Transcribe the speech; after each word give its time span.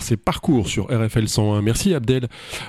C'est 0.00 0.16
Parcours 0.16 0.68
sur 0.68 0.86
RFL 0.86 1.28
101. 1.28 1.62
Merci 1.62 1.94
Abdel 1.94 2.28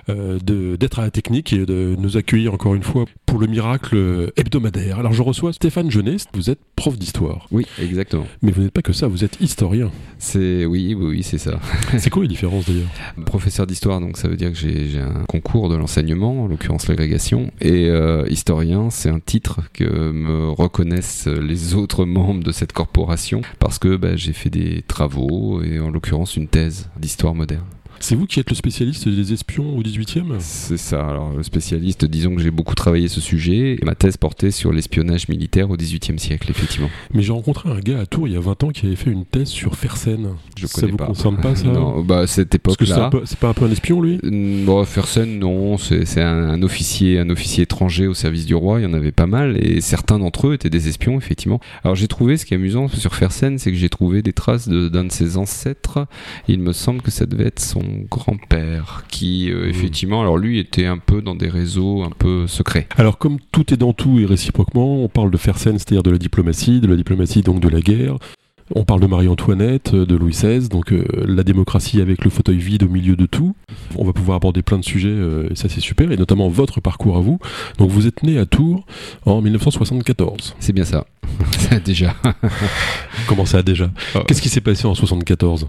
euh, 0.10 0.40
d'être 0.40 1.00
à 1.00 1.04
la 1.04 1.12
technique 1.12 1.54
et 1.54 1.66
de 1.66 1.96
nous 1.98 2.18
accueillir 2.18 2.54
encore 2.54 2.76
une 2.76 2.84
fois 2.84 3.05
pour 3.26 3.40
le 3.40 3.48
miracle 3.48 4.32
hebdomadaire. 4.36 4.99
Alors 4.99 5.13
je 5.13 5.22
reçois 5.22 5.54
Stéphane 5.54 5.90
Jeunesse, 5.90 6.26
vous 6.34 6.49
êtes 6.49 6.59
prof 6.76 6.98
d'histoire. 6.98 7.48
Oui, 7.52 7.66
exactement. 7.82 8.27
Mais 8.41 8.52
vous 8.52 8.62
n'êtes 8.62 8.72
pas 8.72 8.82
que 8.82 8.94
ça, 8.94 9.08
vous 9.08 9.23
êtes 9.23 9.40
historien. 9.40 9.91
C'est 10.20 10.66
oui, 10.66 10.96
oui, 10.98 11.05
oui 11.05 11.23
c'est 11.23 11.38
ça. 11.38 11.59
c'est 11.98 12.09
quoi 12.09 12.23
les 12.23 12.27
différences 12.27 12.66
d'ailleurs? 12.66 12.90
Professeur 13.26 13.68
d'histoire, 13.68 13.99
donc 13.99 14.18
ça 14.18 14.27
veut 14.27 14.35
dire 14.35 14.52
que 14.52 14.58
j'ai 14.58 14.99
un 14.99 15.24
concours 15.26 15.70
de 15.70 15.76
l'enseignement, 15.76 16.44
en 16.44 16.48
l'occurrence 16.48 16.88
l'agrégation, 16.88 17.52
et 17.62 17.90
euh, 17.90 18.26
historien, 18.30 18.90
c'est 18.90 19.10
un 19.10 19.20
titre 19.20 19.62
que 19.74 20.12
me 20.12 20.49
reconnaissent 20.49 21.27
les 21.27 21.76
autres 21.76 22.05
membres 22.05 22.44
de 22.44 22.52
cette 22.52 22.74
corporation 22.74 23.41
parce 23.60 23.80
que 23.80 23.96
bah, 23.96 24.16
j'ai 24.16 24.34
fait 24.34 24.49
des 24.49 24.82
travaux 24.82 25.62
et 25.62 25.80
en 25.80 25.90
l'occurrence 25.90 26.35
une 26.35 26.48
thèse 26.48 26.90
d'histoire 26.98 27.12
moderne. 27.34 27.83
C'est 28.00 28.16
vous 28.16 28.26
qui 28.26 28.40
êtes 28.40 28.50
le 28.50 28.56
spécialiste 28.56 29.08
des 29.08 29.34
espions 29.34 29.78
au 29.78 29.82
18e 29.82 30.36
C'est 30.40 30.78
ça. 30.78 31.08
Alors, 31.08 31.34
le 31.34 31.44
spécialiste, 31.44 32.06
disons 32.06 32.35
que 32.35 32.41
j'ai 32.41 32.52
beaucoup 32.52 32.76
travaillé 32.76 33.08
ce 33.08 33.22
sujet. 33.22 33.77
Ma 33.84 33.96
thèse 33.96 34.18
portait 34.18 34.52
sur 34.52 34.72
l'espionnage 34.72 35.30
militaire 35.30 35.70
au 35.70 35.77
18e 35.77 36.18
siècle, 36.18 36.50
effectivement. 36.52 36.90
Mais 37.13 37.22
j'ai 37.22 37.32
rencontré 37.32 37.70
un 37.70 37.80
gars 37.80 38.02
à 38.02 38.05
Tours 38.05 38.27
il 38.27 38.34
y 38.34 38.38
a 38.38 38.41
20 38.41 38.63
ans 38.63 38.70
qui 38.70 38.85
avait 38.85 38.96
fait 38.96 39.12
une 39.12 39.26
thèse 39.26 39.48
sur 39.48 39.76
Fersen. 39.76 40.30
Je 40.58 40.68
ça 40.68 40.82
connais 40.82 40.91
vous 40.91 40.98
pas. 40.98 41.05
concerne 41.05 41.38
pas 41.38 41.55
ça 41.55 41.68
Non, 41.74 42.02
bah 42.02 42.27
cette 42.27 42.54
époque-là. 42.55 43.10
C'est 43.26 43.40
pas 43.40 43.50
un 43.50 43.54
peu 43.54 43.66
un 43.66 43.72
espion 43.72 44.02
lui? 44.02 44.20
Bon, 44.66 44.84
Fersen, 44.85 45.40
non. 45.40 45.78
C'est 45.78 46.22
un, 46.22 46.50
un, 46.50 46.62
officier, 46.63 47.20
un 47.20 47.30
officier 47.30 47.63
étranger 47.63 48.07
au 48.07 48.13
service 48.13 48.46
du 48.46 48.55
roi. 48.55 48.80
Il 48.80 48.84
y 48.84 48.85
en 48.85 48.94
avait 48.94 49.12
pas 49.12 49.28
mal 49.28 49.57
et 49.63 49.82
certains 49.82 50.20
d'entre 50.20 50.48
eux 50.48 50.54
étaient 50.54 50.70
des 50.70 50.88
espions, 50.88 51.18
effectivement. 51.18 51.60
Alors 51.84 51.96
j'ai 51.96 52.07
trouvé 52.07 52.38
ce 52.38 52.46
qui 52.46 52.54
est 52.54 52.57
amusant 52.57 52.88
sur 52.88 53.16
Fersen, 53.16 53.57
c'est 53.57 53.72
que 53.72 53.78
j'ai 53.78 53.90
trouvé 53.90 54.22
des 54.22 54.34
traces 54.34 54.68
d'un 54.68 54.90
de, 54.90 54.90
de, 54.90 55.12
ses 55.12 55.38
ancêtres. 55.38 56.07
Il 56.48 56.60
me 56.60 56.74
semble 56.74 57.02
que 57.02 57.12
ça 57.12 57.26
devait 57.26 57.46
être 57.46 57.60
son 57.60 57.82
grand-père 58.09 59.05
qui 59.09 59.51
euh, 59.51 59.70
effectivement 59.70 60.21
alors 60.21 60.37
lui 60.37 60.59
était 60.59 60.85
un 60.85 60.98
peu 60.98 61.21
dans 61.21 61.35
des 61.35 61.49
réseaux 61.49 62.03
un 62.03 62.12
peu 62.12 62.48
secrets. 62.48 62.87
Alors 62.98 63.17
comme 63.17 63.39
tout 63.51 63.73
est 63.73 63.77
dans 63.77 63.93
tout 63.93 64.19
et 64.19 64.25
réciproquement, 64.25 65.03
on 65.03 65.09
parle 65.09 65.31
de 65.31 65.38
Fersen, 65.38 65.78
c'est-à-dire 65.78 66.03
de 66.03 66.11
la 66.11 66.17
diplomatie, 66.17 66.79
de 66.79 66.88
la 66.88 66.95
diplomatie 66.95 67.41
donc 67.41 67.59
de 67.59 67.69
la 67.69 67.81
guerre. 67.81 68.17
On 68.75 68.85
parle 68.85 69.02
de 69.02 69.07
Marie-Antoinette, 69.07 69.94
de 69.94 70.16
Louis 70.16 70.31
XVI, 70.31 70.68
donc 70.68 70.91
euh, 70.91 71.06
la 71.28 71.44
démocratie 71.44 72.02
avec 72.02 72.24
le 72.24 72.31
fauteuil 72.31 72.57
vide 72.57 72.84
au 72.84 72.90
milieu 72.90 73.16
de 73.16 73.25
tout. 73.25 73.56
On 73.96 74.03
va 74.03 74.13
pouvoir 74.13 74.38
aborder 74.38 74.63
plein 74.63 74.79
de 74.79 74.84
sujets, 74.84 75.09
euh, 75.09 75.47
et 75.52 75.56
ça 75.56 75.69
c'est 75.69 75.79
super, 75.79 76.12
et 76.12 76.18
notamment 76.18 76.50
votre 76.50 76.81
parcours 76.81 77.18
à 77.18 77.19
vous. 77.19 77.38
Donc 77.78 77.91
vous 77.91 78.07
êtes 78.07 78.24
né 78.24 78.40
à 78.40 78.46
Tours 78.46 78.84
en 79.25 79.41
1974. 79.41 80.56
C'est 80.59 80.74
bien 80.74 80.85
ça. 80.85 81.06
déjà. 81.85 82.16
Comment 83.28 83.46
ça 83.46 83.62
déjà? 83.62 83.90
Qu'est-ce 84.28 84.41
qui 84.41 84.50
s'est 84.50 84.62
passé 84.62 84.85
en 84.85 84.96
74 84.96 85.68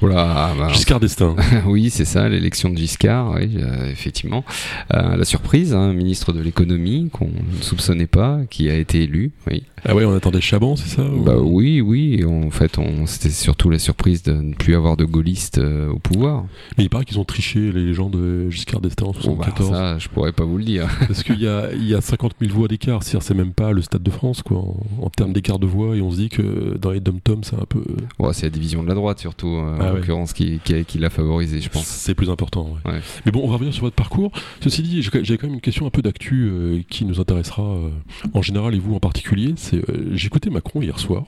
voilà, 0.00 0.52
bah, 0.58 0.68
Giscard 0.72 1.00
d'Estaing. 1.00 1.36
oui, 1.66 1.90
c'est 1.90 2.04
ça, 2.04 2.28
l'élection 2.28 2.70
de 2.70 2.76
Giscard, 2.76 3.34
oui, 3.34 3.50
euh, 3.58 3.90
effectivement. 3.90 4.44
Euh, 4.92 5.16
la 5.16 5.24
surprise, 5.24 5.74
hein, 5.74 5.92
ministre 5.92 6.32
de 6.32 6.40
l'économie 6.40 7.10
qu'on 7.12 7.26
ne 7.26 7.62
soupçonnait 7.62 8.06
pas, 8.06 8.40
qui 8.50 8.70
a 8.70 8.76
été 8.76 9.02
élu. 9.02 9.32
Oui. 9.50 9.64
Ah 9.84 9.94
ouais, 9.94 10.04
on 10.04 10.14
attendait 10.14 10.40
Chaban, 10.40 10.76
c'est 10.76 10.88
ça? 10.88 11.02
Ou... 11.02 11.22
bah, 11.22 11.36
Oui, 11.36 11.80
oui. 11.80 12.22
En 12.46 12.50
fait, 12.50 12.76
c'était 13.06 13.30
surtout 13.30 13.70
la 13.70 13.78
surprise 13.78 14.22
de 14.22 14.32
ne 14.32 14.54
plus 14.54 14.74
avoir 14.74 14.96
de 14.96 15.04
gaullistes 15.04 15.58
euh, 15.58 15.90
au 15.90 15.98
pouvoir. 15.98 16.44
Mais 16.78 16.84
il 16.84 16.90
paraît 16.90 17.04
qu'ils 17.04 17.18
ont 17.18 17.24
triché 17.24 17.72
les 17.72 17.94
gens 17.94 18.10
de 18.10 18.50
Giscard 18.50 18.80
d'Estaing 18.80 19.06
en 19.06 19.12
74. 19.12 19.70
bah, 19.70 19.76
ça, 19.76 19.98
je 19.98 20.08
pourrais 20.08 20.32
pas 20.32 20.44
vous 20.44 20.58
le 20.58 20.64
dire. 20.64 20.88
Parce 21.06 21.22
qu'il 21.22 21.40
y 21.40 21.46
a, 21.48 21.72
il 21.72 21.86
y 21.86 21.94
a 21.94 22.00
50 22.00 22.34
000 22.40 22.52
voix 22.52 22.68
d'écart, 22.68 23.02
c'est 23.02 23.34
même 23.34 23.52
pas 23.52 23.72
le 23.72 23.82
Stade 23.82 24.02
de 24.02 24.10
France, 24.10 24.42
quoi. 24.42 24.58
En, 24.58 24.76
en 25.02 25.10
termes 25.10 25.32
d'écart 25.32 25.58
de 25.58 25.66
voix 25.66 25.96
et 25.96 26.00
on 26.00 26.10
se 26.10 26.16
dit 26.16 26.28
que 26.28 26.76
dans 26.80 26.90
les 26.90 27.00
dom-toms 27.00 27.42
c'est 27.42 27.56
un 27.56 27.66
peu 27.68 27.82
ouais, 28.18 28.32
c'est 28.32 28.46
la 28.46 28.50
division 28.50 28.82
de 28.82 28.88
la 28.88 28.94
droite 28.94 29.18
surtout 29.18 29.48
euh, 29.48 29.76
Ah 29.78 29.84
en 29.84 29.86
ouais. 29.88 29.98
l'occurrence 30.00 30.32
qui, 30.32 30.60
qui, 30.64 30.84
qui 30.84 30.98
l'a 30.98 31.10
favorisé 31.10 31.60
je 31.60 31.68
pense 31.68 31.84
c'est 31.86 32.14
plus 32.14 32.30
important 32.30 32.76
ouais. 32.84 33.00
Mais 33.26 33.32
bon 33.32 33.40
on 33.44 33.48
va 33.48 33.54
revenir 33.54 33.72
sur 33.74 33.84
votre 33.84 33.96
parcours 33.96 34.30
ceci 34.60 34.82
dit 34.82 35.02
j'ai 35.02 35.36
quand 35.38 35.46
même 35.46 35.54
une 35.54 35.60
question 35.60 35.86
un 35.86 35.90
peu 35.90 36.02
d'actu 36.02 36.48
euh, 36.50 36.80
qui 36.88 37.04
nous 37.04 37.20
intéressera 37.20 37.62
euh, 37.62 37.88
en 38.32 38.42
général 38.42 38.74
et 38.74 38.78
vous 38.78 38.94
en 38.94 39.00
particulier 39.00 39.54
c'est 39.56 39.82
j'ai 40.12 40.26
écouté 40.26 40.50
Macron 40.50 40.80
hier 40.82 40.98
soir 40.98 41.24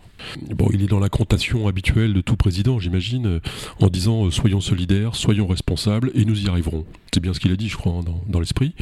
bon 0.55 0.69
il 0.73 0.83
est 0.83 0.87
dans 0.89 0.96
la 0.99 1.09
contation 1.09 1.69
habituelle 1.69 2.13
de 2.13 2.21
tout 2.21 2.37
président 2.37 2.79
j'imagine 2.79 3.27
euh, 3.27 3.41
en 3.81 3.89
disant 3.89 4.27
euh, 4.27 4.31
soyons 4.31 4.61
solidaires 4.61 5.15
soyons 5.15 5.47
responsables 5.47 6.11
et 6.15 6.25
nous 6.25 6.45
y 6.45 6.49
arriverons. 6.49 6.85
C'est 7.13 7.21
bien 7.21 7.33
ce 7.33 7.41
qu'il 7.41 7.53
a 7.53 7.57
dit 7.57 7.69
je 7.69 7.77
crois 7.77 7.93
hein, 7.93 8.03
dans, 8.05 8.23
dans 8.29 8.41
l'esprit. 8.41 8.75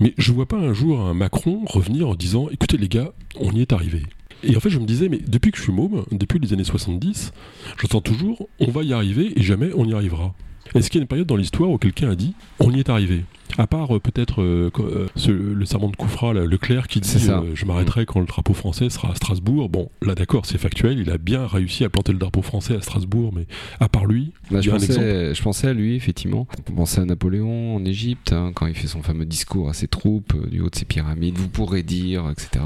Mais 0.00 0.14
je 0.18 0.32
vois 0.32 0.46
pas 0.46 0.58
un 0.58 0.72
jour 0.72 1.00
un 1.00 1.14
Macron 1.14 1.62
revenir 1.66 2.08
en 2.08 2.14
disant 2.14 2.48
écoutez 2.50 2.76
les 2.76 2.88
gars 2.88 3.12
on 3.38 3.52
y 3.52 3.60
est 3.60 3.72
arrivé. 3.72 4.02
Et 4.44 4.56
en 4.56 4.60
fait, 4.60 4.70
je 4.70 4.78
me 4.78 4.86
disais, 4.86 5.08
mais 5.08 5.18
depuis 5.18 5.52
que 5.52 5.58
je 5.58 5.62
suis 5.62 5.72
môme, 5.72 6.04
depuis 6.10 6.40
les 6.40 6.52
années 6.52 6.64
70, 6.64 7.32
j'entends 7.80 8.00
toujours, 8.00 8.48
on 8.58 8.70
va 8.72 8.82
y 8.82 8.92
arriver 8.92 9.32
et 9.36 9.42
jamais 9.42 9.70
on 9.76 9.84
y 9.84 9.94
arrivera. 9.94 10.34
Est-ce 10.74 10.90
qu'il 10.90 10.98
y 10.98 11.02
a 11.02 11.02
une 11.02 11.08
période 11.08 11.28
dans 11.28 11.36
l'histoire 11.36 11.70
où 11.70 11.78
quelqu'un 11.78 12.10
a 12.10 12.16
dit, 12.16 12.34
on 12.58 12.72
y 12.72 12.80
est 12.80 12.88
arrivé? 12.88 13.24
À 13.58 13.66
part 13.66 13.96
euh, 13.96 14.00
peut-être 14.00 14.42
euh, 14.42 14.70
euh, 14.78 15.54
le 15.54 15.64
serment 15.64 15.88
de 15.88 15.96
Koufra, 15.96 16.32
là, 16.32 16.44
Leclerc, 16.44 16.88
qui 16.88 17.00
dit 17.00 17.18
Je 17.54 17.64
m'arrêterai 17.66 18.06
quand 18.06 18.20
le 18.20 18.26
drapeau 18.26 18.54
français 18.54 18.90
sera 18.90 19.12
à 19.12 19.14
Strasbourg. 19.14 19.68
Bon, 19.68 19.90
là 20.00 20.14
d'accord, 20.14 20.46
c'est 20.46 20.58
factuel, 20.58 20.98
il 20.98 21.10
a 21.10 21.18
bien 21.18 21.46
réussi 21.46 21.84
à 21.84 21.88
planter 21.88 22.12
le 22.12 22.18
drapeau 22.18 22.42
français 22.42 22.76
à 22.76 22.80
Strasbourg, 22.80 23.32
mais 23.34 23.46
à 23.80 23.88
part 23.88 24.06
lui, 24.06 24.32
Bah, 24.50 24.60
je, 24.60 24.70
pensais, 24.70 25.34
je 25.34 25.42
pensais 25.42 25.68
à 25.68 25.72
lui, 25.72 25.94
effectivement. 25.94 26.46
On 26.70 26.74
pensait 26.74 27.00
à 27.00 27.04
Napoléon 27.04 27.76
en 27.76 27.84
Égypte, 27.84 28.32
hein, 28.32 28.52
quand 28.54 28.66
il 28.66 28.74
fait 28.74 28.86
son 28.86 29.02
fameux 29.02 29.24
discours 29.24 29.68
à 29.68 29.74
ses 29.74 29.88
troupes 29.88 30.34
du 30.48 30.60
haut 30.60 30.70
de 30.70 30.76
ses 30.76 30.84
pyramides, 30.84 31.36
vous 31.36 31.48
pourrez 31.48 31.82
dire, 31.82 32.28
etc. 32.30 32.64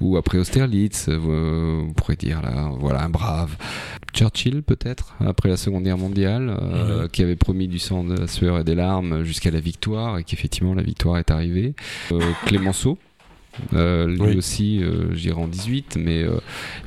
Ou 0.00 0.16
après 0.16 0.38
Austerlitz, 0.38 1.06
euh, 1.08 1.82
vous 1.86 1.92
pourrez 1.94 2.16
dire, 2.16 2.42
là, 2.42 2.70
voilà, 2.78 3.04
un 3.04 3.10
brave. 3.10 3.56
Churchill, 4.12 4.62
peut-être, 4.62 5.16
après 5.20 5.48
la 5.48 5.56
Seconde 5.56 5.84
Guerre 5.84 5.98
mondiale, 5.98 6.56
euh, 6.62 7.08
qui 7.08 7.22
avait 7.22 7.36
promis 7.36 7.66
du 7.66 7.78
sang, 7.78 8.04
de 8.04 8.16
la 8.16 8.26
sueur 8.26 8.58
et 8.58 8.64
des 8.64 8.74
larmes 8.74 9.24
jusqu'à 9.24 9.50
la 9.50 9.60
victoire, 9.60 10.23
et 10.24 10.30
qu'effectivement, 10.30 10.74
la 10.74 10.82
victoire 10.82 11.18
est 11.18 11.30
arrivée. 11.30 11.74
Euh, 12.12 12.20
Clémenceau. 12.46 12.98
Euh, 13.72 14.08
lui 14.08 14.20
Oui. 14.20 14.36
aussi, 14.36 14.82
euh, 14.82 15.14
j'irai 15.14 15.40
en 15.40 15.46
18, 15.46 15.96
mais 15.96 16.24
euh, 16.24 16.38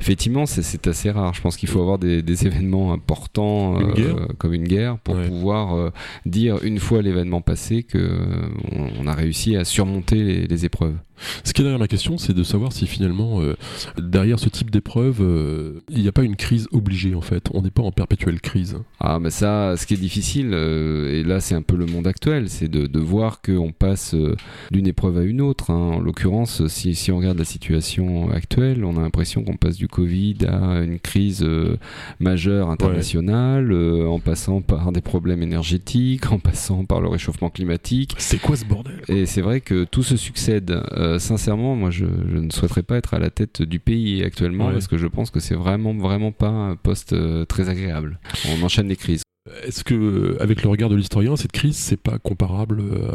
effectivement, 0.02 0.44
c'est- 0.44 0.86
assez 0.86 1.10
rare. 1.10 1.32
Je 1.32 1.40
pense 1.40 1.56
qu'il 1.56 1.66
faut 1.68 1.80
avoir 1.80 1.98
des, 1.98 2.20
des 2.20 2.46
événements 2.46 2.92
importants 2.92 3.80
Une 3.96 4.26
comme 4.36 4.52
une 4.52 4.68
guerre 4.68 4.98
pour 4.98 5.14
Ouais. 5.16 5.26
pouvoir 5.28 5.92
dire 6.26 6.62
une 6.62 6.78
fois 6.78 7.00
l'événement 7.00 7.40
passé 7.40 7.84
que 7.84 7.96
euh, 7.96 8.48
on, 8.72 8.88
on 9.00 9.06
a 9.06 9.14
réussi 9.14 9.56
à 9.56 9.64
surmonter 9.64 10.16
les, 10.22 10.46
les 10.46 10.64
épreuves. 10.66 10.96
Ce 11.44 11.52
qui 11.52 11.62
est 11.62 11.64
derrière 11.64 11.78
ma 11.78 11.88
question, 11.88 12.18
c'est 12.18 12.34
de 12.34 12.42
savoir 12.42 12.72
si 12.72 12.86
finalement, 12.86 13.40
euh, 13.42 13.54
derrière 13.98 14.38
ce 14.38 14.48
type 14.48 14.70
d'épreuve, 14.70 15.18
euh, 15.20 15.80
il 15.90 16.02
n'y 16.02 16.08
a 16.08 16.12
pas 16.12 16.22
une 16.22 16.36
crise 16.36 16.68
obligée 16.72 17.14
en 17.14 17.20
fait. 17.20 17.48
On 17.54 17.62
n'est 17.62 17.70
pas 17.70 17.82
en 17.82 17.92
perpétuelle 17.92 18.40
crise. 18.40 18.76
Ah, 19.00 19.18
mais 19.20 19.30
ça, 19.30 19.76
ce 19.76 19.86
qui 19.86 19.94
est 19.94 19.98
difficile, 19.98 20.50
euh, 20.52 21.12
et 21.12 21.24
là 21.24 21.40
c'est 21.40 21.54
un 21.54 21.62
peu 21.62 21.76
le 21.76 21.86
monde 21.86 22.06
actuel, 22.06 22.48
c'est 22.48 22.68
de, 22.68 22.86
de 22.86 22.98
voir 23.00 23.40
qu'on 23.42 23.72
passe 23.72 24.14
d'une 24.70 24.86
épreuve 24.86 25.18
à 25.18 25.22
une 25.22 25.40
autre. 25.40 25.70
hein. 25.70 25.74
En 25.96 26.00
l'occurrence, 26.00 26.66
si, 26.68 26.94
si 26.94 27.10
on 27.12 27.18
regarde 27.18 27.38
la 27.38 27.44
situation 27.44 28.30
actuelle, 28.30 28.84
on 28.84 28.96
a 28.96 29.00
l'impression 29.00 29.42
qu'on 29.42 29.56
passe 29.56 29.76
du 29.76 29.88
Covid 29.88 30.36
à 30.48 30.80
une 30.82 30.98
crise 30.98 31.44
majeure 32.20 32.70
internationale, 32.70 33.72
en 34.06 34.18
passant 34.20 34.60
par 34.60 34.92
des 34.92 35.00
problèmes 35.00 35.42
énergétiques, 35.42 36.30
en 36.32 36.38
passant 36.38 36.84
par 36.84 37.00
le 37.00 37.08
réchauffement 37.08 37.50
climatique. 37.50 38.14
C'est 38.18 38.38
quoi 38.40 38.56
ce 38.56 38.64
bordel 38.64 39.00
Et 39.08 39.26
c'est 39.26 39.40
vrai 39.40 39.60
que 39.60 39.84
tout 39.84 40.02
se 40.02 40.16
succède. 40.16 40.80
Euh, 41.08 41.18
sincèrement, 41.18 41.74
moi, 41.74 41.90
je, 41.90 42.04
je 42.06 42.36
ne 42.38 42.50
souhaiterais 42.50 42.82
pas 42.82 42.96
être 42.96 43.14
à 43.14 43.18
la 43.18 43.30
tête 43.30 43.62
du 43.62 43.78
pays 43.80 44.22
actuellement 44.22 44.66
Ouais. 44.66 44.72
parce 44.72 44.88
que 44.88 44.98
je 44.98 45.06
pense 45.06 45.30
que 45.30 45.40
c'est 45.40 45.54
vraiment, 45.54 45.94
vraiment 45.94 46.32
pas 46.32 46.48
un 46.48 46.76
poste 46.76 47.12
euh, 47.14 47.44
très 47.44 47.68
agréable. 47.68 48.18
On 48.48 48.62
enchaîne 48.62 48.88
les 48.88 48.96
crises. 48.96 49.22
Est-ce 49.66 49.84
que, 49.84 49.94
euh, 49.94 50.36
avec 50.42 50.62
le 50.62 50.68
regard 50.68 50.88
de 50.88 50.96
l'historien, 50.96 51.36
cette 51.36 51.52
crise, 51.52 51.76
c'est 51.76 51.96
pas 52.00 52.18
comparable 52.18 52.80
euh, 52.80 53.10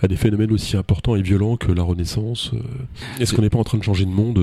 à 0.00 0.08
des 0.08 0.16
phénomènes 0.16 0.52
aussi 0.52 0.76
importants 0.76 1.16
et 1.16 1.22
violents 1.22 1.56
que 1.56 1.72
la 1.72 1.82
Renaissance 1.82 2.50
euh 2.54 2.58
Est-ce 3.20 3.34
qu'on 3.34 3.42
n'est 3.42 3.50
pas 3.50 3.58
en 3.58 3.64
train 3.64 3.78
de 3.78 3.82
changer 3.82 4.04
de 4.04 4.10
monde 4.10 4.38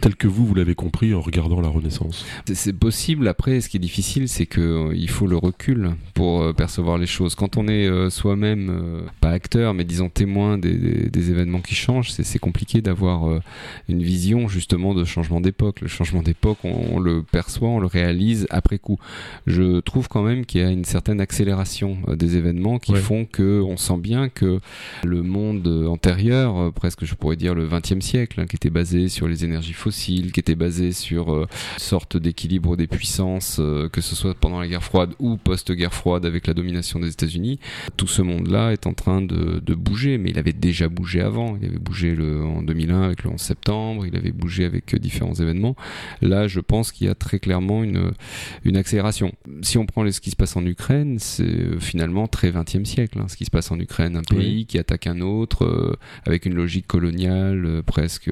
tel 0.00 0.16
que 0.16 0.26
vous, 0.28 0.46
vous 0.46 0.54
l'avez 0.54 0.74
compris 0.74 1.14
en 1.14 1.20
regardant 1.20 1.60
la 1.60 1.68
Renaissance? 1.68 2.24
C'est- 2.52 2.72
possible. 2.76 3.26
Après, 3.28 3.60
ce 3.60 3.68
qui 3.68 3.78
est 3.78 3.80
difficile, 3.80 4.28
c'est 4.28 4.46
que 4.46 4.60
euh, 4.60 4.94
il 4.94 5.08
faut 5.08 5.26
le 5.26 5.36
recul 5.36 5.90
pour 6.14 6.54
percevoir 6.54 6.98
les 6.98 7.06
choses. 7.06 7.34
Quand 7.34 7.56
on 7.56 7.68
est 7.68 7.88
soi-même 8.10 9.02
pas 9.20 9.30
acteur, 9.30 9.72
mais 9.74 9.84
disons 9.84 10.08
témoin 10.08 10.58
des, 10.58 10.74
des- 10.74 11.08
des 11.10 11.30
événements 11.30 11.60
qui 11.60 11.74
changent, 11.74 12.10
c'est 12.10 12.38
compliqué 12.38 12.82
d'avoir 12.82 13.40
une 13.88 14.02
vision 14.02 14.48
justement 14.48 14.94
de 14.94 15.04
changement 15.04 15.40
d'époque. 15.40 15.80
Le 15.80 15.88
changement 15.88 16.22
d'époque, 16.22 16.58
on, 16.64 16.96
on 16.96 16.98
le 17.00 17.22
perçoit, 17.22 17.68
on 17.68 17.78
le 17.80 17.86
réalise 17.86 18.46
après 18.50 18.78
coup. 18.78 18.98
Je 19.46 19.80
trouve 19.80 20.08
quand 20.08 20.22
même 20.22 20.44
qu'il 20.44 20.55
y 20.56 20.62
a 20.62 20.70
une 20.70 20.84
certaine 20.84 21.20
accélération 21.20 21.98
euh, 22.08 22.16
des 22.16 22.36
événements 22.36 22.78
qui 22.78 22.92
Ouais. 22.92 23.00
font 23.00 23.24
que 23.24 23.60
on 23.60 23.76
sent 23.76 23.98
bien 23.98 24.28
que 24.28 24.60
le 25.04 25.22
monde 25.22 25.66
euh, 25.66 25.86
antérieur, 25.86 26.56
euh, 26.58 26.70
presque 26.70 27.04
je 27.04 27.14
pourrais 27.14 27.36
dire 27.36 27.54
le 27.54 27.66
XXe 27.68 28.00
siècle, 28.04 28.40
hein, 28.40 28.46
qui 28.46 28.56
était 28.56 28.70
basé 28.70 29.08
sur 29.08 29.28
les 29.28 29.44
énergies 29.44 29.72
fossiles, 29.72 30.32
qui 30.32 30.40
était 30.40 30.54
basé 30.54 30.92
sur 30.92 31.32
euh, 31.34 31.46
une 31.74 31.78
sorte 31.80 32.16
d'équilibre 32.16 32.76
des 32.76 32.86
puissances, 32.86 33.58
euh, 33.60 33.88
que 33.88 34.00
ce 34.00 34.14
soit 34.16 34.34
pendant 34.34 34.60
la 34.60 34.68
guerre 34.68 34.82
froide 34.84 35.10
ou 35.18 35.36
post-guerre 35.36 35.94
froide 35.94 36.24
avec 36.26 36.46
la 36.46 36.54
domination 36.54 36.98
des 37.00 37.08
États-Unis, 37.10 37.58
tout 37.96 38.06
ce 38.06 38.22
monde-là 38.22 38.72
est 38.72 38.86
en 38.86 38.94
train 38.94 39.22
de, 39.22 39.60
de 39.64 39.74
bouger, 39.74 40.18
mais 40.18 40.30
il 40.30 40.38
avait 40.38 40.52
déjà 40.52 40.88
bougé 40.88 41.20
avant. 41.20 41.56
Il 41.60 41.66
avait 41.68 41.78
bougé 41.78 42.14
le, 42.14 42.44
en 42.44 42.62
2001 42.62 43.02
avec 43.02 43.24
le 43.24 43.30
11 43.30 43.40
septembre, 43.40 44.06
il 44.06 44.16
avait 44.16 44.32
bougé 44.32 44.64
avec 44.64 44.94
euh, 44.94 44.98
différents 44.98 45.34
événements. 45.34 45.76
Là, 46.22 46.46
je 46.48 46.60
pense 46.60 46.92
qu'il 46.92 47.06
y 47.06 47.10
a 47.10 47.14
très 47.14 47.38
clairement 47.38 47.82
une, 47.84 48.12
une 48.64 48.76
accélération. 48.76 49.32
Si 49.62 49.78
on 49.78 49.86
prend 49.86 50.02
les- 50.02 50.12
ce 50.12 50.20
qui 50.20 50.30
se 50.30 50.36
passe 50.36 50.45
passe 50.46 50.56
en 50.56 50.64
Ukraine, 50.64 51.18
c'est 51.18 51.80
finalement 51.80 52.28
très 52.28 52.52
20e 52.52 52.84
siècle. 52.84 53.18
Hein, 53.18 53.26
ce 53.26 53.36
qui 53.36 53.44
se 53.44 53.50
passe 53.50 53.72
en 53.72 53.80
Ukraine, 53.80 54.16
un 54.16 54.22
pays 54.22 54.64
qui 54.64 54.78
attaque 54.78 55.08
un 55.08 55.20
autre, 55.20 55.98
avec 56.24 56.46
une 56.46 56.54
logique 56.54 56.86
coloniale, 56.86 57.82
presque 57.84 58.30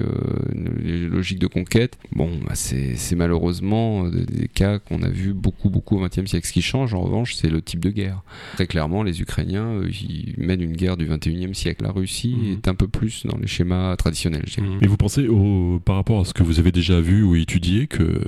une 0.53 1.09
logique 1.09 1.39
de 1.39 1.47
conquête. 1.47 1.97
Bon, 2.13 2.29
bah, 2.47 2.53
c'est 2.55 3.15
malheureusement 3.17 4.07
des, 4.07 4.47
cas 4.47 4.79
qu'on 4.79 5.03
a 5.03 5.09
vu 5.09 5.33
beaucoup, 5.33 5.69
beaucoup 5.69 5.97
au 5.97 6.07
20e 6.07 6.25
siècle. 6.25 6.47
Ce 6.47 6.53
qui 6.53 6.61
change, 6.61 6.93
en 6.93 7.01
revanche, 7.01 7.35
c'est 7.35 7.49
le 7.49 7.61
type 7.61 7.81
de 7.81 7.89
guerre. 7.89 8.23
Très 8.53 8.67
clairement, 8.67 9.03
les 9.03 9.21
Ukrainiens, 9.21 9.81
ils 9.89 10.35
mènent 10.37 10.61
une 10.61 10.77
guerre 10.77 10.95
du 10.95 11.07
21e 11.09 11.53
siècle. 11.53 11.83
La 11.83 11.91
Russie 11.91 12.37
mhm. 12.37 12.53
est 12.53 12.67
un 12.69 12.75
peu 12.75 12.87
plus 12.87 13.25
dans 13.25 13.37
les 13.37 13.47
schémas 13.47 13.97
traditionnels. 13.97 14.45
Mhm. 14.57 14.77
Mais 14.79 14.87
vous 14.87 14.95
pensez, 14.95 15.27
au, 15.27 15.81
par 15.83 15.97
rapport 15.97 16.21
à 16.21 16.25
ce 16.25 16.33
que 16.33 16.43
vous 16.43 16.59
avez 16.59 16.71
déjà 16.71 17.01
vu 17.01 17.23
ou 17.23 17.35
étudié, 17.35 17.87
que 17.87 18.21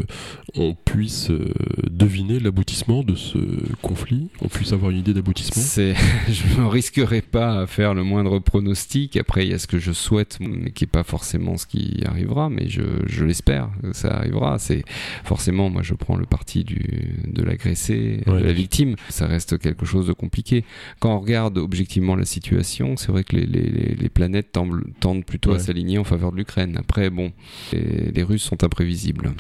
on 0.56 0.76
puisse 0.76 1.30
euh, 1.30 1.54
deviner 1.90 2.40
l'aboutissement 2.40 3.04
de 3.04 3.16
ce 3.16 3.38
conflit 3.76 4.30
On 4.42 4.48
puisse 4.48 4.74
avoir 4.74 4.92
une 4.92 4.98
idée 4.98 5.14
d'aboutissement 5.14 5.64
Je 6.30 6.62
ne 6.62 6.66
risquerai 6.66 7.22
pas 7.22 7.62
à 7.62 7.68
faire 7.68 7.94
le 7.94 8.04
moindre 8.04 8.40
pronostic. 8.40 9.18
Après, 9.18 9.46
il 9.46 9.52
y 9.52 9.54
a 9.54 9.60
ce 9.60 9.68
que 9.68 9.80
je 9.80 9.92
souhaite, 9.92 10.38
mais 10.40 10.72
qui 10.72 10.84
n'est 10.84 10.90
pas 10.90 11.04
forcément 11.04 11.58
ce 11.58 11.66
qui 11.66 12.02
arrivera, 12.06 12.50
mais 12.50 12.70
je, 12.70 12.82
je 13.06 13.26
l'espère, 13.26 13.70
ça 13.94 14.10
arrivera. 14.10 14.60
C'est 14.60 14.84
forcément, 15.24 15.70
moi, 15.70 15.82
je 15.84 15.94
prends 15.94 16.16
le 16.16 16.26
parti 16.26 16.64
du, 16.64 16.80
de 17.26 17.44
l'agressé, 17.44 18.22
de 18.26 18.32
la 18.32 18.54
victime. 18.54 18.96
Ça 19.10 19.28
reste 19.28 19.58
quelque 19.58 19.86
chose 19.86 20.08
de 20.08 20.14
compliqué. 20.14 20.64
Quand 21.00 21.16
on 21.16 21.20
regarde 21.20 21.58
objectivement 21.58 22.16
la 22.16 22.26
situation, 22.26 22.98
c'est 22.98 23.12
vrai 23.12 23.24
que 23.24 23.36
les, 23.36 23.46
les, 23.46 23.96
les 23.96 24.10
planètes 24.10 24.52
tendent, 24.52 24.84
tendent 25.00 25.26
plutôt 25.26 25.52
à 25.54 25.60
s'aligner 25.60 25.98
en 25.98 26.04
faveur 26.04 26.32
de 26.32 26.38
l'Ukraine. 26.38 26.78
Après, 26.78 27.10
bon, 27.10 27.32
les, 27.74 28.12
les 28.12 28.24
Russes 28.24 28.44
sont 28.44 28.64
imprévisibles. 28.64 29.34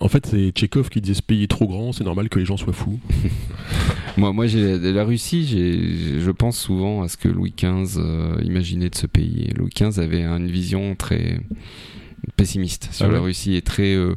En 0.00 0.08
fait, 0.08 0.26
c'est 0.26 0.50
Tchekhov 0.50 0.90
qui 0.90 1.00
disait 1.00 1.14
ce 1.14 1.22
pays 1.22 1.44
est 1.44 1.48
trop 1.48 1.66
grand, 1.66 1.92
c'est 1.92 2.04
normal 2.04 2.28
que 2.28 2.38
les 2.38 2.44
gens 2.44 2.56
soient 2.56 2.72
fous. 2.72 3.00
moi, 4.16 4.32
moi 4.32 4.46
j'ai 4.46 4.78
la 4.78 5.04
Russie, 5.04 5.46
je 6.20 6.30
pense 6.30 6.58
souvent 6.58 7.02
à 7.02 7.08
ce 7.08 7.16
que 7.16 7.28
Louis 7.28 7.54
XV 7.56 7.98
euh, 7.98 8.38
imaginait 8.42 8.90
de 8.90 8.94
ce 8.94 9.06
pays. 9.06 9.50
Louis 9.56 9.70
XV 9.74 9.98
avait 9.98 10.24
une 10.24 10.50
vision 10.50 10.94
très 10.94 11.40
pessimiste 12.36 12.88
sur 12.92 13.06
ah 13.06 13.12
la 13.12 13.20
Russie 13.20 13.56
et 13.56 13.62
très 13.62 13.94
euh, 13.94 14.14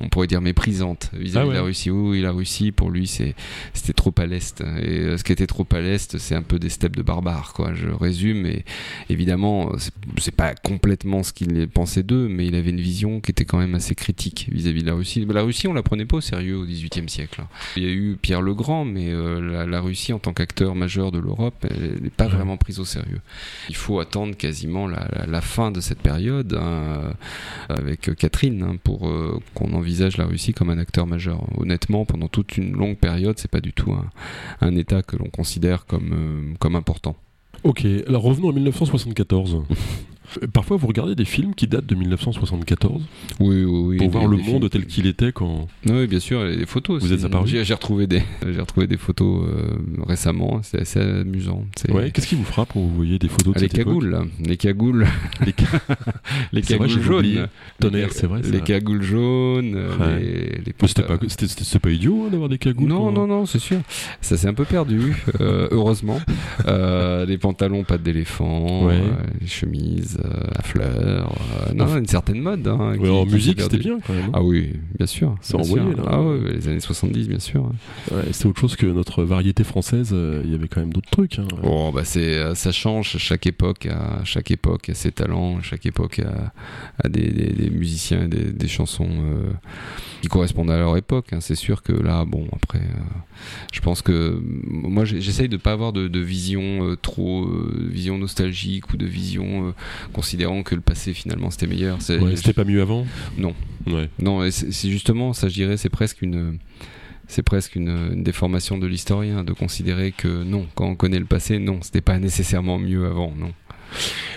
on 0.00 0.08
pourrait 0.08 0.26
dire 0.26 0.40
méprisante 0.40 1.10
vis-à-vis 1.12 1.48
ah 1.48 1.50
de 1.50 1.54
la 1.54 1.62
Russie. 1.62 1.90
Oui, 1.90 2.20
la 2.20 2.32
Russie, 2.32 2.72
pour 2.72 2.90
lui, 2.90 3.06
c'était 3.06 3.92
trop 3.94 4.14
à 4.18 4.26
l'est. 4.26 4.60
Et 4.60 4.64
euh, 4.64 5.16
ce 5.16 5.24
qui 5.24 5.32
était 5.32 5.46
trop 5.46 5.66
à 5.72 5.80
l'est, 5.80 6.18
c'est 6.18 6.34
un 6.34 6.42
peu 6.42 6.58
des 6.58 6.68
steppes 6.68 6.96
de 6.96 7.02
barbares, 7.02 7.52
quoi. 7.54 7.74
Je 7.74 7.88
résume, 7.88 8.46
et 8.46 8.64
évidemment, 9.08 9.72
c'est 10.18 10.34
pas 10.34 10.54
complètement 10.54 11.22
ce 11.22 11.32
qu'il 11.32 11.68
pensait 11.68 12.02
d'eux, 12.02 12.28
mais 12.28 12.46
il 12.46 12.54
avait 12.54 12.70
une 12.70 12.80
vision 12.80 13.20
qui 13.20 13.30
était 13.30 13.44
quand 13.44 13.58
même 13.58 13.74
assez 13.74 13.94
critique 13.94 14.48
vis-à-vis 14.50 14.82
de 14.82 14.88
la 14.88 14.94
Russie. 14.94 15.26
La 15.28 15.42
Russie, 15.42 15.68
on 15.68 15.72
la 15.72 15.82
prenait 15.82 16.04
pas 16.04 16.18
au 16.18 16.20
sérieux 16.20 16.56
au 16.56 16.64
XVIIIe 16.64 17.08
siècle. 17.08 17.42
Il 17.76 17.82
y 17.82 17.86
a 17.86 17.90
eu 17.90 18.16
Pierre 18.20 18.42
le 18.42 18.54
Grand, 18.54 18.84
mais 18.84 19.10
euh, 19.10 19.66
la, 19.66 19.80
Russie, 19.80 20.12
en 20.12 20.18
tant 20.18 20.32
qu'acteur 20.32 20.74
majeur 20.74 21.12
de 21.12 21.18
l'Europe, 21.18 21.66
elle 21.68 22.02
n'est 22.02 22.10
pas 22.10 22.28
vraiment 22.28 22.56
prise 22.56 22.80
au 22.80 22.84
sérieux. 22.84 23.20
Il 23.68 23.76
faut 23.76 24.00
attendre 24.00 24.36
quasiment 24.36 24.86
la, 24.86 25.40
fin 25.40 25.70
de 25.70 25.80
cette 25.80 26.00
période, 26.00 26.58
hein, 26.60 27.14
avec 27.68 28.14
Catherine, 28.16 28.62
hein, 28.62 28.76
pour 28.82 29.08
euh, 29.08 29.40
qu'on 29.54 29.72
en 29.72 29.79
envisage 29.80 30.16
la 30.16 30.26
Russie 30.26 30.52
comme 30.52 30.70
un 30.70 30.78
acteur 30.78 31.06
majeur. 31.06 31.44
Honnêtement, 31.58 32.04
pendant 32.04 32.28
toute 32.28 32.56
une 32.56 32.72
longue 32.72 32.96
période, 32.96 33.38
c'est 33.38 33.50
pas 33.50 33.60
du 33.60 33.72
tout 33.72 33.92
un, 34.60 34.76
État 34.76 35.02
que 35.02 35.16
l'on 35.16 35.28
considère 35.28 35.86
comme, 35.86 36.12
euh, 36.12 36.54
comme 36.58 36.76
important. 36.76 37.16
Ok, 37.64 37.84
alors 38.06 38.22
revenons 38.22 38.48
en 38.48 38.52
1974. 38.52 39.62
Euh, 40.42 40.46
parfois, 40.46 40.76
vous 40.76 40.86
regardez 40.86 41.14
des 41.14 41.24
films 41.24 41.54
qui 41.54 41.66
datent 41.66 41.86
de 41.86 41.94
1974 41.94 43.02
Oui, 43.40 43.64
oui, 43.64 43.64
oui. 43.64 43.96
Pour 43.96 44.10
voir 44.10 44.26
le 44.26 44.36
monde 44.36 44.68
tel 44.70 44.86
qu'il 44.86 45.06
était 45.06 45.32
quand. 45.32 45.66
Oui, 45.86 46.06
bien 46.06 46.20
sûr, 46.20 46.44
les 46.44 46.66
photos. 46.66 47.02
Vous 47.02 47.12
êtes 47.12 47.24
apparu 47.24 47.46
J'ai 47.48 47.74
retrouvé 47.74 48.06
des, 48.06 48.22
j'ai 48.46 48.60
retrouvé 48.60 48.86
des 48.86 48.96
photos 48.96 49.44
euh, 49.48 49.78
récemment. 50.06 50.60
C'est 50.62 50.80
assez 50.80 51.00
amusant. 51.00 51.64
Ouais. 51.88 52.10
Qu'est-ce 52.10 52.26
qui 52.26 52.34
vous 52.34 52.44
frappe 52.44 52.70
quand 52.72 52.80
vous 52.80 52.94
voyez 52.94 53.18
des 53.18 53.28
photos 53.28 53.54
de 53.54 53.58
ah, 53.58 53.62
les, 53.62 53.68
cagoules, 53.68 54.26
les 54.40 54.56
cagoules, 54.56 55.06
les 55.46 55.54
les 56.52 56.62
cagoules 56.62 57.02
jaunes. 57.02 57.48
Tonnerre, 57.80 58.12
c'est 58.12 58.26
vrai. 58.26 58.42
Les 58.42 58.60
cagoules 58.60 59.02
jaunes. 59.02 59.78
Les, 60.18 60.60
les 60.64 60.74
C'était 60.86 61.02
pas, 61.02 61.18
pas 61.18 61.90
idiot 61.90 62.24
hein, 62.26 62.30
d'avoir 62.30 62.48
des 62.48 62.58
cagoules. 62.58 62.88
Non, 62.88 63.10
non, 63.10 63.26
non, 63.26 63.46
c'est 63.46 63.58
sûr. 63.58 63.80
Ça 64.20 64.36
s'est 64.36 64.48
un 64.48 64.54
peu 64.54 64.64
perdu, 64.64 65.24
euh, 65.40 65.68
heureusement. 65.70 66.20
les 66.66 67.38
pantalons 67.38 67.84
pattes 67.84 68.02
d'éléphant, 68.02 68.88
les 69.40 69.46
chemises. 69.46 70.19
Euh, 70.24 70.44
à 70.56 70.62
fleurs. 70.62 71.32
Euh, 71.68 71.72
non, 71.74 71.96
une 71.96 72.06
certaine 72.06 72.40
mode. 72.40 72.66
Hein, 72.66 72.96
en 72.98 73.26
musique, 73.26 73.60
c'était 73.60 73.78
bien 73.78 73.98
quand 74.06 74.12
même. 74.12 74.26
Hein. 74.26 74.32
Ah 74.34 74.42
oui, 74.42 74.74
bien 74.96 75.06
sûr. 75.06 75.36
C'est 75.40 75.54
envoyé 75.54 75.94
là. 75.94 76.02
Ah 76.06 76.20
oui, 76.20 76.52
les 76.52 76.68
années 76.68 76.80
70, 76.80 77.28
bien 77.28 77.38
sûr. 77.38 77.70
c'est 78.32 78.46
autre 78.46 78.60
chose 78.60 78.76
que 78.76 78.86
notre 78.86 79.22
variété 79.24 79.64
française. 79.64 80.10
Euh, 80.12 80.42
il 80.44 80.52
y 80.52 80.54
avait 80.54 80.68
quand 80.68 80.80
même 80.80 80.92
d'autres 80.92 81.10
trucs. 81.10 81.38
Hein. 81.38 81.48
Oh, 81.62 81.90
bah 81.94 82.02
c'est, 82.04 82.54
ça 82.54 82.72
change. 82.72 83.16
Chaque 83.18 83.46
époque, 83.46 83.86
à 83.86 84.24
chaque 84.24 84.50
époque, 84.50 84.88
a 84.88 84.94
ses 84.94 85.12
talents. 85.12 85.60
Chaque 85.62 85.86
époque 85.86 86.20
a, 86.20 86.52
a 87.02 87.08
des, 87.08 87.30
des, 87.30 87.70
musiciens 87.70 88.24
et 88.24 88.28
des, 88.28 88.52
des 88.52 88.68
chansons 88.68 89.08
qui 90.22 90.28
correspondent 90.28 90.70
à 90.70 90.78
leur 90.78 90.96
époque. 90.96 91.28
C'est 91.40 91.54
sûr 91.54 91.82
que 91.82 91.92
là, 91.92 92.24
bon, 92.24 92.46
après, 92.52 92.82
je 93.72 93.80
pense 93.80 94.02
que 94.02 94.40
moi, 94.42 95.04
j'essaye 95.04 95.48
de 95.48 95.56
pas 95.56 95.72
avoir 95.72 95.92
de, 95.92 96.08
de 96.08 96.20
vision 96.20 96.96
trop, 97.00 97.48
vision 97.78 98.18
nostalgique 98.18 98.92
ou 98.92 98.96
de 98.96 99.06
vision 99.06 99.74
considérant 100.12 100.62
que 100.62 100.74
le 100.74 100.80
passé 100.80 101.14
finalement 101.14 101.50
c'était 101.50 101.66
meilleur. 101.66 102.00
c'était 102.02 102.52
pas 102.52 102.64
mieux 102.64 102.82
avant 102.82 103.06
Non. 103.38 103.54
Non, 104.18 104.50
c'est 104.50 104.90
justement, 104.90 105.32
ça 105.32 105.48
je 105.48 105.54
dirais, 105.54 105.76
c'est 105.76 105.88
presque 105.88 106.22
une 106.22 106.58
c'est 107.30 107.42
presque 107.44 107.76
une, 107.76 108.24
déformation 108.24 108.76
de 108.76 108.86
l'historien 108.88 109.44
de 109.44 109.52
considérer 109.52 110.10
que 110.10 110.42
non, 110.42 110.66
quand 110.74 110.86
on 110.86 110.96
connaît 110.96 111.20
le 111.20 111.26
passé, 111.26 111.58
non, 111.58 111.78
c'était 111.80 112.00
pas 112.00 112.18
nécessairement 112.18 112.78
mieux 112.78 113.06
avant, 113.06 113.32
non. 113.36 113.52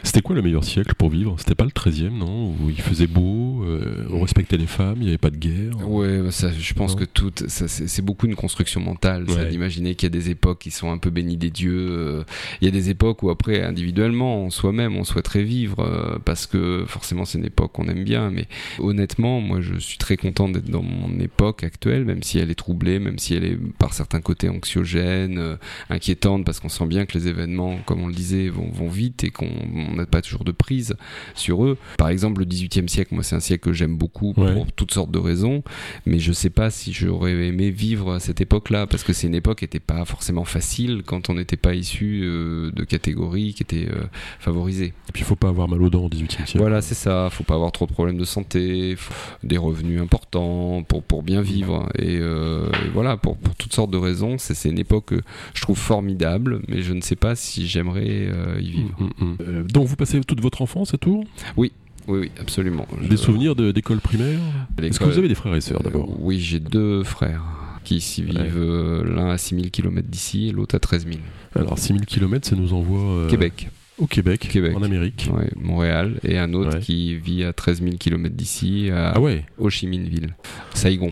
C'était 0.03 0.21
quoi 0.21 0.35
le 0.35 0.41
meilleur 0.41 0.63
siècle 0.63 0.93
pour 0.97 1.09
vivre? 1.09 1.35
C'était 1.39 1.55
pas 1.55 1.63
le 1.63 1.71
13e, 1.71 2.09
non? 2.09 2.49
Où 2.49 2.69
il 2.69 2.81
faisait 2.81 3.07
beau, 3.07 3.63
euh, 3.63 4.05
on 4.11 4.21
respectait 4.21 4.57
les 4.57 4.67
femmes, 4.67 4.97
il 4.97 5.03
n'y 5.03 5.09
avait 5.09 5.17
pas 5.17 5.29
de 5.29 5.37
guerre? 5.37 5.87
Ouais, 5.87 6.19
bah 6.21 6.31
ça, 6.31 6.51
je 6.51 6.73
pense 6.73 6.95
que 6.95 7.05
tout, 7.05 7.31
c'est 7.47 8.01
beaucoup 8.05 8.25
une 8.25 8.35
construction 8.35 8.81
mentale, 8.81 9.25
d'imaginer 9.49 9.95
qu'il 9.95 10.07
y 10.07 10.11
a 10.11 10.19
des 10.19 10.29
époques 10.29 10.59
qui 10.59 10.71
sont 10.71 10.91
un 10.91 10.97
peu 10.97 11.09
bénies 11.09 11.37
des 11.37 11.49
dieux. 11.49 11.87
Euh, 11.89 12.23
il 12.61 12.65
y 12.65 12.67
a 12.67 12.71
des 12.71 12.89
époques 12.89 13.23
où 13.23 13.29
après, 13.29 13.63
individuellement, 13.63 14.49
soi-même, 14.49 14.97
on 14.97 15.03
souhaiterait 15.03 15.43
vivre, 15.43 15.79
euh, 15.79 16.17
parce 16.23 16.47
que 16.47 16.85
forcément 16.87 17.25
c'est 17.25 17.37
une 17.37 17.45
époque 17.45 17.71
qu'on 17.73 17.87
aime 17.87 18.03
bien, 18.03 18.29
mais 18.29 18.47
honnêtement, 18.79 19.41
moi 19.41 19.61
je 19.61 19.77
suis 19.79 19.97
très 19.97 20.17
content 20.17 20.49
d'être 20.49 20.69
dans 20.69 20.83
mon 20.83 21.19
époque 21.19 21.63
actuelle, 21.63 22.05
même 22.05 22.23
si 22.23 22.39
elle 22.39 22.51
est 22.51 22.55
troublée, 22.55 22.99
même 22.99 23.19
si 23.19 23.33
elle 23.35 23.45
est 23.45 23.57
par 23.77 23.93
certains 23.93 24.21
côtés 24.21 24.49
anxiogène, 24.49 25.57
inquiétante, 25.89 26.45
parce 26.45 26.59
qu'on 26.59 26.69
sent 26.69 26.87
bien 26.87 27.05
que 27.05 27.17
les 27.17 27.27
événements, 27.27 27.77
comme 27.85 28.01
on 28.01 28.07
le 28.07 28.13
disait, 28.13 28.49
vont, 28.49 28.69
vont 28.69 28.89
vite 28.89 29.23
et 29.23 29.29
qu'on 29.29 29.42
on 29.91 29.95
n'a 29.95 30.05
pas 30.05 30.21
toujours 30.21 30.43
de 30.43 30.51
prise 30.51 30.95
sur 31.35 31.65
eux. 31.65 31.77
Par 31.97 32.09
exemple, 32.09 32.39
le 32.39 32.45
18e 32.45 32.87
siècle, 32.87 33.13
moi, 33.13 33.23
c'est 33.23 33.35
un 33.35 33.39
siècle 33.39 33.69
que 33.69 33.73
j'aime 33.73 33.97
beaucoup 33.97 34.33
pour 34.33 34.71
toutes 34.75 34.91
sortes 34.91 35.11
de 35.11 35.19
raisons, 35.19 35.63
mais 36.05 36.19
je 36.19 36.31
sais 36.31 36.49
pas 36.49 36.69
si 36.69 36.93
j'aurais 36.93 37.31
aimé 37.31 37.69
vivre 37.71 38.13
à 38.13 38.19
cette 38.19 38.41
époque-là, 38.41 38.87
parce 38.87 39.03
que 39.03 39.13
c'est 39.13 39.27
une 39.27 39.35
époque 39.35 39.59
qui 39.59 39.65
n'était 39.65 39.79
pas 39.79 40.05
forcément 40.05 40.45
facile 40.45 41.03
quand 41.05 41.29
on 41.29 41.35
n'était 41.35 41.57
pas 41.57 41.73
issu 41.75 42.21
euh, 42.23 42.71
de 42.71 42.83
catégories 42.83 43.53
qui 43.53 43.63
étaient 43.63 43.87
euh, 43.89 44.03
favorisées. 44.39 44.93
Et 45.09 45.11
puis, 45.13 45.21
il 45.21 45.25
faut 45.25 45.35
pas 45.35 45.49
avoir 45.49 45.67
mal 45.67 45.81
aux 45.81 45.89
dents 45.89 46.05
au 46.05 46.09
18e 46.09 46.27
siècle. 46.27 46.57
Voilà, 46.57 46.81
c'est 46.81 46.95
ça. 46.95 47.29
Faut 47.31 47.43
pas 47.43 47.55
avoir 47.55 47.71
trop 47.71 47.85
de 47.85 47.91
problèmes 47.91 48.17
de 48.17 48.25
santé, 48.25 48.95
des 49.43 49.57
revenus 49.57 50.01
importants 50.01 50.83
pour, 50.83 51.03
pour 51.03 51.23
bien 51.23 51.41
vivre. 51.41 51.89
Et, 51.97 52.17
euh, 52.19 52.69
voilà, 52.93 53.17
pour, 53.17 53.37
pour, 53.37 53.55
toutes 53.55 53.73
sortes 53.73 53.91
de 53.91 53.97
raisons, 53.97 54.37
c'est 54.37 54.69
une 54.69 54.79
époque 54.79 55.05
que 55.05 55.21
je 55.53 55.61
trouve 55.61 55.77
formidable, 55.77 56.61
mais 56.67 56.81
je 56.81 56.93
ne 56.93 57.01
sais 57.01 57.15
pas 57.15 57.35
si 57.35 57.67
j'aimerais 57.67 58.29
y 58.59 58.71
vivre. 58.71 58.95
Hum, 58.99 59.11
hum, 59.19 59.32
hum. 59.39 59.67
donc, 59.71 59.87
vous 59.87 59.95
passez 59.95 60.19
toute 60.21 60.41
votre 60.41 60.61
enfance 60.61 60.93
à 60.93 60.97
Tours 60.97 61.23
Oui. 61.57 61.71
Oui, 62.07 62.19
oui, 62.19 62.31
absolument. 62.39 62.85
Des 63.01 63.17
souvenirs 63.17 63.55
d'école 63.55 63.99
primaire 63.99 64.39
Est-ce 64.81 64.99
que 64.99 65.05
vous 65.05 65.17
avez 65.17 65.27
des 65.27 65.35
frères 65.35 65.55
et 65.55 65.61
sœurs 65.61 65.81
d'abord 65.83 66.09
euh, 66.09 66.15
Oui, 66.19 66.39
j'ai 66.39 66.59
deux 66.59 67.03
frères 67.03 67.43
qui 67.83 67.97
ici 67.97 68.23
vivent, 68.23 68.57
euh, 68.57 69.03
l'un 69.03 69.29
à 69.29 69.37
6000 69.37 69.69
km 69.71 70.07
d'ici 70.07 70.47
et 70.47 70.51
l'autre 70.51 70.75
à 70.75 70.79
13 70.79 71.05
000. 71.05 71.19
Alors 71.55 71.77
6000 71.77 72.05
km, 72.05 72.47
ça 72.47 72.55
nous 72.55 72.73
envoie... 72.73 72.99
Euh, 72.99 73.29
Québec. 73.29 73.69
Au 73.99 74.07
Québec, 74.07 74.47
Québec, 74.49 74.75
en 74.75 74.81
Amérique. 74.81 75.29
Ouais, 75.31 75.49
Montréal, 75.55 76.19
et 76.23 76.39
un 76.39 76.53
autre 76.53 76.79
qui 76.79 77.15
vit 77.15 77.43
à 77.43 77.53
13 77.53 77.83
000 77.83 77.97
km 77.97 78.35
d'ici, 78.35 78.89
à 78.89 79.11
ah 79.11 79.19
ouais. 79.19 79.45
Ho 79.59 79.69
Chi 79.69 79.85
Minh 79.85 80.07
Ville, 80.07 80.35
Saigon. 80.73 81.11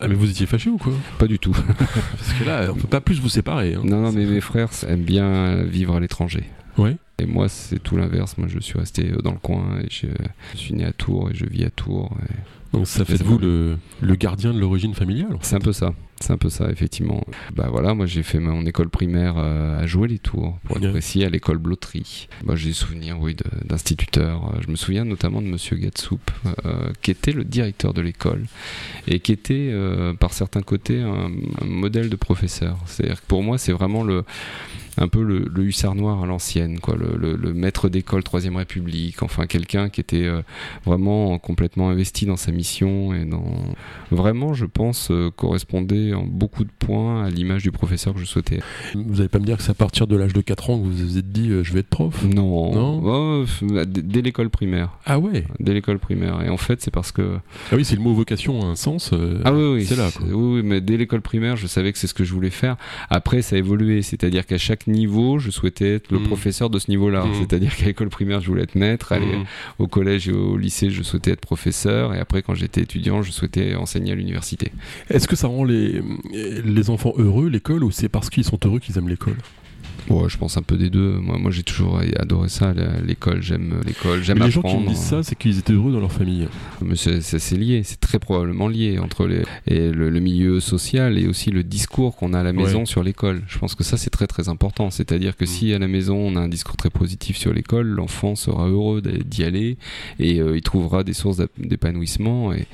Ah 0.00 0.08
mais 0.08 0.14
vous 0.14 0.28
étiez 0.28 0.46
fâché 0.46 0.68
ou 0.68 0.76
quoi 0.76 0.92
Pas 1.18 1.26
du 1.26 1.38
tout. 1.38 1.52
Parce 1.78 2.32
que 2.32 2.44
là, 2.44 2.68
on 2.70 2.74
peut 2.74 2.88
pas 2.88 3.00
plus 3.00 3.20
vous 3.20 3.28
séparer. 3.28 3.74
Hein. 3.74 3.82
Non, 3.84 4.02
non, 4.02 4.12
mais 4.12 4.26
mes 4.26 4.40
frères 4.40 4.70
aiment 4.88 5.04
bien 5.04 5.62
vivre 5.62 5.94
à 5.94 6.00
l'étranger. 6.00 6.44
Ouais. 6.76 6.96
Et 7.18 7.26
moi, 7.26 7.48
c'est 7.48 7.82
tout 7.82 7.96
l'inverse. 7.96 8.36
Moi, 8.36 8.48
je 8.48 8.58
suis 8.58 8.78
resté 8.78 9.10
dans 9.22 9.32
le 9.32 9.38
coin 9.38 9.78
et 9.80 9.88
je, 9.90 10.06
suis 10.54 10.74
né 10.74 10.84
à 10.84 10.92
Tours 10.92 11.30
et 11.30 11.34
je 11.34 11.46
vis 11.46 11.64
à 11.64 11.70
Tours. 11.70 12.14
Donc 12.72 12.86
ça 12.86 13.04
fait 13.04 13.18
de 13.18 13.24
vous 13.24 13.38
le, 13.38 13.78
le 14.02 14.14
gardien 14.16 14.52
de 14.52 14.58
l'origine 14.60 14.94
familiale. 14.94 15.38
C'est 15.40 15.56
un 15.56 15.60
peu 15.60 15.72
ça. 15.72 15.94
C'est 16.20 16.32
un 16.32 16.38
peu 16.38 16.48
ça, 16.48 16.70
effectivement. 16.70 17.22
Bah 17.54 17.68
voilà, 17.70 17.94
moi 17.94 18.06
j'ai 18.06 18.22
fait 18.22 18.38
mon 18.38 18.64
école 18.64 18.88
primaire 18.88 19.34
euh, 19.36 19.78
à 19.78 19.86
jouer 19.86 20.08
les 20.08 20.18
tours, 20.18 20.58
pour 20.64 20.78
être 20.78 20.90
précis, 20.90 21.24
à 21.24 21.28
l'école 21.28 21.58
Blotterie. 21.58 22.28
Moi 22.44 22.56
j'ai 22.56 22.68
des 22.68 22.74
souvenirs, 22.74 23.18
oui, 23.20 23.36
d'instituteurs. 23.64 24.54
Euh, 24.54 24.60
Je 24.64 24.70
me 24.70 24.76
souviens 24.76 25.04
notamment 25.04 25.42
de 25.42 25.46
Monsieur 25.46 25.76
Gatsoup, 25.76 26.20
euh, 26.64 26.90
qui 27.02 27.10
était 27.10 27.32
le 27.32 27.44
directeur 27.44 27.92
de 27.92 28.00
l'école 28.00 28.44
et 29.06 29.20
qui 29.20 29.32
était, 29.32 29.70
euh, 29.72 30.14
par 30.14 30.32
certains 30.32 30.62
côtés, 30.62 31.00
un, 31.02 31.30
un 31.60 31.66
modèle 31.66 32.08
de 32.08 32.16
professeur. 32.16 32.78
C'est-à-dire 32.86 33.20
que 33.20 33.26
pour 33.26 33.42
moi, 33.42 33.58
c'est 33.58 33.72
vraiment 33.72 34.02
le 34.02 34.24
un 34.98 35.08
peu 35.08 35.22
le, 35.22 35.46
le 35.52 35.64
hussard 35.64 35.94
noir 35.94 36.22
à 36.22 36.26
l'ancienne, 36.26 36.78
quoi, 36.80 36.96
le, 36.96 37.16
le- 37.18 37.36
le 37.36 37.52
maître 37.54 37.88
d'école 37.88 38.22
Troisième 38.22 38.56
République, 38.56 39.22
enfin 39.22 39.46
quelqu'un 39.46 39.88
qui 39.88 40.00
était 40.00 40.24
euh, 40.24 40.42
vraiment 40.84 41.38
complètement 41.38 41.90
investi 41.90 42.26
dans 42.26 42.36
sa 42.36 42.52
mission 42.52 43.12
et 43.14 43.24
dans 43.24 43.44
vraiment, 44.10 44.54
je 44.54 44.64
pense, 44.66 45.10
euh, 45.10 45.30
correspondait 45.34 46.14
en 46.14 46.24
beaucoup 46.24 46.64
de 46.64 46.70
points 46.78 47.24
à 47.24 47.30
l'image 47.30 47.62
du 47.62 47.72
professeur 47.72 48.14
que 48.14 48.20
je 48.20 48.24
souhaitais. 48.24 48.60
Vous 48.94 49.16
n'allez 49.16 49.28
pas 49.28 49.38
me 49.38 49.44
dire 49.44 49.56
que 49.56 49.62
c'est 49.62 49.70
à 49.70 49.74
partir 49.74 50.06
de 50.06 50.16
l'âge 50.16 50.32
de 50.32 50.40
4 50.40 50.70
ans 50.70 50.78
que 50.78 50.84
vous 50.84 50.92
vous 50.92 51.18
êtes 51.18 51.30
dit 51.32 51.50
euh, 51.50 51.62
je 51.64 51.72
vais 51.72 51.80
être 51.80 51.88
prof? 51.88 52.24
Non, 52.24 52.72
Non? 52.74 53.02
Oh, 53.04 53.44
dès 53.86 54.02
dès 54.02 54.22
l'école 54.22 54.50
primaire, 54.50 54.98
Ah 55.04 55.18
ouais? 55.18 55.44
Dès 55.60 55.74
l'école 55.74 55.98
primaire. 55.98 56.42
Et 56.42 56.48
en 56.48 56.56
fait, 56.56 56.80
c'est 56.80 56.90
parce 56.90 57.12
que 57.12 57.38
Ah 57.72 57.76
oui, 57.76 57.84
c'est 57.84 57.96
le 57.96 58.02
mot 58.02 58.14
vocation 58.14 58.62
a 58.62 58.66
un 58.66 58.76
sens. 58.76 59.10
euh, 59.12 59.40
ah 59.44 59.52
oui, 59.52 59.74
oui, 59.74 59.84
c'est 59.84 59.96
là, 59.96 60.08
quoi. 60.16 60.26
oui, 60.26 60.56
oui, 60.56 60.62
mais 60.64 60.80
dès 60.80 60.96
l'école 60.96 61.20
primaire, 61.20 61.56
je 61.56 61.66
savais 61.66 61.92
que 61.92 61.98
c'est 61.98 62.06
ce 62.06 62.14
que 62.14 62.24
je 62.24 62.32
voulais 62.32 62.50
faire. 62.50 62.76
Après, 63.10 63.42
ça 63.42 63.56
a 63.56 63.58
évolué, 63.58 64.02
c'est-à-dire 64.02 64.46
qu'à 64.46 64.58
chaque 64.58 64.85
niveau, 64.90 65.38
je 65.38 65.50
souhaitais 65.50 65.94
être 65.96 66.10
le 66.12 66.18
Mm. 66.18 66.24
professeur 66.24 66.70
de 66.70 66.78
ce 66.78 66.90
niveau-là. 66.90 67.24
Mm. 67.24 67.34
C'est-à-dire 67.34 67.74
qu'à 67.76 67.86
l'école 67.86 68.08
primaire, 68.08 68.40
je 68.40 68.46
voulais 68.48 68.62
être 68.62 68.74
maître. 68.74 69.12
Aller 69.12 69.26
Mhm. 69.26 69.44
au 69.78 69.86
collège 69.86 70.28
et 70.28 70.32
au 70.32 70.56
lycée, 70.56 70.90
je 70.90 71.02
souhaitais 71.02 71.32
être 71.32 71.40
professeur. 71.40 72.14
Et 72.14 72.18
après, 72.18 72.42
quand 72.42 72.54
j'étais 72.54 72.82
étudiant, 72.82 73.22
je 73.22 73.30
souhaitais 73.32 73.74
enseigner 73.74 74.12
à 74.12 74.14
l'université. 74.14 74.72
Est-ce 75.10 75.28
que 75.28 75.36
ça 75.36 75.48
rend 75.48 75.64
les, 75.64 76.00
les 76.32 76.90
enfants 76.90 77.12
heureux, 77.16 77.48
l'école, 77.48 77.84
ou 77.84 77.90
c'est 77.90 78.08
parce 78.08 78.30
qu'ils 78.30 78.44
sont 78.44 78.58
heureux 78.64 78.78
qu'ils 78.80 78.96
aiment 78.98 79.08
l'école? 79.08 79.36
Ouais, 80.08 80.28
je 80.28 80.36
pense 80.38 80.56
un 80.56 80.62
peu 80.62 80.76
des 80.76 80.88
deux. 80.90 81.18
Moi, 81.18 81.38
moi 81.38 81.50
j'ai 81.50 81.62
toujours 81.62 82.00
adoré 82.18 82.48
ça, 82.48 82.72
l'école. 83.04 83.42
J'aime 83.42 83.80
l'école, 83.84 84.22
j'aime 84.22 84.38
Mais 84.38 84.46
les 84.46 84.56
apprendre. 84.58 84.74
gens 84.74 84.78
qui 84.80 84.84
me 84.84 84.88
disent 84.94 85.02
ça, 85.04 85.22
c'est 85.22 85.34
qu'ils 85.36 85.58
étaient 85.58 85.72
heureux 85.72 85.92
dans 85.92 86.00
leur 86.00 86.12
famille. 86.12 86.46
Mais 86.82 86.96
c'est 86.96 87.20
c'est- 87.20 87.56
lié, 87.56 87.82
c'est 87.84 87.98
très 88.00 88.18
probablement 88.18 88.68
lié 88.68 88.98
entre 88.98 89.26
les, 89.26 89.42
et 89.66 89.90
le, 89.90 90.10
le 90.10 90.20
milieu 90.20 90.60
social 90.60 91.18
et 91.18 91.26
aussi 91.26 91.50
le 91.50 91.62
discours 91.64 92.14
qu'on 92.16 92.34
a 92.34 92.40
à 92.40 92.42
la 92.42 92.52
maison 92.52 92.80
Ouais. 92.80 92.86
sur 92.86 93.02
l'école. 93.02 93.42
Je 93.48 93.58
pense 93.58 93.74
que 93.74 93.82
ça 93.84 93.96
c'est 93.96 94.10
très 94.10 94.26
très 94.26 94.48
important. 94.48 94.90
C'est-à-dire 94.90 95.36
que 95.36 95.44
Mm. 95.44 95.48
si 95.48 95.72
à 95.72 95.78
la 95.78 95.88
maison 95.88 96.16
on 96.16 96.36
a 96.36 96.40
un 96.40 96.48
discours 96.48 96.76
très 96.76 96.90
positif 96.90 97.36
sur 97.36 97.52
l'école, 97.52 97.86
l'enfant 97.88 98.34
sera 98.36 98.68
heureux 98.68 99.00
d'y 99.02 99.42
aller 99.44 99.76
et 100.18 100.40
euh, 100.40 100.56
il 100.56 100.62
trouvera 100.62 101.02
des 101.04 101.14
sources 101.14 101.40
d'épanouissement. 101.58 102.52
Et, 102.52 102.66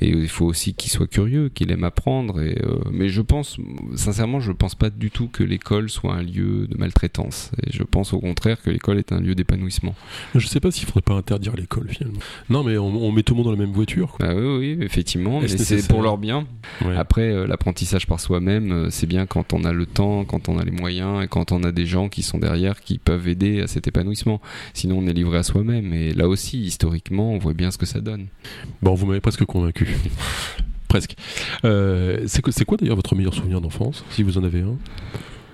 et 0.00 0.08
il 0.08 0.28
faut 0.28 0.46
aussi 0.46 0.74
qu'il 0.74 0.90
soit 0.90 1.06
curieux, 1.06 1.48
qu'il 1.48 1.70
aime 1.70 1.84
apprendre. 1.84 2.40
Et, 2.40 2.58
euh, 2.64 2.78
mais 2.92 3.08
je 3.08 3.20
pense, 3.22 3.56
sincèrement, 3.96 4.40
je 4.40 4.52
pense 4.52 4.74
pas 4.74 4.90
du 4.90 5.10
tout 5.10 5.28
que 5.28 5.42
l'école 5.44 5.90
soit 5.90 6.14
un 6.14 6.22
lieu 6.22 6.66
de 6.66 6.76
maltraitance. 6.78 7.50
Et 7.66 7.72
je 7.72 7.82
pense 7.82 8.12
au 8.12 8.20
contraire 8.20 8.60
que 8.62 8.70
l'école 8.70 8.98
est 8.98 9.12
un 9.12 9.20
lieu 9.20 9.34
d'épanouissement. 9.34 9.94
Je 10.34 10.46
sais 10.46 10.60
pas 10.60 10.70
s'il 10.70 10.86
faudrait 10.86 11.02
pas 11.02 11.14
interdire 11.14 11.54
l'école 11.56 11.88
finalement. 11.90 12.18
Non, 12.48 12.64
mais 12.64 12.78
on, 12.78 12.86
on 12.86 13.12
met 13.12 13.22
tout 13.22 13.34
le 13.34 13.38
monde 13.38 13.46
dans 13.46 13.52
la 13.52 13.58
même 13.58 13.72
voiture. 13.74 14.12
quoi. 14.12 14.26
Ah 14.28 14.34
oui, 14.34 14.76
oui, 14.76 14.84
effectivement, 14.84 15.40
mais 15.40 15.48
c'est 15.48 15.86
pour 15.88 16.02
leur 16.02 16.18
bien. 16.18 16.46
Ouais. 16.84 16.96
Après, 16.96 17.30
euh, 17.30 17.46
l'apprentissage 17.46 18.06
par 18.06 18.20
soi-même, 18.20 18.72
euh, 18.72 18.90
c'est 18.90 19.06
bien 19.06 19.26
quand 19.26 19.52
on 19.52 19.64
a 19.64 19.72
le 19.72 19.86
temps, 19.86 20.24
quand 20.24 20.48
on 20.48 20.58
a 20.58 20.64
les 20.64 20.70
moyens 20.70 21.22
et 21.24 21.28
quand 21.28 21.52
on 21.52 21.62
a 21.64 21.72
des 21.72 21.86
gens 21.86 22.08
qui 22.08 22.22
sont 22.22 22.38
derrière 22.38 22.80
qui 22.80 22.98
peuvent 22.98 23.28
aider 23.28 23.60
à 23.60 23.66
cet 23.66 23.88
épanouissement. 23.88 24.40
Sinon, 24.74 24.98
on 24.98 25.06
est 25.06 25.12
livré 25.12 25.38
à 25.38 25.42
soi-même. 25.42 25.92
Et 25.92 26.12
là 26.12 26.28
aussi, 26.28 26.60
historiquement, 26.60 27.32
on 27.32 27.38
voit 27.38 27.54
bien 27.54 27.70
ce 27.70 27.78
que 27.78 27.86
ça 27.86 28.00
donne. 28.00 28.26
Bon, 28.82 28.94
vous 28.94 29.06
m'avez 29.06 29.20
presque 29.20 29.44
convaincu. 29.44 29.88
presque. 30.88 31.16
Euh, 31.64 32.24
c'est 32.26 32.64
quoi 32.64 32.76
d'ailleurs 32.76 32.96
votre 32.96 33.14
meilleur 33.14 33.34
souvenir 33.34 33.60
d'enfance, 33.60 34.04
si 34.10 34.22
vous 34.22 34.38
en 34.38 34.44
avez 34.44 34.60
un? 34.60 34.76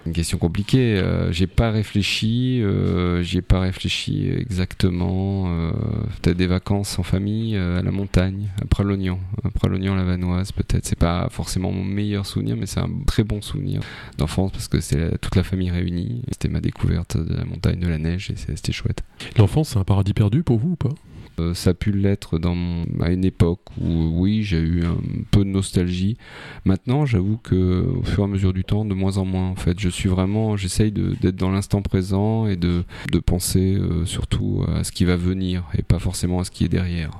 Une 0.06 0.12
question 0.12 0.37
compliquée. 0.37 0.99
Euh, 0.99 1.32
j'ai 1.32 1.46
pas 1.46 1.70
réfléchi. 1.70 2.61
Euh, 2.62 3.23
J'y 3.23 3.38
ai 3.38 3.42
pas 3.42 3.61
réfléchi 3.61 4.28
exactement. 4.30 5.44
Euh, 5.49 5.73
peut-être 6.20 6.37
des 6.37 6.46
vacances 6.46 6.99
en 6.99 7.02
famille 7.02 7.56
euh, 7.56 7.78
à 7.78 7.82
la 7.82 7.90
montagne, 7.90 8.50
après 8.61 8.84
l'oignon, 8.84 9.18
après 9.44 9.68
l'oignon 9.68 9.94
la 9.94 10.04
vanoise. 10.04 10.52
Peut-être. 10.52 10.84
C'est 10.84 10.99
pas 10.99 11.28
forcément 11.30 11.73
mon 11.73 11.84
meilleur 11.84 12.26
souvenir, 12.26 12.56
mais 12.56 12.66
c'est 12.66 12.80
un 12.80 12.90
très 13.06 13.25
bon 13.25 13.40
souvenir 13.40 13.80
d'enfance 14.18 14.52
parce 14.52 14.68
que 14.68 14.76
la- 14.96 15.16
toute 15.16 15.37
la 15.37 15.42
famille 15.42 15.70
réunie. 15.70 16.23
C'était 16.32 16.49
ma 16.49 16.61
découverte 16.61 17.16
de 17.16 17.34
la 17.34 17.44
montagne, 17.46 17.80
de 17.80 17.88
la 17.88 17.99
neige 17.99 18.30
et 18.30 18.37
c'est- 18.37 18.56
c'était 18.56 18.73
chouette. 18.73 19.02
L'enfance, 19.38 19.70
c'est 19.70 19.78
un 19.78 19.84
paradis 19.84 20.12
perdu 20.12 20.42
pour 20.42 20.58
vous 20.58 20.73
ou 20.73 20.76
pas? 20.76 20.94
Euh, 21.40 21.52
ça 21.52 21.70
a 21.70 21.74
pu 21.74 21.90
l'être 21.90 22.38
dans 22.38 22.54
mon- 22.54 22.84
à 23.00 23.10
une 23.10 23.24
époque 23.24 23.60
où 23.80 24.10
oui 24.20 24.42
j'ai 24.44 24.60
eu 24.60 24.84
un 24.84 24.96
peu 25.32 25.40
de 25.44 25.50
nostalgie. 25.50 26.16
Maintenant 26.64 27.06
j'avoue 27.06 27.38
que 27.38 27.82
au 27.98 28.02
fur 28.04 28.20
et 28.20 28.24
à 28.24 28.28
mesure 28.28 28.52
du 28.52 28.62
temps 28.64 28.84
de 28.84 28.94
moins 28.94 29.18
en 29.18 29.24
moins 29.24 29.48
en 29.48 29.56
fait 29.56 29.78
je 29.80 29.88
suis 29.88 30.08
vraiment 30.08 30.56
j'essaye 30.56 30.92
d'être 30.92 31.36
dans 31.36 31.50
l'instant 31.50 31.82
présent 31.82 32.46
et 32.46 32.56
de, 32.56 32.84
de 33.10 33.18
penser 33.18 33.74
euh, 33.74 34.04
surtout 34.06 34.64
à 34.68 34.84
ce 34.84 34.92
qui 34.92 35.04
va 35.04 35.16
venir 35.16 35.64
et 35.76 35.82
pas 35.82 35.98
forcément 35.98 36.38
à 36.40 36.44
ce 36.44 36.50
qui 36.52 36.64
est 36.64 36.68
derrière. 36.68 37.10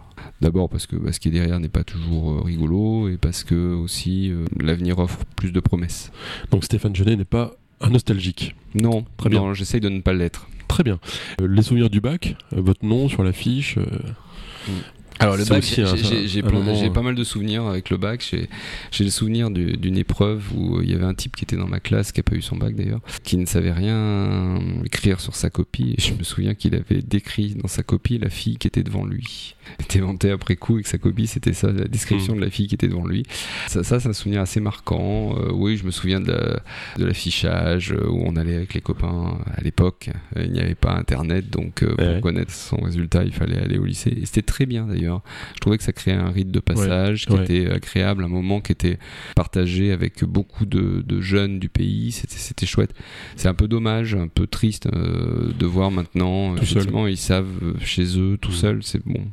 D'abord 0.41 0.69
parce 0.69 0.87
que 0.87 0.97
bah, 0.97 1.13
ce 1.13 1.19
qui 1.21 1.29
est 1.29 1.33
derrière 1.33 1.59
n'est 1.59 1.69
pas 1.69 1.85
toujours 1.85 2.33
euh, 2.33 2.41
rigolo 2.43 3.09
et 3.09 3.17
parce 3.17 3.43
que 3.45 3.75
aussi 3.75 4.31
euh, 4.31 4.45
l'avenir 4.61 4.99
offre 5.01 5.19
plus 5.37 5.51
de 5.53 5.61
promesses. 5.61 6.13
Donc 6.53 6.65
Stéphane 6.65 6.95
Genet 6.95 7.17
n'est 7.17 7.25
pas 7.25 7.53
un 7.81 7.91
nostalgique. 7.91 8.55
Non, 8.75 9.05
Très 9.17 9.29
bien. 9.29 9.41
non, 9.41 9.55
j'essaye 9.55 9.81
de 9.81 9.89
ne 9.89 10.01
pas 10.01 10.13
l'être. 10.13 10.49
Très 10.69 10.83
bien. 10.83 10.99
Euh, 11.41 11.47
les 11.49 11.63
souvenirs 11.63 11.91
du 11.91 12.01
bac, 12.01 12.37
euh, 12.53 12.61
votre 12.61 12.85
nom 12.85 13.09
sur 13.09 13.23
l'affiche. 13.23 13.77
euh, 13.79 13.85
Alors 15.21 15.37
le 15.37 15.45
bac, 15.45 15.63
j'ai- 15.63 15.83
euh, 16.87 16.91
pas 16.91 17.03
mal 17.03 17.15
de 17.15 17.23
souvenirs 17.23 17.65
avec 17.67 17.89
le 17.91 17.97
bac. 17.97 18.29
J'ai 18.91 19.05
le 19.05 19.11
souvenir 19.11 19.51
du- 19.51 19.77
d'une 19.77 19.97
épreuve 19.97 20.43
où 20.57 20.81
il 20.83 20.91
y 20.91 20.95
avait 20.95 21.05
un 21.05 21.15
type 21.15 21.37
qui 21.37 21.45
était 21.45 21.57
dans 21.57 21.69
ma 21.69 21.79
classe, 21.79 22.11
qui 22.11 22.19
a 22.21 22.23
pas 22.25 22.35
eu 22.35 22.43
son 22.43 22.57
bac 22.57 22.75
d'ailleurs, 22.75 23.01
qui 23.23 23.37
ne 23.37 23.47
savait 23.47 23.71
rien 23.73 24.59
écrire 24.85 25.21
sur 25.21 25.37
sa 25.37 25.51
copie. 25.51 25.95
Et 25.97 26.01
je 26.01 26.15
me 26.15 26.25
souviens 26.25 26.55
qu'il 26.55 26.75
avait 26.75 27.01
décrit 27.03 27.55
dans 27.55 27.69
sa 27.69 27.83
copie 27.85 28.19
la 28.19 28.29
fille 28.31 28.57
qui 28.57 28.67
était 28.67 28.83
devant 28.83 29.05
lui. 29.05 29.55
Il 29.79 29.85
était 29.85 29.99
vanté 30.01 30.31
après 30.31 30.57
coup 30.57 30.79
et 30.79 30.83
que 30.83 30.89
sa 30.89 30.99
copie 30.99 31.27
c'était 31.27 31.53
ça, 31.53 31.71
la 31.73 31.85
description 31.85 32.35
de 32.35 32.41
la 32.41 32.51
fille 32.51 32.67
qui 32.67 32.75
était 32.75 32.89
devant 32.89 33.07
lui. 33.07 33.25
Ça, 33.69 33.83
ça 33.83 34.01
c'est 34.01 34.09
un 34.09 34.13
souvenir 34.13 34.41
assez 34.41 34.61
marquant. 34.61 35.37
Euh, 35.39 35.51
oui, 35.53 35.77
je 35.77 35.85
me 35.85 35.91
souviens 35.91 36.21
de 36.21 36.31
la- 36.33 36.61
de 36.99 37.05
l'affichage 37.05 37.93
euh, 37.93 38.07
où 38.09 38.23
on 38.27 38.37
allait 38.37 38.55
avec 38.57 38.75
les 38.75 38.81
copains 38.81 39.39
à 39.57 39.61
l'époque. 39.63 40.11
Euh, 40.37 40.45
Il 40.45 40.53
n'y 40.53 40.61
avait 40.61 40.75
pas 40.75 40.93
internet, 40.95 41.51
donc 41.51 41.83
euh, 41.83 41.95
pour 41.97 42.07
Ouais. 42.07 42.21
connaître 42.21 42.53
son 42.53 42.77
résultat, 42.77 43.25
il 43.25 43.33
fallait 43.33 43.59
aller 43.59 43.79
au 43.79 43.85
lycée. 43.85 44.11
Et 44.11 44.27
c'était 44.27 44.43
très 44.43 44.67
bien 44.67 44.87
d'ailleurs. 44.87 45.23
Je 45.55 45.61
trouvais 45.61 45.79
que 45.79 45.85
ça 45.85 45.93
créait 45.93 46.15
un 46.15 46.31
rite 46.31 46.51
de 46.51 46.61
passage 46.61 47.27
qui 47.27 47.33
ouais. 47.33 47.43
était 47.45 47.71
agréable, 47.71 48.25
un 48.25 48.29
moment 48.29 48.61
qui 48.61 48.73
était 48.73 48.99
partagé 49.35 49.91
avec 49.93 50.23
beaucoup 50.25 50.67
de, 50.67 51.03
de 51.07 51.21
jeunes 51.21 51.59
du 51.59 51.69
pays. 51.69 52.13
C'était, 52.13 52.67
chouette. 52.67 52.95
C'est 53.37 53.49
un 53.49 53.55
peu 53.55 53.69
dommage, 53.69 54.15
un 54.15 54.29
peu 54.29 54.47
triste 54.47 54.87
euh, 54.93 55.53
de 55.59 55.67
voir 55.67 55.91
maintenant. 55.91 56.55
Tout 56.55 56.65
seul. 56.65 56.79
effectivement, 56.79 57.07
ils 57.07 57.17
savent 57.17 57.47
euh, 57.63 57.75
chez 57.81 58.19
eux 58.19 58.37
tout 58.41 58.51
Mm. 58.51 58.55
seuls. 58.55 58.79
C'est 58.83 59.05
bon. 59.05 59.25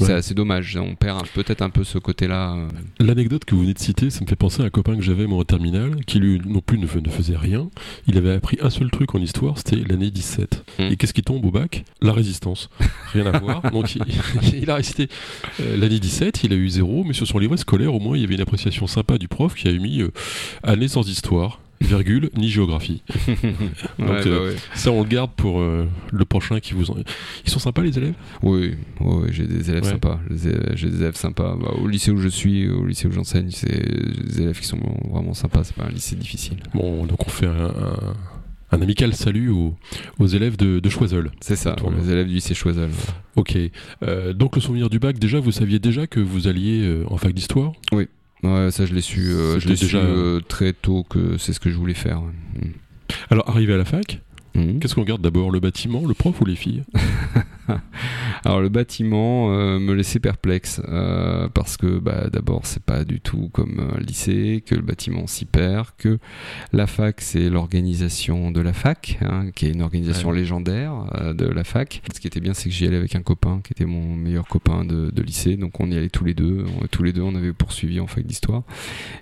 Ouais. 0.00 0.06
C'est, 0.06 0.22
c'est 0.22 0.34
dommage. 0.34 0.76
On 0.76 0.94
perd 0.94 1.26
peut-être 1.28 1.62
un 1.62 1.70
peu 1.70 1.84
ce 1.84 1.98
côté-là. 1.98 2.54
euh. 2.54 2.68
L'anecdote 3.00 3.44
que 3.44 3.54
vous 3.54 3.62
venez 3.62 3.74
de 3.74 3.78
citer, 3.78 4.10
ça 4.10 4.20
me 4.22 4.26
fait 4.26 4.36
penser 4.36 4.62
à 4.62 4.66
un 4.66 4.70
copain 4.70 4.96
que 4.96 5.02
j'avais 5.02 5.26
moi 5.26 5.38
en 5.40 5.44
terminale, 5.44 6.04
qui 6.06 6.18
lui 6.18 6.40
non 6.44 6.60
plus 6.60 6.78
ne, 6.78 6.86
faisait 6.86 7.36
rien. 7.36 7.68
Il 8.06 8.18
avait 8.18 8.32
appris 8.32 8.58
un 8.60 8.70
seul 8.70 8.90
truc 8.90 9.14
en 9.14 9.18
histoire, 9.20 9.56
c'était 9.58 9.76
l'année 9.76 10.10
17. 10.10 10.64
Mm. 10.78 10.82
Et 10.82 10.96
qu'est-ce 10.96 11.12
qui 11.14 11.22
tombe 11.22 11.44
au 11.44 11.50
bac? 11.50 11.84
La 12.02 12.12
résistance. 12.12 12.70
Rien 13.12 13.26
à 13.26 13.38
voir. 13.40 13.62
Donc 13.70 13.94
il, 13.94 14.02
il 14.62 14.70
a 14.70 14.76
récité 14.76 15.08
euh, 15.60 15.76
l'année 15.76 16.00
17, 16.00 16.44
il 16.44 16.52
a 16.52 16.56
eu 16.56 16.68
zéro, 16.68 17.04
mais 17.04 17.12
sur 17.12 17.26
son 17.26 17.38
livret 17.38 17.56
scolaire, 17.56 17.94
au 17.94 18.00
moins, 18.00 18.16
il 18.16 18.20
y 18.22 18.24
avait 18.24 18.34
une 18.34 18.40
appréciation 18.40 18.86
sympa 18.86 19.18
du 19.18 19.28
prof 19.28 19.54
qui 19.54 19.68
a 19.68 19.72
mis 19.72 20.00
euh, 20.02 20.10
année 20.62 20.88
sans 20.88 21.08
histoire. 21.08 21.60
Virgule, 21.84 22.30
ni 22.36 22.48
géographie. 22.48 23.02
Ouais, 23.98 24.26
euh, 24.26 24.38
bah 24.38 24.44
ouais. 24.44 24.56
Ça, 24.74 24.90
on 24.90 25.02
le 25.02 25.08
garde 25.08 25.30
pour 25.36 25.60
euh, 25.60 25.86
le 26.12 26.24
prochain 26.24 26.60
qui 26.60 26.74
vous 26.74 26.90
en... 26.90 26.96
Ils 27.46 27.50
sont 27.50 27.58
sympas, 27.58 27.82
les 27.82 27.96
élèves? 27.96 28.14
Oui, 28.42 28.74
oui, 29.00 29.28
j'ai 29.30 29.46
des 29.46 29.70
élèves 29.70 29.84
Ouais. 29.84 29.90
sympas. 29.90 30.20
J'ai 30.74 30.88
des 30.90 31.00
élèves 31.00 31.16
sympas. 31.16 31.56
Bah, 31.60 31.72
au 31.80 31.86
lycée 31.88 32.10
où 32.10 32.16
je 32.18 32.28
suis, 32.28 32.68
au 32.68 32.84
lycée 32.86 33.06
où 33.08 33.12
j'enseigne, 33.12 33.50
c'est 33.50 33.68
des 34.24 34.42
élèves 34.42 34.58
qui 34.60 34.66
sont 34.66 34.80
vraiment 35.10 35.34
sympas. 35.34 35.64
C'est 35.64 35.76
pas 35.76 35.84
un 35.84 35.90
lycée 35.90 36.16
difficile. 36.16 36.58
Bon, 36.74 37.06
donc 37.06 37.26
on 37.26 37.30
fait 37.30 37.46
un, 37.46 37.66
un- 37.66 38.14
un 38.72 38.82
amical 38.82 39.14
salut 39.14 39.50
aux, 39.50 39.76
aux 40.18 40.26
élèves 40.26 40.56
de, 40.56 40.80
de 40.80 40.88
Choiseul. 40.88 41.30
C'est 41.40 41.54
ça, 41.56 41.76
les 42.02 42.10
élèves 42.10 42.26
du 42.26 42.34
lycée 42.34 42.54
Choiseul. 42.54 42.90
Ok. 43.36 43.56
Euh, 44.02 44.32
donc 44.32 44.56
le 44.56 44.60
souvenir 44.62 44.90
du 44.90 44.98
bac, 44.98 45.18
déjà, 45.18 45.38
vous 45.38 45.52
saviez 45.52 45.78
déjà 45.78 46.06
que 46.08 46.18
vous 46.18 46.48
alliez 46.48 46.80
euh, 46.82 47.04
en 47.08 47.16
fac 47.16 47.32
d'histoire? 47.32 47.72
Ouais, 48.42 48.70
ça 48.70 48.84
je 48.84 48.94
l'ai 48.94 49.00
su, 49.00 49.20
euh, 49.20 49.58
je 49.58 49.74
su 49.74 49.96
euh, 49.96 50.40
très 50.40 50.72
tôt 50.72 51.04
que 51.08 51.38
c'est 51.38 51.52
ce 51.52 51.60
que 51.60 51.70
je 51.70 51.76
voulais 51.76 51.94
faire. 51.94 52.20
Alors, 53.30 53.48
arrivé 53.48 53.72
à 53.74 53.76
la 53.78 53.84
fac, 53.84 54.20
Mm. 54.54 54.60
Mm. 54.60 54.78
qu'est-ce 54.78 54.94
qu'on 54.94 55.00
regarde 55.00 55.20
d'abord 55.22 55.50
Le 55.50 55.58
bâtiment, 55.60 56.06
le 56.06 56.14
prof 56.14 56.40
ou 56.40 56.44
les 56.44 56.54
filles? 56.54 56.84
Alors 58.44 58.60
le 58.60 58.68
bâtiment 58.68 59.50
euh, 59.50 59.78
me 59.78 59.94
laissait 59.94 60.20
perplexe 60.20 60.80
euh, 60.88 61.48
parce 61.48 61.76
que 61.76 61.98
bah, 61.98 62.28
d'abord 62.30 62.66
c'est 62.66 62.82
pas 62.82 63.04
du 63.04 63.20
tout 63.20 63.48
comme 63.52 63.92
un 63.94 64.00
lycée, 64.00 64.62
que 64.66 64.74
le 64.74 64.82
bâtiment 64.82 65.26
s'y 65.26 65.44
perd, 65.44 65.88
que 65.98 66.18
la 66.72 66.86
fac 66.86 67.20
c'est 67.20 67.48
l'organisation 67.48 68.50
de 68.50 68.60
la 68.60 68.72
fac, 68.72 69.18
hein, 69.22 69.50
qui 69.54 69.66
est 69.66 69.70
une 69.70 69.82
organisation 69.82 70.30
légendaire 70.30 70.92
euh, 71.14 71.32
de 71.32 71.46
la 71.46 71.64
fac. 71.64 72.02
Ce 72.14 72.20
qui 72.20 72.26
était 72.26 72.40
bien 72.40 72.54
c'est 72.54 72.68
que 72.68 72.74
j'y 72.74 72.86
allais 72.86 72.96
avec 72.96 73.16
un 73.16 73.22
copain 73.22 73.60
qui 73.64 73.72
était 73.72 73.86
mon 73.86 74.14
meilleur 74.14 74.46
copain 74.46 74.84
de, 74.84 75.10
de 75.10 75.22
lycée, 75.22 75.56
donc 75.56 75.80
on 75.80 75.90
y 75.90 75.96
allait 75.96 76.10
tous 76.10 76.24
les 76.24 76.34
deux. 76.34 76.64
On, 76.80 76.86
tous 76.86 77.02
les 77.02 77.12
deux 77.12 77.22
on 77.22 77.34
avait 77.34 77.52
poursuivi 77.52 78.00
en 78.00 78.06
fac 78.06 78.24
d'histoire 78.24 78.62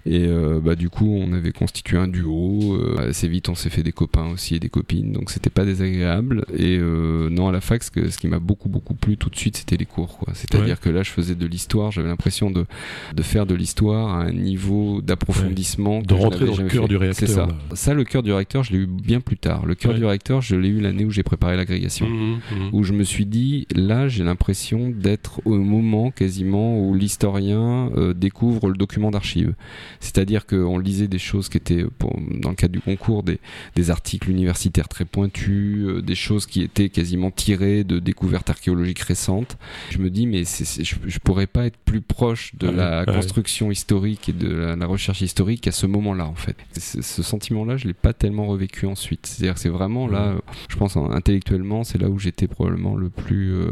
et 0.05 0.29
bah, 0.63 0.75
du 0.75 0.91
coup 0.91 1.17
on 1.17 1.33
avait 1.33 1.53
constitué 1.53 1.97
un 1.97 2.09
duo. 2.09 2.79
assez 2.99 3.29
vite 3.29 3.49
on 3.49 3.55
s'est 3.55 3.71
fait 3.71 3.83
des 3.83 3.93
copains 3.93 4.27
aussi 4.31 4.57
et 4.57 4.59
des 4.59 4.69
copines, 4.69 5.13
donc 5.13 5.31
c'était 5.31 5.51
pas 5.51 5.65
désagréable. 5.65 6.45
Et 6.57 6.79
non 6.79 7.49
à 7.49 7.53
la 7.53 7.61
fac 7.61 7.83
ce, 7.83 7.91
que, 7.91 8.11
ce 8.11 8.19
qui 8.19 8.29
m'a 8.33 8.39
beaucoup 8.39 8.69
beaucoup 8.69 8.95
plu 8.95 9.17
tout 9.17 9.31
de 9.31 9.37
suite, 9.37 9.57
c'était 9.59 9.77
les 9.77 9.87
cours. 9.87 10.19
C'est-à-dire 10.33 10.81
que 10.81 10.91
là, 10.91 11.03
je 11.03 11.11
faisais 11.11 11.35
de 11.35 11.47
l'histoire, 11.47 11.91
j'avais 11.91 12.09
l'impression 12.09 12.51
de, 12.51 12.67
de 13.15 13.23
faire 13.23 13.47
de 13.47 13.55
l'histoire 13.55 14.15
à 14.15 14.23
un 14.25 14.33
niveau 14.33 15.01
d'approfondissement. 15.03 16.01
De 16.03 16.15
rentrer 16.15 16.47
dans 16.47 16.57
le 16.57 16.69
cœur 16.69 16.89
du 16.89 16.97
réacteur. 16.97 17.29
C'est 17.29 17.35
ça. 17.35 17.49
Ça, 17.75 17.95
le 17.95 18.05
cœur 18.05 18.23
du 18.23 18.33
réacteur, 18.33 18.65
je 18.65 18.73
l'ai 18.73 18.79
eu 18.79 18.87
bien 18.87 19.21
plus 19.21 19.37
tard. 19.37 19.67
Le 19.67 19.75
cœur 19.75 19.95
du 19.95 20.05
réacteur, 20.05 20.41
je 20.41 20.57
l'ai 20.57 20.69
eu 20.69 20.81
l'année 20.81 21.05
où 21.05 21.11
j'ai 21.11 21.23
préparé 21.23 21.57
l'agrégation. 21.57 22.09
Mmh, 22.09 22.33
mmh, 22.33 22.55
mmh. 22.55 22.71
Où 22.73 22.83
je 22.83 22.93
me 22.93 23.05
suis 23.05 23.27
dit, 23.27 23.67
là, 23.75 24.09
j'ai 24.09 24.25
l'impression 24.25 24.91
d'être 24.91 25.41
au 25.45 25.57
moment 25.59 26.11
quasiment 26.11 26.79
où 26.79 26.95
l'historien 26.95 27.91
euh, 27.97 28.15
découvre 28.15 28.69
le 28.69 28.77
document 28.77 29.11
d'archives. 29.11 29.55
C'est-à-dire 30.01 30.47
qu'on 30.47 30.79
lisait 30.79 31.09
des 31.09 31.19
choses 31.19 31.49
qui 31.49 31.59
étaient, 31.59 31.85
pour, 31.99 32.19
dans 32.41 32.51
le 32.51 32.57
cadre 32.57 32.73
du 32.73 32.81
concours, 32.81 33.23
des, 33.23 33.39
des 33.77 33.91
articles 33.91 34.31
universitaires 34.31 34.89
très 34.89 35.05
pointus, 35.05 35.85
euh, 35.87 36.03
des 36.03 36.15
choses 36.15 36.47
qui 36.47 36.63
étaient 36.63 36.89
quasiment 36.89 37.31
tirées 37.31 37.85
de 37.85 37.99
découvertes 37.99 38.22
archéologiques 38.49 39.01
récentes. 39.01 39.57
Je 39.91 39.99
me 39.99 40.11
dis, 40.11 40.27
mais 40.27 40.45
je, 40.45 41.19
pourrais 41.19 41.47
pas 41.47 41.67
être 41.67 41.77
plus 41.77 42.01
proche 42.01 42.55
de 42.57 42.69
la 42.69 43.05
construction 43.05 43.71
historique 43.71 44.29
et 44.29 44.33
de 44.33 44.49
la, 44.49 44.87
recherche 44.87 45.23
historique 45.23 45.67
à 45.67 45.73
ce 45.73 45.87
moment-là, 45.87 46.27
en 46.27 46.35
fait. 46.35 46.57
Ce 46.73 47.23
sentiment-là, 47.23 47.77
je 47.77 47.87
l'ai 47.87 47.95
pas 47.95 48.13
tellement 48.13 48.47
revécu 48.47 48.87
ensuite. 48.87 49.27
C'est-à-dire 49.27 49.59
c'est 49.59 49.69
vraiment 49.69 50.07
là, 50.07 50.35
je 50.69 50.77
pense 50.77 50.97
intellectuellement, 50.97 51.85
c'est 51.85 51.99
là 51.99 52.09
où 52.09 52.19
j'étais 52.19 52.47
probablement 52.47 52.97
le 52.97 53.09
plus, 53.09 53.55
euh, 53.55 53.71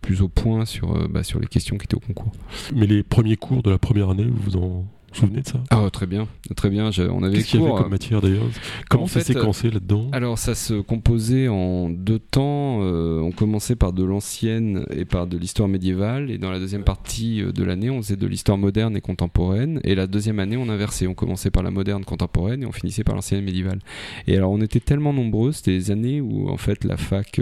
plus 0.00 0.22
au 0.22 0.28
point 0.28 0.64
sur, 0.64 0.96
euh, 0.96 1.08
bah, 1.08 1.22
sur 1.22 1.38
les 1.38 1.46
questions 1.46 1.76
qui 1.78 1.84
étaient 1.84 1.94
au 1.94 2.00
concours. 2.00 2.32
Mais 2.74 2.86
les 2.86 3.02
premiers 3.02 3.36
cours 3.36 3.62
de 3.62 3.70
la 3.70 3.78
première 3.78 4.10
année, 4.10 4.26
vous 4.28 4.56
en 4.56 4.84
vous 5.08 5.14
vous 5.14 5.20
souvenez 5.20 5.40
de 5.40 5.46
ça? 5.48 5.58
Ah 5.70 5.88
très 5.90 6.06
bien, 6.06 6.28
très 6.54 6.68
bien. 6.68 6.90
On 7.10 7.22
avait 7.22 7.36
Qu'est-ce 7.36 7.48
qu'il 7.48 7.60
y 7.60 7.62
avait 7.64 7.72
comme 7.72 7.86
euh, 7.86 7.88
matière 7.88 8.20
d'ailleurs? 8.20 8.44
Comment 8.90 9.06
ça 9.06 9.20
s'est 9.20 9.32
séquencé 9.32 9.70
là-dedans? 9.70 10.08
Alors 10.12 10.38
ça 10.38 10.54
se 10.54 10.74
composait 10.74 11.48
en 11.48 11.88
deux 11.88 12.18
temps. 12.18 12.80
Euh, 12.82 13.20
on 13.20 13.32
commençait 13.32 13.74
par 13.74 13.92
de 13.92 14.04
l'ancienne 14.04 14.84
et 14.90 15.06
par 15.06 15.26
de 15.26 15.38
l'histoire 15.38 15.68
médiévale, 15.68 16.30
et 16.30 16.36
dans 16.36 16.50
la 16.50 16.58
deuxième 16.58 16.84
partie 16.84 17.42
euh, 17.42 17.52
de 17.52 17.64
l'année, 17.64 17.88
on 17.88 18.02
faisait 18.02 18.16
de 18.16 18.26
l'histoire 18.26 18.58
moderne 18.58 18.96
et 18.96 19.00
contemporaine. 19.00 19.80
Et 19.82 19.94
la 19.94 20.06
deuxième 20.06 20.40
année, 20.40 20.56
on 20.58 20.68
inversait. 20.68 21.06
On 21.06 21.14
commençait 21.14 21.50
par 21.50 21.62
la 21.62 21.70
moderne 21.70 22.04
contemporaine 22.04 22.62
et 22.62 22.66
on 22.66 22.72
finissait 22.72 23.04
par 23.04 23.14
l'ancienne 23.14 23.42
médiévale. 23.42 23.78
Et 24.26 24.36
alors 24.36 24.50
on 24.50 24.60
était 24.60 24.80
tellement 24.80 25.14
nombreux, 25.14 25.52
c'était 25.52 25.72
des 25.72 25.90
années 25.90 26.20
où 26.20 26.50
en 26.50 26.58
fait 26.58 26.84
la 26.84 26.96
fac 26.96 27.40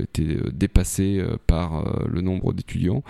était 0.00 0.38
dépassée 0.52 1.22
par 1.46 1.84
le 2.08 2.20
nombre 2.20 2.52
d'étudiants, 2.52 3.02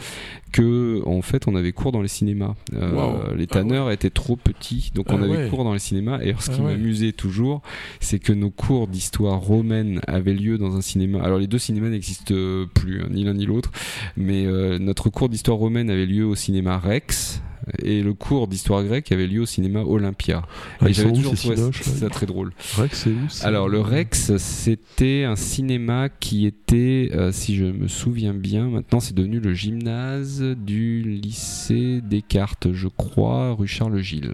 que 0.52 1.02
en 1.06 1.22
fait 1.22 1.46
on 1.48 1.54
avait 1.54 1.72
cours 1.72 1.92
dans 1.92 2.02
les 2.02 2.08
cinémas. 2.08 2.54
Les 2.72 2.78
ah 2.80 3.46
tanneurs 3.46 3.90
était 4.00 4.10
trop 4.10 4.36
petit, 4.36 4.90
donc 4.94 5.06
on 5.10 5.20
ah 5.22 5.24
avait 5.24 5.48
cours 5.48 5.64
dans 5.64 5.72
les 5.72 5.78
cinémas. 5.78 6.20
Et 6.22 6.34
ce 6.38 6.50
qui 6.50 6.60
ah 6.60 6.64
m'amusait 6.64 7.12
toujours, 7.12 7.62
c'est 8.00 8.18
que 8.18 8.32
nos 8.32 8.50
cours 8.50 8.88
d'histoire 8.88 9.40
romaine 9.40 10.00
avaient 10.06 10.34
lieu 10.34 10.58
dans 10.58 10.76
un 10.76 10.80
cinéma. 10.80 11.22
Alors 11.22 11.38
les 11.38 11.46
deux 11.46 11.58
cinémas 11.58 11.90
n'existent 11.90 12.34
plus, 12.74 13.02
hein, 13.02 13.08
ni 13.10 13.24
l'un 13.24 13.34
ni 13.34 13.46
l'autre, 13.46 13.70
mais 14.16 14.46
euh, 14.46 14.78
notre 14.78 15.10
cours 15.10 15.28
d'histoire 15.28 15.58
romaine 15.58 15.90
avait 15.90 16.06
lieu 16.06 16.24
au 16.24 16.34
cinéma 16.34 16.78
Rex 16.78 17.42
et 17.82 18.02
le 18.02 18.14
cours 18.14 18.48
d'histoire 18.48 18.82
grecque 18.84 19.12
avait 19.12 19.26
lieu 19.26 19.42
au 19.42 19.46
cinéma 19.46 19.82
Olympia. 19.82 20.42
Ah, 20.80 20.88
et 20.88 20.92
j'avais 20.92 21.12
toujours 21.12 21.34
trouvé 21.34 21.56
ça 21.72 22.08
très 22.08 22.26
drôle. 22.26 22.52
Rex, 22.76 23.04
c'est 23.04 23.10
où 23.10 23.46
Alors 23.46 23.68
le 23.68 23.80
Rex, 23.80 24.36
c'était 24.36 25.24
un 25.24 25.36
cinéma 25.36 26.08
qui 26.08 26.46
était, 26.46 27.10
euh, 27.14 27.32
si 27.32 27.56
je 27.56 27.64
me 27.64 27.88
souviens 27.88 28.34
bien, 28.34 28.68
maintenant 28.68 29.00
c'est 29.00 29.14
devenu 29.14 29.40
le 29.40 29.54
gymnase 29.54 30.42
du 30.42 31.02
lycée 31.02 32.00
Descartes, 32.02 32.72
je 32.72 32.88
crois, 32.88 33.54
rue 33.54 33.68
Charles 33.68 34.00
Gilles. 34.00 34.32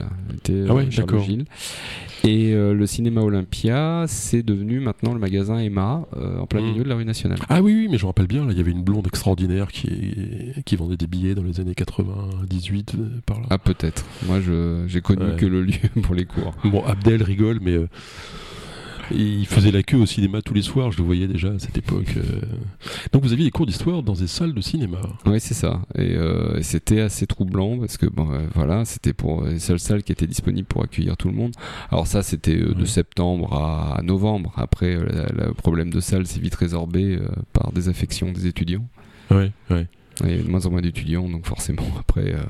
Ah 0.68 0.74
ouais, 0.74 0.87
d'accord. 0.87 1.26
Et 2.24 2.54
euh, 2.54 2.74
le 2.74 2.87
cinéma 2.87 3.20
Olympia, 3.20 4.04
c'est 4.08 4.42
devenu 4.42 4.80
maintenant 4.80 5.12
le 5.12 5.20
magasin 5.20 5.58
Emma, 5.58 6.06
euh, 6.16 6.40
en 6.40 6.46
plein 6.46 6.61
hmm. 6.61 6.64
milieu 6.64 6.84
de 6.84 6.88
la 6.88 6.96
rue 6.96 7.04
nationale. 7.04 7.38
Ah 7.48 7.62
oui, 7.62 7.72
oui, 7.72 7.88
mais 7.88 7.98
je 7.98 8.02
me 8.02 8.08
rappelle 8.08 8.26
bien, 8.26 8.46
il 8.50 8.56
y 8.56 8.61
avait 8.61 8.72
une 8.72 8.82
blonde 8.82 9.06
extraordinaire 9.06 9.68
qui, 9.68 9.88
qui 10.64 10.76
vendait 10.76 10.96
des 10.96 11.06
billets 11.06 11.34
dans 11.34 11.44
les 11.44 11.61
années 11.61 11.74
98 11.74 12.94
euh, 12.98 13.08
par 13.26 13.40
là. 13.40 13.46
Ah 13.50 13.58
peut-être. 13.58 14.04
Moi, 14.26 14.38
j'ai 14.86 15.00
connu 15.00 15.36
que 15.36 15.46
le 15.46 15.62
lieu 15.62 15.88
pour 16.02 16.14
les 16.14 16.24
cours. 16.24 16.54
Bon, 16.64 16.84
Abdel 16.84 17.22
rigole, 17.22 17.58
mais 17.60 17.78
il 19.10 19.46
faisait 19.46 19.70
la 19.70 19.82
queue 19.82 19.98
au 19.98 20.06
cinéma 20.06 20.42
tous 20.42 20.54
les 20.54 20.62
soirs, 20.62 20.90
je 20.90 20.98
le 20.98 21.04
voyais 21.04 21.26
déjà 21.26 21.48
à 21.48 21.58
cette 21.58 21.78
époque. 21.78 22.14
Euh. 22.16 22.40
Donc 23.12 23.22
vous 23.22 23.32
aviez 23.32 23.44
des 23.44 23.50
cours 23.50 23.66
d'histoire 23.66 24.02
dans 24.02 24.14
des 24.14 24.26
salles 24.26 24.54
de 24.54 24.60
cinéma. 24.60 24.98
Oui, 25.26 25.40
c'est 25.40 25.54
ça. 25.54 25.82
Et, 25.96 26.16
euh, 26.16 26.60
c'était 26.62 27.00
assez 27.00 27.26
troublant 27.26 27.78
parce 27.78 27.96
que 27.96 28.06
bon, 28.06 28.32
euh, 28.32 28.46
voilà, 28.54 28.84
c'était 28.84 29.12
pour 29.12 29.44
les 29.44 29.58
seules 29.58 29.78
salles 29.78 30.02
qui 30.02 30.12
étaient 30.12 30.26
disponibles 30.26 30.66
pour 30.66 30.82
accueillir 30.82 31.16
tout 31.16 31.28
le 31.28 31.34
monde. 31.34 31.52
Alors 31.90 32.06
ça, 32.06 32.22
c'était 32.22 32.56
de 32.56 32.84
septembre 32.84 33.52
à, 33.54 34.02
novembre. 34.02 34.52
Après, 34.56 34.96
le 34.96 35.52
problème 35.54 35.90
de 35.90 36.00
salle 36.00 36.26
s'est 36.26 36.40
vite 36.40 36.54
résorbé 36.54 37.18
par 37.52 37.72
des 37.72 37.88
affections 37.88 38.32
des 38.32 38.46
étudiants. 38.46 38.86
Oui, 39.30 39.50
oui. 39.70 39.86
Il 40.24 40.31
y 40.31 40.35
a 40.35 40.42
de 40.42 40.48
moins 40.48 40.64
en 40.64 40.70
moins 40.70 40.81
d'étudiants, 40.81 41.29
donc 41.29 41.46
forcément, 41.46 41.83
après. 42.00 42.33
Euh, 42.33 42.42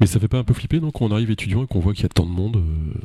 Mais 0.00 0.06
ça 0.06 0.18
fait 0.18 0.28
pas 0.28 0.38
un 0.38 0.44
peu 0.44 0.54
flipper, 0.54 0.80
non, 0.80 0.90
quand 0.90 1.06
on 1.06 1.12
arrive 1.12 1.30
étudiant 1.30 1.64
et 1.64 1.66
qu'on 1.66 1.80
voit 1.80 1.92
qu'il 1.92 2.02
y 2.02 2.06
a 2.06 2.08
tant 2.08 2.24
de 2.24 2.30
monde 2.30 2.56
euh, 2.56 2.98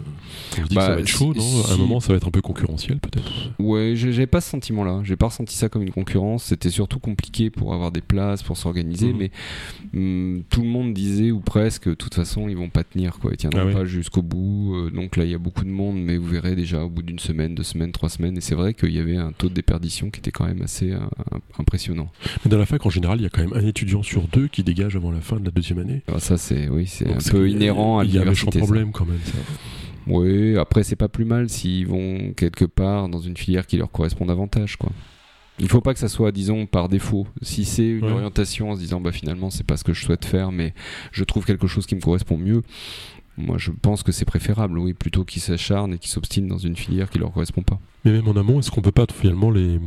On 0.53 0.63
se 0.63 0.67
dit 0.69 0.75
que 0.75 0.81
ça 0.81 0.87
bah, 0.87 0.95
va 0.95 1.01
être 1.01 1.07
chaud, 1.07 1.33
non 1.35 1.63
À 1.69 1.73
un 1.73 1.77
moment, 1.77 1.99
ça 1.99 2.13
va 2.13 2.17
être 2.17 2.27
un 2.27 2.31
peu 2.31 2.41
concurrentiel, 2.41 2.99
peut-être 2.99 3.31
Ouais, 3.59 3.93
j'avais 3.95 4.27
pas 4.27 4.41
ce 4.41 4.49
sentiment-là. 4.51 5.01
J'ai 5.03 5.15
pas 5.15 5.27
ressenti 5.27 5.55
ça 5.55 5.69
comme 5.69 5.81
une 5.81 5.91
concurrence. 5.91 6.45
C'était 6.45 6.69
surtout 6.69 6.99
compliqué 6.99 7.49
pour 7.49 7.73
avoir 7.73 7.91
des 7.91 8.01
places, 8.01 8.43
pour 8.43 8.57
s'organiser. 8.57 9.13
Mhm. 9.13 9.17
Mais 9.17 9.31
hum, 9.93 10.43
tout 10.49 10.61
le 10.61 10.67
monde 10.67 10.93
disait, 10.93 11.31
ou 11.31 11.39
presque, 11.39 11.89
de 11.89 11.93
toute 11.93 12.13
façon, 12.13 12.47
ils 12.47 12.57
vont 12.57 12.69
pas 12.69 12.83
tenir, 12.83 13.19
quoi. 13.19 13.31
Ils 13.33 13.37
tiendront 13.37 13.69
ah 13.69 13.73
pas 13.73 13.85
jusqu'au 13.85 14.21
bout. 14.21 14.75
Euh, 14.75 14.89
donc 14.89 15.17
là, 15.17 15.25
il 15.25 15.31
y 15.31 15.35
a 15.35 15.39
beaucoup 15.39 15.65
de 15.65 15.69
monde, 15.69 15.97
mais 15.97 16.17
vous 16.17 16.27
verrez 16.27 16.55
déjà 16.55 16.83
au 16.83 16.89
bout 16.89 17.03
d'une 17.03 17.19
semaine, 17.19 17.55
deux 17.55 17.63
semaines, 17.63 17.91
trois 17.91 18.09
semaines. 18.09 18.37
Et 18.37 18.41
c'est 18.41 18.55
vrai 18.55 18.73
qu'il 18.73 18.91
y 18.91 18.99
avait 18.99 19.17
un 19.17 19.31
taux 19.31 19.49
de 19.49 19.53
déperdition 19.53 20.09
qui 20.09 20.19
était 20.19 20.31
quand 20.31 20.45
même 20.45 20.61
assez 20.61 20.93
impressionnant. 21.59 22.09
Mais 22.43 22.51
dans 22.51 22.57
la 22.57 22.65
fac, 22.65 22.85
en 22.85 22.89
général, 22.89 23.19
il 23.19 23.23
y 23.23 23.25
a 23.25 23.29
quand 23.29 23.41
même 23.41 23.53
un 23.53 23.65
étudiant 23.65 23.80
sur 24.03 24.27
deux 24.27 24.47
qui 24.47 24.63
dégagent 24.63 24.95
avant 24.95 25.11
la 25.11 25.21
fin 25.21 25.37
de 25.39 25.45
la 25.45 25.51
deuxième 25.51 25.79
année. 25.79 26.01
Ah, 26.07 26.19
ça, 26.19 26.37
c'est 26.37 26.69
oui, 26.69 26.87
c'est 26.87 27.09
un 27.11 27.17
peu 27.17 27.49
inhérent 27.49 27.99
à 27.99 28.03
l'université. 28.03 28.49
Il 28.53 28.55
y 28.55 28.59
a 28.59 28.61
un 28.61 28.65
problème 28.65 28.91
quand 28.91 29.05
même. 29.05 29.19
Oui, 30.07 30.57
après, 30.57 30.83
c'est 30.83 30.95
pas 30.95 31.09
plus 31.09 31.25
mal 31.25 31.49
s'ils 31.49 31.87
vont 31.87 32.33
quelque 32.35 32.65
part 32.65 33.07
dans 33.07 33.19
une 33.19 33.37
filière 33.37 33.67
qui 33.67 33.77
leur 33.77 33.91
correspond 33.91 34.25
davantage, 34.25 34.77
quoi. 34.77 34.91
Il 35.59 35.67
faut 35.67 35.81
pas 35.81 35.93
que 35.93 35.99
ça 35.99 36.07
soit, 36.07 36.31
disons, 36.31 36.65
par 36.65 36.89
défaut. 36.89 37.27
Si 37.43 37.65
c'est 37.65 37.87
une 37.87 38.05
orientation 38.05 38.71
en 38.71 38.75
se 38.75 38.79
disant, 38.79 38.99
bah 38.99 39.11
finalement, 39.11 39.51
c'est 39.51 39.65
pas 39.65 39.77
ce 39.77 39.83
que 39.83 39.93
je 39.93 40.03
souhaite 40.03 40.25
faire, 40.25 40.51
mais 40.51 40.73
je 41.11 41.23
trouve 41.23 41.45
quelque 41.45 41.67
chose 41.67 41.85
qui 41.85 41.93
me 41.93 42.01
correspond 42.01 42.37
mieux. 42.37 42.63
Moi, 43.37 43.57
je 43.57 43.71
pense 43.71 44.03
que 44.03 44.11
c'est 44.11 44.25
préférable, 44.25 44.77
oui, 44.77 44.93
plutôt 44.93 45.23
qu'ils 45.23 45.41
s'acharnent 45.41 45.93
et 45.93 45.97
qu'ils 45.97 46.11
s'obstinent 46.11 46.47
dans 46.47 46.57
une 46.57 46.75
filière 46.75 47.09
qui 47.09 47.17
leur 47.17 47.31
correspond 47.31 47.63
pas. 47.63 47.79
Mais 48.03 48.11
même 48.11 48.27
en 48.27 48.35
amont, 48.35 48.59
est-ce 48.59 48.71
qu'on 48.71 48.81
peut 48.81 48.91
pas 48.91 49.05
finalement 49.13 49.51
les, 49.51 49.79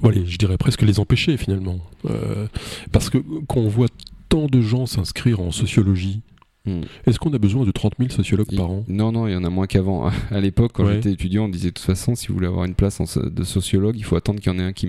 voilà, 0.00 0.20
je 0.24 0.36
dirais 0.36 0.56
presque 0.56 0.82
les 0.82 1.00
empêcher 1.00 1.36
finalement, 1.36 1.80
euh, 2.04 2.46
parce 2.92 3.10
que 3.10 3.18
quand 3.48 3.60
on 3.60 3.68
voit 3.68 3.88
tant 4.28 4.46
de 4.46 4.60
gens 4.60 4.86
s'inscrire 4.86 5.40
en 5.40 5.50
sociologie 5.50 6.20
Hmm. 6.66 6.80
Est-ce 7.06 7.18
qu'on 7.18 7.32
a 7.32 7.38
besoin 7.38 7.64
de 7.64 7.70
30 7.70 7.94
000 7.98 8.10
sociologues 8.10 8.54
par 8.56 8.70
an? 8.70 8.84
Non, 8.88 9.12
non, 9.12 9.28
il 9.28 9.32
y 9.32 9.36
en 9.36 9.44
a 9.44 9.50
moins 9.50 9.66
qu'avant. 9.66 10.10
À 10.30 10.40
l'époque, 10.40 10.72
quand 10.74 10.86
j'étais 10.86 11.12
étudiant, 11.12 11.44
on 11.44 11.48
disait 11.48 11.68
de 11.68 11.74
toute 11.74 11.84
façon, 11.84 12.14
si 12.14 12.28
vous 12.28 12.34
voulez 12.34 12.46
avoir 12.46 12.64
une 12.64 12.74
place 12.74 13.00
de 13.16 13.44
sociologue, 13.44 13.96
il 13.96 14.04
faut 14.04 14.16
attendre 14.16 14.40
qu'il 14.40 14.52
y 14.52 14.54
en 14.54 14.58
ait 14.58 14.62
un 14.62 14.72
qui. 14.72 14.86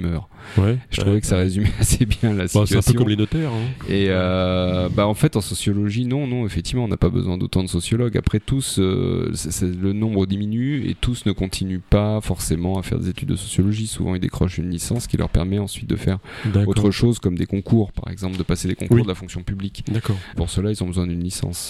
Ouais, 0.58 0.78
je 0.90 1.02
trouvais 1.02 1.20
que 1.20 1.28
ça 1.28 1.38
résumait 1.38 1.72
assez 1.80 2.06
bien 2.06 2.34
la 2.34 2.48
situation. 2.48 2.78
Bah, 2.78 2.82
c'est 2.82 2.90
un 2.90 2.94
peu 2.94 2.98
comme 2.98 3.10
les 3.10 3.16
notaires. 3.16 3.52
Hein. 3.52 3.86
Et 3.90 4.08
euh, 4.10 4.90
bah, 4.90 5.08
en 5.08 5.14
fait, 5.14 5.36
en 5.36 5.42
sociologie, 5.42 6.06
non, 6.06 6.28
non, 6.28 6.46
effectivement, 6.46 6.86
on 6.86 6.88
n'a 6.88 6.98
pas 6.98 7.10
besoin 7.10 7.38
d'autant 7.38 7.64
de 7.64 7.68
sociologues. 7.68 8.18
Après, 8.18 8.40
tous, 8.40 8.78
euh, 8.80 9.32
le 9.62 9.94
nombre 9.94 10.26
diminue 10.26 10.88
et 10.88 10.96
tous 10.96 11.26
ne 11.26 11.32
continuent 11.32 11.82
pas 11.82 12.22
forcément 12.22 12.78
à 12.78 12.84
faire 12.84 13.00
des 13.00 13.10
études 13.10 13.30
de 13.30 13.36
sociologie. 13.36 13.88
Souvent, 13.88 14.16
ils 14.16 14.22
décrochent 14.22 14.58
une 14.58 14.70
licence 14.70 15.08
qui 15.08 15.18
leur 15.18 15.30
permet 15.30 15.60
ensuite 15.60 15.90
de 15.90 15.96
faire 15.96 16.20
autre 16.66 16.92
chose, 16.92 17.20
comme 17.20 17.38
des 17.38 17.46
concours, 17.46 17.92
par 17.92 18.12
exemple, 18.12 18.38
de 18.38 18.44
passer 18.44 18.68
des 18.68 18.76
concours 18.76 19.04
de 19.04 19.08
la 19.08 19.16
fonction 19.16 19.42
publique. 19.44 19.84
D'accord. 19.92 20.18
Pour 20.36 20.50
cela, 20.50 20.72
ils 20.72 20.84
ont 20.84 20.88
besoin 20.88 21.08
d'une 21.08 21.24
licence. 21.24 21.67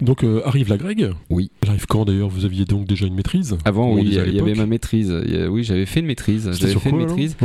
Donc 0.00 0.24
arrive 0.44 0.68
la 0.68 0.76
Greg 0.76 1.10
Oui. 1.28 1.50
Elle 1.62 1.70
arrive 1.70 1.86
quand 1.86 2.04
d'ailleurs? 2.04 2.28
Vous 2.28 2.44
aviez 2.44 2.64
donc 2.64 2.86
déjà 2.86 3.06
une 3.06 3.14
maîtrise? 3.14 3.58
Avant, 3.64 3.92
oui, 3.94 4.02
il 4.04 4.14
y 4.14 4.40
avait 4.40 4.54
ma 4.54 4.66
maîtrise. 4.66 5.12
Oui, 5.50 5.64
j'avais 5.64 5.86
fait 5.86 6.00
une 6.00 6.06
maîtrise. 6.06 6.50
J'avais 6.58 6.74
fait 6.74 6.90
une 6.90 6.98
maîtrise 6.98 7.36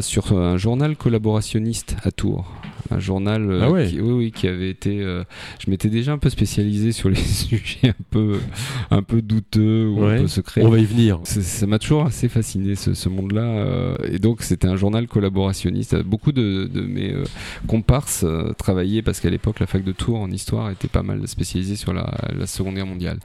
sur 0.00 0.32
un 0.32 0.56
journal 0.56 0.96
collaborationniste 0.96 1.96
à 2.04 2.10
Tours 2.10 2.46
un 2.92 2.98
journal 2.98 3.60
ah 3.62 3.84
qui, 3.84 4.00
oui, 4.00 4.12
oui, 4.12 4.32
qui 4.32 4.48
avait 4.48 4.70
été. 4.70 4.98
je 4.98 5.70
m'étais 5.70 5.88
déjà 5.88 6.12
un 6.12 6.18
peu 6.18 6.30
spécialisé 6.30 6.92
sur 6.92 7.08
les 7.08 7.14
sujets 7.14 7.88
un 7.88 8.04
peu, 8.10 8.38
un 8.90 9.02
peu 9.02 9.22
douteux 9.22 9.86
ou 9.88 10.02
un 10.04 10.18
peu 10.18 10.26
secrets. 10.26 10.62
On 10.64 10.70
va 10.70 10.78
y 10.78 10.84
venir. 10.84 11.20
Ça 11.24 11.66
m'a 11.66 11.78
toujours 11.78 12.04
assez 12.04 12.28
fasciné 12.28 12.74
ce, 12.74 12.94
ce 12.94 13.08
monde-là. 13.08 13.96
et 14.10 14.18
donc 14.18 14.42
c'était 14.42 14.66
un 14.66 14.76
journal 14.76 15.06
collaborationniste. 15.06 16.02
Beaucoup 16.02 16.32
de, 16.32 16.68
de 16.72 16.80
mes 16.80 17.14
comparses 17.66 18.24
travaillaient 18.58 19.02
parce 19.02 19.20
qu'à 19.20 19.30
l'époque 19.30 19.60
la 19.60 19.66
fac 19.66 19.84
de 19.84 19.92
Tours 19.92 20.18
en 20.18 20.30
histoire 20.30 20.70
était 20.70 20.88
pas 20.88 21.02
mal 21.02 21.09
spécialisée 21.26 21.76
sur 21.76 21.92
la, 21.92 22.12
la 22.36 22.46
Seconde 22.46 22.74
Guerre 22.74 22.86
mondiale. 22.86 23.18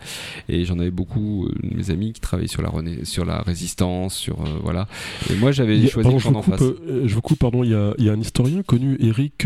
Et 0.50 0.66
j'en 0.66 0.80
avais 0.80 0.92
beaucoup 0.92 1.50
de 1.62 1.76
mes 1.76 1.92
amis 1.92 2.14
qui 2.14 2.22
travaillaient 2.22 2.48
sur 2.48 2.62
la, 2.62 2.72
sur 3.04 3.26
la 3.26 3.42
résistance, 3.42 4.16
sur 4.16 4.38
voilà. 4.64 4.88
Et 5.32 5.36
moi 5.36 5.52
j'avais 5.52 5.88
choisi 5.88 6.10
pardon, 6.10 6.40
en 6.40 6.42
face. 6.42 6.62
je 7.06 7.14
vous 7.14 7.22
coupe, 7.22 7.40
pardon. 7.40 7.64
Il 7.64 7.72
y 7.72 7.76
a, 7.76 7.94
il 7.98 8.06
y 8.06 8.10
a 8.10 8.14
un 8.14 8.20
historien 8.20 8.64
connu, 8.64 8.98
Eric. 9.00 9.46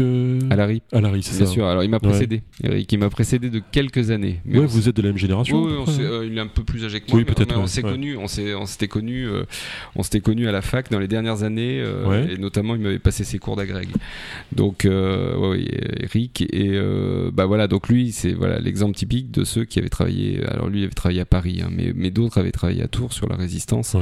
Alary. 0.50 0.82
Alary, 0.92 1.24
c'est 1.24 1.34
ça. 1.34 1.44
Bien 1.44 1.54
sûr. 1.54 1.66
Alors 1.68 1.84
il 1.84 1.90
m'a 1.90 2.00
précédé. 2.00 2.42
Eric, 2.64 2.92
il 2.92 3.00
m'a 3.00 3.10
précédé 3.10 3.50
de 3.50 3.62
quelques 3.72 4.12
années. 4.12 4.40
Mais 4.46 4.60
vous 4.60 4.90
êtes 4.90 4.96
de 4.96 5.02
la 5.02 5.10
même 5.10 5.18
génération. 5.18 5.64
Oui, 5.64 5.72
il 6.26 6.38
est 6.38 6.42
un 6.42 6.48
peu 6.48 6.64
plus 6.64 6.86
âgé 6.86 7.02
que 7.02 7.12
moi. 7.12 7.20
Oui, 7.20 7.26
peut-être. 7.26 7.58
On 7.58 7.68
s'est 7.68 7.82
connus, 7.82 8.18
on 8.18 8.28
s'était 8.28 8.88
connus, 8.88 9.28
on 9.96 10.04
s'était 10.04 10.22
connus 10.22 10.48
à 10.48 10.52
la 10.52 10.62
fac 10.62 10.90
dans 10.92 11.00
les 11.00 11.08
dernières 11.08 11.44
années, 11.44 11.84
et 12.30 12.38
notamment 12.38 12.76
il 12.76 12.82
m'avait 12.82 13.00
passé 13.00 13.24
ses 13.24 13.40
cours 13.40 13.56
d'agrég. 13.56 13.90
Donc, 14.52 14.88
oui, 14.88 15.68
Eric 16.02 16.42
et 16.54 16.80
bah 17.34 17.46
voilà. 17.46 17.68
Donc 17.68 17.90
lui, 17.90 18.16
c'est 18.30 18.36
voilà 18.36 18.60
l'exemple 18.60 18.96
typique 18.96 19.32
de 19.32 19.44
ceux 19.44 19.66
qui 19.66 19.80
avaient 19.80 19.90
travaillé. 19.90 20.44
Alors 20.46 20.70
lui, 20.70 20.82
il 20.82 20.84
avait 20.84 20.94
travaillé 20.94 21.22
à 21.22 21.26
Paris, 21.26 21.62
hein, 21.64 21.70
mais, 21.72 21.92
mais 21.96 22.12
d'autres 22.12 22.40
avaient 22.40 22.52
travaillé 22.52 22.82
à 22.84 22.88
Tours 22.88 23.14
sur 23.14 23.28
la 23.28 23.36
résistance. 23.36 23.96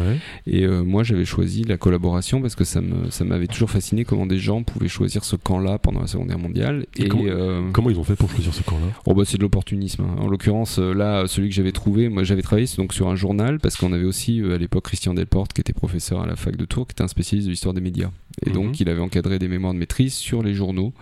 Et 0.46 0.68
moi, 0.68 1.04
j'avais 1.04 1.26
choisi 1.26 1.64
la 1.64 1.78
collaboration 1.78 2.42
parce 2.42 2.56
que 2.56 2.64
ça 2.64 2.82
me 2.82 3.10
ça 3.10 3.24
m'avait 3.26 3.48
toujours 3.48 3.70
fasciné 3.70 4.06
comment 4.06 4.26
des 4.26 4.40
gens 4.40 4.64
pouvaient 4.64 4.88
choisir 4.88 5.24
ce 5.24 5.36
camp-là 5.36 5.78
pendant 5.78 6.02
la 6.02 6.08
Seconde 6.08 6.28
Guerre 6.28 6.40
mondiale. 6.40 6.86
Et, 6.98 7.08
comment, 7.08 7.90
ils 7.90 8.00
ont 8.00 8.04
fait 8.04 8.16
pour 8.16 8.30
choisir 8.30 8.54
ce 8.54 8.64
camp-là? 8.64 8.88
Oh 9.06 9.14
bah 9.14 9.24
c'est 9.26 9.38
de 9.38 9.44
l'opportunisme. 9.44 10.04
Hein. 10.04 10.16
En 10.20 10.28
l'occurrence, 10.28 10.80
là, 10.80 11.26
celui 11.28 11.50
que 11.50 11.56
j'avais 11.56 11.72
trouvé, 11.72 12.10
moi 12.10 12.24
j'avais 12.24 12.42
travaillé 12.42 12.68
donc 12.78 12.94
sur 12.94 13.08
un 13.08 13.16
journal 13.16 13.60
parce 13.60 13.76
qu'on 13.78 13.94
avait 13.94 14.06
aussi 14.06 14.42
à 14.42 14.58
l'époque 14.58 14.86
Christian 14.86 15.14
Delporte 15.14 15.54
qui 15.54 15.62
était 15.62 15.74
professeur 15.74 16.22
à 16.22 16.26
la 16.26 16.36
fac 16.36 16.56
de 16.56 16.66
Tours, 16.66 16.88
qui 16.88 16.94
était 16.94 17.04
un 17.04 17.08
spécialiste 17.08 17.48
de 17.48 17.52
l'histoire 17.52 17.74
des 17.74 17.82
médias. 17.82 18.12
Et 18.46 18.52
donc, 18.52 18.68
mhm. 18.68 18.76
il 18.80 18.90
avait 18.90 19.02
encadré 19.02 19.40
des 19.40 19.48
mémoires 19.48 19.74
de 19.74 19.80
maîtrise 19.80 20.14
sur 20.14 20.44
les 20.44 20.54
journaux. 20.54 20.94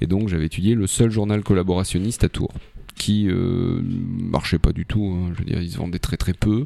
Et 0.00 0.06
donc, 0.06 0.28
j'avais 0.28 0.46
étudié 0.46 0.74
le 0.74 0.86
seul 0.86 1.10
journal 1.10 1.42
collaborationniste 1.42 2.24
à 2.24 2.28
Tours 2.28 2.52
qui 3.04 3.28
euh, 3.28 3.82
marchait 3.82 4.58
pas 4.58 4.72
du 4.72 4.86
tout. 4.86 5.14
Hein. 5.14 5.32
Je 5.34 5.40
veux 5.40 5.44
dire, 5.44 5.60
ils 5.60 5.70
se 5.70 5.76
vendaient 5.76 5.98
très 5.98 6.16
très 6.16 6.32
peu, 6.32 6.64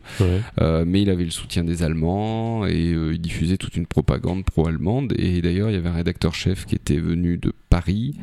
euh, 0.61 0.85
mais 0.87 1.03
il 1.03 1.11
avait 1.11 1.25
le 1.25 1.33
soutien 1.33 1.65
des 1.65 1.83
Allemands 1.83 2.65
et 2.65 2.93
euh, 2.93 3.15
il 3.15 3.21
diffusait 3.21 3.57
toute 3.57 3.77
une 3.77 3.87
propagande 3.87 4.45
pro-allemande. 4.45 5.15
Et 5.19 5.43
d'ailleurs, 5.43 5.69
il 5.69 5.73
y 5.73 5.77
avait 5.77 5.89
un 5.89 5.95
rédacteur 5.95 6.37
chef 6.37 6.65
qui 6.65 6.77
était 6.77 6.99
venu 6.99 7.39
de 7.39 7.53
Paris, 7.71 8.15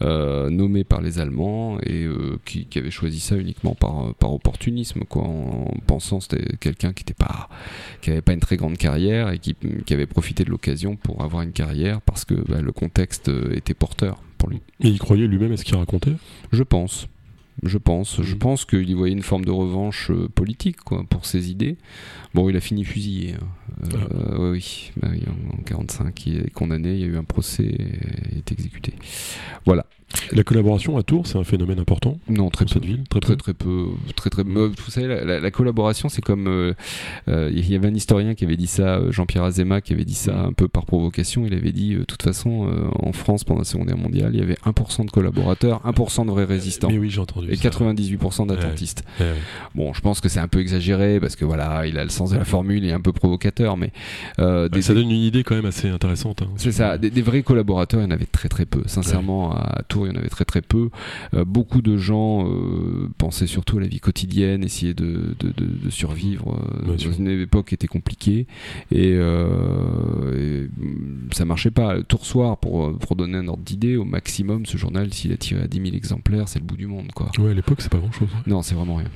nommé 0.00 0.84
par 0.84 1.00
les 1.00 1.18
Allemands 1.18 1.78
et 1.86 2.06
qui, 2.44 2.68
avait 2.76 2.90
choisi 2.90 3.20
ça 3.20 3.36
uniquement 3.36 3.74
par, 3.74 4.14
par 4.16 4.32
opportunisme, 4.34 5.04
quoi, 5.08 5.22
en 5.22 5.72
pensant 5.86 6.18
que 6.18 6.24
c'était 6.24 6.56
quelqu'un 6.58 6.92
qui 6.92 7.02
n'était 7.02 7.14
pas, 7.14 7.48
qui 8.02 8.10
avait 8.10 8.20
pas 8.20 8.34
une 8.34 8.40
très 8.40 8.56
grande 8.56 8.76
carrière 8.76 9.30
et 9.30 9.38
qui, 9.38 9.56
qui 9.86 9.94
avait 9.94 10.06
profité 10.06 10.44
de 10.44 10.50
l'occasion 10.50 10.96
pour 10.96 11.22
avoir 11.22 11.42
une 11.42 11.52
carrière 11.52 12.02
parce 12.02 12.24
que 12.26 12.34
bah, 12.34 12.60
le 12.60 12.72
contexte 12.72 13.30
était 13.54 13.74
porteur. 13.74 14.20
Pour 14.38 14.50
lui. 14.50 14.60
Et 14.80 14.88
il 14.88 14.98
croyait 14.98 15.28
lui-même 15.28 15.52
à 15.52 15.56
ce 15.56 15.64
qu'il 15.64 15.76
racontait? 15.76 16.16
Je 16.52 16.64
pense 16.64 17.06
je 17.62 17.78
pense. 17.78 18.22
Je 18.22 18.32
mhm. 18.32 18.38
pense 18.38 18.64
qu'il 18.64 18.88
y 18.88 18.94
voyait 18.94 19.14
une 19.14 19.22
forme 19.22 19.44
de 19.44 19.50
revanche 19.50 20.10
euh, 20.10 20.28
politique 20.28 20.80
quoi, 20.80 21.04
pour 21.08 21.26
ses 21.26 21.50
idées. 21.50 21.76
Bon, 22.34 22.48
il 22.48 22.56
a 22.56 22.60
fini 22.60 22.84
fusillé. 22.84 23.34
Hein. 23.34 23.46
Euh, 23.94 23.98
ah. 24.10 24.50
oui, 24.50 24.90
bah 24.96 25.08
oui, 25.10 25.22
en, 25.52 25.62
45, 25.62 26.26
il 26.26 26.38
est 26.40 26.50
condamné, 26.50 26.94
il 26.94 27.00
y 27.00 27.04
a 27.04 27.06
eu 27.06 27.16
un 27.16 27.24
procès, 27.24 27.76
il 28.32 28.38
est 28.38 28.52
exécuté. 28.52 28.94
Voilà. 29.64 29.86
La 30.32 30.44
collaboration 30.44 30.96
à 30.96 31.02
Tours, 31.02 31.26
c'est 31.26 31.38
un 31.38 31.44
phénomène 31.44 31.78
important 31.78 32.18
Non, 32.28 32.50
très 32.50 32.64
peu. 32.64 32.72
cette 32.72 32.84
ville 32.84 33.04
Très, 33.08 33.20
très, 33.20 33.36
très 33.36 33.54
peu. 33.54 33.86
Très, 34.16 34.30
très, 34.30 34.42
vous 34.42 34.72
savez, 34.88 35.24
la, 35.24 35.50
collaboration, 35.50 36.08
c'est 36.08 36.22
comme. 36.22 36.46
Euh, 36.46 36.74
euh, 37.28 37.50
il 37.52 37.70
y 37.70 37.74
avait 37.74 37.88
un 37.88 37.94
historien 37.94 38.34
qui 38.34 38.44
avait 38.44 38.56
dit 38.56 38.66
ça, 38.66 38.96
euh, 38.96 39.12
Jean-Pierre 39.12 39.44
Azema, 39.44 39.80
qui 39.80 39.92
avait 39.92 40.04
dit 40.04 40.14
ça 40.14 40.38
un 40.38 40.52
peu 40.52 40.68
par 40.68 40.86
provocation. 40.86 41.44
Il 41.46 41.54
avait 41.54 41.72
dit, 41.72 41.94
de 41.94 42.04
toute 42.04 42.22
façon, 42.22 42.68
en 42.98 43.12
France, 43.12 43.44
pendant 43.44 43.60
la 43.60 43.64
Seconde 43.64 43.88
Guerre 43.88 43.98
mondiale, 43.98 44.30
il 44.34 44.40
y 44.40 44.42
avait 44.42 44.56
1% 44.64 45.06
de 45.06 45.10
collaborateurs, 45.10 45.82
1% 45.84 46.26
de 46.26 46.30
vrais 46.30 46.44
résistants. 46.44 46.88
oui, 46.90 47.10
j'ai 47.10 47.20
entendu. 47.20 47.50
Et 47.50 47.56
98% 47.56 48.46
d'attentistes. 48.46 49.04
Bon, 49.74 49.92
je 49.92 50.00
pense 50.00 50.20
que 50.20 50.28
c'est 50.28 50.40
un 50.40 50.48
peu 50.48 50.60
exagéré, 50.60 51.20
parce 51.20 51.36
que 51.36 51.44
voilà, 51.44 51.86
il 51.86 51.98
a 51.98 52.04
le 52.04 52.10
sens 52.10 52.30
de 52.30 52.36
la 52.36 52.44
formule, 52.44 52.84
il 52.84 52.90
est 52.90 52.94
un 52.94 53.00
peu 53.00 53.12
provocateur, 53.12 53.76
mais. 53.76 53.92
ça 54.38 54.94
donne 54.94 55.10
une 55.10 55.22
idée 55.22 55.44
quand 55.44 55.54
même 55.54 55.66
assez 55.66 55.88
intéressante. 55.88 56.42
Hein. 56.42 56.48
c'est 56.56 56.72
ça. 56.72 56.98
Des, 56.98 57.10
des, 57.10 57.22
vrais 57.22 57.42
collaborateurs, 57.42 58.00
il 58.00 58.04
y 58.04 58.06
en 58.06 58.10
avait 58.10 58.26
très 58.26 58.48
très 58.48 58.66
peu. 58.66 58.82
Sincèrement, 58.86 59.52
à 59.54 59.82
Tours, 59.88 60.01
il 60.06 60.12
y 60.12 60.16
en 60.16 60.18
avait 60.18 60.28
très 60.28 60.44
très 60.44 60.62
peu. 60.62 60.90
Euh, 61.34 61.44
beaucoup 61.44 61.82
de 61.82 61.96
gens 61.96 62.46
euh, 62.46 63.08
pensaient 63.18 63.46
surtout 63.46 63.78
à 63.78 63.80
la 63.80 63.86
vie 63.86 64.00
quotidienne, 64.00 64.64
essayaient 64.64 64.94
de, 64.94 65.34
de, 65.40 65.90
survivre 65.90 66.56
euh, 66.56 66.86
dans 66.86 66.96
une 66.96 67.28
époque 67.28 67.68
qui 67.68 67.74
était 67.74 67.86
compliquée 67.86 68.46
et, 68.90 69.18
ça 71.32 71.44
marchait 71.44 71.70
pas. 71.70 72.02
Tour 72.02 72.26
soir, 72.26 72.58
pour, 72.58 72.96
pour 72.98 73.16
donner 73.16 73.38
un 73.38 73.48
ordre 73.48 73.62
d'idée, 73.62 73.96
au 73.96 74.04
maximum, 74.04 74.66
ce 74.66 74.76
journal, 74.76 75.12
s'il 75.12 75.32
a 75.32 75.36
tiré 75.36 75.62
à 75.62 75.66
10 75.66 75.82
000 75.82 75.96
exemplaires, 75.96 76.48
c'est 76.48 76.58
le 76.58 76.64
bout 76.64 76.76
du 76.76 76.86
monde. 76.86 77.10
Quoi. 77.14 77.30
Ouais, 77.38 77.50
à 77.50 77.54
l'époque, 77.54 77.80
c'est 77.80 77.90
pas 77.90 77.98
grand 77.98 78.12
chose. 78.12 78.28
Non, 78.46 78.62
c'est 78.62 78.74
vraiment 78.74 78.96
rien. 78.96 79.08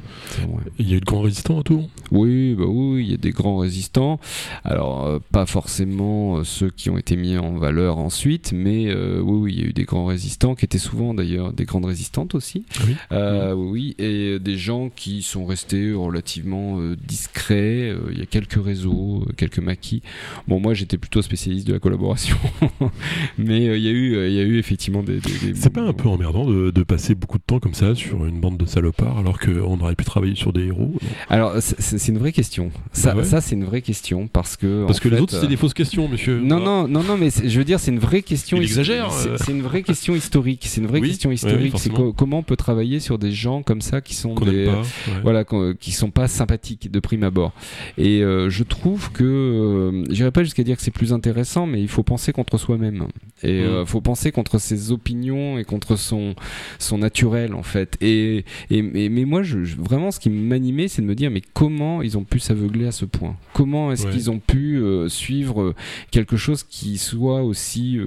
Il 0.78 0.88
y 0.88 0.94
a 0.94 0.96
eu 0.96 1.00
de 1.00 1.04
grands 1.04 1.22
résistants 1.22 1.60
à 1.60 1.62
Tours 1.62 1.88
Oui, 2.10 2.54
bah 2.54 2.64
oui, 2.66 3.04
il 3.04 3.10
y 3.10 3.14
a 3.14 3.18
des 3.18 3.30
grands 3.30 3.58
résistants. 3.58 4.18
Alors, 4.64 5.20
pas 5.32 5.46
forcément 5.46 6.44
ceux 6.44 6.70
qui 6.70 6.90
ont 6.90 6.98
été 6.98 7.16
mis 7.16 7.36
en 7.36 7.56
valeur 7.56 7.98
ensuite, 7.98 8.52
mais 8.52 8.94
oui, 8.94 9.38
oui, 9.38 9.52
il 9.54 9.60
y 9.60 9.64
a 9.64 9.68
eu 9.68 9.72
des 9.72 9.84
grands 9.84 10.06
résistants 10.06 10.54
qui 10.54 10.64
étaient 10.64 10.75
souvent 10.78 11.14
d'ailleurs 11.14 11.52
des 11.52 11.64
grandes 11.64 11.84
résistantes 11.84 12.34
aussi. 12.34 12.64
Oui. 12.86 12.96
Euh, 13.12 13.54
oui, 13.54 13.94
et 13.98 14.38
des 14.38 14.56
gens 14.56 14.90
qui 14.94 15.22
sont 15.22 15.44
restés 15.44 15.92
relativement 15.92 16.80
euh, 16.80 16.96
discrets. 16.96 17.90
Euh, 17.90 17.98
il 18.10 18.18
y 18.18 18.22
a 18.22 18.26
quelques 18.26 18.62
réseaux, 18.62 19.26
quelques 19.36 19.58
maquis. 19.58 20.02
Bon, 20.48 20.60
moi 20.60 20.74
j'étais 20.74 20.98
plutôt 20.98 21.22
spécialiste 21.22 21.66
de 21.66 21.72
la 21.72 21.78
collaboration, 21.78 22.36
mais 23.38 23.64
il 23.76 23.82
y 23.82 23.88
a 23.88 23.92
eu, 23.92 24.26
il 24.28 24.34
y 24.34 24.40
a 24.40 24.44
eu 24.44 24.58
effectivement 24.58 25.02
des. 25.02 25.20
C'est 25.54 25.70
pas 25.70 25.82
un 25.82 25.92
peu 25.92 26.08
emmerdant 26.08 26.46
de, 26.46 26.82
passer 26.86 27.16
beaucoup 27.16 27.38
de 27.38 27.42
temps 27.42 27.58
comme 27.58 27.74
ça 27.74 27.96
sur 27.96 28.26
une 28.26 28.38
bande 28.38 28.58
de 28.58 28.64
salopards 28.64 29.18
alors 29.18 29.40
qu'on 29.40 29.80
aurait 29.80 29.96
pu 29.96 30.04
travailler 30.04 30.36
sur 30.36 30.52
des 30.52 30.66
héros 30.66 30.92
Alors 31.28 31.54
c'est 31.58 32.08
une 32.08 32.18
vraie 32.18 32.30
question. 32.30 32.70
Ça, 32.92 33.12
bah 33.12 33.24
ça 33.24 33.40
c'est 33.40 33.56
une 33.56 33.64
vraie 33.64 33.82
question 33.82 34.28
parce 34.28 34.56
que. 34.56 34.86
Parce 34.86 35.00
que 35.00 35.08
les 35.08 35.20
autres 35.20 35.38
c'est 35.40 35.48
des 35.48 35.56
fausses 35.56 35.74
questions, 35.74 36.08
monsieur. 36.08 36.40
Non, 36.40 36.60
non, 36.60 36.86
non, 36.86 37.02
non, 37.02 37.16
mais 37.16 37.30
je 37.30 37.58
veux 37.58 37.64
dire 37.64 37.80
c'est 37.80 37.90
une 37.90 37.98
vraie 37.98 38.22
question. 38.22 38.58
Il 38.58 38.62
exagère. 38.62 39.10
C'est 39.12 39.52
une 39.52 39.62
vraie 39.62 39.82
question 39.82 40.14
historique. 40.14 40.65
C'est 40.66 40.80
une 40.80 40.86
vraie 40.86 41.00
question 41.00 41.30
historique. 41.30 41.74
c'est 41.76 41.90
comment 42.16 42.38
on 42.38 42.42
peut 42.42 42.56
travailler 42.56 43.00
sur 43.00 43.18
des 43.18 43.32
gens 43.32 43.62
comme 43.62 43.80
ça 43.80 44.00
qui 44.00 44.14
sont 44.14 44.34
des, 44.34 44.70
voilà, 45.22 45.44
qui 45.78 45.92
sont 45.92 46.10
pas 46.10 46.28
sympathiques 46.28 46.90
de 46.90 47.00
prime 47.00 47.24
abord. 47.24 47.52
Et 47.98 48.22
euh, 48.22 48.50
je 48.50 48.62
trouve 48.64 49.10
que, 49.12 49.24
euh, 49.24 50.04
j'irai 50.10 50.30
pas 50.30 50.42
jusqu'à 50.42 50.62
dire 50.62 50.76
que 50.76 50.82
c'est 50.82 50.90
plus 50.90 51.12
intéressant, 51.12 51.66
mais 51.66 51.80
il 51.80 51.88
faut 51.88 52.02
penser 52.02 52.32
contre 52.32 52.58
soi-même. 52.58 53.06
Et 53.42 53.58
il 53.58 53.64
mm. 53.64 53.68
euh, 53.68 53.86
faut 53.86 54.00
penser 54.00 54.32
contre 54.32 54.58
ses 54.58 54.92
opinions 54.92 55.58
et 55.58 55.64
contre 55.64 55.96
son 55.96 56.34
son 56.78 56.98
naturel 56.98 57.54
en 57.54 57.62
fait. 57.62 57.96
Et, 58.00 58.44
et, 58.70 58.82
mais 58.82 59.24
moi, 59.24 59.42
je, 59.42 59.58
vraiment, 59.58 60.10
ce 60.10 60.20
qui 60.20 60.30
m'animait, 60.30 60.88
c'est 60.88 61.02
de 61.02 61.06
me 61.06 61.14
dire, 61.14 61.30
mais 61.30 61.42
comment 61.54 62.02
ils 62.02 62.18
ont 62.18 62.24
pu 62.24 62.38
s'aveugler 62.38 62.86
à 62.86 62.92
ce 62.92 63.04
point? 63.04 63.36
Comment 63.52 63.92
est-ce 63.92 64.06
qu'ils 64.06 64.30
ont 64.30 64.38
pu 64.38 64.82
suivre 65.08 65.74
quelque 66.10 66.36
chose 66.36 66.62
qui 66.62 66.98
soit 66.98 67.42
aussi 67.42 67.98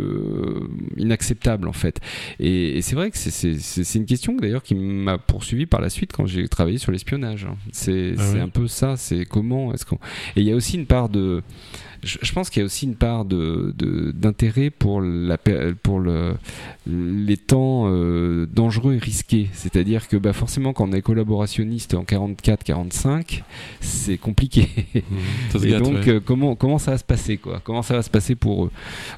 inacceptable 0.98 1.68
en 1.68 1.74
fait? 1.74 2.00
Et, 2.40 2.49
et 2.50 2.82
c'est 2.82 2.96
vrai 2.96 3.12
que 3.12 3.18
c'est 3.18 3.96
une 3.96 4.06
question 4.06 4.36
d'ailleurs 4.36 4.64
qui 4.64 4.76
m'a 4.76 5.18
poursuivi 5.18 5.66
par 5.66 5.82
la 5.82 5.90
suite 5.90 6.12
quand 6.14 6.26
j'ai 6.26 6.48
travaillé 6.48 6.78
sur 6.78 6.92
l'espionnage. 6.92 7.48
C'est 7.72 8.14
ah 8.18 8.42
un 8.42 8.50
peu 8.50 8.68
ça, 8.68 8.98
c'est 8.98 9.26
comment 9.26 9.74
est-ce 9.74 9.86
qu'on... 9.86 10.00
Et 10.36 10.42
il 10.42 10.44
y 10.44 10.52
a 10.52 10.56
aussi 10.56 10.78
une 10.78 10.86
part 10.86 11.10
de 11.10 11.42
je, 12.04 12.32
pense 12.32 12.50
qu'il 12.50 12.62
y 12.62 12.64
a 12.64 12.66
aussi 12.66 12.86
une 12.86 12.96
part 12.96 13.26
de, 13.26 13.74
d'intérêt 14.16 14.70
pour, 14.70 15.02
la, 15.02 15.38
pour 15.84 16.00
le, 16.00 16.36
les 16.90 17.38
temps 17.38 17.84
euh, 17.88 18.48
dangereux 18.52 18.96
et 18.96 18.98
risqués. 18.98 19.50
C'est-à-dire 19.54 20.08
que 20.08 20.18
bah, 20.18 20.34
forcément, 20.34 20.74
quand 20.74 20.90
on 20.90 20.92
est 20.92 21.02
collaborationniste 21.02 21.94
en 21.94 22.04
44-45, 22.04 23.44
c'est 23.82 24.18
compliqué. 24.18 24.68
Mmh, 25.10 25.66
et 25.66 25.80
donc, 25.80 26.08
euh, 26.08 26.20
comment, 26.24 26.56
comment 26.56 26.78
ça 26.78 26.92
va 26.92 26.98
se 26.98 27.04
passer 27.04 27.38
quoi? 27.38 27.62
Comment 27.64 27.82
ça 27.82 27.96
va 27.96 28.02
se 28.02 28.10
passer 28.10 28.36
pour 28.36 28.66
eux? 28.66 28.72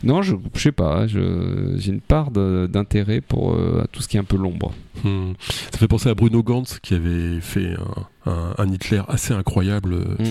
Non, 0.03 0.21
je, 0.21 0.35
je 0.53 0.59
sais 0.59 0.71
pas. 0.71 1.07
j'ai 1.07 1.19
une 1.19 2.01
part 2.01 2.31
d'intérêt 2.31 3.21
pour 3.21 3.53
euh, 3.53 3.85
tout 3.91 4.01
ce 4.01 4.07
qui 4.07 4.17
est 4.17 4.19
un 4.19 4.25
peu 4.25 4.37
l'ombre. 4.37 4.73
Mmh. 5.03 5.33
Ça 5.71 5.77
fait 5.77 5.87
penser 5.87 6.09
à 6.09 6.13
Bruno 6.13 6.43
Gantz 6.43 6.79
qui 6.79 6.93
avait 6.93 7.41
fait 7.41 7.75
un, 8.25 8.53
un, 8.57 8.71
Hitler 8.71 9.01
assez 9.07 9.33
incroyable 9.33 9.95
mmh. 9.95 10.23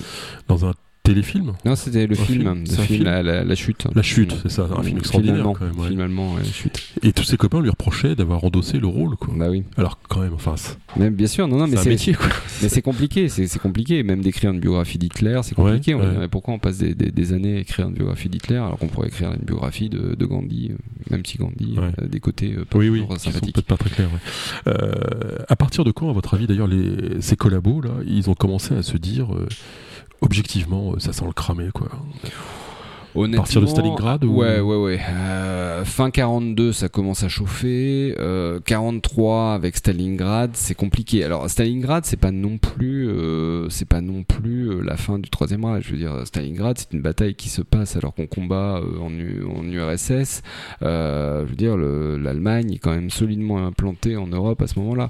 dans 0.49 0.67
un 0.67 0.73
téléfilm 1.03 1.53
Non, 1.65 1.75
c'était 1.77 2.07
le 2.07 2.13
Un 2.19 2.23
film, 2.25 2.41
film 2.41 2.61
le 2.61 2.67
C'est 2.67 2.73
un 2.81 2.83
film, 2.85 2.87
film 2.99 3.05
la, 3.05 3.23
la- 3.23 3.45
la 3.45 3.55
chute. 3.55 3.87
La 3.95 4.03
chute, 4.03 4.37
c'est 4.43 4.51
ça, 4.51 4.69
un 4.77 4.83
film 4.83 4.99
extraordinaire 4.99 5.37
Finalement, 5.37 5.53
quand 5.55 5.65
même. 5.65 5.79
ouais. 5.79 5.89
finalement, 5.89 6.35
ouais, 6.35 6.43
la 6.43 6.53
chute. 6.53 6.83
Et 7.03 7.13
tous 7.13 7.25
ses 7.25 7.37
copains 7.37 7.61
lui 7.63 7.71
reprochaient 7.71 8.15
d'avoir 8.15 8.45
endossé 8.45 8.79
le 8.79 8.87
rôle, 8.87 9.17
quoi. 9.17 9.33
Bah 9.37 9.49
oui. 9.51 9.65
Alors 9.77 9.99
quand 10.09 10.21
même, 10.21 10.35
enfin, 10.35 10.55
Mais 10.97 11.11
bien 11.11 11.27
sûr, 11.27 11.49
non, 11.49 11.57
non, 11.59 11.67
mais 11.67 11.77
c'est 11.77 11.89
métier, 11.89 12.15
quoi. 12.15 12.27
Mais 12.63 12.69
c'est 12.69 12.83
compliqué, 12.83 13.29
c'est 13.29 13.59
compliqué. 13.59 14.03
Même 14.03 14.21
d'écrire 14.21 14.51
une 14.51 14.61
biographie 14.61 14.99
d'Hitler, 14.99 15.41
c'est 15.43 15.55
compliqué. 15.55 15.95
Ouais, 15.95 16.05
On 16.25 16.29
pourquoi 16.29 16.55
on 16.55 16.59
passe 16.59 16.79
des, 16.79 16.95
des- 16.95 17.11
des 17.11 17.33
années 17.33 17.57
à 17.57 17.61
écrire 17.61 17.89
une 17.89 17.95
biographie 17.95 18.29
d'Hitler 18.29 18.57
alors 18.57 18.79
qu'on 18.79 18.89
pourrait 18.89 19.09
écrire 19.09 19.31
une 19.33 19.45
biographie 19.45 19.89
de, 19.89 20.15
de 20.15 20.27
Gandhi, 20.27 20.71
euh, 20.73 20.77
même 21.11 21.25
si 21.25 21.39
Gandhi 21.39 21.77
a 21.99 22.07
des 22.07 22.21
côtés 22.21 22.55
euh, 22.57 22.65
pas 22.65 22.79
Oui, 22.79 22.89
oui, 22.89 23.05
sympathiques. 23.19 23.55
peut-être 23.55 23.67
pas 23.67 23.77
très 23.77 23.91
clairs. 23.91 24.11
Euh, 24.67 24.93
à 25.49 25.57
partir 25.57 25.85
de 25.85 25.91
quand, 25.91 26.11
à 26.11 26.13
votre 26.13 26.35
avis, 26.35 26.47
d'ailleurs, 26.47 26.67
les, 26.69 27.21
ces 27.21 27.37
collabos 27.37 27.81
là, 27.81 27.91
ils 28.07 28.29
ont 28.31 28.35
commencé 28.35 28.75
à 28.75 28.83
se 28.83 28.97
dire, 28.97 29.35
euh, 29.35 29.49
objectivement, 30.21 30.93
euh, 30.93 30.99
ça 30.99 31.13
sent 31.13 31.25
le 31.27 31.33
cramer, 31.33 31.71
quoi. 31.73 31.89
Honnêtement, 33.15 33.43
partir 33.43 33.61
de 33.61 33.67
Stalingrad 33.67 34.25
ou- 34.25 34.37
Ouais, 34.37 34.61
ouais, 34.61 34.77
ouais. 34.77 35.01
Euh, 35.11 35.85
fin 35.85 36.11
42, 36.11 36.73
ça 36.73 36.89
commence 36.89 37.25
à 37.25 37.29
chauffer. 37.29 38.15
Euh, 38.19 38.61
43 38.65 39.55
avec 39.55 39.77
Stalingrad, 39.77 40.51
c'est 40.55 40.75
compliqué. 40.75 41.25
Alors 41.25 41.49
Stalingrad, 41.51 42.05
c'est 42.05 42.17
pas 42.19 42.31
non 42.31 42.59
plus, 42.59 43.09
euh, 43.09 43.69
c'est 43.69 43.89
pas 43.89 44.01
non 44.01 44.23
plus 44.23 44.71
euh, 44.71 44.81
la 44.85 44.97
fin 44.97 45.19
du 45.19 45.29
Troisième 45.31 45.65
Reich. 45.65 45.85
Je 45.87 45.93
veux 45.93 45.97
dire, 45.99 46.13
Stalingrad, 46.25 46.79
c'est 46.79 46.93
une 46.93 47.01
bataille 47.03 47.35
qui 47.35 47.49
se 47.49 47.63
passe 47.63 47.97
alors 47.97 48.15
qu'on 48.15 48.27
combat 48.27 48.79
euh, 48.81 49.01
en, 49.01 49.11
U- 49.11 49.43
en 49.57 49.65
URSS. 49.65 50.43
Euh, 50.83 51.45
je 51.47 51.51
veux 51.51 51.57
dire, 51.57 51.77
le- 51.77 52.17
l'Allemagne 52.17 52.75
est 52.75 52.79
quand 52.79 52.93
même 52.93 53.11
solidement 53.11 53.67
implantée 53.67 54.17
en 54.17 54.27
Europe 54.29 54.63
à 54.63 54.67
ce 54.69 54.79
moment-là. 54.79 55.09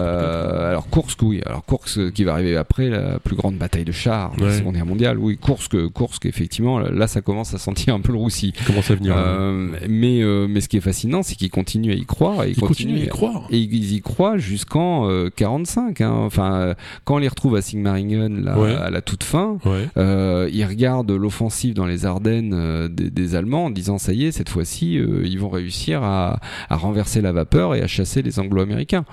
Euh, 0.00 0.70
alors 0.70 0.88
Kursk, 0.90 1.20
oui. 1.22 1.40
Alors 1.44 1.64
Kursk 1.66 1.98
euh, 1.98 2.10
qui 2.10 2.24
va 2.24 2.32
arriver 2.32 2.56
après 2.56 2.88
la 2.88 3.18
plus 3.18 3.36
grande 3.36 3.56
bataille 3.56 3.84
de 3.84 3.92
chars 3.92 4.34
de 4.36 4.42
la 4.42 4.46
Ouais. 4.48 4.58
Seconde 4.58 4.74
Guerre 4.74 4.86
mondiale. 4.86 5.18
Oui, 5.18 5.38
Kursk, 5.42 5.76
Kursk, 5.92 6.26
effectivement, 6.26 6.78
là, 6.78 7.06
ça 7.06 7.20
commence 7.20 7.33
à 7.42 7.58
sentir 7.58 7.94
un 7.94 8.00
peu 8.00 8.12
le 8.12 8.18
roussi. 8.18 8.52
commence 8.66 8.90
à 8.90 8.94
venir. 8.94 9.14
Euh, 9.16 9.68
mais, 9.88 10.22
euh, 10.22 10.46
mais 10.48 10.60
ce 10.60 10.68
qui 10.68 10.76
est 10.76 10.80
fascinant, 10.80 11.22
c'est 11.22 11.34
qu'ils 11.34 11.50
continuent 11.50 11.90
à 11.92 11.96
y 11.96 12.04
croire. 12.04 12.44
Et 12.44 12.50
ils, 12.50 12.52
ils 12.52 12.60
continuent 12.60 13.00
à 13.00 13.04
y 13.04 13.08
croire. 13.08 13.46
Et 13.50 13.58
ils 13.58 13.92
y 13.94 14.00
croient 14.00 14.38
jusqu'en 14.38 15.08
euh, 15.10 15.30
45. 15.34 16.00
hein. 16.00 16.12
Enfin, 16.12 16.54
euh, 16.54 16.74
quand 17.04 17.16
on 17.16 17.18
les 17.18 17.28
retrouve 17.28 17.56
à 17.56 17.62
Sigmaringen, 17.62 18.44
là, 18.44 18.58
Ouais. 18.58 18.74
à 18.74 18.90
la 18.90 19.02
toute 19.02 19.24
fin, 19.24 19.58
Ouais. 19.64 19.88
euh, 19.96 20.48
ils 20.52 20.64
regardent 20.64 21.10
l'offensive 21.12 21.74
dans 21.74 21.86
les 21.86 22.06
Ardennes 22.06 22.52
euh, 22.54 22.88
des, 22.88 23.10
des 23.10 23.34
Allemands 23.34 23.66
en 23.66 23.70
disant 23.70 23.98
ça 23.98 24.12
y 24.12 24.24
est, 24.26 24.32
cette 24.32 24.48
fois-ci, 24.48 24.98
euh, 24.98 25.22
ils 25.24 25.38
vont 25.38 25.48
réussir 25.48 26.02
à, 26.02 26.38
à 26.70 26.76
renverser 26.76 27.20
la 27.20 27.32
vapeur 27.32 27.74
et 27.74 27.82
à 27.82 27.86
chasser 27.86 28.22
les 28.22 28.38
Anglo-Américains. 28.38 29.04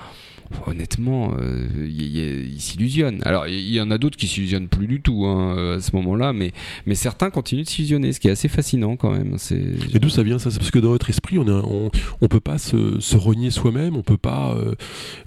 Honnêtement, 0.68 1.34
euh, 1.40 1.68
ils 1.88 2.60
s'illusionnent. 2.60 3.22
Alors, 3.24 3.48
il 3.48 3.70
y, 3.72 3.82
en 3.82 3.92
a 3.92 3.98
d'autres 3.98 4.18
qui 4.18 4.28
s'illusionnent 4.28 4.68
plus 4.68 4.88
du 4.88 5.02
tout 5.02 5.26
hein, 5.26 5.56
euh, 5.58 5.78
à 5.78 5.82
ce 5.82 5.96
moment-là, 5.96 6.34
mais, 6.34 6.52
mais 6.86 6.96
certains 6.96 7.30
continuent 7.30 7.64
de 7.64 7.68
s'illusionner, 7.70 8.14
ce 8.14 8.20
qui 8.20 8.28
est 8.28 8.32
assez 8.32 8.48
fascinant 8.48 8.96
quand 8.96 9.12
même. 9.12 9.38
Et 9.94 10.00
d'où 10.00 10.10
ça 10.10 10.24
vient 10.24 10.40
ça? 10.40 10.52
C'est 10.52 10.60
parce 10.60 10.72
que 10.72 10.80
dans 10.80 10.92
notre 10.92 11.10
esprit, 11.10 11.38
on 11.38 11.48
un- 11.48 11.64
on, 11.64 11.92
on 12.22 12.28
peut 12.28 12.40
pas 12.40 12.58
se, 12.58 13.00
se 13.00 13.18
renier 13.18 13.52
soi-même, 13.52 13.96
on 13.96 14.04
peut 14.04 14.18
pas 14.18 14.54
euh, 14.56 14.76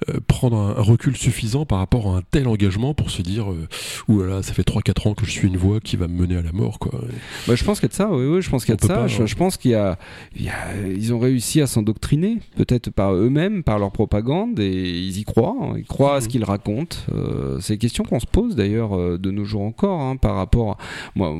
euh, 0.08 0.20
prendre 0.26 0.56
un, 0.56 0.70
un 0.78 0.82
recul 0.82 1.16
suffisant 1.16 1.64
par 1.66 1.78
rapport 1.78 2.14
à 2.14 2.18
un 2.18 2.22
tel 2.30 2.48
engagement 2.48 2.94
pour 2.94 3.10
se 3.10 3.22
dire, 3.22 3.46
euh, 3.52 4.26
là, 4.26 4.42
ça 4.42 4.52
fait 4.54 4.66
3-4 4.66 5.08
ans 5.08 5.14
que 5.14 5.26
je 5.26 5.30
suis 5.30 5.48
une 5.48 5.56
voie 5.56 5.80
qui 5.80 5.96
va 5.96 6.08
me 6.08 6.16
mener 6.20 6.37
à 6.37 6.42
la 6.42 6.52
mort, 6.52 6.78
quoi. 6.78 7.00
Bah, 7.46 7.54
je 7.54 7.64
pense 7.64 7.80
qu'il 7.80 7.87
y 7.87 7.90
a 7.90 7.92
de 7.92 7.94
ça, 7.94 8.10
oui, 8.10 8.26
oui, 8.26 8.42
je 8.42 8.50
pense 8.50 8.64
qu'il 8.64 8.72
y 8.72 8.74
a 8.74 8.76
de 8.76 8.82
ça. 8.87 8.94
pas, 8.94 9.06
je, 9.06 9.22
hein. 9.22 9.26
je 9.26 9.34
pense 9.34 9.56
qu'il 9.56 9.72
y 9.72 9.74
a, 9.74 9.98
il 10.37 10.42
y 10.44 10.48
a- 10.48 10.54
ils 10.87 11.12
ont 11.12 11.18
réussi 11.18 11.60
à 11.60 11.66
s'endoctriner, 11.66 12.38
peut-être 12.56 12.90
par 12.90 13.14
eux-mêmes, 13.14 13.62
par 13.62 13.78
leur 13.78 13.92
propagande, 13.92 14.58
et 14.60 14.90
ils 15.00 15.13
y 15.18 15.24
croient. 15.24 15.57
hein. 15.61 15.74
Ils 15.77 15.85
croient 15.85 16.16
à 16.16 16.20
ce 16.20 16.27
Mhm. 16.27 16.31
qu'ils 16.33 16.44
racontent. 16.44 16.96
Euh, 17.12 17.59
c'est 17.61 17.74
des 17.74 17.79
questions 17.79 18.05
qu'on 18.05 18.20
se 18.20 18.27
pose 18.27 18.57
d'ailleurs 18.57 18.96
euh, 18.96 19.18
de 19.18 19.31
nos 19.31 19.44
jours 19.44 19.62
encore, 19.62 20.00
hein, 20.00 20.16
par 20.16 20.37
rapport 20.37 20.72
à, 20.72 20.79
moi, 21.14 21.35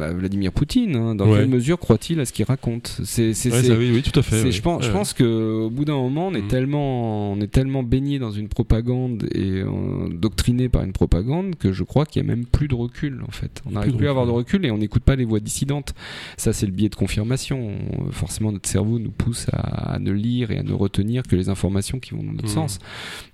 à 0.00 0.12
Vladimir 0.12 0.52
Poutine. 0.52 0.96
hein. 0.96 1.14
dans 1.14 1.28
Ouais. 1.30 1.38
quelle 1.40 1.48
mesure 1.48 1.78
croit-il 1.78 2.20
à 2.20 2.24
ce 2.24 2.32
qu'il 2.32 2.44
raconte? 2.44 3.00
C'est, 3.04 3.32
Ouais, 3.50 3.70
oui, 3.76 3.90
oui, 3.94 4.02
tout 4.02 4.18
à 4.18 4.22
fait. 4.22 4.50
je 4.50 4.62
pense, 4.62 4.82
je 4.82 4.88
Ouais. 4.88 4.92
pense 4.92 5.12
que 5.12 5.62
au 5.64 5.70
bout 5.70 5.84
d'un 5.84 5.94
moment, 5.96 6.28
on 6.28 6.34
est 6.34 6.42
Mhm. 6.42 6.48
tellement, 6.48 7.32
on 7.32 7.40
est 7.40 7.50
tellement 7.50 7.82
baigné 7.82 8.18
dans 8.18 8.30
une 8.30 8.48
propagande 8.48 9.24
et 9.34 9.60
euh, 9.62 10.08
doctriné 10.12 10.68
par 10.68 10.82
une 10.84 10.92
propagande 10.92 11.56
que 11.56 11.72
je 11.72 11.82
crois 11.84 12.06
qu'il 12.06 12.22
y 12.22 12.24
a 12.24 12.28
même 12.28 12.44
plus 12.46 12.68
de 12.68 12.74
recul 12.74 13.20
en 13.26 13.30
fait. 13.30 13.62
On 13.66 13.72
n'arrive 13.72 13.96
plus 13.96 14.06
à 14.06 14.10
avoir 14.10 14.26
de 14.26 14.30
recul. 14.30 14.64
et 14.66 14.70
on 14.70 14.78
n'écoute 14.78 15.02
pas 15.02 15.16
les 15.16 15.24
voix 15.24 15.40
dissidentes. 15.40 15.94
Ça, 16.36 16.52
c'est 16.52 16.66
le 16.66 16.72
biais 16.72 16.88
de 16.88 16.94
confirmation. 16.94 17.70
On- 17.98 18.10
forcément, 18.12 18.52
notre 18.52 18.68
cerveau 18.68 18.98
nous 18.98 19.10
pousse 19.10 19.46
à, 19.52 19.94
à 19.94 19.98
ne 19.98 20.12
lire 20.12 20.50
et 20.50 20.58
à 20.58 20.62
ne 20.62 20.72
retenir 20.72 21.22
que 21.22 21.36
les 21.36 21.48
informations 21.48 21.98
qui 21.98 22.10
vont 22.14 22.22
dans 22.22 22.32
notre 22.32 22.44
Mhm. 22.44 22.50
sens. 22.50 22.71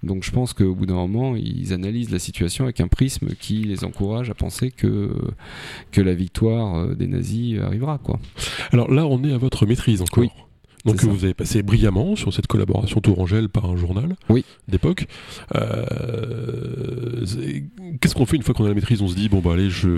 Donc, 0.02 0.24
je 0.24 0.30
pense 0.30 0.52
qu'au 0.52 0.74
bout 0.74 0.86
d'un 0.86 0.94
moment, 0.94 1.36
ils 1.36 1.72
analysent 1.72 2.10
la 2.10 2.18
situation 2.18 2.64
avec 2.64 2.80
un 2.80 2.88
prisme 2.88 3.28
qui 3.38 3.64
les 3.64 3.84
encourage 3.84 4.30
à 4.30 4.34
penser 4.34 4.70
que 4.70 5.10
que 5.90 6.00
la 6.00 6.14
victoire 6.14 6.76
euh, 6.76 6.94
des 6.94 7.06
nazis 7.06 7.58
arrivera, 7.60 7.98
quoi. 7.98 8.18
Alors 8.72 8.90
là, 8.90 9.06
on 9.06 9.22
est 9.24 9.32
à 9.32 9.38
votre 9.38 9.66
maîtrise 9.66 10.02
encore. 10.02 10.24
Oui, 10.24 10.30
Donc 10.84 11.02
vous 11.02 11.24
avez 11.24 11.34
passé 11.34 11.62
brillamment 11.62 12.16
sur 12.16 12.32
cette 12.32 12.46
collaboration 12.46 13.00
Tourangelle 13.00 13.48
par 13.48 13.66
un 13.66 13.76
journal 13.76 14.16
Oui. 14.28 14.44
d'époque. 14.68 15.06
Euh, 15.54 17.24
Qu'est-ce 18.00 18.14
qu'on 18.14 18.26
fait 18.26 18.36
une 18.36 18.42
fois 18.42 18.54
qu'on 18.54 18.64
a 18.64 18.68
la 18.68 18.74
maîtrise? 18.74 19.02
On 19.02 19.08
se 19.08 19.14
dit 19.14 19.28
bon 19.28 19.40
bah 19.40 19.52
allez, 19.54 19.70
je, 19.70 19.88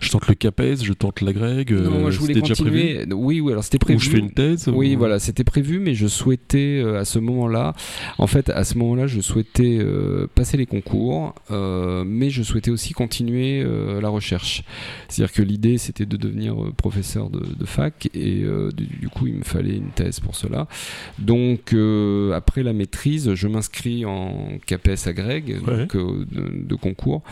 je 0.00 0.10
tente 0.10 0.28
le 0.28 0.34
CAPES, 0.34 0.82
je 0.82 0.92
tente 0.92 1.20
l'agrègue. 1.20 1.72
non, 1.72 1.90
moi, 1.90 2.08
euh, 2.08 2.10
je 2.10 2.18
voulais 2.18 2.34
c'était 2.34 2.48
déjà 2.48 2.62
prévu? 2.62 3.06
Oui, 3.12 3.40
oui, 3.40 3.52
alors 3.52 3.64
c'était 3.64 3.78
prévu. 3.78 3.96
Ou 3.98 4.00
je 4.02 4.10
fais 4.10 4.18
une 4.18 4.30
thèse 4.32 4.68
Oui, 4.68 4.94
ou- 4.94 4.98
voilà, 4.98 5.18
c'était 5.18 5.44
prévu, 5.44 5.78
mais 5.78 5.94
je 5.94 6.06
souhaitais 6.06 6.80
euh, 6.84 7.00
à 7.00 7.04
ce 7.04 7.18
moment-là, 7.18 7.74
en 8.18 8.26
fait, 8.26 8.50
à 8.50 8.64
ce 8.64 8.76
moment-là, 8.78 9.06
je 9.06 9.20
souhaitais 9.20 9.78
passer 10.34 10.56
les 10.56 10.66
concours, 10.66 11.34
mais 11.50 12.30
je 12.30 12.42
souhaitais 12.42 12.70
aussi 12.70 12.92
continuer 12.92 13.64
la 14.00 14.08
recherche. 14.08 14.62
C'est-à-dire 15.08 15.32
que 15.34 15.42
l'idée, 15.42 15.78
c'était 15.78 16.06
de 16.06 16.16
devenir 16.16 16.54
professeur 16.76 17.30
de, 17.30 17.40
de 17.40 17.64
fac, 17.64 18.08
et 18.14 18.44
du, 18.76 18.86
du 18.86 19.08
coup, 19.08 19.26
il 19.26 19.34
me 19.36 19.44
fallait 19.44 19.76
une 19.76 19.90
thèse 19.90 20.17
pour 20.20 20.36
cela. 20.36 20.66
Donc, 21.18 21.72
euh, 21.72 22.32
après 22.32 22.62
la 22.62 22.72
maîtrise, 22.72 23.34
je 23.34 23.48
m'inscris 23.48 24.04
en 24.04 24.58
CAPES 24.66 25.06
agrég, 25.06 25.56
Ouais. 25.66 25.78
donc 25.78 25.96
euh, 25.96 26.24
de, 26.30 26.64
de 26.66 26.74
concours, 26.74 27.22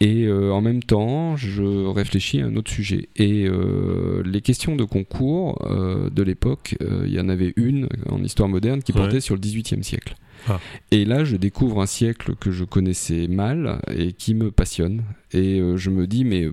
et 0.00 0.24
euh, 0.26 0.50
en 0.52 0.60
même 0.60 0.82
temps, 0.82 1.36
je 1.36 1.62
réfléchis 1.86 2.40
à 2.40 2.46
un 2.46 2.56
autre 2.56 2.70
sujet. 2.70 3.08
Et 3.16 3.48
les 4.24 4.40
questions 4.40 4.76
de 4.76 4.84
concours 4.84 5.58
de 6.12 6.22
l'époque, 6.22 6.76
il 6.80 7.12
y 7.12 7.20
en 7.20 7.28
avait 7.28 7.52
une 7.56 7.88
en 8.08 8.22
histoire 8.22 8.48
moderne 8.48 8.82
qui 8.82 8.92
portait 8.92 9.14
Ouais. 9.14 9.20
sur 9.20 9.34
le 9.34 9.40
XVIIIe 9.40 9.84
siècle. 9.84 10.16
Ah. 10.48 10.60
Et 10.90 11.04
là, 11.04 11.24
je 11.24 11.36
découvre 11.36 11.80
un 11.80 11.86
siècle 11.86 12.34
que 12.38 12.50
je 12.50 12.64
connaissais 12.64 13.28
mal 13.28 13.80
et 13.96 14.12
qui 14.12 14.34
me 14.34 14.50
passionne. 14.50 15.02
Et 15.34 15.58
euh, 15.60 15.76
je 15.76 15.90
me 15.90 16.06
dis, 16.06 16.24
mais 16.24 16.48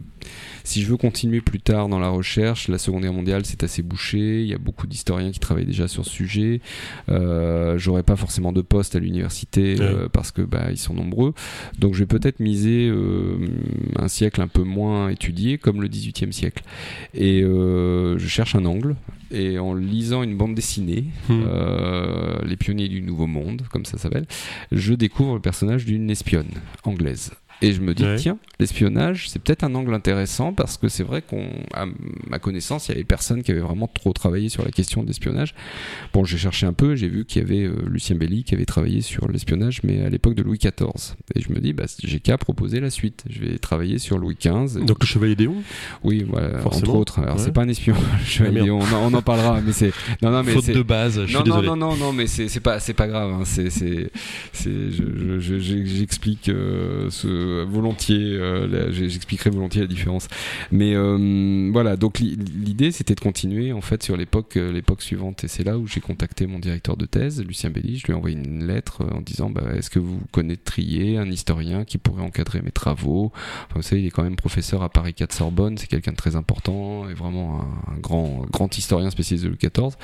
si 0.64 0.82
je 0.82 0.90
veux 0.90 0.98
continuer 0.98 1.42
plus 1.42 1.60
tard 1.60 1.88
dans 1.88 2.00
la 2.00 2.10
recherche, 2.10 2.68
la 2.68 2.78
Seconde 2.78 3.04
Guerre 3.04 3.14
mondiale, 3.14 3.46
c'est 3.46 3.64
assez 3.64 3.82
bouché. 3.82 4.42
Il 4.42 4.48
y 4.48 4.54
a 4.54 4.58
beaucoup 4.58 4.88
d'historiens 4.88 5.32
qui 5.32 5.40
travaillent 5.40 5.66
déjà 5.66 5.88
sur 5.88 6.06
ce 6.06 6.12
sujet. 6.12 6.62
Euh, 7.10 7.78
J'aurai 7.78 8.04
pas 8.04 8.16
forcément 8.16 8.52
de 8.52 8.62
poste 8.62 8.96
à 8.96 9.00
l'université 9.00 9.78
euh, 9.80 10.08
parce 10.12 10.32
que 10.32 10.42
bah, 10.42 10.68
ils 10.72 10.78
sont 10.78 10.94
nombreux. 10.94 11.34
Donc, 11.80 11.94
je 11.94 12.00
vais 12.00 12.06
peut-être 12.06 12.40
miser 12.40 12.88
euh, 12.90 13.38
un 13.98 14.08
siècle 14.08 14.42
un 14.42 14.48
peu 14.48 14.64
moins 14.64 15.10
étudié, 15.10 15.58
comme 15.58 15.82
le 15.82 15.88
XVIIIe 15.88 16.34
siècle. 16.34 16.64
Et 17.14 17.42
je 17.42 18.28
cherche 18.28 18.56
un 18.56 18.66
angle. 18.66 18.96
Et 19.34 19.60
en 19.60 19.74
lisant 19.74 20.24
une 20.24 20.36
bande 20.36 20.56
dessinée, 20.56 21.06
Hmm. 21.30 21.44
Les 22.46 22.58
pionniers 22.58 22.88
du 22.88 23.02
Nouveau 23.02 23.28
Monde, 23.28 23.64
comme 23.72 23.86
ça 23.86 23.98
s'appelle, 23.98 24.26
je 24.72 24.94
découvre 24.94 25.36
le 25.36 25.40
personnage 25.40 25.86
d'une 25.86 26.10
espionne 26.10 26.50
anglaise. 26.84 27.32
Et 27.62 27.74
je 27.74 27.82
me 27.82 27.94
dis, 27.94 28.04
Ouais. 28.04 28.16
tiens, 28.16 28.38
l'espionnage, 28.60 29.30
c'est 29.30 29.40
peut-être 29.42 29.64
un 29.64 29.76
angle 29.76 29.94
intéressant 29.94 30.52
parce 30.54 30.78
que 30.78 30.88
c'est 30.90 31.04
vrai 31.04 31.22
qu'on, 31.22 31.46
à 31.74 31.86
ma 32.30 32.40
connaissance, 32.40 32.88
il 32.88 32.92
y 32.92 32.96
avait 32.96 33.04
personne 33.04 33.44
qui 33.44 33.52
avait 33.52 33.60
vraiment 33.60 33.88
trop 33.88 34.14
travaillé 34.14 34.50
sur 34.50 34.64
la 34.66 34.72
question 34.72 35.04
de 35.04 35.08
l'espionnage. 35.08 35.54
Bon, 36.14 36.24
j'ai 36.24 36.38
cherché 36.38 36.66
un 36.66 36.74
peu, 36.74 36.96
j'ai 36.96 37.08
vu 37.08 37.26
qu'il 37.26 37.42
y 37.42 37.46
avait 37.46 37.64
euh, 37.66 37.76
Lucien 37.88 38.16
Belli 38.16 38.44
qui 38.44 38.56
avait 38.56 38.66
travaillé 38.66 39.02
sur 39.02 39.28
l'espionnage, 39.28 39.82
mais 39.84 40.02
à 40.04 40.10
l'époque 40.10 40.36
de 40.36 40.44
Louis 40.44 40.58
XIV. 40.58 41.16
Et 41.36 41.42
je 41.42 41.52
me 41.52 41.60
dis, 41.60 41.74
bah, 41.74 41.86
j'ai 42.04 42.20
qu'à 42.20 42.38
proposer 42.38 42.80
la 42.80 42.90
suite. 42.90 43.24
Je 43.30 43.40
vais 43.42 43.58
travailler 43.58 44.00
sur 44.00 44.18
Louis 44.18 44.36
XV. 44.40 44.84
Donc 44.86 44.98
le 45.02 45.06
chevalier 45.06 45.36
Déon 45.36 45.56
oui, 46.04 46.26
voilà, 46.28 46.60
Forcément. 46.60 46.92
entre 46.94 46.96
autres. 47.00 47.20
Alors, 47.20 47.36
Ouais. 47.38 47.42
c'est 47.44 47.54
pas 47.54 47.62
un 47.62 47.68
espion. 47.70 47.94
Vais 48.40 48.48
Ah, 48.48 48.52
merde. 48.52 48.66
dire, 48.66 48.76
on, 48.76 48.82
en, 48.82 49.12
on 49.12 49.14
en 49.14 49.22
parlera, 49.22 49.62
mais 49.62 49.72
c'est. 49.72 49.92
Non, 50.22 50.32
non, 50.32 50.44
mais 50.44 50.54
Faute 50.54 50.70
de 50.70 50.82
base, 50.82 51.14
je 51.16 51.20
non, 51.22 51.28
suis 51.28 51.36
non, 51.38 51.44
désolé. 51.44 51.68
non, 51.68 51.76
non, 51.76 51.96
non, 51.96 52.14
mais 52.14 52.26
c'est 52.28 52.48
c'est 52.48 52.60
pas, 52.60 52.80
c'est 52.80 52.94
pas 52.94 53.08
grave. 53.08 53.32
hein. 53.34 53.42
C'est, 53.46 53.70
c'est, 53.70 54.10
c'est, 54.54 54.92
je- 54.92 55.40
je- 55.40 55.60
je- 55.60 55.86
j'explique 55.86 56.50
euh, 56.50 57.10
ce, 57.10 57.28
volontiers. 57.68 58.18
euh, 58.20 58.92
j'expliquerai 58.92 59.50
volontiers 59.50 59.82
la 59.82 59.88
différence. 59.88 60.28
Mais 60.72 60.94
euh, 60.96 61.70
voilà. 61.72 61.96
Donc 61.98 62.20
l'i- 62.20 62.36
l'idée, 62.36 62.92
c'était 62.92 63.16
de 63.16 63.20
continuer 63.20 63.72
en 63.74 63.82
fait 63.82 64.04
sur 64.04 64.18
l'époque, 64.18 64.58
euh, 64.58 64.72
l'époque 64.72 65.02
suivante. 65.02 65.44
Et 65.44 65.48
c'est 65.48 65.64
là 65.64 65.78
où 65.78 65.88
j'ai 65.88 66.00
contacté 66.02 66.48
mon 66.48 66.60
directeur 66.60 66.98
de 66.98 67.06
thèse, 67.06 67.44
Lucien 67.46 67.70
Belli. 67.70 67.98
Je 67.98 68.08
lui 68.08 68.14
ai 68.14 68.16
envoyé 68.16 68.38
une 68.38 68.66
lettre 68.68 69.02
euh, 69.04 69.18
en 69.18 69.22
disant, 69.22 69.50
bah, 69.50 69.64
est-ce 69.76 69.90
que 69.90 70.00
vous 70.00 70.20
connaîtriez 70.32 71.18
un 71.18 71.30
historien 71.30 71.84
qui 71.86 71.98
pourrait 71.98 72.24
encadrer 72.24 72.62
mes 72.62 72.72
travaux? 72.72 73.32
Vous 73.76 73.82
savez, 73.82 74.02
il 74.02 74.08
est 74.08 74.12
quand 74.12 74.24
même 74.24 74.36
professeur 74.36 74.84
à 74.84 74.90
Paris 74.90 75.14
4 75.14 75.34
Sorbonne. 75.34 75.78
C'est 75.78 75.88
quelqu'un 75.88 76.12
de 76.12 76.18
très 76.18 76.36
important 76.36 77.10
et 77.10 77.14
vraiment 77.14 77.62
un, 77.88 78.00
grand, 78.00 78.46
grand 78.52 78.78
historien 78.78 79.10
spécialiste 79.10 79.46
de 79.46 79.50
Louis 79.50 79.58
XIV. 79.62 79.96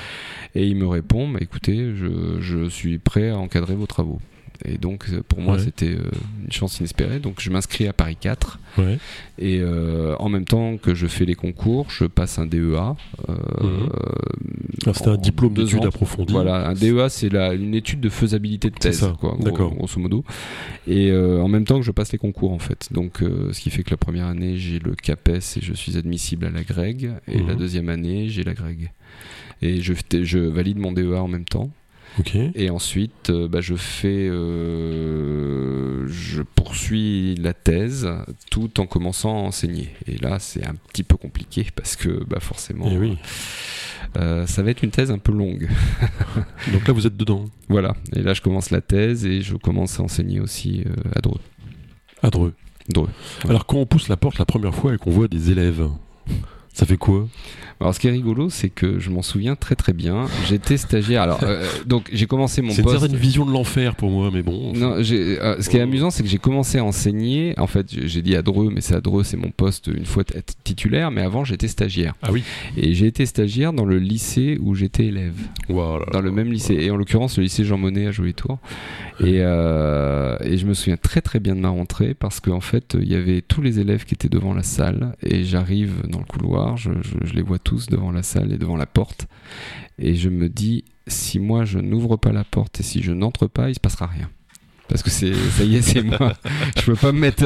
Et 0.56 0.68
il 0.68 0.76
me 0.76 0.88
répond, 0.88 1.30
bah, 1.30 1.40
écoutez, 1.42 1.94
je 2.40 2.70
suis 2.70 2.98
prêt 2.98 3.30
à 3.30 3.38
encadrer 3.38 3.76
vos 3.76 3.86
travaux. 3.88 4.20
Et 4.66 4.78
donc, 4.78 5.06
euh, 5.12 5.22
pour 5.28 5.40
moi, 5.42 5.56
Ouais. 5.56 5.62
c'était 5.64 5.92
euh, 5.94 6.10
une 6.46 6.52
chance 6.52 6.80
inespérée. 6.80 7.20
Donc, 7.20 7.40
je 7.42 7.50
m'inscris 7.50 7.88
à 7.88 7.94
Paris 7.94 8.18
4. 8.20 8.60
Ouais. 8.78 8.98
Et 9.40 9.60
euh, 9.62 10.16
en 10.20 10.30
même 10.30 10.46
temps 10.46 10.78
que 10.78 10.94
je 10.96 11.08
fais 11.08 11.26
les 11.26 11.36
concours, 11.36 11.90
je 11.90 12.06
passe 12.06 12.40
un 12.40 12.46
DEA. 12.48 12.96
euh, 13.30 13.36
Mhm. 13.62 13.90
Ah, 14.86 14.94
C'était 14.94 15.10
un 15.10 15.18
diplôme 15.18 15.54
d'études 15.54 15.86
approfondies. 15.86 16.34
Voilà, 16.34 16.68
un 16.70 16.74
DEA, 16.74 17.10
c'est 17.10 17.28
une 17.34 17.74
étude 17.76 18.00
de 18.00 18.10
faisabilité 18.10 18.70
de 18.70 18.76
thèse, 18.76 19.00
ça, 19.00 19.16
quoi, 19.20 19.36
gros- 19.40 19.70
grosso 19.72 20.00
modo. 20.00 20.24
Et 20.88 21.12
euh, 21.12 21.42
en 21.42 21.48
même 21.48 21.66
temps 21.66 21.78
que 21.80 21.86
je 21.86 21.92
passe 21.92 22.12
les 22.12 22.18
concours, 22.18 22.52
en 22.52 22.60
fait. 22.60 22.88
Donc, 22.92 23.20
ce 23.20 23.60
qui 23.60 23.70
fait 23.70 23.84
que 23.84 23.92
la 23.92 23.98
première 23.98 24.26
année, 24.28 24.58
j'ai 24.58 24.80
le 24.80 24.96
CAPES 24.96 25.58
et 25.58 25.62
je 25.62 25.74
suis 25.74 25.98
admissible 25.98 26.46
à 26.46 26.50
la 26.50 26.64
GREG. 26.64 27.12
Et 27.28 27.38
Mhm. 27.40 27.48
la 27.48 27.56
deuxième 27.56 27.90
année, 27.90 28.30
j'ai 28.30 28.44
la 28.44 28.54
GREG. 28.54 28.92
Et 29.62 29.82
je, 29.82 29.94
je 30.24 30.40
valide 30.40 30.78
mon 30.78 30.92
DEA 30.92 31.16
en 31.22 31.28
même 31.28 31.46
temps. 31.46 31.70
Et 32.56 32.70
ensuite, 32.70 33.30
euh, 33.30 33.48
bah, 33.48 33.62
je 33.62 33.76
fais, 33.76 34.28
euh, 34.30 36.06
je 36.08 36.42
poursuis 36.42 37.36
la 37.36 37.54
thèse 37.54 38.08
tout 38.50 38.80
en 38.80 38.86
commençant 38.86 39.38
à 39.38 39.42
enseigner. 39.48 39.90
Et 40.08 40.18
là, 40.18 40.40
c'est 40.40 40.66
un 40.66 40.76
petit 40.92 41.04
peu 41.04 41.16
compliqué 41.18 41.68
parce 41.76 41.96
que, 41.96 42.24
bah, 42.26 42.40
forcément, 42.40 42.90
Eh 42.92 42.98
oui. 42.98 43.18
euh, 44.18 44.46
ça 44.48 44.64
va 44.64 44.72
être 44.72 44.84
une 44.84 44.92
thèse 44.92 45.12
un 45.12 45.18
peu 45.20 45.32
longue. 45.32 45.68
Donc 46.74 46.88
là, 46.88 46.94
vous 46.94 47.08
êtes 47.08 47.18
dedans, 47.18 47.46
voilà. 47.70 47.96
Et 48.16 48.22
là, 48.22 48.34
je 48.34 48.42
commence 48.42 48.72
la 48.72 48.82
thèse 48.82 49.26
et 49.26 49.42
je 49.42 49.56
commence 49.56 50.00
à 50.00 50.04
enseigner 50.04 50.40
aussi 50.40 50.84
euh, 50.86 50.94
à 51.16 51.22
Dreux. 51.22 51.42
à 52.24 52.30
Dreux. 52.30 52.54
Dreux. 52.90 53.10
Ouais. 53.44 53.50
Alors, 53.50 53.66
quand 53.66 53.78
on 53.78 53.86
pousse 53.86 54.08
la 54.08 54.16
porte 54.18 54.40
la 54.40 54.46
première 54.46 54.74
fois 54.74 54.94
et 54.94 54.98
qu'on 54.98 55.12
voit 55.12 55.28
des 55.28 55.52
élèves, 55.52 55.88
ça 56.78 56.86
fait 56.86 56.98
quoi? 56.98 57.28
Alors, 57.80 57.94
ce 57.96 58.00
qui 58.00 58.08
est 58.08 58.12
rigolo, 58.12 58.50
c'est 58.50 58.70
que 58.70 59.00
je 59.00 59.10
m'en 59.10 59.24
souviens 59.24 59.56
très 59.56 59.76
très 59.76 59.94
bien. 59.94 60.26
J'étais 60.48 60.78
stagiaire. 60.78 61.24
Alors, 61.24 61.40
euh, 61.44 61.66
donc, 61.88 62.08
j'ai 62.14 62.28
commencé 62.28 62.62
mon 62.62 62.70
C'est 62.72 62.78
une 62.78 62.84
poste. 62.84 63.00
certaine 63.00 63.18
vision 63.18 63.46
de 63.48 63.52
l'enfer 63.52 63.96
pour 63.96 64.12
moi, 64.12 64.30
mais 64.32 64.44
bon. 64.44 64.74
Non, 64.74 64.94
euh, 65.00 65.04
ce 65.60 65.70
qui 65.70 65.78
est 65.78 65.82
amusant, 65.82 66.12
c'est 66.12 66.22
que 66.22 66.30
j'ai 66.30 66.38
commencé 66.38 66.78
à 66.78 66.84
enseigner. 66.84 67.54
En 67.58 67.66
fait, 67.68 67.88
j'ai 67.90 68.22
dit 68.22 68.36
à 68.36 68.44
Dreux, 68.44 68.70
mais 68.72 68.82
c'est 68.82 68.94
à 68.96 69.02
Dreux, 69.02 69.24
c'est 69.24 69.38
mon 69.38 69.50
poste 69.50 69.88
une 69.88 70.06
fois 70.06 70.24
être 70.36 70.54
titulaire. 70.64 71.10
Mais 71.10 71.22
avant, 71.22 71.44
j'étais 71.44 71.68
stagiaire. 71.68 72.14
Ah 72.22 72.30
oui. 72.32 72.44
Et 72.78 72.94
j'ai 72.94 73.08
été 73.08 73.26
stagiaire 73.26 73.74
dans 73.74 73.86
le 73.86 73.98
lycée 73.98 74.60
où 74.62 74.76
j'étais 74.76 75.06
élève. 75.06 75.36
Voilà. 75.68 76.06
Dans 76.12 76.22
le 76.22 76.32
même 76.32 76.52
lycée. 76.52 76.76
Et 76.76 76.92
en 76.92 76.96
l'occurrence, 76.96 77.38
le 77.38 77.44
lycée 77.44 77.64
Jean 77.64 77.78
Monnet 77.78 78.06
à 78.08 78.12
Jolietour. 78.12 78.60
Et, 79.20 79.40
euh, 79.42 80.38
et 80.42 80.58
je 80.58 80.68
me 80.68 80.74
souviens 80.76 80.98
très 80.98 81.22
très 81.22 81.40
bien 81.40 81.56
de 81.56 81.60
ma 81.62 81.70
rentrée 81.70 82.14
parce 82.14 82.40
qu'en 82.40 82.60
fait, 82.62 82.96
il 83.00 83.12
y 83.12 83.16
avait 83.16 83.42
tous 83.42 83.62
les 83.62 83.80
élèves 83.80 84.06
qui 84.06 84.14
étaient 84.14 84.30
devant 84.30 84.54
la 84.54 84.64
salle. 84.64 85.16
Et 85.24 85.44
j'arrive 85.44 86.04
dans 86.08 86.20
le 86.20 86.26
couloir, 86.26 86.78
je, 86.78 86.92
je- 87.02 87.26
je 87.28 87.34
les 87.34 87.42
vois 87.42 87.58
tous 87.60 87.88
devant 87.88 88.12
la 88.12 88.22
salle 88.24 88.52
et 88.54 88.58
devant 88.58 88.78
la 88.78 88.86
porte. 88.86 89.28
Et 90.00 90.14
je 90.16 90.30
me 90.30 90.50
dis, 90.50 90.86
si 91.08 91.40
moi 91.40 91.66
je 91.66 91.80
n'ouvre 91.80 92.18
pas 92.18 92.32
la 92.32 92.44
porte 92.44 92.80
et 92.80 92.84
si 92.84 93.02
je 93.02 93.12
n'entre 93.12 93.48
pas, 93.48 93.70
il 93.70 93.76
se 93.76 93.80
passera 93.80 94.06
rien. 94.08 94.30
Parce 94.90 95.04
que 95.04 95.10
c'est, 95.10 95.34
ça 95.34 95.64
y 95.64 95.76
est, 95.76 95.82
c'est 95.82 96.02
moi. 96.02 96.34
Je 96.78 96.82
peux 96.84 96.96
pas 96.96 97.12
me 97.12 97.20
mettre. 97.20 97.46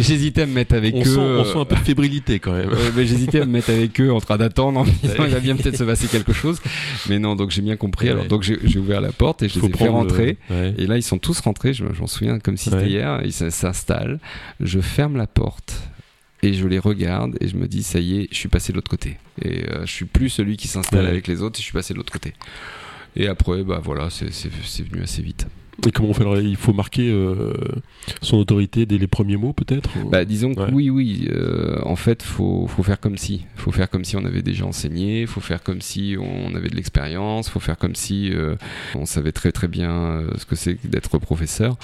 J'hésitais 0.00 0.42
à 0.42 0.46
me 0.46 0.52
mettre 0.52 0.74
avec 0.74 0.94
on, 0.94 1.00
eux. 1.02 1.04
sent, 1.04 1.18
on 1.18 1.22
euh, 1.22 1.44
sent 1.44 1.58
un 1.58 1.64
peu 1.64 1.76
de 1.76 1.80
fébrilité 1.80 2.40
quand 2.40 2.52
même. 2.52 2.68
Ouais, 2.68 2.90
mais 2.96 3.06
j'hésitais 3.06 3.40
à 3.40 3.46
me 3.46 3.52
mettre 3.52 3.70
avec 3.70 4.00
eux 4.00 4.12
en 4.12 4.20
train 4.20 4.36
d'attendre 4.36 4.80
en 4.80 4.84
me 4.84 4.90
disant 4.90 5.24
il 5.24 5.32
va 5.32 5.40
bien 5.40 5.56
peut-être 5.56 5.76
se 5.76 5.84
passer 5.84 6.08
quelque 6.08 6.32
chose. 6.32 6.60
Mais 7.08 7.18
non, 7.18 7.36
donc 7.36 7.50
j'ai 7.50 7.62
bien 7.62 7.76
compris. 7.76 8.08
Alors 8.08 8.26
donc 8.26 8.42
j'ai 8.42 8.78
ouvert 8.78 9.00
la 9.00 9.12
porte 9.12 9.42
et 9.42 9.48
je 9.48 9.60
les 9.60 9.66
ai 9.66 9.72
fait 9.72 9.84
le- 9.84 9.90
rentrer. 9.90 10.38
Ouais. 10.50 10.74
Et 10.76 10.86
là 10.86 10.96
ils 10.96 11.02
sont 11.02 11.18
tous 11.18 11.38
rentrés, 11.40 11.74
je 11.74 11.84
m'en 11.84 12.06
souviens 12.06 12.38
comme 12.40 12.56
si 12.56 12.70
c'était 12.70 12.88
hier. 12.88 13.20
Ils 13.24 13.32
s'installent, 13.32 14.18
je 14.60 14.80
ferme 14.80 15.16
la 15.16 15.26
porte. 15.26 15.74
Et 16.42 16.52
je 16.52 16.66
les 16.68 16.78
regarde 16.78 17.38
et 17.40 17.48
je 17.48 17.56
me 17.56 17.66
dis 17.66 17.82
ça 17.82 18.00
y 18.00 18.18
est, 18.20 18.28
je 18.30 18.36
suis 18.36 18.50
passé 18.50 18.72
de 18.72 18.76
l'autre 18.76 18.90
côté. 18.90 19.16
Et 19.40 19.64
euh, 19.70 19.86
je 19.86 19.90
suis 19.90 20.04
plus 20.04 20.28
celui 20.28 20.58
qui 20.58 20.68
s'installe 20.68 21.06
avec 21.06 21.26
les 21.26 21.40
autres, 21.40 21.58
et 21.58 21.62
je 21.62 21.64
suis 21.64 21.72
passé 21.72 21.94
de 21.94 21.98
l'autre 21.98 22.12
côté. 22.12 22.34
Et 23.16 23.28
après, 23.28 23.62
bah 23.62 23.80
voilà, 23.82 24.08
c'est 24.10 24.28
venu 24.82 25.02
assez 25.02 25.22
vite. 25.22 25.46
Et 25.86 25.90
comment 25.90 26.10
on 26.10 26.14
fait 26.14 26.22
alors 26.22 26.38
Il 26.38 26.56
faut 26.56 26.72
marquer 26.72 27.10
euh, 27.10 27.52
son 28.22 28.36
autorité 28.38 28.86
dès 28.86 28.98
les 28.98 29.06
premiers 29.06 29.36
mots, 29.36 29.52
peut-être 29.52 29.90
Bah, 30.10 30.24
disons 30.24 30.54
que 30.54 30.60
Ouais. 30.60 30.70
oui, 30.72 30.90
oui. 30.90 31.28
euh, 31.30 31.78
en 31.84 31.96
fait, 31.96 32.22
faut 32.22 32.66
faut 32.68 32.82
faire 32.82 33.00
comme 33.00 33.16
si. 33.18 33.44
Faut 33.56 33.72
faire 33.72 33.90
comme 33.90 34.04
si 34.04 34.16
on 34.16 34.24
avait 34.24 34.42
déjà 34.42 34.64
enseigné. 34.66 35.26
Faut 35.26 35.40
faire 35.40 35.62
comme 35.62 35.80
si 35.80 36.16
on 36.18 36.54
avait 36.54 36.68
de 36.70 36.76
l'expérience. 36.76 37.48
Faut 37.48 37.60
faire 37.60 37.76
comme 37.76 37.94
si 37.94 38.30
euh, 38.32 38.54
on 38.94 39.04
savait 39.04 39.32
très 39.32 39.52
très 39.52 39.68
bien 39.68 40.22
ce 40.38 40.46
que 40.46 40.54
c'est 40.56 40.78
d'être 40.86 41.18
professeur. 41.18 41.76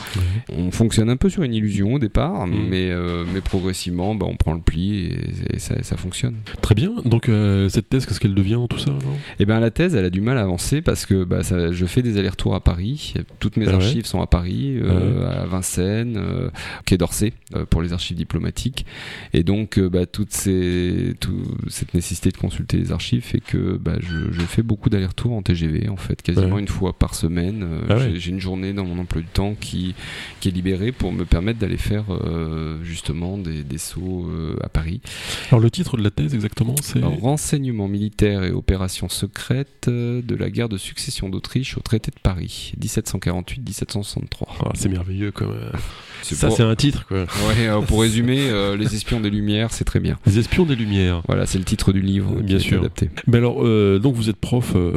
On 0.53 0.71
fonctionne 0.71 1.11
un 1.11 1.17
peu 1.17 1.29
sur 1.29 1.43
une 1.43 1.55
illusion 1.55 1.95
au 1.95 1.99
départ, 1.99 2.47
Mm. 2.47 2.55
mais 2.69 2.91
mais, 3.33 3.41
progressivement, 3.41 4.15
bah, 4.15 4.27
on 4.29 4.37
prend 4.37 4.55
le 4.55 4.61
pli 4.61 5.07
et, 5.07 5.57
et 5.57 5.59
ça, 5.59 5.83
ça 5.83 5.97
fonctionne. 5.97 6.37
Très 6.63 6.75
bien. 6.75 6.93
Donc, 7.05 7.31
cette 7.69 7.89
thèse, 7.89 8.07
qu'est-ce 8.07 8.21
qu'elle 8.21 8.35
devient, 8.35 8.59
tout 8.69 8.79
ça 8.79 8.91
alors? 8.91 9.03
Et 9.39 9.45
ben 9.47 9.61
la 9.61 9.71
thèse, 9.71 9.95
elle 9.95 10.05
a 10.05 10.11
du 10.11 10.21
mal 10.21 10.39
à 10.39 10.43
avancer 10.43 10.81
parce 10.81 11.07
que 11.07 11.25
bah, 11.25 11.43
ça, 11.43 11.73
je 11.73 11.87
fais 11.87 12.03
des 12.03 12.19
allers-retours 12.19 12.55
à 12.55 12.61
Paris. 12.61 13.15
Toutes 13.41 13.57
mes 13.57 13.67
ouais. 13.67 13.73
Archives 13.81 14.07
sont 14.07 14.21
à 14.21 14.27
Paris, 14.27 14.77
euh, 14.79 15.43
à 15.43 15.47
Vincennes, 15.47 16.17
euh, 16.17 16.51
Quai 16.87 16.97
d'Orsay 16.99 17.33
euh, 17.57 17.65
pour 17.67 17.83
les 17.83 17.93
archives 17.93 18.17
diplomatiques. 18.17 18.85
Et 19.33 19.43
donc, 19.43 19.79
bah, 19.79 20.07
toute 20.07 20.33
ces, 20.33 21.15
tout- 21.21 21.57
cette 21.69 21.95
nécessité 21.95 22.31
de 22.31 22.37
consulter 22.37 22.77
les 22.77 22.93
archives 22.93 23.23
fait 23.23 23.41
que 23.41 23.77
bah, 23.77 23.97
je, 24.01 24.31
je 24.33 24.41
fais 24.43 24.63
beaucoup 24.63 24.91
d'allers-retours 24.91 25.33
en 25.33 25.43
TGV 25.43 25.89
en 25.89 25.97
fait, 25.97 26.21
quasiment 26.23 26.55
Ouais. 26.57 26.61
une 26.61 26.69
fois 26.69 26.93
par 26.93 27.15
semaine. 27.15 27.67
Ah 27.89 27.97
ouais. 27.97 28.13
j'ai, 28.17 28.31
une 28.31 28.41
journée 28.41 28.73
dans 28.73 28.85
mon 28.85 28.99
emploi 28.99 29.21
du 29.23 29.29
temps 29.29 29.55
qui, 29.59 29.95
qui 30.41 30.49
est 30.49 30.53
libérée 30.53 30.93
pour 30.93 31.13
me 31.13 31.25
permettre 31.25 31.59
d'aller 31.59 31.77
faire 31.77 32.05
euh, 32.11 32.83
justement 32.83 33.39
des, 33.39 33.63
des 33.65 33.79
sauts 33.79 34.27
euh, 34.31 34.57
à 34.63 34.69
Paris. 34.69 35.01
Alors, 35.51 35.61
le 35.61 35.71
titre 35.71 35.97
de 35.97 36.03
la 36.03 36.11
thèse, 36.11 36.35
exactement, 36.35 36.75
c'est. 36.83 37.01
Renseignements 37.03 37.89
militaires 37.89 38.43
et 38.45 38.51
opérations 38.51 39.09
secrètes 39.09 39.89
de 39.89 40.35
la 40.35 40.51
guerre 40.51 40.69
de 40.69 40.77
succession 40.79 41.29
d'Autriche 41.29 41.77
au 41.77 41.81
traité 41.81 42.11
de 42.11 42.19
Paris, 42.23 42.73
1748-1763. 43.71 44.47
Ah, 44.61 44.71
c'est 44.75 44.89
merveilleux, 44.89 45.33
même. 45.47 45.73
C'est 45.73 46.10
Ça, 46.23 46.47
pour- 46.49 46.57
c'est 46.57 46.63
un 46.63 46.75
titre, 46.77 47.07
quoi. 47.07 47.19
Ouais, 47.23 47.27
euh, 47.69 47.81
pour 47.81 48.01
résumer, 48.03 48.39
euh, 48.51 48.77
Les 48.77 48.95
espions 48.95 49.21
des 49.21 49.31
Lumières, 49.31 49.73
c'est 49.73 49.85
très 49.85 50.01
bien. 50.01 50.19
Les 50.27 50.39
espions 50.39 50.65
des 50.65 50.77
Lumières. 50.77 51.23
Voilà, 51.27 51.47
c'est 51.47 51.59
le 51.59 51.65
titre 51.65 51.93
du 51.93 52.01
livre 52.01 52.31
Bien 52.37 52.45
qui 52.47 52.53
a 52.53 52.57
été 52.57 52.65
sûr. 52.69 52.79
adapté. 52.81 53.11
Mais 53.27 53.39
alors, 53.39 53.65
euh, 53.65 53.99
donc 53.99 54.15
vous 54.15 54.29
êtes 54.31 54.37
prof. 54.37 54.73
euh, 54.77 54.93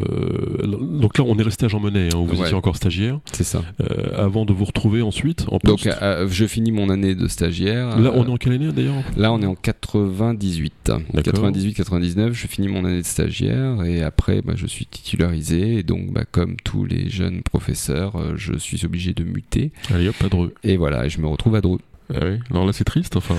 donc 0.66 1.18
là, 1.18 1.24
on 1.28 1.38
est 1.38 1.44
resté 1.44 1.66
à 1.66 1.70
Jean 1.70 1.80
Monnet, 1.80 2.10
hein, 2.14 2.18
où 2.18 2.26
vous 2.26 2.36
Ouais. 2.36 2.44
étiez 2.46 2.56
encore 2.56 2.76
stagiaire, 2.76 3.20
C'est 3.32 3.44
ça. 3.44 3.64
euh, 3.82 3.86
avant 4.18 4.46
de 4.46 4.54
vous 4.54 4.66
retrouver 4.66 5.02
ensuite 5.02 5.46
en 5.50 5.60
Donc, 5.64 5.84
poste. 5.84 5.90
euh, 6.02 6.28
je 6.30 6.46
finis 6.46 6.72
mon 6.72 6.90
année 6.90 7.16
de 7.16 7.28
stagiaire. 7.28 8.00
là, 8.00 8.12
on 8.16 8.24
Euh, 8.24 8.26
est 8.28 8.30
en 8.30 8.38
quelle 8.38 8.54
année 8.54 8.72
d'ailleurs 8.72 8.96
Là, 9.18 9.32
on 9.34 9.42
est 9.42 9.46
en 9.46 9.56
98. 9.56 10.92
98-99, 11.14 12.34
je 12.34 12.48
finis 12.48 12.68
mon 12.68 12.86
année 12.86 13.02
de 13.02 13.06
stagiaire 13.06 13.84
et 13.84 14.04
après, 14.04 14.42
bah, 14.42 14.54
je 14.56 14.68
suis 14.68 14.86
titularisé. 14.86 15.78
Et 15.78 15.84
donc, 15.84 16.12
bah, 16.12 16.24
comme 16.30 16.56
tous 16.64 16.86
les 16.86 17.10
jeunes 17.10 17.42
professeurs, 17.44 18.16
euh, 18.16 18.34
je 18.36 18.58
suis 18.58 18.86
obligé 18.86 19.14
de 19.14 19.24
muter. 19.24 19.72
Allez 19.94 20.08
hop, 20.10 20.16
à 20.24 20.30
Dreux. 20.30 20.54
Et 20.64 20.78
voilà, 20.78 21.08
je 21.14 21.22
me 21.22 21.28
retrouve 21.28 21.56
à 21.56 21.62
Dreux. 21.62 21.80
Ah. 22.14 22.20
Alors 22.50 22.66
là, 22.66 22.74
c'est 22.74 22.84
triste. 22.84 23.16
Enfin, 23.16 23.36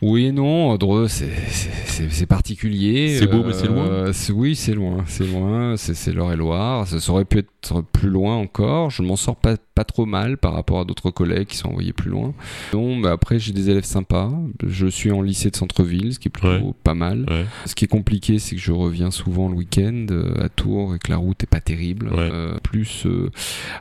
Oui 0.00 0.26
et 0.26 0.32
non, 0.32 0.76
Dreux, 0.76 1.08
c'est- 1.08 2.26
particulier. 2.26 3.16
C'est 3.18 3.26
beau, 3.26 3.42
mais 3.44 3.52
c'est 3.52 3.66
loin. 3.66 3.86
Euh, 3.88 4.12
oui, 4.32 4.54
c'est 4.54 4.74
loin, 4.74 5.04
c'est 5.06 5.26
loin, 5.26 5.76
c'est 5.76 6.12
l'Eure-et-Loire. 6.12 6.86
Ça 6.86 7.00
ça 7.00 7.12
aurait 7.12 7.24
pu 7.24 7.38
être 7.38 7.82
plus 7.92 8.08
loin 8.10 8.36
encore. 8.36 8.90
Je 8.90 9.02
m'en 9.02 9.16
sors 9.16 9.36
pas, 9.36 9.56
pas 9.74 9.84
trop 9.84 10.06
mal 10.06 10.36
par 10.38 10.52
rapport 10.52 10.80
à 10.80 10.84
d'autres 10.84 11.10
collègues 11.10 11.48
qui 11.48 11.56
sont 11.56 11.68
envoyés 11.70 11.92
plus 11.92 12.10
loin. 12.10 12.32
Non, 12.72 12.96
mais 12.96 13.08
après, 13.08 13.38
j'ai 13.38 13.52
des 13.52 13.70
élèves 13.70 13.84
sympas. 13.84 14.30
Je 14.66 14.86
suis 14.86 15.10
en 15.10 15.20
lycée 15.22 15.50
de 15.50 15.56
centre-ville, 15.56 16.14
ce 16.14 16.18
qui 16.18 16.28
est 16.28 16.30
plutôt 16.30 16.48
Ouais. 16.48 16.72
pas 16.84 16.94
mal. 16.94 17.26
ouais. 17.28 17.44
Ce 17.66 17.74
qui 17.74 17.84
est 17.84 17.88
compliqué, 17.88 18.38
c'est 18.38 18.54
que 18.56 18.62
je 18.62 18.72
reviens 18.72 19.10
souvent 19.10 19.48
le 19.48 19.54
week-end 19.54 20.06
euh, 20.10 20.44
à 20.44 20.48
Tours 20.48 20.94
et 20.94 20.98
que 20.98 21.10
la 21.10 21.16
route 21.16 21.42
est 21.42 21.46
pas 21.50 21.60
terrible. 21.60 22.08
Ouais. 22.08 22.28
Euh, 22.32 22.58
plus, 22.62 23.04
euh, 23.06 23.30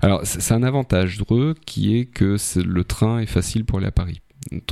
alors 0.02 0.22
c'est 0.24 0.54
un 0.54 0.64
avantage 0.64 1.18
Dreux 1.18 1.54
qui 1.66 1.98
est 1.98 2.06
que 2.06 2.38
le 2.64 2.84
train 2.84 3.20
est 3.20 3.26
facile 3.28 3.66
pour 3.66 3.78
aller 3.80 3.88
à 3.88 3.92
Paris. 3.92 4.22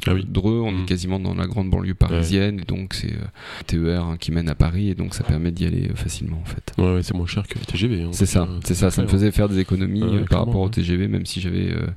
Ah 0.07 0.13
oui. 0.13 0.25
Dreux, 0.27 0.61
on 0.61 0.83
est 0.83 0.85
quasiment 0.85 1.19
dans 1.19 1.33
la 1.33 1.47
grande 1.47 1.69
banlieue 1.69 1.95
parisienne, 1.95 2.59
et 2.61 2.63
donc 2.65 2.93
c'est 2.93 3.11
euh, 3.11 3.25
TER 3.67 4.03
hein, 4.05 4.15
qui 4.17 4.31
mène 4.31 4.47
à 4.47 4.55
Paris, 4.55 4.89
et 4.89 4.95
donc 4.95 5.13
ça 5.13 5.23
permet 5.25 5.51
d'y 5.51 5.65
aller 5.65 5.89
euh, 5.89 5.95
facilement 5.95 6.41
en 6.41 6.45
fait. 6.45 6.71
Ouais, 6.77 6.93
ouais, 6.95 7.03
c'est 7.03 7.13
moins 7.13 7.25
cher 7.25 7.45
que 7.47 7.59
les 7.59 7.65
TGV. 7.65 8.03
hein. 8.03 8.09
C'est 8.13 8.25
ça, 8.25 8.47
c'est 8.63 8.73
ça. 8.73 8.89
Ça 8.89 9.01
me 9.01 9.07
clair. 9.07 9.19
faisait 9.19 9.31
faire 9.31 9.49
des 9.49 9.59
économies 9.59 10.01
euh, 10.03 10.23
par 10.29 10.45
rapport 10.45 10.61
au. 10.61 10.69
TGV, 10.69 11.07
même 11.09 11.25
si 11.25 11.41
j'avais 11.41 11.71
euh, 11.71 11.87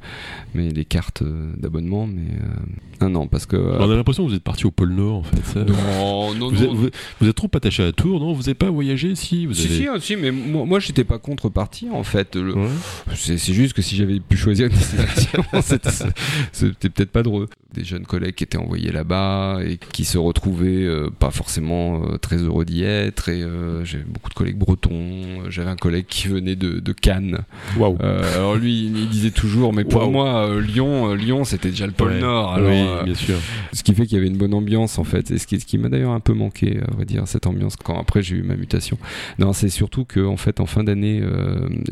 mais 0.55 0.71
les 0.71 0.85
cartes 0.85 1.23
d'abonnement, 1.57 2.07
mais 2.09 2.23
euh, 2.43 2.49
ah 3.01 3.09
non, 3.09 3.29
parce 3.29 3.47
que 3.47 3.57
On 3.57 3.91
a 3.91 3.95
l'impression 3.95 4.25
que 4.25 4.31
vous 4.31 4.37
êtes 4.37 4.43
parti 4.43 4.67
au 4.67 4.71
pôle 4.73 4.91
Nord, 4.95 5.19
en 5.19 5.23
fait. 5.23 5.43
ça. 5.61 5.65
non, 5.65 6.35
non, 6.35 6.51
Vous, 6.51 6.63
êtes, 6.65 6.71
vous- 6.71 6.91
vous 7.21 7.29
êtes 7.29 7.37
trop 7.37 7.51
attaché 7.55 7.85
à 7.85 7.93
Tours, 7.93 8.19
non? 8.19 8.33
Vous 8.33 8.41
n'avez 8.43 8.55
pas 8.55 8.71
voyagé 8.71 9.15
Si, 9.15 9.47
vous 9.47 9.55
Si, 9.55 9.67
avez... 9.69 9.77
si, 9.77 9.87
hein, 9.87 9.97
si, 10.01 10.17
mais 10.17 10.33
moi, 10.33 10.65
moi 10.65 10.81
j'étais 10.81 11.05
pas 11.05 11.19
contre 11.19 11.49
partir 11.49 11.95
en 11.95 12.03
fait. 12.03 12.35
Le-. 12.35 12.55
C'est 13.15 13.39
juste 13.53 13.75
que 13.75 13.83
si 13.83 13.95
j'avais 13.95 14.19
pu 14.21 14.37
choisir 14.37 14.67
une 14.67 14.73
destination, 14.73 15.45
c'était 15.63 15.91
c'était 16.53 16.89
peut-être 16.91 17.11
pas 17.13 17.23
drôle. 17.23 17.47
Des 17.75 17.85
jeunes 17.85 18.07
collègues 18.07 18.35
qui 18.35 18.45
étaient 18.45 18.57
envoyés 18.57 18.91
là-bas 18.91 19.59
et 19.63 19.77
qui 19.93 20.07
se 20.07 20.17
retrouvaient 20.17 20.87
euh, 20.87 21.11
pas 21.11 21.31
forcément 21.31 22.03
euh, 22.03 22.17
très 22.17 22.39
heureux 22.39 22.65
d'y 22.65 22.83
être. 22.83 23.29
Et 23.29 23.43
euh, 23.43 23.85
j'ai 23.85 23.99
beaucoup 23.99 24.31
de 24.31 24.35
collègues 24.35 24.57
bretons. 24.57 25.51
J'avais 25.51 25.69
un 25.69 25.77
collègue 25.77 26.07
qui 26.09 26.29
venait 26.29 26.57
de, 26.57 26.81
de 26.81 26.93
Cannes. 26.93 27.41
Alors 27.79 28.57
lui, 28.57 28.87
il 28.87 29.09
disait 29.11 29.31
toujours, 29.33 29.75
mais 29.75 29.85
pour 29.85 30.11
moi, 30.11 30.49
Lyon, 30.61 31.13
Lyon, 31.15 31.45
c'était 31.45 31.69
déjà 31.69 31.87
le 31.87 31.93
pôle 31.93 32.09
Ouais. 32.09 32.21
Nord. 32.21 32.55
Alors, 32.55 32.71
oui, 32.71 33.05
bien 33.05 33.15
sûr. 33.15 33.37
ce 33.75 33.83
qui 33.83 33.93
fait 33.95 34.07
qu'il 34.07 34.17
y 34.17 34.19
avait 34.21 34.29
une 34.31 34.39
bonne 34.39 34.55
ambiance 34.55 34.99
en 34.99 35.05
fait, 35.05 35.31
et 35.31 35.37
ce 35.37 35.47
qui, 35.47 35.61
ce 35.61 35.67
qui 35.67 35.77
m'a 35.77 35.91
d'ailleurs 35.91 36.13
un 36.13 36.21
peu 36.21 36.33
manqué, 36.33 36.79
à 36.89 36.95
vrai 36.95 37.05
dire, 37.05 37.29
cette 37.29 37.47
ambiance 37.47 37.77
quand 37.77 38.01
après 38.01 38.23
j'ai 38.23 38.37
eu 38.37 38.43
ma 38.43 38.57
mutation. 38.57 38.97
Non, 39.39 39.53
c'est 39.53 39.69
surtout 39.69 40.07
que 40.07 40.21
en 40.25 40.39
fait, 40.39 40.61
en 40.61 40.67
fin 40.67 40.85
d'année, 40.85 41.23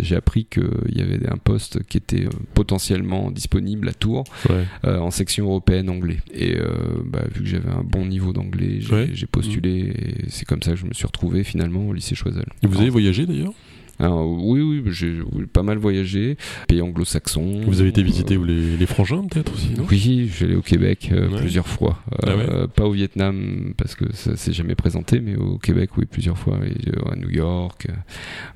j'ai 0.00 0.16
appris 0.16 0.46
qu'il 0.46 0.64
y 0.94 1.02
avait 1.02 1.20
un 1.30 1.36
poste 1.36 1.82
qui 1.84 1.98
était 1.98 2.24
potentiellement 2.54 3.30
disponible 3.30 3.90
à 3.90 3.92
Tours 3.92 4.24
Ouais. 4.48 4.64
en 4.88 5.10
section 5.10 5.44
européenne 5.46 5.65
anglais. 5.88 6.18
Et 6.32 6.56
euh, 6.56 6.68
bah, 7.04 7.24
vu 7.34 7.42
que 7.42 7.48
j'avais 7.48 7.68
un 7.70 7.82
bon 7.82 8.06
niveau 8.06 8.32
d'anglais, 8.32 8.76
j'ai 8.80 8.92
Ouais. 8.94 9.10
j'ai 9.12 9.26
postulé 9.26 9.70
et 9.80 10.24
c'est 10.28 10.44
comme 10.46 10.62
ça 10.62 10.70
que 10.72 10.76
je 10.76 10.86
me 10.86 10.92
suis 10.94 11.06
retrouvé 11.06 11.44
finalement 11.44 11.86
au 11.88 11.92
lycée 11.92 12.14
Choiseul. 12.14 12.46
Et 12.62 12.66
vous 12.66 12.78
avez 12.80 12.88
voyagé 12.90 13.26
d'ailleurs? 13.26 13.52
Alors, 13.98 14.26
oui, 14.30 14.60
oui, 14.60 14.82
j'ai 14.86 15.20
oui, 15.32 15.46
pas 15.46 15.62
mal 15.62 15.78
voyagé, 15.78 16.36
pays 16.68 16.82
anglo-saxons. 16.82 17.62
Vous 17.66 17.80
avez 17.80 17.88
été 17.90 18.02
euh, 18.02 18.04
visiter 18.04 18.36
les, 18.36 18.76
les 18.76 18.86
frangins 18.86 19.24
peut-être 19.26 19.52
aussi, 19.54 19.70
non? 19.76 19.84
Oui, 19.90 20.30
allé 20.42 20.54
au 20.54 20.62
Québec 20.62 21.10
euh, 21.12 21.28
Ouais. 21.30 21.38
plusieurs 21.38 21.66
fois. 21.66 21.98
Ah 22.22 22.28
Euh, 22.30 22.66
Pas 22.66 22.84
au 22.84 22.92
Vietnam 22.92 23.72
parce 23.76 23.94
que 23.94 24.04
ça 24.14 24.36
s'est 24.36 24.52
jamais 24.52 24.74
présenté, 24.74 25.20
mais 25.20 25.36
au 25.36 25.58
Québec, 25.58 25.90
oui, 25.96 26.04
plusieurs 26.04 26.36
fois. 26.38 26.58
Et, 26.66 27.10
à 27.10 27.16
New 27.16 27.30
York, 27.30 27.86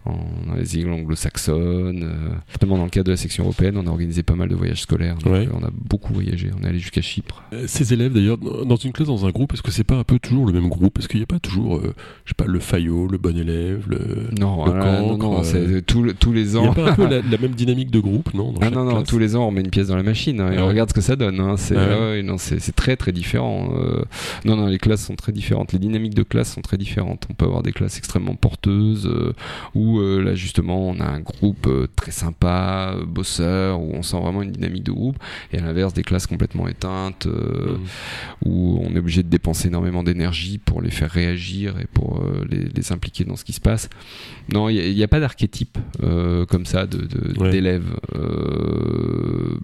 en, 0.05 0.17
dans 0.47 0.55
les 0.55 0.77
îles 0.77 0.89
anglo-saxonnes. 0.91 2.11
Notamment 2.53 2.79
dans 2.79 2.85
le 2.85 2.91
cadre 2.91 3.07
de 3.07 3.11
la 3.13 3.17
section 3.17 3.45
européenne, 3.45 3.77
on 3.77 3.87
a 3.87 3.91
organisé 3.91 4.23
pas 4.23 4.35
mal 4.35 4.49
de 4.49 4.55
voyages 4.55 4.83
scolaires. 4.83 5.17
Donc, 5.17 5.33
Ouais. 5.33 5.49
on 5.53 5.63
a 5.65 5.71
beaucoup 5.73 6.13
voyagé. 6.13 6.51
On 6.59 6.63
est 6.65 6.69
allé 6.69 6.79
jusqu'à 6.79 7.01
Chypre. 7.03 7.43
Ces 7.67 7.93
élèves 7.93 8.13
d'ailleurs, 8.13 8.39
dans 8.39 8.77
une 8.77 8.93
classe, 8.93 9.09
dans 9.09 9.27
un 9.27 9.31
groupe, 9.31 9.53
est-ce 9.55 9.63
que 9.63 9.71
c'est 9.71 9.85
pas 9.85 9.97
un 9.97 10.05
peu 10.05 10.19
toujours 10.19 10.47
le 10.47 10.53
même 10.53 10.69
groupe? 10.69 10.99
Est-ce 10.99 11.09
qu'il 11.09 11.19
n'y 11.21 11.25
a 11.25 11.27
pas 11.27 11.39
toujours, 11.39 11.77
euh, 11.77 11.95
je 12.25 12.31
sais 12.31 12.35
pas, 12.37 12.47
le 12.47 12.59
faillot, 12.61 13.07
le 13.09 13.19
bon 13.19 13.37
élève, 13.37 13.85
le... 13.89 14.29
Non, 14.39 14.65
Le 14.65 14.71
voilà, 14.73 15.01
non, 15.01 15.17
cancre, 15.19 15.30
non, 15.33 15.41
euh, 15.41 15.43
c'est 15.43 15.83
tout 15.87 16.03
le- 16.03 16.15
tous 16.15 16.33
les 16.33 16.55
Il 16.55 16.61
n'y 16.61 16.67
a 16.67 16.71
ans. 16.71 16.75
pas 16.75 16.91
un 16.91 16.95
peu 16.95 17.09
la, 17.09 17.21
la 17.31 17.39
même 17.39 17.53
dynamique 17.53 17.91
de 17.91 18.01
groupe, 18.01 18.33
non 18.35 18.55
Ah 18.61 18.71
non, 18.71 18.85
non, 18.85 18.91
classe 18.97 19.09
tous 19.09 19.19
les 19.19 19.37
ans 19.37 19.47
on 19.49 19.51
met 19.51 19.61
une 19.61 19.71
pièce 19.71 19.89
dans 19.89 19.97
la 19.97 20.03
machine 20.03 20.41
hein, 20.41 20.53
et 20.53 20.57
Ah 20.57 20.61
on 20.61 20.65
ouais. 20.65 20.69
regarde 20.71 20.89
ce 20.91 20.95
que 20.95 21.01
ça 21.01 21.17
donne. 21.17 21.41
Hein. 21.41 21.57
C'est 21.57 21.77
Ah 21.77 21.87
ouais. 21.89 22.23
très 22.73 22.97
très 22.97 23.13
différent. 23.13 23.71
Euh, 23.77 24.03
non, 24.45 24.57
non, 24.57 24.67
les 24.67 24.79
classes 24.79 25.05
sont 25.05 25.17
très 25.17 25.33
différentes. 25.33 25.73
Les 25.73 25.79
dynamiques 25.79 26.15
de 26.15 26.23
classe 26.23 26.53
sont 26.55 26.61
très 26.63 26.77
différentes. 26.77 27.27
On 27.31 27.35
peut 27.35 27.45
avoir 27.47 27.63
des 27.63 27.73
classes 27.73 27.99
extrêmement 27.99 28.35
porteuses 28.35 29.07
euh, 29.07 29.33
où 29.75 29.99
euh, 30.01 30.23
là 30.23 30.35
justement 30.35 30.89
on 30.89 31.01
a 31.01 31.05
un 31.07 31.21
groupe 31.21 31.67
euh, 31.67 31.87
très 31.97 32.11
sympa, 32.13 32.95
euh, 32.97 33.05
bosseur, 33.05 33.81
où 33.81 33.93
on 33.95 34.03
sent 34.03 34.19
vraiment 34.21 34.43
une 34.43 34.53
dynamique 34.53 34.85
de 34.85 34.93
groupe. 34.93 35.17
Et 35.53 35.59
à 35.59 35.63
l'inverse 35.63 35.93
des 35.95 36.03
classes 36.03 36.27
complètement 36.27 36.69
éteintes 36.69 37.27
euh, 37.27 37.77
Mm. 37.77 37.79
où 38.49 38.81
on 38.85 38.95
est 38.95 38.99
obligé 38.99 39.23
de 39.23 39.29
dépenser 39.29 39.69
énormément 39.69 40.03
d'énergie 40.03 40.59
pour 40.59 40.81
les 40.83 40.91
faire 40.91 41.11
réagir 41.11 41.75
et 41.81 41.87
pour 41.93 42.19
euh, 42.19 42.45
les, 42.49 42.65
les 42.75 42.93
impliquer 42.93 43.25
dans 43.25 43.37
ce 43.37 43.45
qui 43.45 43.53
se 43.53 43.61
passe. 43.61 43.89
Non, 44.53 44.69
il 44.69 44.95
n'y 44.95 45.03
a, 45.03 45.09
pas 45.09 45.20
d'archétype 45.21 45.79
euh, 46.03 46.45
comme 46.47 46.67
ça 46.67 46.87
de- 46.87 46.99
de- 46.99 47.39
Ouais. 47.41 47.51
d'élèves. 47.51 47.87
Euh, 48.17 49.55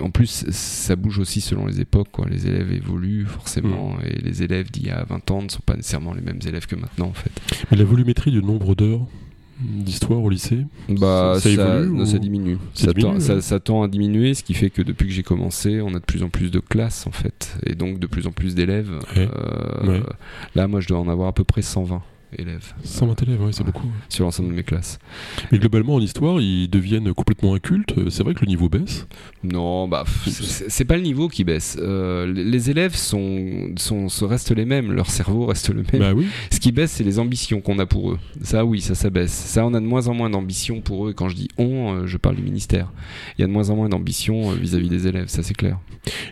en 0.00 0.10
plus, 0.10 0.44
ça 0.50 0.96
bouge 0.96 1.18
aussi 1.18 1.40
selon 1.40 1.66
les 1.66 1.80
époques. 1.80 2.08
Quoi. 2.12 2.26
Les 2.28 2.46
élèves 2.46 2.72
évoluent 2.72 3.26
forcément 3.26 3.94
Mm. 3.94 4.06
et 4.06 4.18
les 4.22 4.42
élèves 4.42 4.70
d'il 4.70 4.86
y 4.86 4.90
a 4.90 5.04
20 5.04 5.30
ans 5.30 5.42
ne 5.42 5.48
sont 5.48 5.62
pas 5.64 5.76
nécessairement 5.76 6.14
les 6.14 6.20
mêmes 6.22 6.40
élèves 6.46 6.66
que 6.66 6.76
maintenant 6.76 7.06
en 7.08 7.12
fait. 7.12 7.30
Mais 7.70 7.76
la 7.76 7.84
volumétrie 7.84 8.30
du 8.30 8.42
nombre 8.42 8.74
d'heures 8.74 9.06
d'histoire 9.62 10.22
au 10.22 10.30
lycée 10.30 10.64
Bah, 10.88 11.32
Ça- 11.34 11.40
ça 11.40 11.50
évolue 11.50 11.90
non, 11.90 12.02
ou- 12.02 12.06
ça 12.06 12.18
diminue. 12.18 12.56
Ça 12.74 12.86
Ça, 12.86 12.92
diminue, 12.94 13.02
tend, 13.02 13.14
ouais. 13.14 13.20
ça- 13.20 13.40
ça 13.42 13.60
tend 13.60 13.82
à 13.82 13.88
diminuer, 13.88 14.32
ce 14.32 14.42
qui 14.42 14.54
fait 14.54 14.70
que 14.70 14.80
depuis 14.80 15.06
que 15.08 15.12
j'ai 15.12 15.22
commencé, 15.22 15.82
on 15.82 15.88
a 15.94 15.98
de 15.98 16.04
plus 16.04 16.22
en 16.22 16.30
plus 16.30 16.50
de 16.50 16.60
classes 16.60 17.06
en 17.06 17.10
fait, 17.12 17.56
et 17.66 17.74
donc 17.74 17.98
de 17.98 18.06
plus 18.06 18.26
en 18.26 18.32
plus 18.32 18.54
d'élèves. 18.54 18.90
Ouais. 19.16 19.28
Euh, 19.30 19.86
Ouais. 19.86 20.02
Là, 20.54 20.66
moi, 20.66 20.80
je 20.80 20.88
dois 20.88 20.98
en 20.98 21.08
avoir 21.08 21.28
à 21.28 21.32
peu 21.34 21.44
près 21.44 21.60
120 21.62 22.02
élèves 22.38 22.72
120 22.84 23.22
élèves, 23.22 23.42
ouais, 23.42 23.52
c'est 23.52 23.64
beaucoup. 23.64 23.88
sur 24.08 24.24
l'ensemble 24.24 24.50
de 24.50 24.54
mes 24.54 24.62
classes. 24.62 24.98
Mais 25.52 25.58
globalement, 25.58 25.94
en 25.94 26.00
histoire, 26.00 26.40
ils 26.40 26.68
deviennent 26.68 27.12
complètement 27.14 27.54
incultes. 27.54 27.94
C'est 28.10 28.22
vrai 28.22 28.34
que 28.34 28.40
le 28.40 28.46
niveau 28.48 28.68
baisse. 28.68 29.06
Non, 29.42 29.88
bah, 29.88 30.04
c'est 30.26 30.84
pas 30.84 30.96
le 30.96 31.02
niveau 31.02 31.28
qui 31.28 31.44
baisse. 31.44 31.76
Euh, 31.80 32.26
les- 32.32 32.70
élèves 32.70 32.94
sont, 32.94 33.70
sont, 33.76 34.08
se 34.08 34.24
restent 34.24 34.50
les 34.54 34.64
mêmes, 34.66 34.92
leur 34.92 35.10
cerveau 35.10 35.46
reste 35.46 35.70
le 35.70 35.82
même. 35.92 36.00
Bah 36.00 36.12
oui. 36.14 36.26
Ce 36.50 36.60
qui 36.60 36.72
baisse, 36.72 36.92
c'est 36.92 37.04
les 37.04 37.18
ambitions 37.18 37.60
qu'on 37.60 37.78
a 37.78 37.86
pour 37.86 38.12
eux. 38.12 38.18
Ça, 38.42 38.64
oui, 38.64 38.80
ça, 38.80 38.94
ça 38.94 39.10
baisse. 39.10 39.32
Ça, 39.32 39.64
on 39.66 39.74
a 39.74 39.80
de 39.80 39.86
moins 39.86 40.06
en 40.08 40.14
moins 40.14 40.30
d'ambition 40.30 40.80
pour 40.80 41.06
eux. 41.06 41.10
Et 41.10 41.14
quand 41.14 41.28
je 41.28 41.36
dis 41.36 41.48
on, 41.58 41.94
euh, 41.94 42.06
je 42.06 42.16
parle 42.18 42.36
du 42.36 42.42
ministère. 42.42 42.92
Il 43.38 43.40
y 43.40 43.44
a 43.44 43.46
de 43.46 43.52
moins 43.52 43.70
en 43.70 43.76
moins 43.76 43.88
d'ambition 43.88 44.50
euh, 44.50 44.54
vis-à-vis 44.54 44.88
des 44.88 45.06
élèves, 45.06 45.28
ça 45.28 45.42
c'est 45.42 45.54
clair. 45.54 45.78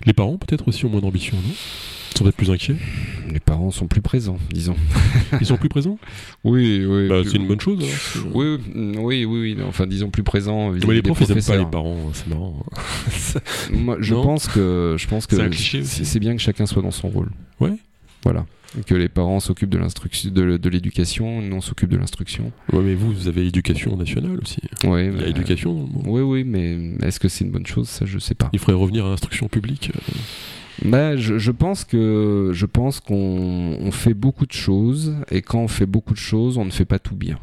Les 0.06 0.12
parents, 0.12 0.36
peut-être 0.38 0.68
aussi, 0.68 0.84
ont 0.84 0.90
moins 0.90 1.00
d'ambition, 1.00 1.36
non? 1.36 1.54
Sont 2.18 2.24
peut-être 2.24 2.36
plus 2.36 2.50
inquiets. 2.50 2.76
Les 3.32 3.40
parents 3.40 3.70
sont 3.70 3.86
plus 3.86 4.00
présents, 4.00 4.38
disons. 4.52 4.76
Ils 5.40 5.46
sont 5.46 5.56
plus 5.56 5.68
présents 5.68 5.98
Oui, 6.44 6.84
oui. 6.86 7.08
Bah, 7.08 7.20
C'est 7.24 7.36
une 7.36 7.46
bonne 7.46 7.60
chose. 7.60 7.84
c'est- 7.84 8.18
Oui, 8.32 8.58
oui, 8.74 8.94
oui, 8.98 9.24
oui, 9.24 9.54
oui, 9.56 9.56
enfin 9.66 9.86
disons 9.86 10.10
plus 10.10 10.22
présents 10.22 10.70
Mais 10.70 10.94
les 10.94 11.02
profs, 11.02 11.20
ils 11.20 11.30
aiment 11.32 11.42
pas 11.42 11.56
les 11.56 11.66
parents, 11.66 11.96
hein, 12.08 12.10
c'est 12.14 12.26
marrant. 12.28 12.64
Moi, 13.72 13.96
je 14.00 14.14
Non 14.14 14.22
pense 14.22 14.48
que 14.48 14.96
je 14.98 15.06
pense 15.06 15.26
que 15.26 15.36
C'est 15.84 16.20
bien 16.20 16.34
que 16.36 16.42
chacun 16.42 16.66
soit 16.66 16.82
dans 16.82 16.90
son 16.90 17.08
rôle. 17.08 17.30
Ouais. 17.60 17.72
Voilà. 18.24 18.46
Que 18.86 18.94
les 18.94 19.08
parents 19.08 19.40
s'occupent 19.40 19.70
de 19.70 19.78
l'instruction, 19.78 20.30
de, 20.30 20.68
l'éducation, 20.68 21.40
nous 21.40 21.56
on 21.56 21.60
s'occupe 21.62 21.88
de 21.88 21.96
l'instruction. 21.96 22.52
Ouais, 22.72 22.82
mais 22.82 22.94
vous, 22.94 23.12
vous 23.12 23.26
avez 23.28 23.46
éducation 23.46 23.96
nationale 23.96 24.38
aussi. 24.42 24.60
Ouais, 24.84 25.06
Il 25.06 25.12
y 25.14 25.16
a 25.16 25.22
mais- 25.24 25.30
éducation 25.30 25.72
dans 25.72 25.80
le 25.80 25.86
mot. 25.86 26.02
Oui, 26.06 26.20
oui, 26.22 26.44
mais 26.44 27.06
est-ce 27.06 27.18
que 27.18 27.28
c'est 27.28 27.44
une 27.44 27.50
bonne 27.50 27.66
chose? 27.66 27.88
Ça, 27.88 28.04
je 28.04 28.18
sais 28.18 28.34
pas. 28.34 28.50
Il 28.52 28.58
faudrait 28.58 28.74
revenir 28.74 29.06
à 29.06 29.08
l'instruction 29.10 29.48
publique. 29.48 29.90
euh, 29.94 30.00
Bah, 30.84 31.16
je, 31.16 31.38
je 31.38 31.50
pense 31.50 31.84
que 31.84 32.50
je 32.52 32.66
pense 32.66 33.00
qu'on 33.00 33.76
on 33.80 33.90
fait 33.90 34.14
beaucoup 34.14 34.46
de 34.46 34.52
choses 34.52 35.14
et 35.30 35.42
quand 35.42 35.60
on 35.60 35.68
fait 35.68 35.86
beaucoup 35.86 36.14
de 36.14 36.18
choses, 36.18 36.56
on 36.58 36.64
ne 36.64 36.70
fait 36.70 36.84
pas 36.84 36.98
tout 36.98 37.16
bien. 37.16 37.38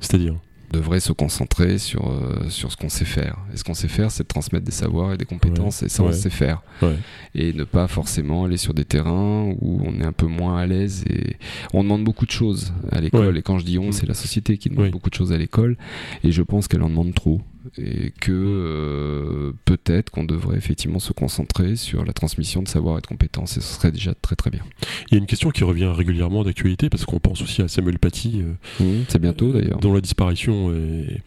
C'est-à-dire 0.00 0.34
On 0.72 0.76
devrait 0.76 1.00
se 1.00 1.12
concentrer 1.12 1.78
sur 1.78 2.08
euh, 2.08 2.48
sur 2.48 2.70
ce 2.70 2.76
qu'on 2.76 2.88
sait 2.88 3.04
faire. 3.04 3.36
Et 3.52 3.56
ce 3.56 3.64
qu'on 3.64 3.74
sait 3.74 3.88
faire, 3.88 4.10
c'est 4.10 4.22
de 4.22 4.28
transmettre 4.28 4.64
des 4.64 4.72
savoirs 4.72 5.12
et 5.12 5.16
des 5.16 5.24
compétences, 5.24 5.82
et 5.82 5.88
ça 5.88 6.02
on 6.02 6.12
sait 6.12 6.30
faire. 6.30 6.62
Ouais. 6.82 6.96
Et 7.34 7.52
ne 7.52 7.64
pas 7.64 7.88
forcément 7.88 8.44
aller 8.44 8.56
sur 8.58 8.74
des 8.74 8.84
terrains 8.84 9.52
où 9.60 9.80
on 9.84 9.98
est 10.00 10.04
un 10.04 10.12
peu 10.12 10.26
moins 10.26 10.56
à 10.58 10.66
l'aise 10.66 11.04
et 11.10 11.36
on 11.74 11.82
demande 11.82 12.04
beaucoup 12.04 12.26
de 12.26 12.30
choses 12.30 12.72
à 12.92 13.00
l'école. 13.00 13.36
Et 13.38 13.42
quand 13.42 13.58
je 13.58 13.64
dis 13.64 13.78
on, 13.78 13.92
c'est 13.92 14.06
la 14.06 14.14
société 14.14 14.56
qui 14.56 14.68
demande 14.70 14.90
beaucoup 14.92 15.10
de 15.10 15.14
choses 15.14 15.32
à 15.32 15.36
l'école. 15.38 15.76
Et 16.22 16.32
je 16.32 16.42
pense 16.42 16.68
qu'elle 16.68 16.82
en 16.82 16.88
demande 16.90 17.12
trop. 17.14 17.40
Et 17.76 18.12
que 18.20 18.32
euh, 18.32 19.52
peut-être 19.64 20.10
qu'on 20.10 20.24
devrait 20.24 20.56
effectivement 20.56 20.98
se 20.98 21.12
concentrer 21.12 21.76
sur 21.76 22.04
la 22.04 22.12
transmission 22.12 22.62
de 22.62 22.68
savoir 22.68 22.98
et 22.98 23.00
de 23.00 23.06
compétences. 23.06 23.56
Et 23.56 23.60
ce 23.60 23.74
serait 23.74 23.92
déjà 23.92 24.14
très 24.14 24.36
très 24.36 24.50
bien. 24.50 24.62
Il 25.10 25.14
y 25.14 25.16
a 25.16 25.18
une 25.18 25.26
question 25.26 25.50
qui 25.50 25.64
revient 25.64 25.86
régulièrement 25.94 26.44
d'actualité 26.44 26.88
parce 26.88 27.04
qu'on 27.04 27.18
pense 27.20 27.42
aussi 27.42 27.62
à 27.62 27.68
Samuel 27.68 27.98
Paty, 27.98 28.42
euh, 28.42 28.84
Mm, 28.84 29.04
c'est 29.08 29.18
bientôt 29.20 29.52
d'ailleurs. 29.52 29.78
dont 29.80 29.92
la 29.92 30.00
disparition 30.00 30.72
est. 30.72 31.20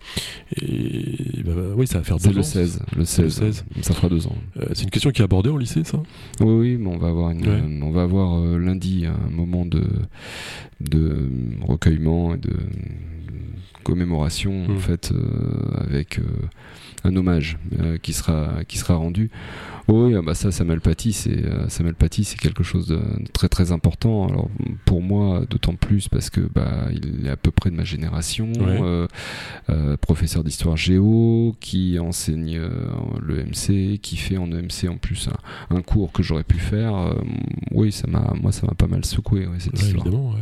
bah, 1.46 1.52
bah, 1.56 1.62
oui, 1.76 1.88
ça 1.88 2.00
va 2.00 2.04
faire 2.04 2.18
deux 2.18 2.32
le 2.32 2.40
ans. 2.40 2.44
16. 2.44 2.80
Le 2.98 3.06
C'est 3.06 3.24
le 3.24 3.30
16. 3.30 3.64
16. 3.76 3.84
Ça 3.84 3.94
fera 3.94 4.10
deux 4.10 4.28
ans. 4.28 4.36
Euh, 4.58 4.66
c'est 4.74 4.84
une 4.84 4.90
question 4.90 5.12
qui 5.12 5.22
est 5.22 5.26
abordée 5.26 5.50
en 5.50 5.58
lycée, 5.58 5.84
ça? 5.84 6.02
Oui, 6.40 6.54
oui, 6.54 6.78
mais 6.80 6.88
on 6.90 6.98
va 6.98 7.10
avoir, 7.10 7.32
une, 7.32 7.42
Ouais. 7.48 7.62
on 7.84 7.92
va 7.92 8.04
avoir 8.04 8.40
lundi 8.58 9.06
un 9.06 9.30
moment 9.30 9.66
de, 9.66 9.84
de 10.80 11.30
recueillement 11.62 12.36
et 12.36 12.38
de 12.38 12.52
commémoration 13.84 14.66
en 14.66 14.74
Mm. 14.74 14.78
fait 14.80 15.12
euh, 15.12 15.84
avec 15.88 16.20
euh, 16.20 16.24
un 17.04 17.16
hommage 17.16 17.58
euh, 17.80 17.98
qui 17.98 18.14
sera 18.14 18.64
qui 18.68 18.78
sera 18.78 18.96
rendu. 18.96 19.30
Oui, 19.88 20.14
ah 20.16 20.22
bah 20.22 20.36
ça, 20.36 20.52
Samuel 20.52 20.80
Paty, 20.80 21.12
c'est 21.12 21.44
Samuel 21.68 21.96
Paty, 21.96 22.24
c'est 22.24 22.38
quelque 22.40 22.64
chose 22.64 22.88
de 22.88 23.00
très 23.34 23.50
très 23.50 23.72
important. 23.72 24.28
Alors 24.28 24.48
pour 24.86 25.02
moi, 25.02 25.44
d'autant 25.50 25.74
plus 25.76 26.08
parce 26.08 26.30
que 26.30 26.40
bah 26.42 26.86
il 26.94 27.26
est 27.26 27.30
à 27.30 27.36
peu 27.36 27.52
près 27.52 27.72
de 27.72 27.76
ma 27.76 27.84
génération, 27.84 28.52
Ouais. 28.54 29.08
euh, 29.70 29.98
professeur 29.98 30.44
d'histoire 30.44 30.78
géo, 30.78 31.56
qui 31.60 31.98
enseigne 32.00 32.58
euh, 32.58 32.70
le 33.22 33.44
MC, 33.44 33.98
qui 34.00 34.16
fait 34.18 34.38
en 34.38 34.52
EMC 34.52 34.88
en 34.90 34.98
plus 34.98 35.28
un, 35.28 35.76
un 35.76 35.82
cours 35.82 36.12
que 36.12 36.24
j'aurais 36.24 36.44
pu 36.44 36.60
faire. 36.60 37.16
oui, 37.72 37.92
ça 37.92 38.08
m'a, 38.08 38.34
moi, 38.42 38.52
ça 38.52 38.68
m'a 38.68 38.74
pas 38.76 38.88
mal 38.88 39.04
secoué 39.04 39.48
ouais, 39.48 39.56
cette 39.60 39.74
Ouais, 39.74 39.80
histoire. 39.88 40.06
évidemment. 40.06 40.36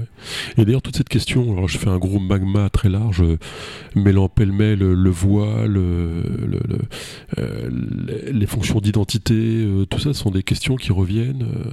Et 0.58 0.66
d'ailleurs, 0.66 0.82
toute 0.82 0.98
cette 0.98 1.10
question, 1.10 1.54
alors 1.54 1.68
je 1.70 1.78
fais 1.78 1.90
un 1.90 1.98
gros 1.98 2.20
magma 2.20 2.70
très 2.70 2.90
large, 2.90 3.24
mêlant 3.96 4.30
pêle-mêle 4.30 4.80
le 4.80 5.10
voile, 5.10 5.72
le- 5.74 6.24
le- 6.48 6.62
le- 6.68 6.80
euh, 7.38 7.70
les- 8.32 8.48
fonctions 8.48 8.80
d'identité, 8.80 9.34
euh, 9.36 9.86
tout 9.86 10.00
ça 10.00 10.14
sont 10.14 10.32
des 10.32 10.44
questions 10.44 10.76
qui 10.76 10.92
reviennent. 10.92 11.44
euh. 11.44 11.70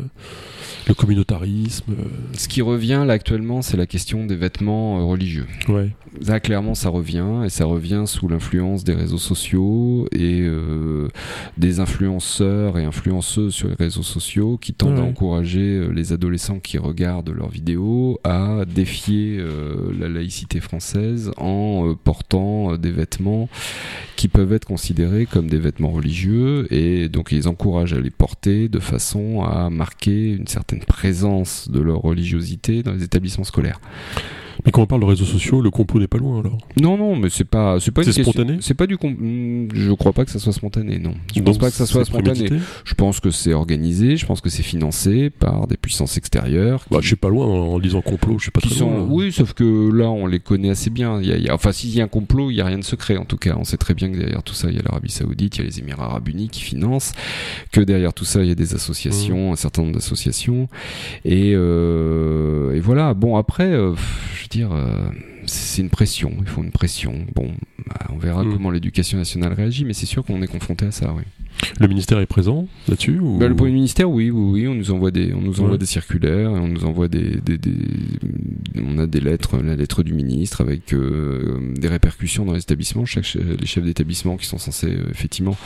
le 0.89 0.95
communautarisme. 0.95 1.95
Ce 2.35 2.47
qui 2.47 2.63
revient 2.63 3.03
là 3.07 3.15
actuellement, 3.15 3.61
c'est 3.61 3.77
la 3.77 3.87
question 3.87 4.25
des 4.25 4.37
vêtements 4.37 5.09
religieux. 5.09 5.47
ouais. 5.69 5.91
Là, 6.27 6.39
clairement, 6.41 6.75
ça 6.75 6.89
revient, 6.89 7.43
et 7.45 7.49
ça 7.51 7.65
revient 7.67 8.05
sous 8.07 8.27
l'influence 8.29 8.85
des 8.85 8.95
réseaux 8.95 9.19
sociaux 9.19 10.07
et 10.13 10.41
euh, 10.43 11.09
des 11.59 11.79
influenceurs 11.81 12.79
et 12.79 12.85
influenceuses 12.85 13.53
sur 13.53 13.69
les 13.69 13.75
réseaux 13.75 14.03
sociaux 14.05 14.57
qui 14.59 14.73
tendent 14.73 14.95
Ouais. 14.95 15.01
à 15.01 15.05
encourager 15.05 15.89
les 15.93 16.13
adolescents 16.13 16.59
qui 16.61 16.79
regardent 16.79 17.31
leurs 17.31 17.51
vidéos 17.51 18.19
à 18.25 18.65
défier 18.65 19.37
euh, 19.41 19.93
la 19.99 20.09
laïcité 20.09 20.61
française 20.61 21.33
en 21.37 21.46
euh, 21.47 21.95
portant 21.95 22.73
euh, 22.73 22.79
des 22.79 22.91
vêtements 22.91 23.49
qui 24.17 24.29
peuvent 24.29 24.53
être 24.53 24.65
considérés 24.65 25.27
comme 25.27 25.49
des 25.49 25.59
vêtements 25.59 25.91
religieux, 25.91 26.73
et 26.73 27.09
donc 27.09 27.33
ils 27.33 27.49
encouragent 27.49 27.93
à 27.93 28.01
les 28.01 28.11
porter 28.11 28.69
de 28.69 28.79
façon 28.79 29.43
à 29.43 29.71
marquer 29.71 30.33
une 30.33 30.47
certaine 30.47 30.81
présence 30.81 31.69
de 31.71 31.81
leur 31.81 32.01
religiosité 32.01 32.83
dans 32.83 32.93
les 32.93 33.03
établissements 33.03 33.45
scolaires. 33.45 33.81
Mais 34.65 34.73
quand 34.73 34.83
on 34.83 34.87
parle 34.87 35.01
de 35.03 35.07
réseaux 35.07 35.25
sociaux, 35.25 35.61
le 35.61 35.71
complot 35.71 36.01
n'est 36.01 36.07
pas 36.09 36.19
loin 36.19 36.41
alors. 36.41 36.59
Non, 36.81 36.97
non, 36.97 37.17
mais 37.17 37.29
c'est 37.31 37.45
pas, 37.45 37.79
c'est 37.81 37.91
pas 37.91 38.03
une 38.03 38.13
spontané? 38.13 38.57
C'est 38.61 38.75
pas 38.75 38.87
du, 38.87 38.97
com- 38.97 39.15
Hmm, 39.19 39.69
je 39.75 39.93
crois 39.93 40.13
pas 40.13 40.25
que 40.25 40.31
ça 40.31 40.39
soit 40.39 40.53
spontané, 40.53 40.99
non. 40.99 41.15
Je 41.31 41.37
Donc, 41.41 41.47
pense 41.47 41.59
pas 41.59 41.71
que 41.71 41.77
ça 41.77 41.87
soit 41.87 42.05
spontané. 42.05 42.49
Je 42.85 42.95
pense 42.95 43.21
que 43.21 43.31
c'est 43.31 43.53
organisé, 43.55 44.17
je 44.17 44.27
pense 44.27 44.41
que 44.41 44.49
c'est 44.51 44.63
financé 44.63 45.31
par 45.31 45.67
des 45.67 45.77
puissances 45.77 46.17
extérieures. 46.17 46.85
Bah, 46.91 46.99
qui- 46.99 47.03
je 47.03 47.07
suis 47.09 47.17
pas 47.17 47.29
loin 47.29 47.47
en 47.47 47.79
disant 47.79 48.03
complot, 48.03 48.39
je 48.39 48.43
suis 48.45 48.51
pas 48.51 48.61
très 48.61 48.75
sont, 48.75 48.91
loin. 48.91 49.07
oui, 49.11 49.33
sauf 49.33 49.53
que 49.53 49.91
là, 49.93 50.11
on 50.11 50.27
les 50.27 50.41
connaît 50.41 50.71
assez 50.71 50.91
bien. 50.91 51.21
Il 51.21 51.29
y 51.29 51.33
a, 51.33 51.37
il 51.37 51.45
y 51.45 51.49
a- 51.49 51.55
enfin, 51.55 51.73
s'il 51.73 51.91
y 51.95 52.01
a 52.01 52.05
un 52.05 52.09
complot, 52.09 52.51
il 52.51 52.57
y 52.57 52.61
a 52.61 52.65
rien 52.65 52.79
de 52.79 52.85
secret. 52.85 53.17
En 53.17 53.25
tout 53.25 53.37
cas, 53.37 53.57
on 53.59 53.65
sait 53.65 53.77
très 53.77 53.95
bien 53.95 54.11
que 54.11 54.17
derrière 54.19 54.43
tout 54.43 54.55
ça, 54.55 54.69
il 54.71 54.77
y 54.77 54.79
a 54.79 54.83
l'Arabie 54.83 55.11
Saoudite, 55.11 55.57
il 55.57 55.61
y 55.61 55.65
a 55.65 55.67
les 55.69 55.79
Émirats 55.81 56.05
Arabes 56.07 56.29
Unis 56.29 56.49
qui 56.49 56.61
financent, 56.63 57.13
que 57.73 57.81
derrière 57.81 58.13
tout 58.13 58.25
ça, 58.25 58.43
il 58.43 58.49
y 58.49 58.53
a 58.53 58.55
des 58.55 58.75
associations, 58.75 59.53
un 59.53 59.57
certain 59.57 59.83
nombre 59.83 59.95
d'associations, 59.95 60.69
et, 61.25 61.53
euh, 61.55 62.75
et 62.75 62.81
voilà. 62.81 63.15
Bon, 63.15 63.37
après, 63.37 63.71
euh, 63.73 63.93
dire. 64.49 64.73
euh, 64.73 65.09
c'est 65.47 65.83
une 65.83 65.91
pression, 65.91 66.33
il 66.41 66.47
faut 66.49 66.63
une 66.63 66.73
pression. 66.73 67.27
Bon, 67.35 67.53
bah, 67.87 68.07
on 68.11 68.19
verra 68.19 68.43
Mm. 68.45 68.53
comment 68.53 68.71
l'éducation 68.71 69.19
nationale 69.19 69.53
réagit, 69.53 69.85
mais 69.85 69.93
c'est 69.93 70.07
sûr 70.07 70.25
qu'on 70.25 70.43
est 70.43 70.47
confronté 70.49 70.87
à 70.87 70.91
ça, 70.91 71.13
oui. 71.13 71.23
Le 71.81 71.89
ministère 71.89 72.19
est 72.21 72.27
présent 72.27 72.67
là-dessus 72.89 73.19
ou... 73.19 73.39
Bah, 73.39 73.49
le 73.49 73.57
Premier 73.57 73.73
ministère, 73.73 74.11
oui, 74.11 74.31
oui, 74.31 74.63
oui, 74.63 74.69
on 74.69 74.75
nous 74.75 74.91
envoie 74.91 75.11
des, 75.11 75.33
on 75.35 75.41
nous 75.41 75.61
envoie 75.61 75.73
Ouais. 75.73 75.79
des 75.79 75.87
circulaires, 75.87 76.51
on 76.53 76.69
nous 76.69 76.85
envoie 76.85 77.09
des, 77.09 77.37
des, 77.45 77.59
des- 77.59 77.73
on 78.83 78.99
a 78.99 79.07
des 79.07 79.21
lettres, 79.21 79.57
la 79.59 79.75
lettre 79.77 80.03
du 80.03 80.13
ministre 80.13 80.61
avec 80.61 80.93
euh, 80.93 81.59
des 81.77 81.89
répercussions 81.89 82.45
dans 82.45 82.53
les 82.53 82.61
établissements. 82.61 83.05
Chaque, 83.05 83.27
les 83.35 83.67
chefs 83.67 83.85
d'établissement 83.85 84.37
qui 84.37 84.47
sont 84.47 84.59
censés 84.59 84.89
euh, 84.89 85.07
effectivement 85.11 85.57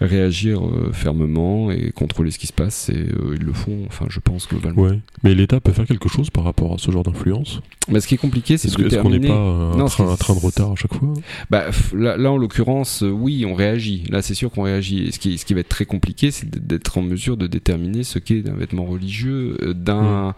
réagir 0.00 0.64
euh, 0.66 0.90
fermement 0.92 1.70
et 1.70 1.92
contrôler 1.92 2.30
ce 2.30 2.38
qui 2.38 2.46
se 2.46 2.52
passe, 2.52 2.88
et 2.88 3.06
ils 3.34 3.44
le 3.44 3.52
font. 3.52 3.78
Enfin, 3.86 4.06
je 4.08 4.20
pense 4.20 4.48
globalement. 4.48 4.82
Ouais. 4.82 4.98
Mais 5.22 5.34
l'État 5.34 5.60
peut 5.60 5.72
faire 5.72 5.86
quelque 5.86 6.08
chose 6.08 6.30
par 6.30 6.44
rapport 6.44 6.74
à 6.74 6.78
ce 6.78 6.90
genre 6.90 7.02
d'influence? 7.02 7.60
Mais 7.88 8.00
ce 8.00 8.08
qui 8.08 8.14
est 8.14 8.18
compliqué, 8.18 8.56
c'est 8.58 8.68
de 8.68 8.74
que- 8.74 8.82
est-ce 8.82 8.96
qu'on 9.00 9.10
n'est 9.10 9.20
pas 9.20 9.32
un, 9.34 9.76
Non, 9.76 9.86
train, 9.86 10.06
c'est- 10.06 10.12
un 10.12 10.16
train 10.16 10.34
de 10.34 10.40
retard 10.40 10.72
à 10.72 10.76
chaque 10.76 10.94
fois? 10.94 11.14
Bah, 11.50 11.66
là, 11.94 12.16
là, 12.16 12.32
en 12.32 12.36
l'occurrence, 12.36 13.04
oui, 13.08 13.44
on 13.46 13.54
réagit. 13.54 14.04
Là, 14.10 14.22
c'est 14.22 14.34
sûr 14.34 14.50
qu'on 14.50 14.62
réagit. 14.62 15.04
Et 15.06 15.12
ce 15.12 15.18
qui, 15.18 15.35
ce 15.36 15.44
qui 15.44 15.54
va 15.54 15.60
être 15.60 15.68
très 15.68 15.84
compliqué, 15.84 16.30
c'est 16.30 16.48
d'être 16.48 16.98
en 16.98 17.02
mesure 17.02 17.36
de 17.36 17.46
déterminer 17.46 18.02
ce 18.02 18.18
qu'est 18.18 18.48
un 18.48 18.54
vêtement 18.54 18.84
religieux, 18.84 19.58
euh, 19.62 19.74
d'un, 19.74 20.34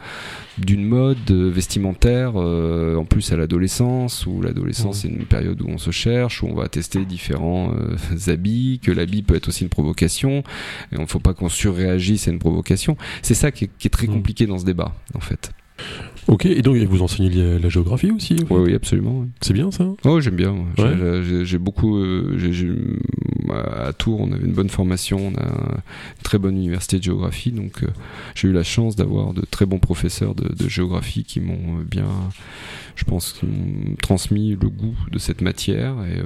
d'une 0.59 0.85
mode 0.85 1.31
euh, 1.31 1.51
vestimentaire, 1.51 2.33
euh, 2.37 2.97
en 2.97 3.05
plus 3.05 3.31
à 3.33 3.37
l'adolescence, 3.37 4.27
où 4.27 4.43
l'adolescence 4.43 5.01
c'est 5.03 5.09
une 5.09 5.27
période 5.27 5.63
où 5.63 5.69
on 5.69 5.79
se 5.79 5.91
cherche, 5.93 6.43
où 6.43 6.47
on 6.47 6.55
va 6.55 6.69
tester 6.69 7.05
différents 7.05 7.73
euh, 7.75 7.97
habits, 8.33 8.81
que 8.83 8.91
l'habit 8.91 9.23
peut 9.23 9.37
être 9.37 9.49
aussi 9.49 9.63
une 9.63 9.71
provocation, 9.71 10.39
et 10.39 10.97
il 10.97 11.01
ne 11.01 11.07
faut 11.07 11.21
pas 11.21 11.35
qu'on 11.35 11.49
surréagisse 11.49 12.27
à 12.27 12.33
une 12.33 12.41
provocation. 12.41 12.97
C'est 13.23 13.35
ça 13.35 13.53
qui 13.53 13.65
est, 13.65 13.71
qui 13.79 13.87
est 13.87 13.91
très 13.91 14.09
Mm. 14.09 14.13
compliqué 14.13 14.47
dans 14.47 14.59
ce 14.59 14.65
débat, 14.65 14.95
en 15.15 15.21
fait. 15.21 15.53
Ok, 16.29 16.45
et 16.47 16.61
donc 16.63 16.77
vous 16.77 17.03
enseignez 17.03 17.31
la, 17.31 17.59
la 17.59 17.69
géographie 17.71 18.11
aussi 18.11 18.35
en 18.35 18.47
fait 18.47 18.55
Oui, 18.55 18.61
oui, 18.67 18.75
absolument. 18.75 19.21
oui. 19.21 19.27
C'est 19.41 19.55
bien 19.55 19.71
ça? 19.71 19.87
Oh, 20.05 20.21
j'aime 20.21 20.37
bien. 20.37 20.55
J'ai- 20.77 20.83
Ouais. 20.85 21.23
J'ai 21.27 21.45
j'ai 21.47 21.59
beaucoup. 21.59 21.97
euh, 21.99 22.37
à 23.51 23.93
Tours, 23.95 24.21
on 24.21 24.31
avait 24.33 24.45
une 24.45 24.53
bonne 24.53 24.69
formation, 24.69 25.19
on 25.29 25.35
a 25.39 25.43
une 25.47 26.23
très 26.23 26.39
bonne 26.39 26.57
université 26.57 26.99
de 26.99 27.03
géographie, 27.05 27.51
donc 27.51 27.83
euh, 27.83 27.87
j'ai 28.35 28.49
eu 28.49 28.53
la 28.53 28.63
chance 28.63 28.95
d'avoir 28.95 29.33
de 29.33 29.43
très 29.51 29.65
bons 29.65 29.79
professeurs 29.79 30.35
de, 30.35 30.53
de 30.55 30.69
géographie 30.69 31.25
qui 31.25 31.41
m'ont 31.41 31.79
euh, 31.81 31.85
bien, 31.91 32.05
je 32.99 33.05
pense, 33.05 33.33
qui 33.33 33.47
m'ont 33.47 33.95
transmis 34.03 34.51
le 34.61 34.69
goût 34.69 34.95
de 35.13 35.19
cette 35.19 35.41
matière 35.41 35.95
et, 36.05 36.19
euh, 36.19 36.25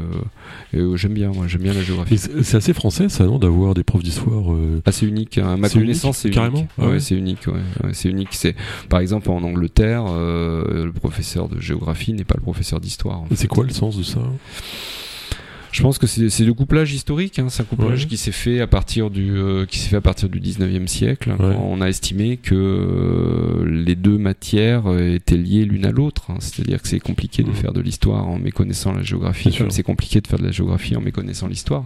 et, 0.73 0.79
euh, 0.81 0.97
j'aime 0.97 1.13
bien. 1.13 1.31
Moi, 1.31 1.47
j'aime 1.47 1.61
bien 1.63 1.75
la 1.75 1.83
géographie. 1.83 2.17
C'est 2.19 2.57
assez 2.57 2.73
français 2.73 3.09
ça, 3.11 3.25
non, 3.27 3.39
d'avoir 3.39 3.75
des 3.75 3.85
profs 3.85 4.03
d'histoire 4.03 4.53
euh, 4.53 4.81
Ah, 4.87 4.91
c'est 4.93 5.07
unique. 5.07 5.37
hein. 5.39 5.53
À 5.53 5.57
ma 5.57 5.69
connaissance, 5.69 6.19
c'est 6.19 6.29
unique, 6.29 6.35
carrément 6.35 6.67
Ah 6.79 6.87
Ouais, 6.87 6.93
ouais. 6.93 7.01
c'est 7.01 7.15
unique. 7.15 7.47
Ouais. 7.47 7.93
C'est 7.93 8.09
unique. 8.09 8.31
C'est 8.33 8.57
par 8.89 9.01
exemple 9.01 9.31
en 9.31 9.43
Angleterre, 9.43 10.05
le 10.07 10.91
professeur 10.93 11.49
de 11.49 11.61
géographie 11.61 12.13
n'est 12.15 12.25
pas 12.25 12.35
le 12.37 12.43
professeur 12.43 12.81
d'histoire. 12.81 13.23
C'est 13.35 13.49
quoi 13.49 13.65
le 13.65 13.71
sens 13.71 13.97
de 13.97 14.03
ça? 14.03 14.21
Je 15.73 15.83
pense 15.83 15.99
que 15.99 16.07
c'est 16.07 16.29
c'est 16.29 16.45
le 16.45 16.55
couplage 16.55 16.93
historique. 16.93 17.39
hein. 17.39 17.47
C'est 17.49 17.63
un 17.63 17.65
couplage 17.65 18.03
Ouais. 18.03 18.07
qui 18.09 18.17
s'est 18.17 18.31
fait 18.31 18.61
à 18.61 18.67
partir 18.67 19.11
du 19.11 19.33
euh, 19.37 19.65
qui 19.67 19.79
s'est 19.79 19.89
fait 19.89 19.97
à 19.97 20.01
partir 20.03 20.29
du 20.29 20.39
19e 20.39 20.87
siècle. 20.87 21.31
hein, 21.31 21.37
Ouais. 21.43 21.55
quand 21.55 21.63
on 21.67 21.81
a 21.81 21.89
estimé 21.89 22.37
que 22.37 22.55
euh, 22.55 23.65
les 23.67 23.95
deux 23.97 24.19
matières 24.19 24.87
euh, 24.87 25.15
étaient 25.15 25.37
liées 25.37 25.65
l'une 25.65 25.87
à 25.87 25.91
l'autre. 25.91 26.31
hein. 26.31 26.37
C'est-à-dire 26.41 26.81
que 26.83 26.89
c'est 26.89 27.01
compliqué 27.01 27.43
de 27.43 27.53
faire 27.53 27.73
de 27.73 27.81
l'histoire 27.81 28.29
en 28.29 28.39
méconnaissant 28.39 28.93
la 28.93 29.03
géographie, 29.03 29.49
Bien 29.51 29.59
comme 29.59 29.71
c'est 29.71 29.83
compliqué 29.83 30.21
de 30.21 30.27
faire 30.27 30.39
de 30.39 30.45
la 30.45 30.53
géographie 30.53 30.95
en 30.97 31.01
méconnaissant 31.01 31.47
l'histoire. 31.49 31.85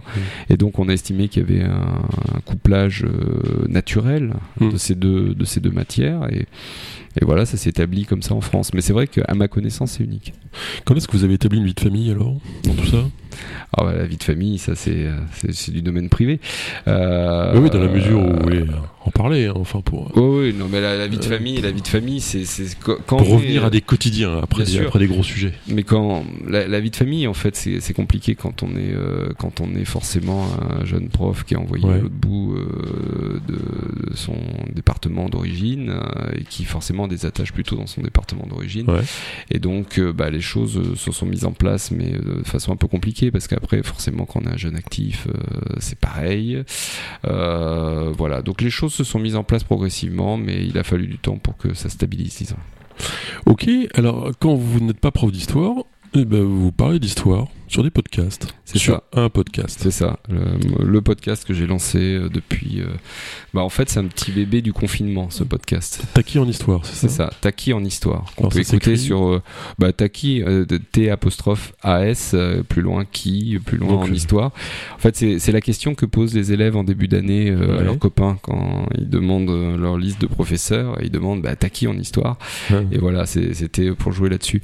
Et 0.49 0.57
donc 0.57 0.79
on 0.79 0.89
a 0.89 0.93
estimé 0.93 1.27
qu'il 1.29 1.43
y 1.43 1.45
avait 1.45 1.63
un, 1.63 2.01
un 2.35 2.39
couplage 2.45 3.03
euh, 3.05 3.65
naturel 3.67 4.33
Mhm. 4.59 4.71
de 4.73 4.77
ces 4.77 4.95
deux 4.95 5.33
de 5.33 5.45
ces 5.45 5.59
deux 5.59 5.71
matières 5.71 6.27
et 6.33 6.45
et 7.19 7.25
voilà, 7.25 7.45
ça 7.45 7.57
s'est 7.57 7.69
établi 7.69 8.05
comme 8.05 8.21
ça 8.21 8.33
en 8.33 8.41
France. 8.41 8.73
Mais 8.73 8.81
c'est 8.81 8.93
vrai 8.93 9.07
qu'à 9.07 9.33
ma 9.35 9.47
connaissance, 9.47 9.91
c'est 9.93 10.03
unique. 10.03 10.33
Quand 10.85 10.95
est-ce 10.95 11.07
que 11.07 11.17
vous 11.17 11.23
avez 11.23 11.33
établi 11.35 11.59
une 11.59 11.65
vie 11.65 11.73
de 11.73 11.79
famille 11.79 12.11
alors 12.11 12.35
Dans 12.63 12.73
tout 12.73 12.85
ça? 12.87 12.97
Ah 13.77 13.83
bah, 13.83 13.93
la 13.95 14.05
vie 14.05 14.17
de 14.17 14.23
famille, 14.23 14.57
ça 14.57 14.75
c'est 14.75 15.05
euh, 15.05 15.17
du 15.67 15.81
domaine 15.81 16.09
privé. 16.09 16.39
Euh, 16.87 17.51
Oui, 17.55 17.61
oui, 17.63 17.69
dans 17.69 17.79
la 17.79 17.87
mesure 17.89 18.19
où 18.19 18.33
vous 18.33 18.41
voulez 18.41 18.65
en 19.07 19.11
parler, 19.11 19.45
hein, 19.47 19.53
enfin 19.55 19.81
pour, 19.81 20.11
Oui, 20.15 20.47
oui, 20.49 20.53
non, 20.53 20.67
mais 20.71 20.81
la, 20.81 20.95
la 20.97 21.07
vie 21.07 21.17
de 21.17 21.23
Euh, 21.25 21.29
famille, 21.29 21.59
la 21.61 21.71
vie 21.71 21.81
de 21.81 21.87
famille, 21.87 22.21
c'est 22.21 22.43
quand 22.83 22.97
pour 23.05 23.27
revenir 23.27 23.65
à 23.65 23.69
des 23.69 23.81
quotidiens 23.81 24.37
après, 24.39 24.63
Bien 24.65 24.81
des, 24.81 24.85
après 24.87 24.99
des 24.99 25.07
gros 25.07 25.23
sujets. 25.23 25.53
Mais 25.67 25.83
quand 25.83 26.23
la, 26.47 26.67
la 26.67 26.79
vie 26.79 26.91
de 26.91 26.95
famille, 26.95 27.27
en 27.27 27.33
fait, 27.33 27.55
c'est 27.55 27.79
c'est 27.81 27.93
compliqué 27.93 28.35
quand 28.35 28.63
on 28.63 28.69
est 28.75 28.93
euh, 28.93 29.29
quand 29.37 29.61
on 29.61 29.75
est 29.75 29.85
forcément 29.85 30.45
un 30.79 30.85
jeune 30.85 31.09
prof 31.09 31.43
qui 31.43 31.53
est 31.53 31.57
envoyé 31.57 31.85
Ouais. 31.85 31.93
à 31.93 31.97
l'autre 31.97 32.13
bout 32.15 32.55
euh, 32.55 33.39
de, 33.47 34.09
de 34.09 34.15
son 34.15 34.35
département 34.73 35.29
d'origine 35.29 35.89
euh, 35.89 36.31
et 36.37 36.43
qui 36.43 36.65
forcément 36.65 37.07
attaches 37.25 37.53
plutôt 37.53 37.75
dans 37.75 37.87
son 37.87 38.01
département 38.01 38.45
d'origine. 38.47 38.89
Ouais. 38.89 39.01
Et 39.49 39.59
donc, 39.59 39.97
euh, 39.99 40.13
bah, 40.13 40.29
les 40.29 40.41
choses 40.41 40.77
euh, 40.77 40.95
se 40.95 41.11
sont 41.11 41.25
mises 41.25 41.45
en 41.45 41.51
place, 41.51 41.91
mais 41.91 42.13
euh, 42.13 42.39
de 42.39 42.43
façon 42.47 42.71
un 42.71 42.75
peu 42.75 42.87
compliquée, 42.87 43.31
parce 43.31 43.47
qu'après, 43.47 43.81
forcément, 43.83 44.25
quand 44.25 44.41
on 44.43 44.47
est 44.49 44.53
un 44.53 44.57
jeune 44.57 44.75
actif, 44.75 45.27
euh, 45.27 45.33
c'est 45.79 45.97
pareil. 45.97 46.63
Euh, 47.25 48.11
voilà, 48.17 48.41
donc 48.41 48.61
les 48.61 48.69
choses 48.69 48.93
se 48.97 49.03
sont 49.03 49.19
mises 49.19 49.35
en 49.35 49.43
place 49.43 49.63
progressivement, 49.63 50.37
mais 50.37 50.65
il 50.65 50.77
a 50.77 50.83
fallu 50.83 51.07
du 51.07 51.17
temps 51.17 51.37
pour 51.37 51.55
que 51.57 51.73
ça 51.73 51.89
stabilise, 51.89 52.37
disons. 52.37 52.57
Ok, 53.45 53.69
alors 53.93 54.31
quand 54.39 54.55
vous 54.55 54.79
n'êtes 54.79 54.99
pas 54.99 55.11
prof 55.11 55.31
d'histoire, 55.31 55.75
eh 56.15 56.25
ben, 56.25 56.43
vous 56.43 56.71
parlez 56.71 56.99
d'histoire 56.99 57.47
sur 57.67 57.83
des 57.83 57.89
podcasts. 57.89 58.53
C'est 58.65 58.77
sur 58.79 58.95
ça. 58.95 59.03
un 59.13 59.29
podcast. 59.29 59.77
C'est 59.81 59.91
ça, 59.91 60.19
le, 60.29 60.83
le 60.85 61.01
podcast 61.01 61.45
que 61.45 61.53
j'ai 61.53 61.67
lancé 61.67 61.97
euh, 61.99 62.29
depuis. 62.29 62.81
euh, 62.81 62.87
bah 63.53 63.61
en 63.61 63.69
fait, 63.69 63.89
c'est 63.89 63.99
un 63.99 64.05
petit 64.05 64.31
bébé 64.31 64.61
du 64.61 64.73
confinement, 64.73 65.29
ce 65.29 65.43
podcast. 65.43 66.01
Taki 66.13 66.39
en 66.39 66.47
histoire, 66.47 66.85
c'est 66.85 66.95
C'est 66.95 67.07
ça 67.09 67.27
ça, 67.27 67.33
Taki 67.41 67.73
en 67.73 67.83
histoire. 67.83 68.33
Qu'on 68.35 68.49
peut 68.49 68.63
ça 68.63 68.75
écouter 68.75 68.97
sur 68.97 69.25
euh, 69.27 69.41
bah, 69.79 69.91
Taki, 69.93 70.43
euh, 70.43 70.65
T 70.91 71.09
apostrophe 71.09 71.73
AS, 71.81 72.35
plus 72.69 72.81
loin 72.81 73.05
qui, 73.11 73.57
plus 73.65 73.77
loin 73.77 73.89
Donc, 73.89 74.03
en 74.03 74.13
histoire. 74.13 74.51
En 74.95 74.99
fait, 74.99 75.15
c'est 75.15 75.39
c'est 75.39 75.51
la 75.51 75.61
question 75.61 75.95
que 75.95 76.05
posent 76.05 76.33
les 76.33 76.51
élèves 76.53 76.75
en 76.75 76.83
début 76.83 77.07
d'année 77.07 77.53
Ouais. 77.55 77.79
à 77.79 77.81
leurs 77.83 77.99
copains 77.99 78.37
quand 78.41 78.87
ils 78.97 79.09
demandent 79.09 79.77
leur 79.79 79.97
liste 79.97 80.19
de 80.21 80.27
professeurs 80.27 81.01
et 81.01 81.05
ils 81.05 81.11
demandent 81.11 81.41
bah, 81.41 81.55
Taki 81.55 81.87
en 81.87 81.97
histoire. 81.97 82.37
Ouais. 82.69 82.85
Et 82.91 82.97
voilà, 82.97 83.25
c'est- 83.25 83.53
c'était 83.53 83.91
pour 83.91 84.11
jouer 84.11 84.29
là-dessus. 84.29 84.61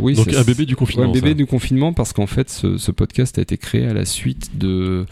Oui, 0.00 0.14
Donc 0.14 0.26
c'est- 0.30 0.36
un 0.36 0.42
bébé 0.42 0.64
du 0.66 0.76
confinement. 0.76 1.06
Ouais, 1.06 1.12
bébé 1.22 1.34
du 1.34 1.46
confinement 1.46 1.92
parce 1.92 2.12
qu'en 2.12 2.26
fait 2.26 2.50
ce, 2.50 2.76
ce 2.78 2.90
podcast 2.90 3.38
a 3.38 3.42
été 3.42 3.56
créé 3.56 3.86
à 3.86 3.94
la 3.94 4.04
suite 4.04 4.58
de 4.58 5.06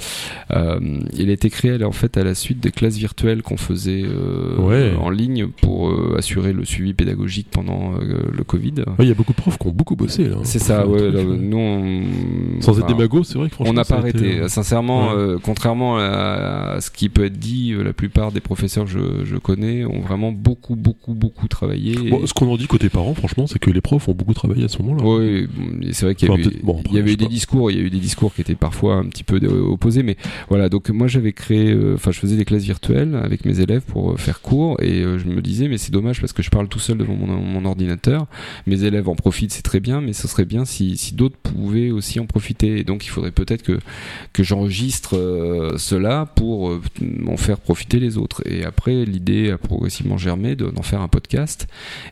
euh, 0.50 0.80
il 1.16 1.30
a 1.30 1.32
été 1.32 1.50
créé 1.50 1.82
en 1.84 1.92
fait 1.92 2.16
à 2.16 2.24
la 2.24 2.34
suite 2.34 2.60
des 2.60 2.70
classes 2.70 2.96
virtuelles 2.96 3.42
qu'on 3.42 3.56
faisait 3.56 4.02
euh, 4.04 4.56
Ouais. 4.58 4.92
en 5.00 5.10
ligne 5.10 5.46
pour 5.48 5.88
euh, 5.90 6.16
assurer 6.18 6.52
le 6.52 6.64
suivi 6.64 6.92
pédagogique 6.94 7.48
pendant 7.50 7.92
le 8.00 8.44
Covid. 8.44 8.72
Ouais, 8.98 9.04
Il 9.04 9.08
y 9.08 9.10
a 9.10 9.14
beaucoup 9.14 9.32
de 9.32 9.36
profs 9.38 9.58
qui 9.58 9.66
ont 9.66 9.72
beaucoup 9.72 9.96
bossé. 9.96 10.24
là, 10.24 10.36
C'est 10.42 10.58
ça, 10.58 10.86
ouais. 10.86 11.10
là, 11.10 11.22
nous, 11.24 11.56
on- 11.56 12.60
Sans 12.60 12.78
être 12.78 12.86
démago, 12.86 13.22
c'est 13.24 13.38
vrai 13.38 13.48
que 13.48 13.54
franchement. 13.54 13.70
on 13.72 13.74
n'a 13.74 13.84
pas 13.84 13.98
été, 14.08 14.18
arrêté. 14.18 14.48
Sincèrement, 14.48 15.10
contrairement 15.42 15.98
à, 15.98 16.74
à 16.76 16.80
ce 16.80 16.90
qui 16.90 17.08
peut 17.08 17.24
être 17.24 17.38
dit, 17.38 17.74
la 17.82 17.92
plupart 17.92 18.32
des 18.32 18.40
professeurs 18.40 18.84
que 18.84 18.90
je, 18.90 19.24
je 19.24 19.36
connais 19.36 19.84
ont 19.84 20.00
vraiment 20.00 20.32
beaucoup, 20.32 20.76
beaucoup, 20.76 21.14
beaucoup 21.14 21.48
travaillé. 21.48 21.92
et- 21.92 22.26
ce 22.26 22.34
qu'on 22.34 22.50
en 22.50 22.56
dit 22.56 22.66
côté 22.66 22.88
parents, 22.88 23.14
franchement, 23.14 23.46
c'est 23.46 23.58
que 23.58 23.70
les 23.70 23.80
profs 23.80 24.08
ont 24.08 24.14
beaucoup 24.14 24.34
travaillé 24.34 24.64
à 24.64 24.68
ce 24.68 24.80
moment-là. 24.82 25.02
Oui, 25.04 25.48
c'est 26.00 26.06
vrai 26.06 26.14
qu'il 26.14 26.28
y, 26.28 26.98
avait 26.98 27.12
eu 27.12 27.16
des 27.16 27.26
discours, 27.26 27.70
il 27.70 27.76
y 27.76 27.80
a 27.80 27.82
eu 27.82 27.90
des 27.90 27.98
discours 27.98 28.32
qui 28.32 28.40
étaient 28.40 28.54
parfois 28.54 28.94
un 28.94 29.04
petit 29.04 29.22
peu 29.22 29.38
opposés, 29.46 30.02
mais 30.02 30.16
voilà. 30.48 30.70
Donc 30.70 30.88
moi 30.88 31.08
j'avais 31.08 31.32
créé, 31.32 31.76
enfin 31.94 32.10
je 32.10 32.18
faisais 32.18 32.36
des 32.36 32.46
classes 32.46 32.62
virtuelles 32.62 33.20
avec 33.22 33.44
mes 33.44 33.60
élèves 33.60 33.82
pour 33.82 34.18
faire 34.18 34.40
cours 34.40 34.80
et 34.80 35.02
je 35.02 35.26
me 35.26 35.42
disais 35.42 35.68
mais 35.68 35.76
c'est 35.76 35.92
dommage 35.92 36.20
parce 36.20 36.32
que 36.32 36.42
je 36.42 36.48
parle 36.48 36.68
tout 36.68 36.78
seul 36.78 36.96
devant 36.96 37.14
mon, 37.14 37.64
ordinateur. 37.66 38.26
Mes 38.66 38.84
élèves 38.84 39.10
en 39.10 39.14
profitent, 39.14 39.52
c'est 39.52 39.62
très 39.62 39.80
bien, 39.80 40.00
mais 40.00 40.14
ce 40.14 40.26
serait 40.26 40.46
bien 40.46 40.64
si, 40.64 40.96
si 40.96 41.14
d'autres 41.14 41.36
pouvaient 41.36 41.90
aussi 41.90 42.18
en 42.18 42.24
profiter. 42.24 42.78
Et 42.78 42.84
donc 42.84 43.04
il 43.04 43.10
faudrait 43.10 43.30
peut-être 43.30 43.62
que 43.62 43.78
que 44.32 44.42
j'enregistre 44.42 45.74
cela 45.76 46.24
pour 46.34 46.80
en 47.28 47.36
faire 47.36 47.58
profiter 47.58 48.00
les 48.00 48.16
autres. 48.16 48.42
Et 48.46 48.64
après 48.64 49.04
l'idée 49.04 49.50
a 49.50 49.58
progressivement 49.58 50.16
germé 50.16 50.56
d'en 50.56 50.82
faire 50.82 51.02
un 51.02 51.08
podcast 51.08 51.66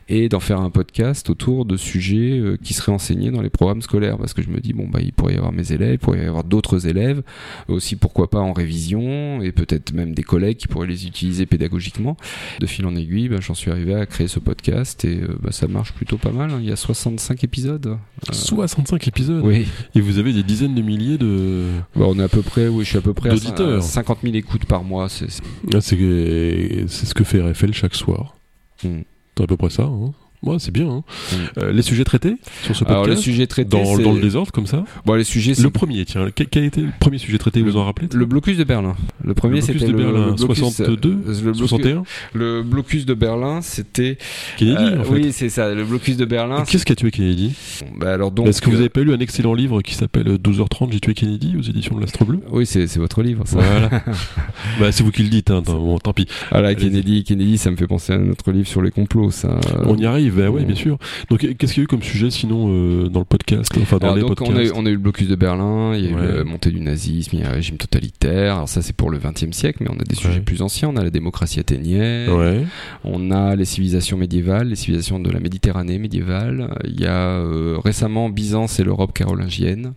et 0.09 0.29
d'en 0.29 0.39
faire 0.39 0.61
un 0.61 0.69
podcast 0.69 1.29
autour 1.31 1.65
de 1.65 1.75
sujets 1.77 2.39
euh, 2.39 2.57
qui 2.61 2.73
seraient 2.73 2.91
enseignés 2.91 3.31
dans 3.31 3.41
les 3.41 3.49
programmes 3.49 3.78
scolaires 3.81 4.17
parce 4.17 4.33
que 4.33 4.41
je 4.41 4.49
me 4.49 4.59
dis 4.59 4.73
bon 4.73 4.87
bah 4.87 4.99
il 5.01 5.13
pourrait 5.13 5.33
y 5.33 5.37
avoir 5.37 5.51
mes 5.51 5.71
élèves, 5.71 5.93
il 5.93 5.99
pourrait 5.99 6.23
y 6.23 6.25
avoir 6.25 6.43
d'autres 6.43 6.87
élèves 6.87 7.21
aussi 7.67 7.95
pourquoi 7.95 8.29
pas 8.29 8.39
en 8.39 8.53
révision 8.53 9.41
et 9.41 9.51
peut-être 9.51 9.93
même 9.93 10.13
des 10.13 10.23
collègues 10.23 10.57
qui 10.57 10.67
pourraient 10.67 10.87
les 10.87 11.05
utiliser 11.05 11.45
pédagogiquement. 11.45 12.17
De 12.59 12.65
fil 12.65 12.85
en 12.85 12.95
aiguille, 12.95 13.29
bah, 13.29 13.37
j'en 13.39 13.53
suis 13.53 13.71
arrivé 13.71 13.93
à 13.95 14.05
créer 14.05 14.27
ce 14.27 14.39
podcast 14.39 15.05
et 15.05 15.21
euh, 15.21 15.37
bah, 15.41 15.51
ça 15.51 15.67
marche 15.67 15.93
plutôt 15.93 16.17
pas 16.17 16.31
mal. 16.31 16.51
Hein. 16.51 16.59
Il 16.61 16.67
y 16.67 16.71
a 16.71 16.75
65 16.75 17.43
épisodes. 17.43 17.97
65 18.31 18.95
euh, 18.95 19.07
épisodes. 19.07 19.41
Oui. 19.45 19.67
Et 19.95 20.01
vous 20.01 20.17
avez 20.17 20.33
des 20.33 20.43
dizaines 20.43 20.75
de 20.75 20.81
milliers 20.81 21.17
de. 21.17 21.65
Bah, 21.95 22.05
on 22.07 22.19
est 22.19 22.23
à 22.23 22.29
peu 22.29 22.41
près, 22.41 22.67
oui, 22.67 22.83
je 22.83 22.89
suis 22.89 22.97
à 22.97 23.01
peu 23.01 23.13
près 23.13 23.29
à 23.29 23.81
50 23.81 24.19
000 24.23 24.35
écoutes 24.35 24.65
par 24.65 24.83
mois. 24.83 25.09
C'est 25.09 25.27
ah, 25.73 25.81
ce 25.81 27.13
que 27.13 27.23
fait 27.23 27.41
RFL 27.41 27.73
chaque 27.73 27.95
soir. 27.95 28.35
Hmm. 28.83 29.01
C'est 29.37 29.43
à 29.43 29.47
peu 29.47 29.57
près 29.57 29.69
ça. 29.69 29.83
Hein. 29.83 30.11
Ouais, 30.41 30.55
c'est 30.57 30.71
bien. 30.71 30.89
Hein. 30.89 31.03
Mm. 31.03 31.35
Euh, 31.57 31.71
les 31.73 31.81
sujets 31.81 32.05
traités 32.05 32.35
sur 32.63 32.73
ce 32.73 32.85
podcast 32.85 32.91
Alors, 32.91 33.07
les 33.07 33.17
sujets 33.17 33.45
traités. 33.45 33.69
Dans, 33.69 33.97
dans, 33.97 34.13
le 34.13 34.21
désordre, 34.21 34.51
comme 34.51 34.67
ça 34.67 34.85
bon, 35.05 35.15
les 35.15 35.25
sujets, 35.25 35.53
Le 35.61 35.69
premier, 35.69 36.05
tiens. 36.05 36.29
Quel, 36.33 36.47
quel, 36.47 36.63
était 36.63 36.81
le 36.81 36.91
premier 36.97 37.17
sujet 37.17 37.37
traité, 37.37 37.61
vous 37.61 37.71
vous 37.71 37.77
en 37.77 37.85
rappelez 37.85 38.07
Le 38.13 38.25
blocus 38.25 38.57
de 38.57 38.63
Berlin. 38.63 38.95
Le 39.23 39.33
premier, 39.33 39.59
c'était 39.59 39.85
le, 39.85 39.93
Berlin, 39.93 40.27
le 40.27 40.33
blocus, 40.33 40.59
62 40.59 41.09
euh, 41.09 41.41
le 41.43 41.53
61 41.53 42.03
Le 42.33 42.63
blocus 42.63 43.05
de 43.05 43.13
Berlin, 43.13 43.61
c'était. 43.61 44.17
Kennedy, 44.57 44.83
euh, 44.83 45.01
en 45.01 45.03
fait. 45.03 45.11
Oui, 45.11 45.31
c'est 45.33 45.49
ça. 45.49 45.73
Le 45.73 45.83
blocus 45.83 46.15
de 46.15 46.25
Berlin. 46.25 46.63
Qu'est-ce 46.65 46.85
qui 46.85 46.93
a 46.93 46.95
tué 46.95 47.11
Kennedy 47.11 47.53
bah, 47.97 48.13
alors 48.13 48.31
donc. 48.31 48.47
Est-ce 48.47 48.61
que 48.61 48.69
vous 48.69 48.79
avez 48.79 48.89
pas 48.89 49.01
lu 49.01 49.13
un 49.13 49.19
excellent 49.19 49.53
livre 49.53 49.81
qui 49.81 49.93
s'appelle 49.93 50.27
12h30, 50.35 50.93
J'ai 50.93 51.01
tué 51.01 51.13
Kennedy 51.13 51.57
aux 51.57 51.63
éditions 51.63 51.95
de 51.95 52.01
l'Astre 52.01 52.23
Bleu 52.23 52.39
Oui, 52.49 52.65
c'est 52.65 52.97
votre 52.97 53.21
livre. 53.23 53.43
Ça. 53.45 53.57
Voilà. 53.59 53.89
bah, 54.79 54.91
c'est 54.91 55.03
vous 55.03 55.11
qui 55.11 55.23
le 55.23 55.29
dites, 55.29 55.51
hein, 55.51 55.61
bon, 55.65 55.97
tant 55.99 56.13
pis. 56.13 56.27
Voilà, 56.49 56.73
Kennedy, 56.75 57.25
Kennedy, 57.25 57.57
ça 57.57 57.71
me 57.71 57.75
fait 57.75 57.87
penser 57.87 58.13
à 58.13 58.17
notre 58.17 58.51
livre 58.51 58.67
sur 58.67 58.81
les 58.81 58.91
complots, 58.91 59.31
ça. 59.31 59.59
On 59.83 59.97
y 59.97 60.05
arrive, 60.05 60.28
bah, 60.31 60.49
oui, 60.49 60.65
bien 60.65 60.75
sûr. 60.75 60.97
Donc, 61.29 61.39
qu'est-ce 61.39 61.73
qu'il 61.73 61.81
y 61.81 61.83
a 61.83 61.85
eu 61.85 61.87
comme 61.87 62.03
sujet 62.03 62.29
sinon 62.29 62.67
euh, 62.69 63.09
dans 63.09 63.19
le 63.19 63.25
podcast 63.25 63.71
Enfin, 63.81 63.97
dans 63.97 64.15
les 64.15 64.21
donc 64.21 64.35
podcasts 64.35 64.51
on 64.51 64.57
a, 64.57 64.63
eu, 64.63 64.71
on 64.75 64.85
a, 64.85 64.89
eu, 64.89 64.93
le 64.93 64.99
blocus 64.99 65.27
de 65.27 65.35
Berlin, 65.35 65.93
il 65.95 66.05
y 66.05 66.07
a 66.07 66.11
eu 66.11 66.37
la 66.37 66.43
montée 66.43 66.71
du 66.71 66.79
nazisme, 66.79 67.37
il 67.37 67.41
y 67.41 67.43
a 67.43 67.49
un 67.49 67.53
régime 67.53 67.77
totalitaire. 67.77 68.55
Alors, 68.55 68.69
ça, 68.69 68.81
c'est 68.81 68.95
pour 68.95 69.09
le 69.09 69.17
XXe 69.17 69.51
siècle, 69.51 69.79
mais 69.81 69.89
on 69.89 69.99
a 69.99 70.03
des 70.03 70.15
sujets 70.15 70.41
plus 70.41 70.61
anciens. 70.61 70.89
On 70.89 70.97
a 70.97 71.03
la 71.03 71.09
démocratie 71.09 71.59
athénienne, 71.59 72.67
on 73.03 73.31
a 73.31 73.55
les 73.55 73.65
civilisations 73.65 74.17
médiévales, 74.17 74.69
les 74.69 74.75
civilisations 74.75 75.19
de 75.19 75.29
la 75.29 75.39
Méditerranée 75.39 75.99
médiévale. 75.99 76.77
Il 76.85 76.99
y 76.99 77.05
a 77.05 77.39
euh, 77.39 77.77
récemment 77.83 78.29
Byzance 78.29 78.79
et 78.79 78.83
l'Europe 78.83 79.13
carolingienne. 79.13 79.93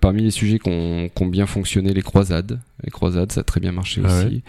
Parmi 0.00 0.22
les 0.22 0.30
sujets 0.30 0.58
qui 0.58 0.70
ont, 0.70 1.10
qui 1.14 1.22
ont 1.22 1.26
bien 1.26 1.46
fonctionné, 1.46 1.92
les 1.92 2.02
croisades. 2.02 2.60
Les 2.84 2.90
croisades, 2.90 3.32
ça 3.32 3.40
a 3.40 3.44
très 3.44 3.60
bien 3.60 3.72
marché 3.72 4.00
ah 4.04 4.08
aussi. 4.08 4.42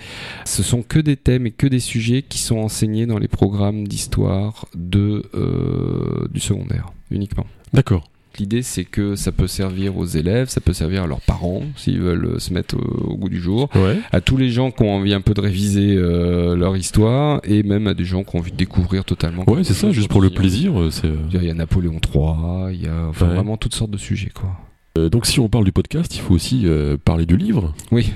Ce 0.46 0.62
sont 0.62 0.84
que 0.84 1.00
des 1.00 1.18
thèmes 1.18 1.48
et 1.48 1.52
que 1.52 1.68
des 1.68 1.80
sujets 1.80 2.22
qui 2.22 2.38
sont 2.38 2.58
enseignés 2.58 3.06
dans 3.06 3.18
les 3.18 3.28
programmes 3.28 3.88
d'histoire 3.88 4.68
de 4.76 5.19
euh, 5.34 6.28
du 6.32 6.40
secondaire 6.40 6.88
uniquement. 7.12 7.46
D'accord. 7.74 8.04
L'idée, 8.38 8.62
c'est 8.62 8.86
que 8.86 9.16
ça 9.16 9.32
peut 9.32 9.48
servir 9.48 9.98
aux 9.98 10.06
élèves, 10.06 10.50
ça 10.50 10.62
peut 10.62 10.72
servir 10.72 11.04
à 11.04 11.08
leurs 11.08 11.20
parents 11.20 11.64
s'ils 11.76 12.00
veulent 12.00 12.40
se 12.40 12.54
mettre 12.54 12.78
au, 12.78 13.18
goût 13.18 13.28
du 13.28 13.42
jour, 13.42 13.70
à 14.12 14.22
tous 14.22 14.38
les 14.38 14.50
gens 14.50 14.72
qui 14.72 14.84
ont 14.84 14.96
envie 14.96 15.14
un 15.14 15.22
peu 15.22 15.34
de 15.34 15.42
réviser 15.42 15.96
euh, 15.96 16.56
leur 16.56 16.78
histoire 16.78 17.42
et 17.44 17.64
même 17.64 17.88
à 17.88 17.94
des 17.94 18.06
gens 18.06 18.24
qui 18.24 18.36
ont 18.36 18.40
envie 18.40 18.52
de 18.52 18.58
découvrir 18.58 19.04
totalement. 19.04 19.50
Ouais, 19.50 19.64
c'est 19.64 19.74
ça, 19.74 19.92
juste 19.92 20.10
pour 20.10 20.22
le 20.22 20.30
plaisir. 20.30 20.80
Euh, 20.80 20.90
il 21.34 21.44
y 21.44 21.50
a 21.50 21.54
Napoléon 21.54 22.00
III, 22.14 22.74
il 22.74 22.84
y 22.84 22.88
a 22.88 23.10
vraiment 23.12 23.58
toutes 23.58 23.76
sortes 23.76 23.92
de 23.92 23.98
sujets, 23.98 24.32
quoi. 24.34 24.52
Euh, 24.98 25.10
donc 25.10 25.26
si 25.26 25.40
on 25.40 25.50
parle 25.50 25.66
du 25.66 25.72
podcast, 25.72 26.16
il 26.16 26.22
faut 26.22 26.34
aussi 26.34 26.64
euh, 26.66 26.98
parler 26.98 27.26
du 27.26 27.38
livre. 27.38 27.74
Oui. 27.92 28.12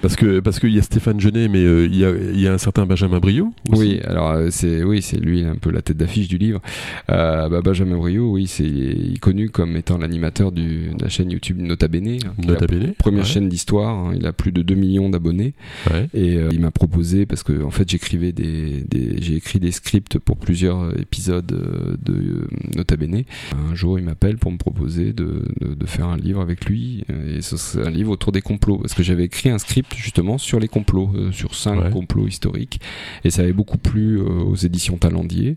Parce 0.00 0.16
que 0.16 0.40
parce 0.40 0.58
qu'il 0.58 0.74
y 0.74 0.78
a 0.78 0.82
Stéphane 0.82 1.20
Genet, 1.20 1.48
mais 1.48 1.62
euh, 1.62 1.86
il, 1.86 1.96
y 1.96 2.04
a, 2.04 2.10
il, 2.10 2.40
y 2.40 2.48
a, 2.48 2.52
un 2.52 2.58
certain 2.58 2.86
Benjamin 2.86 3.20
Brio. 3.20 3.52
Oui, 3.70 4.00
alors 4.04 4.50
c'est 4.50 4.82
oui, 4.82 5.02
c'est 5.02 5.18
lui 5.18 5.44
un 5.44 5.56
peu 5.56 5.70
la 5.70 5.82
tête 5.82 5.96
d'affiche 5.96 6.28
du 6.28 6.38
livre. 6.38 6.60
Bah, 7.08 7.60
Benjamin 7.62 7.96
Brio, 7.96 8.32
oui, 8.32 8.46
c'est 8.46 9.18
connu 9.20 9.50
comme 9.50 9.76
étant 9.76 9.98
l'animateur 9.98 10.50
de 10.52 10.90
la 11.00 11.08
chaîne 11.08 11.30
YouTube 11.30 11.60
Nota 11.60 11.88
Bene. 11.88 12.18
Nota 12.38 12.66
Bene. 12.66 12.94
Première 12.98 13.26
chaîne 13.26 13.48
d'histoire. 13.48 13.94
Hein, 13.94 14.14
il 14.16 14.26
a 14.26 14.32
plus 14.32 14.52
de 14.52 14.62
2 14.62 14.74
millions 14.74 15.10
d'abonnés. 15.10 15.54
Ouais. 15.90 16.08
Et 16.14 16.38
il 16.50 16.60
m'a 16.60 16.70
proposé 16.70 17.26
parce 17.26 17.42
que 17.42 17.62
en 17.62 17.70
fait 17.70 17.88
j'écrivais 17.88 18.32
des, 18.32 18.82
des 18.88 19.20
j'ai 19.20 19.36
écrit 19.36 19.60
des 19.60 19.72
scripts 19.72 20.18
pour 20.18 20.36
plusieurs 20.36 20.98
épisodes 20.98 21.46
de 21.46 22.48
Nota 22.76 22.96
Bene. 22.96 23.24
Un 23.70 23.74
jour, 23.74 23.98
il 23.98 24.04
m'appelle 24.04 24.38
pour 24.38 24.50
me 24.50 24.58
proposer 24.58 25.12
de, 25.12 25.44
de, 25.60 25.74
de 25.74 25.86
faire 25.86 26.08
un 26.08 26.13
livre 26.16 26.40
avec 26.40 26.64
lui, 26.66 27.04
et 27.08 27.40
c'est 27.42 27.80
un 27.80 27.90
livre 27.90 28.10
autour 28.10 28.32
des 28.32 28.42
complots, 28.42 28.78
parce 28.78 28.94
que 28.94 29.02
j'avais 29.02 29.24
écrit 29.24 29.50
un 29.50 29.58
script 29.58 29.94
justement 29.94 30.38
sur 30.38 30.60
les 30.60 30.68
complots, 30.68 31.10
euh, 31.14 31.32
sur 31.32 31.54
cinq 31.54 31.90
complots 31.90 32.26
historiques, 32.26 32.80
et 33.24 33.30
ça 33.30 33.42
avait 33.42 33.52
beaucoup 33.52 33.78
plu 33.78 34.18
euh, 34.18 34.24
aux 34.24 34.56
éditions 34.56 34.96
Talendier, 34.96 35.56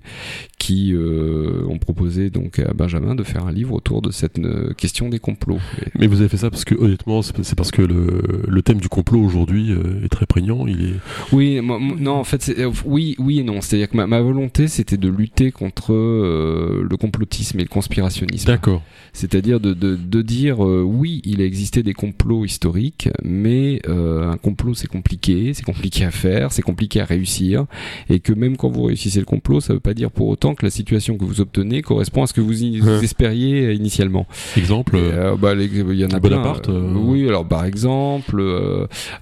qui 0.57 0.93
euh, 0.93 1.65
ont 1.67 1.77
proposé 1.77 2.29
donc 2.29 2.59
à 2.59 2.73
Benjamin 2.73 3.15
de 3.15 3.23
faire 3.23 3.45
un 3.45 3.51
livre 3.51 3.73
autour 3.73 4.01
de 4.01 4.11
cette 4.11 4.39
question 4.75 5.09
des 5.09 5.19
complots. 5.19 5.59
Mais 5.97 6.07
vous 6.07 6.19
avez 6.19 6.29
fait 6.29 6.37
ça 6.37 6.49
parce 6.49 6.65
que 6.65 6.75
honnêtement, 6.75 7.21
c'est 7.21 7.55
parce 7.55 7.71
que 7.71 7.81
le, 7.81 8.21
le, 8.47 8.61
thème 8.61 8.79
du 8.79 8.89
complot 8.89 9.21
aujourd'hui 9.21 9.73
est 10.03 10.09
très 10.09 10.25
prégnant. 10.25 10.67
Il 10.67 10.83
est. 10.83 10.93
Oui, 11.31 11.61
non, 11.61 12.13
en 12.13 12.23
fait, 12.23 12.51
oui, 12.85 13.15
oui 13.19 13.39
et 13.39 13.43
non. 13.43 13.61
C'est-à-dire 13.61 13.89
que 13.89 13.97
ma, 13.97 14.07
ma 14.07 14.21
volonté, 14.21 14.67
c'était 14.67 14.97
de 14.97 15.09
lutter 15.09 15.51
contre 15.51 15.93
le 15.93 16.97
complotisme 16.97 17.59
et 17.59 17.63
le 17.63 17.69
conspirationnisme. 17.69 18.47
D'accord. 18.47 18.81
C'est-à-dire 19.13 19.59
de, 19.59 19.73
de, 19.73 19.95
de 19.95 20.21
dire 20.21 20.46
euh, 20.51 20.81
oui, 20.81 21.21
il 21.25 21.41
a 21.41 21.45
existé 21.45 21.83
des 21.83 21.93
complots 21.93 22.45
historiques, 22.45 23.09
mais 23.23 23.81
euh, 23.87 24.29
un 24.29 24.37
complot 24.37 24.73
c'est 24.73 24.87
compliqué, 24.87 25.53
c'est 25.53 25.63
compliqué 25.63 26.05
à 26.05 26.11
faire, 26.11 26.51
c'est 26.51 26.61
compliqué 26.61 27.01
à 27.01 27.05
réussir, 27.05 27.65
et 28.09 28.19
que 28.19 28.33
même 28.33 28.57
quand 28.57 28.69
vous 28.69 28.83
réussissez 28.83 29.19
le 29.19 29.25
complot, 29.25 29.61
ça 29.61 29.73
ne 29.73 29.77
veut 29.77 29.81
pas 29.81 29.93
dire 29.93 30.11
pour 30.11 30.27
autant 30.27 30.55
que 30.55 30.65
la 30.65 30.69
situation 30.69 31.17
que 31.17 31.25
vous 31.25 31.41
obtenez 31.41 31.81
correspond 31.81 32.23
à 32.23 32.27
ce 32.27 32.33
que 32.33 32.41
vous, 32.41 32.63
espériez 33.03 33.73
initialement. 33.73 34.27
Exemple 34.55 34.95
euh, 34.95 35.35
bah, 35.35 35.53
Il 35.53 35.93
y 35.93 36.05
en 36.05 36.09
a 36.09 36.19
Bonaparte. 36.19 36.69
Oui, 36.69 37.27
alors 37.27 37.47
par 37.47 37.65
exemple, 37.65 38.41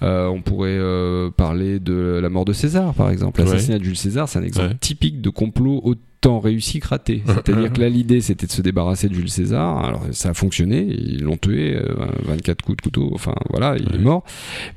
on 0.01 0.41
pourrait 0.41 0.80
parler 1.36 1.80
de 1.80 2.19
la 2.21 2.30
mort 2.30 2.45
de 2.45 2.53
César, 2.53 2.93
par 2.93 3.09
exemple. 3.09 3.41
L'assassinat 3.41 3.80
de 3.80 3.84
Jules 3.84 3.97
César, 3.97 4.30
c'est 4.30 4.39
un 4.39 4.43
exemple 4.43 4.76
typique 4.80 5.21
de 5.21 5.30
complot 5.30 5.82
réussi 6.26 6.80
que 6.80 6.88
raté. 6.88 7.23
C'est-à-dire 7.28 7.71
que 7.71 7.82
là, 7.82 7.89
l'idée, 7.89 8.21
c'était 8.21 8.47
de 8.47 8.51
se 8.51 8.61
débarrasser 8.61 9.09
de 9.09 9.13
Jules 9.13 9.30
César. 9.30 9.84
Alors, 9.84 10.03
ça 10.11 10.30
a 10.30 10.34
fonctionné. 10.34 10.86
Ils 10.89 11.23
l'ont 11.23 11.38
tué, 11.38 11.78
24 12.23 12.49
euh, 12.49 12.65
coups 12.65 12.78
de 12.78 12.82
couteau. 12.82 13.11
Enfin, 13.13 13.34
voilà, 13.49 13.76
il 13.78 13.95
est 13.95 13.99
mort. 13.99 14.23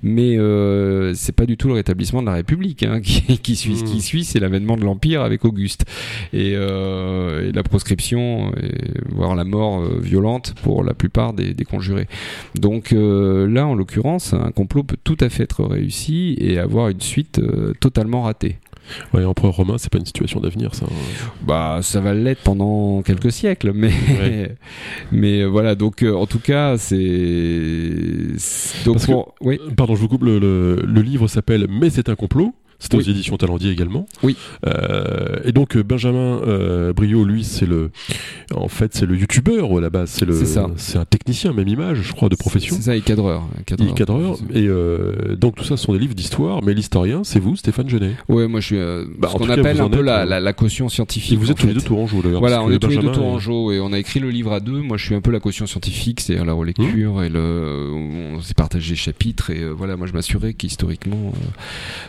Mais 0.02 0.38
euh, 0.38 1.14
c'est 1.14 1.32
pas 1.32 1.46
du 1.46 1.56
tout 1.56 1.68
le 1.68 1.74
rétablissement 1.74 2.20
de 2.20 2.26
la 2.26 2.34
République 2.34 2.82
hein, 2.82 3.00
qui, 3.02 3.38
qui, 3.38 3.56
suit. 3.56 3.76
Ce 3.76 3.84
qui 3.84 3.96
hmm. 3.96 4.00
suit, 4.00 4.24
c'est 4.24 4.40
l'avènement 4.40 4.76
de 4.76 4.84
l'Empire 4.84 5.22
avec 5.22 5.44
Auguste. 5.44 5.84
Et, 6.32 6.52
euh, 6.54 7.48
et 7.48 7.52
la 7.52 7.62
proscription, 7.62 8.52
et, 8.62 8.74
voire 9.10 9.34
la 9.34 9.44
mort 9.44 9.82
violente 10.00 10.54
pour 10.62 10.84
la 10.84 10.94
plupart 10.94 11.32
des, 11.32 11.54
des 11.54 11.64
conjurés. 11.64 12.08
Donc 12.54 12.90
là, 12.92 13.66
en 13.66 13.74
l'occurrence, 13.74 14.34
un 14.34 14.50
complot 14.50 14.84
peut 14.84 14.96
tout 15.02 15.16
à 15.20 15.28
fait 15.28 15.44
être 15.44 15.64
réussi 15.64 16.36
et 16.38 16.58
avoir 16.58 16.88
une 16.88 17.00
suite 17.00 17.40
totalement 17.80 18.22
ratée. 18.22 18.58
Ouais, 19.12 19.24
empereur 19.24 19.54
romain, 19.54 19.76
c'est 19.78 19.90
pas 19.90 19.98
une 19.98 20.06
situation 20.06 20.40
d'avenir, 20.40 20.74
ça. 20.74 20.86
Bah, 21.42 21.80
ça 21.82 22.00
va 22.00 22.14
l'être 22.14 22.42
pendant 22.42 23.02
quelques 23.02 23.32
siècles, 23.32 23.72
mais 23.74 23.90
mais 25.12 25.40
euh, 25.40 25.46
voilà. 25.46 25.74
Donc, 25.74 26.02
euh, 26.02 26.14
en 26.14 26.26
tout 26.26 26.40
cas, 26.40 26.78
c'est 26.78 26.98
donc 28.84 28.98
oui. 29.40 29.58
Pardon, 29.76 29.94
je 29.94 30.00
vous 30.00 30.08
coupe. 30.08 30.24
Le, 30.24 30.38
le 30.38 31.02
livre 31.02 31.28
s'appelle 31.28 31.66
Mais 31.68 31.90
c'est 31.90 32.08
un 32.08 32.14
complot. 32.14 32.54
C'était 32.78 32.96
aux 32.96 33.00
éditions 33.00 33.36
Talendier 33.36 33.72
également. 33.72 34.06
Oui. 34.22 34.36
Euh, 34.66 35.38
et 35.44 35.52
donc 35.52 35.76
Benjamin 35.76 36.40
euh, 36.46 36.92
Brio, 36.92 37.24
lui, 37.24 37.42
c'est 37.44 37.66
le, 37.66 37.90
en 38.54 38.68
fait, 38.68 38.94
c'est 38.94 39.06
le 39.06 39.16
youtubeur 39.16 39.76
à 39.76 39.80
la 39.80 39.90
base. 39.90 40.10
C'est 40.10 40.24
le, 40.24 40.34
c'est 40.76 40.98
un 40.98 41.04
technicien, 41.04 41.52
même 41.52 41.68
image, 41.68 41.98
je 42.02 42.12
crois, 42.12 42.28
de 42.28 42.36
profession. 42.36 42.76
C'est 42.76 42.82
ça, 42.82 42.96
il 42.96 43.02
cadreur. 43.02 43.48
cadreur. 43.66 43.88
Il 43.88 43.94
cadreur. 43.94 44.36
Et 44.54 44.66
euh, 44.66 45.34
donc 45.36 45.56
tout 45.56 45.64
ça, 45.64 45.76
ce 45.76 45.84
sont 45.84 45.92
des 45.92 45.98
livres 45.98 46.14
d'histoire, 46.14 46.62
mais 46.62 46.72
l'historien, 46.74 47.24
c'est 47.24 47.40
vous, 47.40 47.56
Stéphane 47.56 47.88
Genet. 47.88 48.14
Ouais, 48.28 48.46
moi 48.46 48.60
je 48.60 48.66
suis 48.66 48.78
euh, 48.78 49.04
bah, 49.18 49.28
ce 49.32 49.38
qu'on 49.38 49.50
appelle 49.50 49.80
un 49.80 49.90
peu 49.90 50.00
la, 50.00 50.24
la, 50.24 50.40
la, 50.40 50.52
caution 50.52 50.88
scientifique. 50.88 51.32
Et 51.32 51.36
vous 51.36 51.50
êtes 51.50 51.58
tous 51.58 51.66
les 51.66 51.74
deux 51.74 51.80
Tourangeau 51.80 52.22
d'ailleurs. 52.22 52.40
Voilà, 52.40 52.62
on 52.62 52.70
est 52.70 52.78
tous 52.78 52.90
les 52.90 52.98
deux 52.98 53.12
Tourangeau 53.12 53.72
et 53.72 53.80
on 53.80 53.92
a 53.92 53.98
écrit 53.98 54.20
le 54.20 54.30
livre 54.30 54.52
à 54.52 54.60
deux. 54.60 54.80
Moi, 54.80 54.96
je 54.96 55.04
suis 55.04 55.14
un 55.14 55.20
peu 55.20 55.30
la 55.30 55.40
caution 55.40 55.66
scientifique, 55.66 56.20
c'est-à-dire 56.20 56.44
la 56.44 56.52
relecture 56.52 57.14
mmh. 57.14 57.24
et 57.24 57.28
le, 57.28 57.92
on 58.36 58.40
s'est 58.40 58.54
partagé 58.54 58.94
chapitres 58.94 59.50
et 59.50 59.68
voilà, 59.68 59.96
moi 59.96 60.06
je 60.06 60.12
m'assurais 60.12 60.54
qu'historiquement 60.54 61.32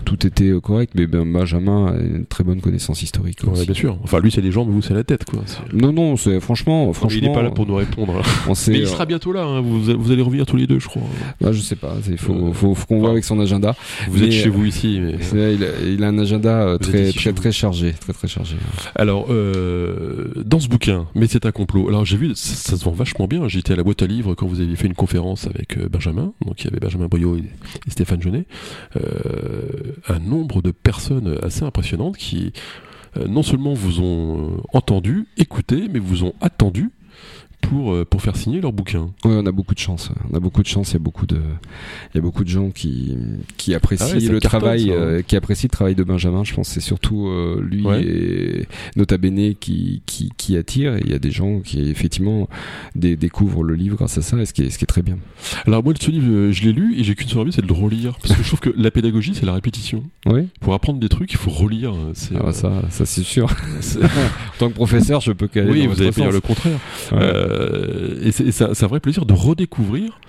tout 0.05 0.25
était 0.25 0.51
correct, 0.59 0.93
mais 0.95 1.07
ben, 1.07 1.31
Benjamin 1.31 1.87
a 1.87 1.97
une 1.97 2.25
très 2.25 2.43
bonne 2.43 2.61
connaissance 2.61 3.01
historique. 3.01 3.39
Ouais, 3.43 3.65
bien 3.65 3.73
sûr. 3.73 3.97
Enfin, 4.03 4.19
lui, 4.19 4.31
c'est 4.31 4.41
les 4.41 4.51
jambes, 4.51 4.69
vous, 4.69 4.81
c'est 4.81 4.93
la 4.93 5.03
tête, 5.03 5.25
quoi. 5.25 5.41
Non, 5.73 5.91
non, 5.91 6.17
c'est 6.17 6.39
franchement, 6.39 6.91
franchement. 6.93 7.19
il 7.21 7.27
n'est 7.27 7.33
pas 7.33 7.41
là 7.41 7.51
pour 7.51 7.65
nous 7.65 7.75
répondre. 7.75 8.21
Mais 8.67 8.79
il 8.79 8.87
sera 8.87 9.05
bientôt 9.05 9.33
là. 9.33 9.43
Hein. 9.43 9.61
Vous, 9.61 9.79
vous, 9.81 10.11
allez 10.11 10.21
revenir 10.21 10.45
tous 10.45 10.57
les 10.57 10.67
deux, 10.67 10.79
je 10.79 10.87
crois. 10.87 11.01
Bah, 11.41 11.51
je 11.51 11.59
sais 11.59 11.75
pas. 11.75 11.95
Il 12.07 12.17
faut, 12.17 12.53
faut, 12.53 12.75
faut 12.75 12.85
qu'on 12.85 12.99
voit 12.99 13.11
avec 13.11 13.23
son 13.23 13.39
agenda. 13.39 13.75
Vous 14.09 14.23
êtes 14.23 14.31
chez 14.31 14.49
vous 14.49 14.65
ici. 14.65 14.99
Mais... 15.01 15.55
Il, 15.55 15.63
a, 15.63 15.69
il, 15.85 16.03
a, 16.03 16.07
un 16.07 16.17
agenda 16.17 16.77
très, 16.79 17.11
très, 17.11 17.33
très 17.33 17.51
chargé, 17.51 17.93
très, 17.93 18.13
très 18.13 18.27
chargé. 18.27 18.55
Alors, 18.95 19.27
euh, 19.29 20.27
dans 20.45 20.59
ce 20.59 20.67
bouquin, 20.67 21.07
mais 21.15 21.27
c'est 21.27 21.45
un 21.45 21.51
complot. 21.51 21.87
Alors, 21.89 22.05
j'ai 22.05 22.17
vu, 22.17 22.31
ça, 22.35 22.77
se 22.77 22.83
vend 22.83 22.91
vachement 22.91 23.27
bien. 23.27 23.47
J'étais 23.47 23.73
à 23.73 23.75
la 23.75 23.83
boîte 23.83 24.01
à 24.01 24.07
livres 24.07 24.35
quand 24.35 24.47
vous 24.47 24.61
aviez 24.61 24.75
fait 24.75 24.87
une 24.87 24.93
conférence 24.93 25.47
avec 25.47 25.77
euh, 25.77 25.87
Benjamin. 25.89 26.33
Donc, 26.45 26.61
il 26.61 26.65
y 26.65 26.67
avait 26.67 26.79
Benjamin 26.79 27.07
Boyot 27.07 27.37
et, 27.37 27.43
Stéphane. 27.87 28.19
Euh, 28.19 29.01
un 30.07 30.19
nombre 30.19 30.48
de 30.61 30.71
personnes 30.71 31.37
assez 31.43 31.63
impressionnantes 31.63 32.17
qui 32.17 32.51
euh, 33.17 33.27
non 33.27 33.43
seulement 33.43 33.73
vous 33.73 34.01
ont 34.01 34.61
entendu, 34.73 35.27
écouté, 35.37 35.87
mais 35.91 35.99
vous 35.99 36.23
ont 36.23 36.33
attendu 36.41 36.91
pour, 37.61 37.93
euh, 37.93 38.05
pour 38.05 38.21
faire 38.21 38.35
signer 38.35 38.61
leur 38.61 38.73
bouquin. 38.73 39.09
Oui, 39.25 39.33
on 39.35 39.45
a 39.45 39.51
beaucoup 39.51 39.73
de 39.73 39.79
chance. 39.79 40.11
On 40.31 40.35
a 40.35 40.39
beaucoup 40.39 40.61
de 40.61 40.67
chance. 40.67 40.91
Il 40.91 40.93
y 40.93 40.95
a 40.97 40.99
beaucoup 40.99 41.25
de, 41.25 41.37
il 41.37 42.15
y 42.15 42.17
a 42.17 42.21
beaucoup 42.21 42.43
de 42.43 42.49
gens 42.49 42.69
qui, 42.69 43.17
qui 43.57 43.73
apprécient 43.73 44.17
ah 44.17 44.31
le 44.31 44.39
travail, 44.39 44.91
hein. 44.91 44.95
euh, 44.95 45.21
qui 45.21 45.35
apprécient 45.35 45.67
le 45.71 45.75
travail 45.75 45.95
de 45.95 46.03
Benjamin. 46.03 46.43
Je 46.43 46.53
pense 46.53 46.69
que 46.69 46.73
c'est 46.73 46.79
surtout 46.79 47.27
euh, 47.27 47.61
lui 47.61 47.85
et 47.87 48.67
Nota 48.95 49.17
Bene 49.17 49.55
qui, 49.59 50.01
qui, 50.05 50.31
qui 50.37 50.57
attire. 50.57 50.95
Et 50.95 51.01
il 51.05 51.11
y 51.11 51.15
a 51.15 51.19
des 51.19 51.31
gens 51.31 51.59
qui 51.59 51.89
effectivement 51.89 52.47
découvrent 52.95 53.63
le 53.63 53.75
livre 53.75 53.97
grâce 53.97 54.17
à 54.17 54.21
ça, 54.21 54.37
et 54.37 54.45
ce 54.45 54.53
qui 54.53 54.63
est, 54.63 54.69
ce 54.69 54.77
qui 54.77 54.85
est 54.85 54.87
très 54.87 55.01
bien. 55.01 55.17
Alors 55.65 55.83
moi, 55.83 55.93
ce 55.99 56.11
livre, 56.11 56.51
je 56.51 56.63
l'ai 56.63 56.73
lu 56.73 56.95
et 56.97 57.03
j'ai 57.03 57.15
qu'une 57.15 57.27
seule 57.27 57.39
envie, 57.39 57.51
c'est 57.51 57.61
de 57.61 57.67
le 57.67 57.73
relire, 57.73 58.17
parce 58.21 58.35
que 58.35 58.43
je 58.43 58.47
trouve 58.47 58.59
que 58.59 58.73
la 58.75 58.91
pédagogie, 58.91 59.33
c'est 59.35 59.45
la 59.45 59.53
répétition. 59.53 60.03
Oui. 60.25 60.47
Pour 60.59 60.73
apprendre 60.73 60.99
des 60.99 61.09
trucs, 61.09 61.31
il 61.31 61.37
faut 61.37 61.51
relire. 61.51 61.93
Ah, 62.35 62.51
ça, 62.51 62.83
ça 62.89 63.05
c'est 63.05 63.23
sûr. 63.23 63.49
en 64.03 64.57
tant 64.59 64.69
que 64.69 64.75
professeur, 64.75 65.21
je 65.21 65.31
peux 65.31 65.47
qu'aller. 65.47 65.71
Oui, 65.71 65.87
vous 65.87 66.01
allez 66.01 66.11
faire 66.11 66.31
le 66.31 66.41
contraire. 66.41 66.79
Euh, 67.13 67.48
et 68.21 68.31
c'est 68.31 68.83
un 68.83 68.87
vrai 68.87 68.99
plaisir 68.99 69.25
de 69.25 69.33
redécouvrir 69.33 70.19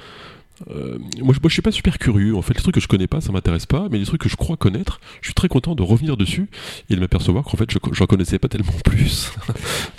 euh, 0.68 0.98
moi, 1.22 1.34
je, 1.34 1.40
moi, 1.40 1.48
je 1.48 1.52
suis 1.52 1.62
pas 1.62 1.72
super 1.72 1.98
curieux. 1.98 2.36
En 2.36 2.42
fait, 2.42 2.54
les 2.54 2.62
trucs 2.62 2.74
que 2.74 2.80
je 2.80 2.88
connais 2.88 3.06
pas, 3.06 3.20
ça 3.20 3.32
m'intéresse 3.32 3.66
pas. 3.66 3.88
Mais 3.90 3.98
les 3.98 4.04
trucs 4.04 4.20
que 4.20 4.28
je 4.28 4.36
crois 4.36 4.56
connaître, 4.56 5.00
je 5.20 5.28
suis 5.28 5.34
très 5.34 5.48
content 5.48 5.74
de 5.74 5.82
revenir 5.82 6.16
dessus 6.16 6.48
et 6.88 6.94
de 6.94 7.00
m'apercevoir 7.00 7.44
qu'en 7.44 7.56
fait, 7.56 7.70
je 7.70 7.78
j'en 7.92 8.06
connaissais 8.06 8.38
pas 8.38 8.48
tellement 8.48 8.72
plus. 8.84 9.32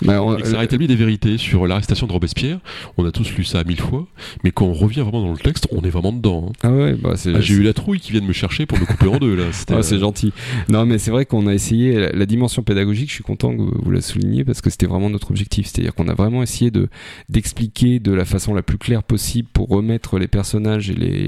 Bah, 0.02 0.20
et 0.38 0.44
ça 0.44 0.58
rétablit 0.58 0.86
des 0.86 0.96
vérités 0.96 1.38
sur 1.38 1.66
l'arrestation 1.66 2.06
de 2.06 2.12
Robespierre. 2.12 2.58
On 2.96 3.04
a 3.04 3.12
tous 3.12 3.30
lu 3.32 3.44
ça 3.44 3.64
mille 3.64 3.80
fois, 3.80 4.06
mais 4.44 4.50
quand 4.50 4.66
on 4.66 4.72
revient 4.72 5.00
vraiment 5.00 5.22
dans 5.22 5.32
le 5.32 5.38
texte, 5.38 5.68
on 5.70 5.82
est 5.82 5.90
vraiment 5.90 6.12
dedans. 6.12 6.48
Hein. 6.48 6.52
Ah 6.62 6.70
ouais, 6.70 6.94
bah 6.94 7.14
ah, 7.14 7.40
j'ai 7.40 7.54
eu 7.54 7.62
la 7.62 7.72
trouille 7.72 8.00
qui 8.00 8.12
vient 8.12 8.20
de 8.20 8.26
me 8.26 8.32
chercher 8.32 8.66
pour 8.66 8.78
me 8.78 8.84
couper 8.84 9.08
en 9.08 9.18
deux 9.18 9.34
là. 9.34 9.44
Ah, 9.72 9.82
c'est 9.82 9.98
gentil. 9.98 10.32
Non, 10.68 10.84
mais 10.84 10.98
c'est 10.98 11.10
vrai 11.10 11.24
qu'on 11.24 11.46
a 11.46 11.54
essayé 11.54 12.10
la, 12.12 12.26
dimension 12.26 12.62
pédagogique. 12.62 13.08
Je 13.08 13.14
suis 13.14 13.24
content 13.24 13.56
que 13.56 13.62
vous 13.62 13.90
la 13.90 14.02
souligniez 14.02 14.44
parce 14.44 14.60
que 14.60 14.68
c'était 14.68 14.86
vraiment 14.86 15.08
notre 15.08 15.30
objectif. 15.30 15.66
C'est-à-dire 15.66 15.94
qu'on 15.94 16.08
a 16.08 16.14
vraiment 16.14 16.42
essayé 16.42 16.70
de 16.70 16.88
d'expliquer 17.30 18.00
de 18.00 18.12
la 18.12 18.26
façon 18.26 18.54
la 18.54 18.62
plus 18.62 18.76
claire 18.76 19.02
possible 19.02 19.48
pour 19.52 19.68
remettre 19.68 20.18
les 20.18 20.28
personnages 20.52 20.90
et 20.90 20.94
les 20.94 21.22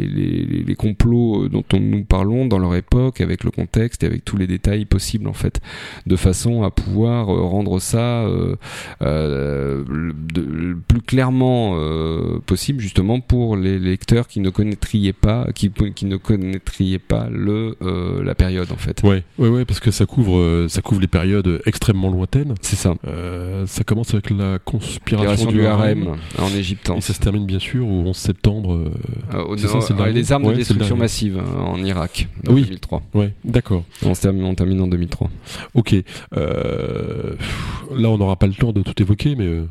les, 0.67 0.75
complots 0.75 1.45
euh, 1.45 1.49
dont 1.49 1.65
nous 1.81 2.05
parlons 2.05 2.47
dans 2.47 2.59
leur 2.59 2.75
époque, 2.75 3.21
avec 3.21 3.45
le 3.45 3.51
contexte 3.51 4.03
et 4.03 4.07
avec 4.07 4.25
tous 4.25 4.37
les 4.37 4.47
détails 4.47 4.85
possibles 4.85 5.29
en 5.29 5.33
fait, 5.33 5.61
de 6.07 6.17
façon 6.17 6.63
à 6.63 6.71
pouvoir 6.71 7.31
euh, 7.31 7.43
rendre 7.43 7.79
ça 7.81 8.25
euh, 8.25 8.57
le, 9.01 10.77
plus 10.89 11.01
clairement 11.01 11.79
possible 12.47 12.81
justement 12.81 13.21
pour 13.21 13.57
les 13.57 13.79
lecteurs 13.79 14.27
qui 14.27 14.41
ne 14.41 14.51
connaîtriez 14.51 15.13
pas, 15.13 15.49
qui, 15.55 15.71
qui 15.95 16.07
ne 16.07 16.17
connaîtriez 16.17 16.99
pas 16.99 17.29
le 17.31 17.77
la 18.23 18.35
période 18.35 18.71
en 18.73 18.77
fait. 18.77 19.03
Ouais, 19.03 19.23
ouais, 19.39 19.49
ouais, 19.49 19.65
parce 19.65 19.81
que 19.81 19.91
ça 19.91 20.07
couvre 20.07 20.67
ça 20.69 20.83
couvre 20.83 21.01
les 21.01 21.07
périodes 21.07 21.61
extrêmement 21.67 22.11
lointaines. 22.11 22.55
C'est 22.61 22.77
ça. 22.77 22.95
ça 23.67 23.85
commence 23.85 24.13
avec 24.15 24.31
la 24.31 24.59
conspiration 24.59 25.51
du, 25.51 25.67
harem, 25.67 26.17
en 26.39 26.49
Égypte. 26.49 26.91
Et 26.97 27.01
ça 27.01 27.15
se 27.15 27.21
termine 27.21 27.47
bien 27.47 27.59
sûr 27.59 27.87
au 27.87 28.03
11 28.03 28.17
septembre. 28.17 28.91
Au 29.35 29.55
les 30.07 30.33
armes 30.33 30.49
de 30.51 30.55
destruction 30.55 30.97
massive 30.97 31.39
hein, 31.39 31.61
en 31.61 31.83
Irak 31.83 32.29
en 32.49 32.53
oui. 32.53 32.63
2003. 32.63 33.03
Ouais, 33.15 33.33
d'accord. 33.45 33.85
On, 34.05 34.13
on, 34.13 34.55
termine 34.55 34.81
en 34.81 34.87
2003. 34.87 35.31
Ok. 35.75 35.95
Euh, 36.37 37.35
là, 37.95 38.09
on 38.09 38.19
n'aura 38.19 38.37
pas 38.37 38.47
le 38.47 38.55
temps 38.55 38.73
de 38.73 38.83
tout 38.83 39.03
évoquer, 39.03 39.35
mais 39.37 39.47
euh, 39.47 39.67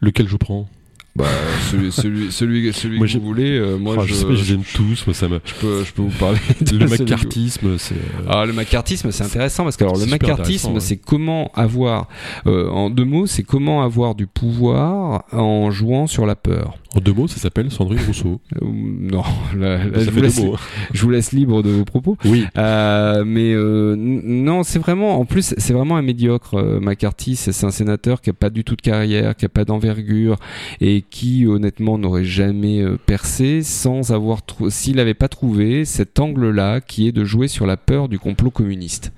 lequel 0.00 0.28
je 0.28 0.36
prends? 0.36 0.68
Bah, 1.14 1.26
celui, 1.70 1.92
celui, 1.92 2.32
celui, 2.32 2.72
celui 2.72 2.98
que 2.98 3.18
vous 3.18 3.26
voulez. 3.26 3.58
Euh, 3.58 3.76
moi, 3.76 4.06
je, 4.06 4.14
sais 4.14 4.24
pas, 4.24 4.34
je 4.34 4.44
les 4.44 4.52
aime 4.54 4.62
tous. 4.74 5.06
Moi, 5.06 5.12
ça 5.12 5.28
me... 5.28 5.40
je, 5.44 5.54
peux, 5.54 5.84
je 5.84 5.92
peux 5.92 6.02
vous 6.02 6.18
parler. 6.18 6.38
De 6.62 6.78
le 6.78 6.86
macartisme, 6.88 7.76
c'est. 7.76 7.94
Ah, 8.26 8.46
le 8.46 8.54
macartisme, 8.54 9.10
c'est 9.12 9.24
intéressant 9.24 9.64
parce 9.64 9.76
que 9.76 9.84
alors 9.84 9.98
le 9.98 10.06
macartisme, 10.06 10.80
c'est 10.80 10.96
comment 10.96 11.50
avoir, 11.54 12.08
en 12.46 12.88
deux 12.88 13.04
mots, 13.04 13.26
c'est 13.26 13.42
comment 13.42 13.82
avoir 13.82 14.14
du 14.14 14.26
pouvoir 14.26 15.24
en 15.32 15.70
jouant 15.70 16.06
sur 16.06 16.24
la 16.24 16.34
peur. 16.34 16.78
En 16.94 17.00
deux 17.00 17.14
mots, 17.14 17.26
ça 17.26 17.38
s'appelle 17.38 17.70
Sandrine 17.70 18.00
Rousseau. 18.06 18.40
Euh, 18.60 18.66
non, 18.66 19.22
je, 19.52 20.10
vous 20.10 20.20
laisse, 20.20 20.40
je, 20.92 21.02
vous 21.02 21.10
laisse, 21.10 21.32
libre 21.32 21.62
de 21.62 21.70
vos 21.70 21.84
propos. 21.84 22.18
Oui. 22.26 22.44
Euh, 22.58 23.24
mais 23.24 23.54
euh, 23.54 23.94
non, 23.96 24.62
c'est 24.62 24.78
vraiment, 24.78 25.18
en 25.18 25.24
plus, 25.24 25.54
c'est 25.56 25.72
vraiment 25.72 25.96
un 25.96 26.02
médiocre. 26.02 26.62
McCarthy, 26.82 27.36
c'est 27.36 27.64
un 27.64 27.70
sénateur 27.70 28.20
qui 28.20 28.28
a 28.28 28.34
pas 28.34 28.50
du 28.50 28.62
tout 28.62 28.76
de 28.76 28.82
carrière, 28.82 29.34
qui 29.36 29.46
a 29.46 29.48
pas 29.48 29.64
d'envergure 29.64 30.36
et 30.82 31.02
qui, 31.08 31.46
honnêtement, 31.46 31.96
n'aurait 31.96 32.24
jamais 32.24 32.84
percé 33.06 33.62
sans 33.62 34.12
avoir, 34.12 34.40
s'il 34.68 34.96
n'avait 34.96 35.14
pas 35.14 35.28
trouvé 35.28 35.86
cet 35.86 36.20
angle-là, 36.20 36.82
qui 36.82 37.08
est 37.08 37.12
de 37.12 37.24
jouer 37.24 37.48
sur 37.48 37.66
la 37.66 37.78
peur 37.78 38.10
du 38.10 38.18
complot 38.18 38.50
communiste. 38.50 39.12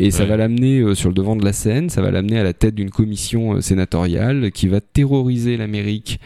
Et 0.00 0.10
ça 0.10 0.24
va 0.24 0.36
l'amener 0.36 0.94
sur 0.96 1.10
le 1.10 1.14
devant 1.14 1.36
de 1.36 1.44
la 1.44 1.52
scène, 1.52 1.90
ça 1.90 2.02
va 2.02 2.10
l'amener 2.10 2.40
à 2.40 2.42
la 2.42 2.54
tête 2.54 2.74
d'une 2.74 2.90
commission 2.90 3.60
sénatoriale 3.60 4.50
qui 4.50 4.66
va 4.66 4.80
terroriser 4.80 5.56
l'Amérique 5.56 6.18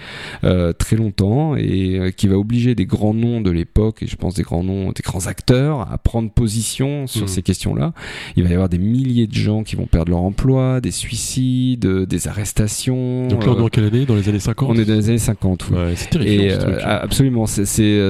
très 0.79 0.94
longtemps 0.97 1.57
et 1.57 1.99
euh, 1.99 2.11
qui 2.11 2.29
va 2.29 2.37
obliger 2.37 2.75
des 2.75 2.87
grands 2.87 3.15
noms 3.15 3.41
de 3.41 3.51
l'époque, 3.51 4.03
et 4.03 4.07
je 4.07 4.17
pense 4.17 4.35
des 4.35 4.43
grands 4.43 4.65
noms, 4.65 4.93
des 4.93 5.03
grands 5.03 5.27
acteurs, 5.27 5.93
à 5.93 5.99
prendre 5.99 6.31
position 6.31 7.07
sur 7.07 7.25
mmh. 7.25 7.29
ces 7.29 7.43
questions-là. 7.43 7.93
Il 8.37 8.45
va 8.45 8.51
y 8.51 8.53
avoir 8.53 8.69
des 8.69 8.79
milliers 8.79 9.27
de 9.27 9.35
gens 9.35 9.63
qui 9.63 9.77
vont 9.77 9.87
perdre 9.87 10.11
leur 10.11 10.23
emploi, 10.23 10.81
des 10.81 10.91
suicides, 10.91 11.87
des 11.87 12.29
arrestations. 12.29 13.27
Donc 13.29 13.45
là, 13.45 13.53
on 13.53 13.57
est 13.57 13.59
dans 13.61 13.69
quelle 13.69 13.85
année? 13.85 14.07
Dans 14.07 14.17
les 14.17 14.29
années 14.29 14.41
50 14.41 14.69
On 14.71 14.81
est 14.81 14.85
dans 14.85 14.95
les 14.95 15.09
années 15.09 15.19
50, 15.19 15.67
oui. 15.71 15.77
Ouais, 15.77 15.93
c'est 15.97 16.11
terrifiant. 16.11 16.43
Et, 16.43 16.53
euh, 16.53 16.79
absolument, 16.83 17.47
c'est, 17.47 17.65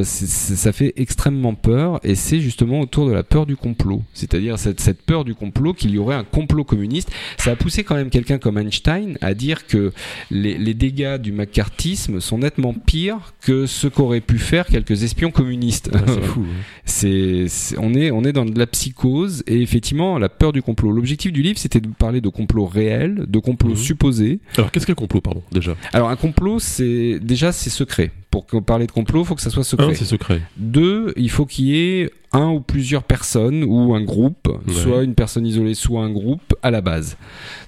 ça 0.05 0.72
fait 0.72 0.93
extrêmement 0.97 1.55
peur, 1.55 2.01
et 2.03 2.14
c'est 2.14 2.41
justement 2.41 2.80
autour 2.80 3.07
de 3.07 3.12
la 3.12 3.22
peur 3.22 3.47
du 3.47 3.57
complot. 3.57 4.03
C'est-à-dire 4.12 4.59
cette, 4.59 4.80
cette 4.80 5.03
peur 5.03 5.24
du 5.24 5.35
complot, 5.35 5.74
qu'il 5.74 5.91
y 5.91 5.99
aurait 5.99 6.16
un 6.16 6.24
complot 6.24 6.64
communiste. 6.64 7.11
Ça 7.39 7.53
a 7.53 7.57
poussé 7.57 7.85
quand 7.85 7.95
même 7.95 8.11
quelqu'un 8.11 8.39
comme 8.39 8.59
Einstein 8.59 9.16
à 9.20 9.35
dire 9.35 9.66
que 9.66 9.93
les, 10.30 10.59
les 10.59 10.74
dégâts 10.74 11.16
du 11.16 11.32
macartisme 11.32 12.20
sont 12.20 12.39
nettement 12.39 12.74
pire 12.75 13.35
que 13.41 13.66
ce 13.66 13.87
qu'auraient 13.87 14.20
pu 14.20 14.39
faire 14.39 14.66
quelques 14.66 15.03
espions 15.03 15.31
communistes. 15.31 15.91
Ah, 15.93 15.99
c'est 16.07 16.22
fou. 16.22 16.45
Hein. 16.49 16.62
c'est, 16.85 17.47
on 17.79 17.95
est 17.95 18.11
on 18.11 18.25
est 18.25 18.33
dans 18.33 18.45
de 18.45 18.59
la 18.59 18.66
psychose 18.66 19.43
et 19.47 19.61
effectivement 19.61 20.18
la 20.18 20.29
peur 20.29 20.53
du 20.53 20.62
complot. 20.62 20.93
L'objectif 20.93 21.33
du 21.33 21.43
livre 21.43 21.59
c'était 21.59 21.81
de 21.81 21.89
parler 21.89 22.20
de 22.20 22.29
complot 22.29 22.66
réel, 22.66 23.25
de 23.27 23.39
complot 23.39 23.70
mhm. 23.70 23.77
supposé. 23.77 24.41
Alors 24.57 24.70
qu'est-ce 24.70 24.87
qu'un 24.87 24.95
complot 24.95 25.20
pardon 25.20 25.43
déjà? 25.53 25.77
Alors 25.93 26.11
un 26.11 26.16
complot 26.16 26.59
c'est 26.59 27.18
déjà 27.20 27.53
c'est 27.53 27.70
secret. 27.70 28.11
Pour 28.43 28.64
parler 28.64 28.87
de 28.87 28.93
complot, 28.93 29.22
il 29.22 29.26
faut 29.26 29.35
que 29.35 29.43
ça 29.43 29.51
soit 29.51 29.64
secret. 29.64 29.93
Un, 29.93 29.95
c'est 29.95 30.05
secret. 30.05 30.43
Deux, 30.57 31.12
il 31.16 31.30
faut 31.30 31.47
qu'il 31.47 31.66
y 31.66 31.76
ait 31.76 32.11
un 32.35 32.51
ou 32.51 32.61
plusieurs 32.61 33.05
personnes 33.05 33.64
ou 33.64 33.95
un 33.95 34.03
groupe, 34.03 34.49
soit 34.68 35.05
une 35.05 35.14
personne 35.14 35.47
isolée, 35.47 35.74
soit 35.74 36.03
un 36.03 36.11
groupe 36.11 36.55
à 36.62 36.70
la 36.70 36.80
base. 36.80 37.16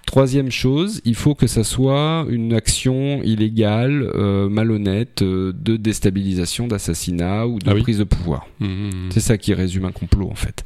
Troisième 0.06 0.52
chose, 0.52 1.00
il 1.04 1.16
faut 1.16 1.34
que 1.34 1.48
ça 1.48 1.64
soit 1.64 2.26
une 2.28 2.52
action 2.52 3.22
illégale, 3.24 4.08
euh, 4.14 4.48
malhonnête, 4.48 5.22
euh, 5.22 5.52
de 5.52 5.76
déstabilisation, 5.76 6.68
d'assassinat 6.68 7.48
ou 7.48 7.58
de 7.58 7.68
ah 7.68 7.74
prise 7.74 7.98
de 7.98 8.04
pouvoir. 8.04 8.46
Mmh, 8.60 8.66
mmh, 8.66 8.86
mmh. 8.86 9.10
C'est 9.10 9.20
ça 9.20 9.36
qui 9.36 9.52
résume 9.52 9.84
un 9.84 9.90
complot 9.90 10.28
en 10.30 10.36
fait. 10.36 10.64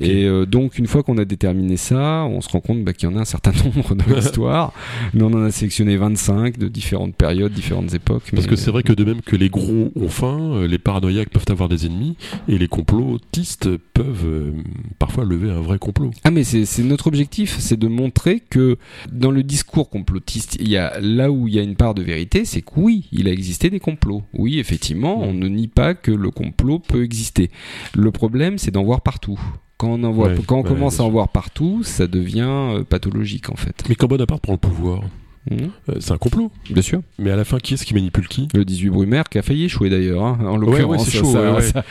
Et 0.00 0.26
euh, 0.26 0.46
donc 0.46 0.78
une 0.78 0.86
fois 0.86 1.02
qu'on 1.02 1.18
a 1.18 1.24
déterminé 1.24 1.76
ça, 1.76 2.24
on 2.24 2.40
se 2.40 2.48
rend 2.48 2.60
compte 2.60 2.84
bah, 2.84 2.92
qu'il 2.92 3.08
y 3.08 3.12
en 3.12 3.16
a 3.16 3.22
un 3.22 3.24
certain 3.24 3.50
nombre 3.64 3.96
dans 3.96 4.06
l'histoire. 4.14 4.72
mais 5.12 5.22
on 5.22 5.32
en 5.32 5.42
a 5.42 5.50
sélectionné 5.50 5.96
25 5.96 6.56
de 6.56 6.68
différentes 6.68 7.16
périodes, 7.16 7.52
différentes 7.52 7.94
époques. 7.94 8.30
Parce 8.32 8.46
que 8.46 8.54
c'est 8.54 8.70
vrai 8.70 8.84
que 8.84 8.92
de 8.92 9.04
même 9.04 9.22
que 9.28 9.36
les 9.36 9.50
gros 9.50 9.92
ont 9.94 10.08
faim, 10.08 10.66
les 10.66 10.78
paranoïaques 10.78 11.28
peuvent 11.28 11.44
avoir 11.50 11.68
des 11.68 11.84
ennemis 11.84 12.16
et 12.48 12.56
les 12.56 12.66
complotistes 12.66 13.76
peuvent 13.76 14.54
parfois 14.98 15.26
lever 15.26 15.50
un 15.50 15.60
vrai 15.60 15.78
complot. 15.78 16.12
Ah 16.24 16.30
mais 16.30 16.44
c'est 16.44 16.82
notre 16.82 17.08
objectif, 17.08 17.58
c'est 17.58 17.78
de 17.78 17.88
montrer 17.88 18.40
que 18.40 18.78
dans 19.12 19.30
le 19.30 19.42
discours 19.42 19.90
complotiste, 19.90 20.56
il 20.58 20.70
y 20.70 20.78
a 20.78 20.98
là 21.00 21.30
où 21.30 21.46
il 21.46 21.54
y 21.54 21.58
a 21.58 21.62
une 21.62 21.76
part 21.76 21.92
de 21.92 22.02
vérité, 22.02 22.46
c'est 22.46 22.62
que 22.62 22.70
oui, 22.76 23.06
il 23.12 23.28
a 23.28 23.30
existé 23.30 23.68
des 23.68 23.80
complots. 23.80 24.22
Oui, 24.32 24.58
effectivement, 24.58 25.20
on 25.20 25.34
ne 25.34 25.46
nie 25.46 25.68
pas 25.68 25.92
que 25.94 26.10
le 26.10 26.30
complot 26.30 26.78
peut 26.78 27.04
exister. 27.04 27.50
Le 27.94 28.10
problème, 28.10 28.56
c'est 28.56 28.70
d'en 28.70 28.84
voir 28.84 29.02
partout. 29.02 29.38
Quand 29.76 29.90
on, 29.90 30.04
en 30.04 30.34
quand 30.46 30.58
on 30.58 30.62
commence 30.62 31.00
à 31.00 31.04
en 31.04 31.10
voir 31.10 31.28
partout, 31.28 31.82
ça 31.84 32.06
devient 32.06 32.48
euh, 32.48 32.82
pathologique 32.82 33.50
en 33.50 33.56
fait. 33.56 33.84
Mais 33.88 33.94
quand 33.94 34.08
Bonaparte 34.08 34.42
prend 34.42 34.54
le 34.54 34.58
pouvoir, 34.58 35.02
Euh, 35.50 35.94
c'est 36.00 36.12
un 36.12 36.18
complot. 36.18 36.50
Bien 36.70 36.82
sûr. 36.82 37.00
Mais 37.18 37.30
à 37.30 37.36
la 37.36 37.44
fin, 37.44 37.58
qui 37.58 37.74
est-ce 37.74 37.84
qui 37.86 37.94
manipule 37.94 38.28
qui? 38.28 38.48
Le 38.54 38.64
18 38.64 38.90
Brumaire 38.90 39.24
qui 39.30 39.38
a 39.38 39.42
failli 39.42 39.64
échouer 39.64 39.90
d'ailleurs, 39.90 40.22
hein, 40.24 40.38
en 40.42 40.58
ouais, 40.60 40.66
l'occurrence. 40.66 41.04
c'est 41.08 41.18
chaud, 41.18 41.32
ça, 41.32 41.40
ouais, 41.40 41.56
ouais. 41.56 41.62
ça- 41.62 41.78
a 41.80 41.82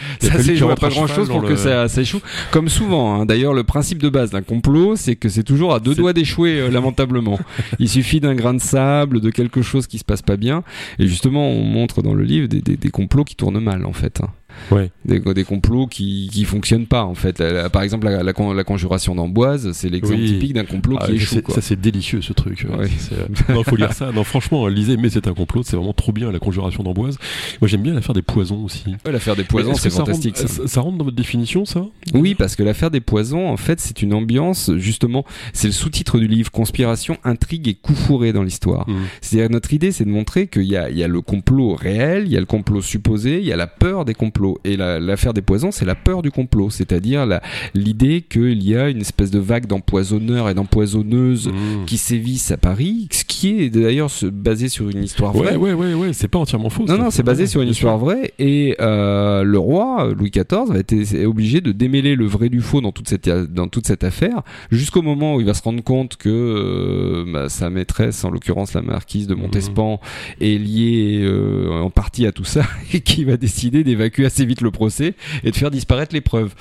ça 0.43 0.53
joué 0.55 0.75
pas 0.75 0.87
à 0.87 0.89
grand 0.89 1.07
cheval 1.07 1.15
chose 1.15 1.29
pour 1.29 1.43
que 1.43 1.55
ça, 1.55 1.87
ça 1.87 2.01
échoue. 2.01 2.19
Comme 2.51 2.69
souvent, 2.69 3.15
hein. 3.21 3.25
d'ailleurs, 3.25 3.53
le 3.53 3.63
principe 3.63 4.01
de 4.01 4.09
base 4.09 4.31
d'un 4.31 4.41
complot, 4.41 4.95
c'est 4.95 5.15
que 5.15 5.29
c'est 5.29 5.43
toujours 5.43 5.73
à 5.73 5.79
deux 5.79 5.95
doigts 5.95 6.13
d'échouer, 6.13 6.59
euh, 6.59 6.69
lamentablement. 6.69 7.39
Il 7.79 7.89
suffit 7.89 8.19
d'un 8.19 8.35
grain 8.35 8.53
de 8.53 8.61
sable, 8.61 9.21
de 9.21 9.29
quelque 9.29 9.61
chose 9.61 9.87
qui 9.87 9.97
se 9.97 10.05
passe 10.05 10.21
pas 10.21 10.37
bien. 10.37 10.63
Et 10.99 11.07
justement, 11.07 11.47
on 11.49 11.63
montre 11.63 12.01
dans 12.01 12.13
le 12.13 12.23
livre 12.23 12.47
des, 12.47 12.61
des- 12.61 12.77
des 12.77 12.89
complots 12.89 13.23
qui 13.23 13.35
tournent 13.35 13.59
mal, 13.59 13.85
en 13.85 13.93
fait. 13.93 14.21
hein. 14.21 14.29
Ouais. 14.71 14.91
Des, 15.05 15.19
des 15.19 15.43
complots 15.43 15.87
qui, 15.87 16.29
qui 16.31 16.43
fonctionnent 16.45 16.85
pas, 16.87 17.03
en 17.03 17.15
fait. 17.15 17.39
La- 17.39 17.69
par 17.69 17.81
exemple, 17.81 18.05
la, 18.07 18.23
la 18.23 18.33
con- 18.33 18.53
la 18.53 18.63
conjuration 18.63 19.15
d'Amboise, 19.15 19.71
c'est 19.73 19.89
l'exemple 19.89 20.19
Oui. 20.19 20.27
typique 20.33 20.53
d'un 20.53 20.65
complot 20.65 20.97
Ah, 20.99 21.05
qui 21.05 21.11
ça, 21.19 21.35
échoue. 21.37 21.41
quoi. 21.41 21.55
ça, 21.55 21.61
c'est 21.61 21.79
délicieux 21.79 22.21
ce 22.21 22.33
truc. 22.33 22.65
Ouais, 22.77 22.87
c'est- 22.97 23.15
euh, 23.51 23.63
faut 23.65 23.75
lire 23.75 23.93
ça. 23.93 24.11
Non, 24.11 24.23
franchement, 24.23 24.67
lisez, 24.67 24.97
mais 24.97 25.09
c'est 25.09 25.27
un 25.27 25.33
complot. 25.33 25.63
C'est 25.63 25.75
vraiment 25.75 25.93
trop 25.93 26.11
bien 26.11 26.31
la 26.31 26.39
conjuration 26.39 26.83
d'Amboise. 26.83 27.17
Moi, 27.61 27.67
j'aime 27.67 27.81
bien 27.81 27.93
l'affaire 27.93 28.13
des 28.15 28.21
poisons 28.21 28.63
aussi. 28.65 28.83
L'affaire 29.05 29.35
des 29.35 29.43
poisons, 29.43 29.73
c'est 29.75 29.89
ça 29.89 29.99
fantastique. 30.05 30.37
rentre- 30.37 30.49
ça. 30.49 30.67
ça. 30.67 30.81
rentre 30.81 30.97
dans 30.97 31.05
votre 31.05 31.15
définition, 31.17 31.65
ça? 31.65 31.85
Oui, 32.13 32.35
parce 32.35 32.55
que 32.55 32.63
l'affaire 32.63 32.91
des 32.91 33.01
poisons, 33.01 33.47
en 33.49 33.57
fait, 33.57 33.79
c'est 33.79 34.01
une 34.01 34.13
ambiance, 34.13 34.71
justement, 34.77 35.25
c'est 35.53 35.67
le 35.67 35.73
sous-titre 35.73 36.19
du 36.19 36.27
livre, 36.27 36.51
conspiration, 36.51 37.17
intrigue 37.23 37.67
et 37.67 37.73
coup 37.75 37.95
fourré 37.95 38.33
dans 38.33 38.43
l'histoire. 38.43 38.87
Mm. 38.89 38.95
C'est-à-dire, 39.21 39.49
notre 39.49 39.73
idée, 39.73 39.91
c'est 39.91 40.05
de 40.05 40.09
montrer 40.09 40.47
qu'il 40.47 40.63
y 40.63 40.77
il 40.91 40.97
y 40.97 41.03
a 41.03 41.07
le 41.07 41.21
complot 41.21 41.75
réel, 41.75 42.23
il 42.27 42.31
y 42.31 42.37
a 42.37 42.39
le 42.39 42.45
complot 42.45 42.81
supposé, 42.81 43.39
il 43.39 43.45
y 43.45 43.51
a 43.51 43.55
la 43.55 43.67
peur 43.67 44.05
des 44.05 44.13
complots. 44.13 44.46
Et 44.63 44.77
la- 44.77 44.99
l'affaire 44.99 45.33
des 45.33 45.41
poisons, 45.41 45.71
c'est 45.71 45.85
la 45.85 45.95
peur 45.95 46.21
du 46.21 46.31
complot, 46.31 46.69
c'est-à-dire 46.69 47.25
l'idée 47.73 48.21
qu'il 48.27 48.63
y 48.63 48.75
a 48.75 48.89
une 48.89 49.01
espèce 49.01 49.31
de 49.31 49.39
vague 49.39 49.65
d'empoisonneurs 49.67 50.49
et 50.49 50.53
d'empoisonneuses 50.53 51.47
Mm. 51.47 51.85
qui 51.85 51.97
sévissent 51.97 52.51
à 52.51 52.57
Paris, 52.57 53.07
ce 53.11 53.23
qui 53.23 53.61
est 53.61 53.69
d'ailleurs 53.69 54.09
basé 54.31 54.69
sur 54.69 54.89
une 54.89 55.03
histoire 55.03 55.33
vraie. 55.33 55.55
Ouais, 55.55 55.73
ouais, 55.73 55.87
ouais, 55.87 55.93
ouais, 55.93 56.13
c'est 56.13 56.27
pas 56.27 56.39
entièrement 56.39 56.69
faux. 56.69 56.85
Non, 56.87 56.97
non, 56.97 57.09
c'est 57.11 57.23
basé 57.23 57.47
sur 57.47 57.61
une 57.61 57.69
histoire 57.69 57.97
vraie 57.97 58.33
et 58.39 58.75
euh, 58.79 59.43
le 59.43 59.57
roi 59.59 60.13
Louis 60.17 60.31
XIV 60.31 60.71
a 60.75 60.79
été 60.79 61.25
obligé 61.25 61.61
de 61.61 61.71
démêler 61.71 62.15
le 62.15 62.25
vrai 62.25 62.49
du 62.49 62.61
faux 62.61 62.81
dans 62.81 62.91
toute 62.91 63.07
cette 63.09 63.27
dans 63.29 63.67
toute 63.67 63.87
cette 63.87 64.03
affaire 64.03 64.41
jusqu'au 64.71 65.01
moment 65.01 65.35
où 65.35 65.41
il 65.41 65.45
va 65.45 65.53
se 65.53 65.61
rendre 65.63 65.83
compte 65.83 66.15
que 66.17 66.29
euh, 66.29 67.25
bah, 67.31 67.49
sa 67.49 67.69
maîtresse, 67.69 68.23
en 68.23 68.29
l'occurrence 68.31 68.73
la 68.73 68.81
marquise 68.81 69.27
de 69.27 69.35
Montespan, 69.35 69.99
est 70.41 70.57
liée 70.57 71.21
euh, 71.23 71.69
en 71.81 71.89
partie 71.89 72.25
à 72.25 72.31
tout 72.31 72.43
ça 72.45 72.63
et 72.93 73.01
qui 73.01 73.23
va 73.23 73.37
décider 73.37 73.83
d'évacuer 73.83 74.25
assez 74.37 74.45
vite 74.45 74.61
le 74.61 74.69
procès 74.71 75.15
et 75.43 75.49
de 75.51 75.55
faire 75.55 75.71
disparaître 75.71 76.13
les 76.13 76.21
preuves. 76.21 76.53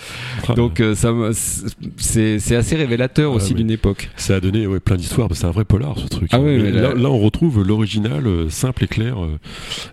Ah, 0.49 0.55
Donc 0.55 0.81
euh, 0.81 0.95
ça 0.95 1.13
c'est 1.99 2.57
assez 2.57 2.77
révélateur 2.77 3.33
Ah, 3.33 3.37
aussi 3.37 3.55
d'une 3.55 3.71
époque. 3.71 4.11
Ça 4.17 4.37
a 4.37 4.41
donné 4.41 4.67
ouais, 4.67 4.81
plein 4.81 4.97
d'histoires, 4.97 5.29
c'est 5.33 5.45
un 5.45 5.51
vrai 5.51 5.65
polar 5.65 5.99
ce 5.99 6.07
truc. 6.07 6.31
Ah 6.33 6.39
là, 6.39 6.71
là- 6.71 6.95
là, 6.95 7.11
on 7.11 7.19
retrouve 7.19 7.63
l'original 7.63 8.27
euh, 8.27 8.49
simple 8.49 8.85
et 8.85 8.87
clair 8.87 9.17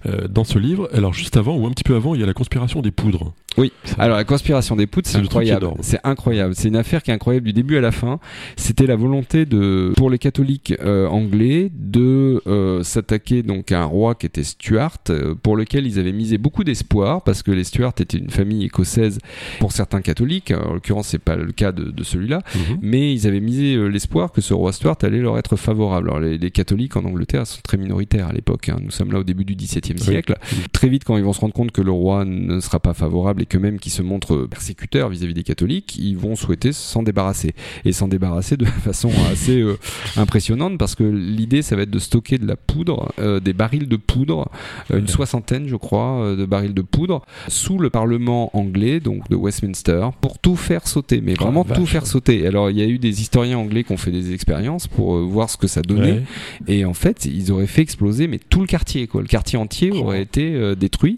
euh, 0.05 0.27
dans 0.29 0.43
ce 0.45 0.57
livre. 0.59 0.89
Alors 0.93 1.13
juste 1.13 1.35
avant 1.37 1.57
ou 1.57 1.67
un 1.67 1.71
petit 1.71 1.83
peu 1.83 1.95
avant, 1.95 2.15
il 2.15 2.21
y 2.21 2.23
a 2.23 2.27
la 2.27 2.33
conspiration 2.33 2.81
des 2.81 2.91
poudres. 2.91 3.33
Oui. 3.57 3.71
Alors 3.99 4.17
la 4.17 4.23
conspiration 4.23 4.75
des 4.75 4.87
poutres, 4.87 5.09
c'est 5.09 5.17
incroyable. 5.17 5.67
C'est 5.81 5.99
incroyable. 6.03 6.55
C'est 6.55 6.67
une 6.69 6.75
affaire 6.75 7.03
qui 7.03 7.11
est 7.11 7.13
incroyable 7.13 7.45
du 7.45 7.53
début 7.53 7.77
à 7.77 7.81
la 7.81 7.91
fin. 7.91 8.19
C'était 8.55 8.87
la 8.87 8.95
volonté 8.95 9.45
de, 9.45 9.93
pour 9.95 10.09
les 10.09 10.17
catholiques 10.17 10.73
euh, 10.81 11.07
anglais, 11.07 11.69
de 11.73 12.41
euh, 12.47 12.81
s'attaquer 12.83 13.43
donc 13.43 13.71
à 13.71 13.81
un 13.81 13.85
roi 13.85 14.15
qui 14.15 14.25
était 14.25 14.43
Stuart, 14.43 14.97
euh, 15.09 15.35
pour 15.35 15.55
lequel 15.55 15.85
ils 15.85 15.99
avaient 15.99 16.13
misé 16.13 16.37
beaucoup 16.37 16.63
d'espoir 16.63 17.21
parce 17.23 17.43
que 17.43 17.51
les 17.51 17.63
Stuart 17.63 17.93
étaient 17.99 18.17
une 18.17 18.29
famille 18.31 18.65
écossaise 18.65 19.19
pour 19.59 19.71
certains 19.71 20.01
catholiques. 20.01 20.51
En 20.51 20.73
l'occurrence, 20.73 21.07
c'est 21.09 21.19
pas 21.19 21.35
le 21.35 21.51
cas 21.51 21.71
de, 21.71 21.91
de 21.91 22.03
celui-là. 22.03 22.41
Mhm. 22.55 22.77
Mais 22.81 23.13
ils 23.13 23.27
avaient 23.27 23.39
misé 23.39 23.75
euh, 23.75 23.87
l'espoir 23.87 24.31
que 24.31 24.41
ce 24.41 24.53
roi 24.53 24.73
Stuart 24.73 24.97
allait 25.03 25.19
leur 25.21 25.37
être 25.37 25.55
favorable. 25.57 26.09
Alors 26.09 26.19
les, 26.19 26.37
les 26.37 26.51
catholiques 26.51 26.95
en 26.97 27.05
Angleterre 27.05 27.45
sont 27.45 27.61
très 27.63 27.77
minoritaires 27.77 28.27
à 28.29 28.33
l'époque. 28.33 28.69
hein. 28.69 28.77
Nous 28.81 28.91
sommes 28.91 29.11
là 29.11 29.19
au 29.19 29.23
début 29.23 29.45
du 29.45 29.53
XVIIe 29.55 29.99
siècle. 29.99 30.35
Très 30.71 30.89
vite, 30.89 31.03
quand 31.03 31.17
ils 31.17 31.23
vont 31.23 31.33
se 31.33 31.41
rendre 31.41 31.53
compte 31.53 31.71
que 31.71 31.81
le 31.81 31.91
roi 31.91 32.25
ne 32.25 32.59
sera 32.59 32.79
pas 32.79 32.93
favorable 32.95 33.42
et 33.43 33.45
que 33.45 33.57
même 33.57 33.77
qu'il 33.77 33.91
se 33.91 34.01
montre 34.01 34.47
persécuteur 34.49 35.09
vis-à-vis 35.09 35.33
des 35.33 35.43
catholiques, 35.43 35.97
ils 35.97 36.17
vont 36.17 36.37
souhaiter 36.37 36.71
s'en 36.71 37.03
débarrasser. 37.03 37.53
Et 37.83 37.91
s'en 37.91 38.07
débarrasser 38.07 38.55
de 38.55 38.63
façon 38.83 39.11
assez 39.31 39.59
euh, 39.59 39.77
impressionnante 40.15 40.77
parce 40.77 40.95
que 40.95 41.03
l'idée, 41.03 41.61
ça 41.61 41.75
va 41.75 41.81
être 41.81 41.89
de 41.91 41.99
stocker 41.99 42.37
de 42.37 42.47
la 42.47 42.55
poudre, 42.55 43.11
euh, 43.19 43.41
des 43.41 43.51
barils 43.51 43.89
de 43.89 43.97
poudre, 43.97 44.49
euh, 44.91 44.99
une 44.99 45.09
soixantaine, 45.09 45.67
je 45.67 45.75
crois, 45.75 46.35
de 46.37 46.45
barils 46.45 46.73
de 46.73 46.81
poudre 46.81 47.23
sous 47.49 47.77
le 47.77 47.89
Parlement 47.89 48.49
anglais, 48.55 49.01
donc 49.01 49.29
de 49.29 49.35
Westminster, 49.35 50.07
pour 50.21 50.39
tout 50.39 50.55
faire 50.55 50.87
sauter, 50.87 51.19
mais 51.21 51.33
Oh, 51.39 51.43
vraiment 51.43 51.65
tout 51.65 51.85
faire 51.85 52.07
sauter. 52.07 52.47
Alors, 52.47 52.69
il 52.69 52.77
y 52.77 52.81
a 52.81 52.85
eu 52.87 52.97
des 52.99 53.21
historiens 53.21 53.57
anglais 53.57 53.83
qui 53.83 53.91
ont 53.91 53.97
fait 53.97 54.11
des 54.11 54.31
expériences 54.33 54.87
pour 54.87 55.17
voir 55.17 55.49
ce 55.49 55.57
que 55.57 55.67
ça 55.67 55.81
donnait. 55.81 56.13
Ouais. 56.13 56.23
Et 56.67 56.85
en 56.85 56.93
fait, 56.93 57.25
ils 57.25 57.51
auraient 57.51 57.67
fait 57.67 57.81
exploser 57.81 58.27
mais 58.27 58.39
tout 58.39 58.61
le 58.61 58.67
quartier, 58.67 59.07
quoi. 59.07 59.21
Le 59.21 59.27
quartier 59.27 59.57
entier 59.59 59.89
Oh. 59.93 59.97
aurait 60.03 60.21
été 60.21 60.75
détruit. 60.77 61.17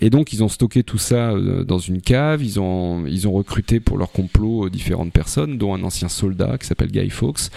Et 0.00 0.10
donc, 0.10 0.32
ils 0.32 0.44
ont 0.44 0.48
stocké 0.48 0.84
tout 0.84 0.98
ça 0.98 1.32
dans 1.64 1.78
une 1.78 2.00
cave. 2.00 2.42
Ils 2.42 2.60
ont, 2.60 3.04
ils 3.06 3.26
ont 3.28 3.32
recruté 3.32 3.80
pour 3.80 3.98
leur 3.98 4.12
complot 4.12 4.66
euh, 4.66 4.70
différentes 4.70 5.12
personnes, 5.12 5.58
dont 5.58 5.74
un 5.74 5.82
ancien 5.82 6.08
soldat 6.08 6.56
qui 6.58 6.66
s'appelle 6.66 6.90
Guy 6.90 7.10
Fawkes, 7.10 7.50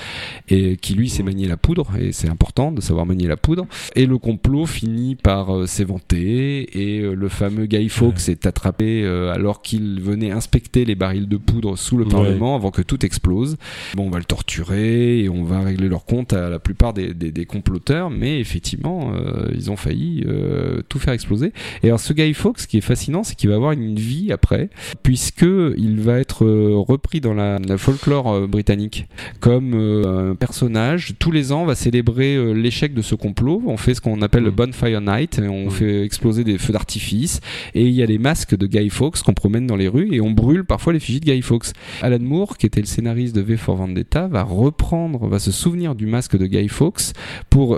et 0.49 0.77
qui 0.77 0.93
lui 0.95 1.09
sait 1.09 1.23
manier 1.23 1.47
la 1.47 1.57
poudre. 1.57 1.87
Et 1.99 2.11
c'est 2.11 2.29
important 2.29 2.71
de 2.71 2.81
savoir 2.81 3.05
manier 3.05 3.27
la 3.27 3.37
poudre. 3.37 3.67
Et 3.95 4.05
le 4.05 4.17
complot 4.17 4.65
finit 4.65 5.15
par 5.15 5.55
euh, 5.55 5.67
s'éventer. 5.67 6.79
Et 6.79 6.99
euh, 7.01 7.13
le 7.13 7.29
fameux 7.29 7.65
Guy 7.67 7.89
Fawkes 7.89 8.27
est 8.29 8.45
attrapé 8.45 9.05
alors 9.07 9.61
qu'il 9.61 10.01
venait 10.01 10.31
inspecter 10.31 10.85
les 10.85 10.95
barils 10.95 11.27
de 11.27 11.37
poudre 11.37 11.77
sous 11.77 11.97
le 11.97 12.05
Ouais. 12.07 12.11
Parlement 12.13 12.55
avant 12.55 12.71
que 12.71 12.81
tout 12.81 13.05
explose. 13.05 13.57
Bon, 13.95 14.05
on 14.07 14.09
va 14.09 14.17
le 14.19 14.23
torturer 14.23 15.19
et 15.23 15.29
on 15.29 15.43
va 15.43 15.59
régler 15.59 15.89
leur 15.89 16.05
compte 16.05 16.31
à 16.31 16.49
la 16.49 16.57
plupart 16.57 16.93
des, 16.93 17.13
des- 17.13 17.31
des 17.31 17.45
comploteurs, 17.45 18.09
mais 18.09 18.39
effectivement, 18.39 19.11
euh, 19.13 19.49
ils 19.53 19.69
ont 19.69 19.75
failli 19.75 20.23
euh, 20.25 20.81
tout 20.87 20.99
faire 20.99 21.13
exploser. 21.13 21.51
Et 21.83 21.87
alors, 21.87 21.99
ce 21.99 22.13
Guy 22.13 22.33
Fawkes, 22.33 22.59
ce 22.61 22.67
qui 22.67 22.77
est 22.77 22.81
fascinant, 22.81 23.23
c'est 23.23 23.35
qu'il 23.35 23.49
va 23.49 23.55
avoir 23.55 23.73
une 23.73 23.96
vie 23.99 24.31
après, 24.31 24.69
puisque 25.03 25.45
il 25.77 25.99
va 25.99 26.19
être 26.19 26.45
euh, 26.45 26.75
repris 26.77 27.21
dans 27.21 27.33
la, 27.33 27.59
la 27.59 27.77
folklore 27.77 28.31
euh, 28.31 28.47
britannique 28.47 29.07
comme 29.39 29.73
euh, 29.73 30.31
un 30.31 30.35
personnage. 30.35 31.13
Tous 31.19 31.31
les 31.31 31.51
ans, 31.51 31.63
on 31.63 31.65
va 31.65 31.75
célébrer 31.75 32.53
l'échec 32.53 32.93
de 32.93 33.01
ce 33.01 33.15
complot. 33.15 33.61
On 33.65 33.77
fait 33.77 33.93
ce 33.93 34.01
qu'on 34.01 34.21
appelle 34.21 34.43
le 34.43 34.51
Mm. 34.51 34.55
Bonfire 34.55 35.01
Night, 35.01 35.39
et 35.39 35.47
on 35.47 35.67
Mm. 35.67 35.71
fait 35.71 36.03
exploser 36.03 36.43
des 36.43 36.57
feux 36.57 36.73
d'artifice, 36.73 37.39
et 37.75 37.83
il 37.85 37.91
y 37.93 38.01
a 38.01 38.05
les 38.05 38.17
masques 38.17 38.55
de 38.57 38.65
Guy 38.67 38.89
Fawkes 38.89 39.21
qu'on 39.23 39.33
promène 39.33 39.67
dans 39.67 39.75
les 39.75 39.87
rues, 39.87 40.09
et 40.11 40.21
on 40.21 40.31
brûle 40.31 40.63
parfois 40.65 40.93
l'effigie 40.93 41.19
de 41.19 41.25
Guy 41.31 41.41
Fawkes. 41.41 41.67
Alan 42.01 42.19
Moore, 42.19 42.57
qui 42.57 42.65
était 42.65 42.79
le 42.81 42.85
scénariste 42.87 43.35
de 43.35 43.41
V 43.41 43.57
for 43.57 43.75
Vendetta, 43.75 44.27
va 44.27 44.43
reprendre, 44.43 45.27
va 45.27 45.39
se 45.39 45.51
souvenir 45.51 45.95
du 45.95 46.05
masque 46.07 46.37
de 46.37 46.45
Guy 46.45 46.67
Fawkes 46.67 47.13
pour 47.49 47.77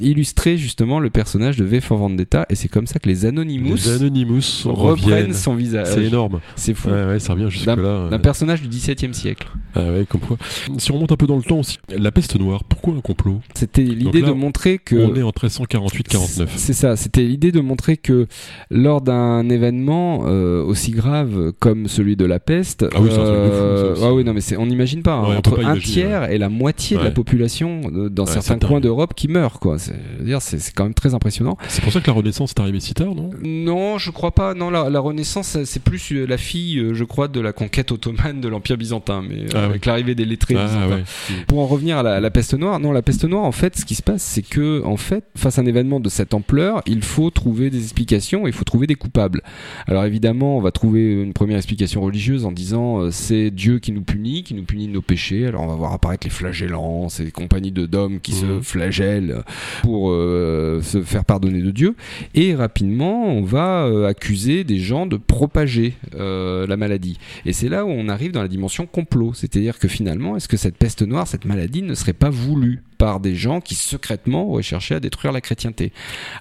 illustrer 0.00 0.56
justement 0.56 1.00
le 1.00 1.10
personnage 1.10 1.56
de 1.56 1.64
V 1.64 1.80
for 1.80 1.98
Vendetta, 1.98 2.46
et 2.50 2.54
c'est 2.54 2.68
comme 2.68 2.86
ça 2.86 2.98
que 2.98 3.08
les 3.08 3.24
Anonymous, 3.24 3.74
Les 3.76 3.88
Anonymous 3.92 4.42
reprennent 4.64 4.90
reviennent. 5.06 5.32
Son 5.50 5.56
visage. 5.56 5.86
C'est 5.88 6.04
énorme. 6.04 6.40
C'est 6.56 6.74
fou. 6.74 6.88
Ouais, 6.90 7.04
ouais, 7.06 7.18
ça 7.18 7.32
revient 7.34 7.50
jusque 7.50 7.66
là. 7.66 7.76
D'un 8.10 8.18
personnage 8.18 8.62
du 8.62 8.68
XVIIe 8.68 9.14
siècle. 9.14 9.48
Ah 9.74 9.80
ouais, 9.84 10.04
comme 10.08 10.20
quoi. 10.20 10.36
Si 10.78 10.90
on 10.90 10.94
remonte 10.94 11.12
un 11.12 11.16
peu 11.16 11.26
dans 11.26 11.36
le 11.36 11.42
temps 11.42 11.58
aussi, 11.60 11.78
la 11.96 12.10
peste 12.12 12.38
noire, 12.38 12.64
pourquoi 12.64 12.94
un 12.94 13.00
complot? 13.00 13.40
C'était 13.54 13.82
l'idée 13.82 14.20
là, 14.20 14.28
de 14.28 14.32
montrer 14.32 14.78
que 14.78 14.96
On 14.96 15.14
est 15.14 15.22
en 15.22 15.30
1348-49. 15.30 16.46
C'est 16.56 16.72
ça, 16.72 16.96
c'était 16.96 17.22
l'idée 17.22 17.52
de 17.52 17.60
montrer 17.60 17.96
que 17.96 18.26
lors 18.70 19.00
d'un 19.00 19.48
événement 19.48 20.22
euh, 20.26 20.62
aussi 20.64 20.90
grave 20.92 21.52
comme 21.58 21.86
celui 21.88 22.16
de 22.16 22.24
la 22.24 22.38
peste, 22.40 22.84
Ah 22.92 23.00
oui, 23.00 23.08
c'est 23.10 23.18
un 23.18 23.24
truc 23.24 23.36
de 23.36 23.48
fou, 23.50 23.76
ça 23.86 23.92
aussi. 23.92 24.02
ah 24.04 24.14
oui, 24.14 24.24
non 24.24 24.32
mais 24.34 24.40
c'est, 24.40 24.56
on 24.56 24.66
n'imagine 24.66 25.02
pas, 25.02 25.14
hein, 25.14 25.28
Ouais, 25.30 25.36
entre 25.36 25.56
pas 25.56 25.62
un 25.62 25.74
imaginer, 25.74 25.92
tiers 25.92 26.30
et 26.30 26.38
la 26.38 26.48
moitié 26.48 26.96
de 26.96 27.02
la 27.02 27.10
population 27.10 27.80
euh, 27.94 28.08
dans 28.08 28.26
certains 28.26 28.58
coins 28.58 28.80
d'Europe 28.80 29.14
qui 29.14 29.28
meurt, 29.28 29.58
quoi. 29.60 29.78
C'est, 29.78 29.94
c'est 30.40 30.74
quand 30.74 30.84
même 30.84 30.94
très 30.94 31.14
impressionnant. 31.14 31.56
C'est 31.68 31.82
pour 31.82 31.92
ça 31.92 32.00
que 32.00 32.06
la 32.06 32.12
Renaissance 32.14 32.50
est 32.50 32.60
arrivée 32.60 32.80
si 32.80 32.94
tard, 32.94 33.14
non? 33.14 33.30
Non, 33.42 33.98
je 33.98 34.10
crois 34.10 34.32
pas. 34.32 34.54
Non, 34.54 34.70
la, 34.70 34.90
la 34.90 35.00
Renaissance, 35.00 35.39
c'est 35.42 35.82
plus 35.82 36.12
euh, 36.12 36.26
la 36.26 36.36
fille, 36.36 36.78
euh, 36.78 36.94
je 36.94 37.04
crois, 37.04 37.28
de 37.28 37.40
la 37.40 37.52
conquête 37.52 37.92
ottomane 37.92 38.40
de 38.40 38.48
l'Empire 38.48 38.76
byzantin, 38.76 39.22
mais 39.28 39.40
euh, 39.40 39.48
Ah 39.54 39.58
oui. 39.58 39.64
avec 39.64 39.86
l'arrivée 39.86 40.14
des 40.14 40.24
lettrés 40.24 40.56
Ah 40.58 40.88
ouais. 40.88 41.02
Pour 41.46 41.60
en 41.60 41.66
revenir 41.66 41.98
à 41.98 42.02
la, 42.02 42.14
à 42.16 42.20
la 42.20 42.30
peste 42.30 42.54
noire, 42.54 42.80
non, 42.80 42.92
la 42.92 43.02
peste 43.02 43.24
noire, 43.24 43.44
en 43.44 43.52
fait, 43.52 43.76
ce 43.78 43.84
qui 43.84 43.94
se 43.94 44.02
passe, 44.02 44.22
c'est 44.22 44.42
que, 44.42 44.82
en 44.84 44.96
fait, 44.96 45.24
face 45.36 45.58
à 45.58 45.62
un 45.62 45.66
événement 45.66 46.00
de 46.00 46.08
cette 46.08 46.34
ampleur, 46.34 46.82
il 46.86 47.02
faut 47.02 47.30
trouver 47.30 47.70
des 47.70 47.82
explications, 47.82 48.46
il 48.46 48.52
faut 48.52 48.64
trouver 48.64 48.86
des 48.86 48.94
coupables. 48.94 49.42
Alors 49.86 50.04
évidemment, 50.04 50.56
on 50.56 50.60
va 50.60 50.70
trouver 50.70 51.12
une 51.22 51.32
première 51.32 51.56
explication 51.56 52.00
religieuse 52.00 52.44
en 52.44 52.52
disant 52.52 53.00
euh, 53.00 53.10
c'est 53.10 53.50
Dieu 53.50 53.78
qui 53.78 53.92
nous 53.92 54.02
punit, 54.02 54.42
qui 54.42 54.54
nous 54.54 54.64
punit 54.64 54.86
de 54.88 54.92
nos 54.92 55.02
péchés. 55.02 55.46
Alors 55.46 55.62
on 55.62 55.66
va 55.66 55.74
voir 55.74 55.92
apparaître 55.92 56.26
les 56.26 56.30
flagellants, 56.32 57.08
ces 57.08 57.30
compagnies 57.30 57.72
de 57.72 57.86
d'hommes 57.86 58.20
qui 58.20 58.32
se 58.32 58.44
Mhm. 58.46 58.62
flagellent 58.62 59.42
pour 59.82 60.10
euh, 60.10 60.80
se 60.82 61.02
faire 61.02 61.24
pardonner 61.24 61.60
de 61.62 61.70
Dieu. 61.70 61.94
Et 62.34 62.54
rapidement, 62.54 63.24
on 63.26 63.42
va 63.42 63.84
euh, 63.84 64.06
accuser 64.06 64.64
des 64.64 64.78
gens 64.78 65.06
de 65.06 65.16
propager 65.30 65.94
euh, 66.16 66.66
la 66.66 66.76
maladie. 66.76 67.18
Et 67.46 67.52
c'est 67.52 67.68
là 67.68 67.84
où 67.86 67.88
on 67.88 68.08
arrive 68.08 68.32
dans 68.32 68.42
la 68.42 68.48
dimension 68.48 68.86
complot, 68.86 69.32
c'est-à-dire 69.32 69.78
que 69.78 69.86
finalement, 69.86 70.36
est-ce 70.36 70.48
que 70.48 70.56
cette 70.56 70.76
peste 70.76 71.02
noire, 71.02 71.28
cette 71.28 71.44
maladie 71.44 71.82
ne 71.82 71.94
serait 71.94 72.12
pas 72.12 72.30
voulue? 72.30 72.82
Par 73.00 73.18
des 73.18 73.34
gens 73.34 73.62
qui 73.62 73.74
secrètement 73.74 74.46
auraient 74.50 74.62
cherché 74.62 74.94
à 74.94 75.00
détruire 75.00 75.32
la 75.32 75.40
chrétienté. 75.40 75.90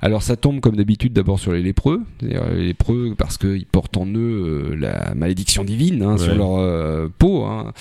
Alors 0.02 0.22
ça 0.22 0.36
tombe 0.36 0.60
comme 0.60 0.76
d'habitude 0.76 1.14
d'abord 1.14 1.40
sur 1.40 1.54
les 1.54 1.62
lépreux, 1.62 2.02
les 2.22 2.38
lépreux 2.68 3.16
parce 3.18 3.38
qu'ils 3.38 3.66
portent 3.66 3.96
en 3.96 4.06
eux 4.06 4.76
la 4.78 5.14
malédiction 5.16 5.64
divine 5.64 6.04
hein, 6.04 6.18
sur 6.18 6.36
leur 6.36 7.10
peau, 7.12 7.46
hein. 7.46 7.72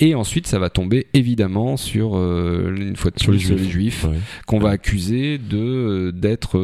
et 0.00 0.14
ensuite 0.14 0.46
ça 0.46 0.58
va 0.58 0.68
tomber 0.68 1.06
évidemment 1.14 1.78
sur 1.78 2.16
une 2.16 2.94
fois 2.94 3.10
de 3.10 3.18
sur 3.18 3.32
les 3.32 3.38
juifs, 3.38 4.04
qu'on 4.46 4.58
va 4.58 4.68
accuser 4.68 5.38
de 5.38 6.10
d'être 6.14 6.58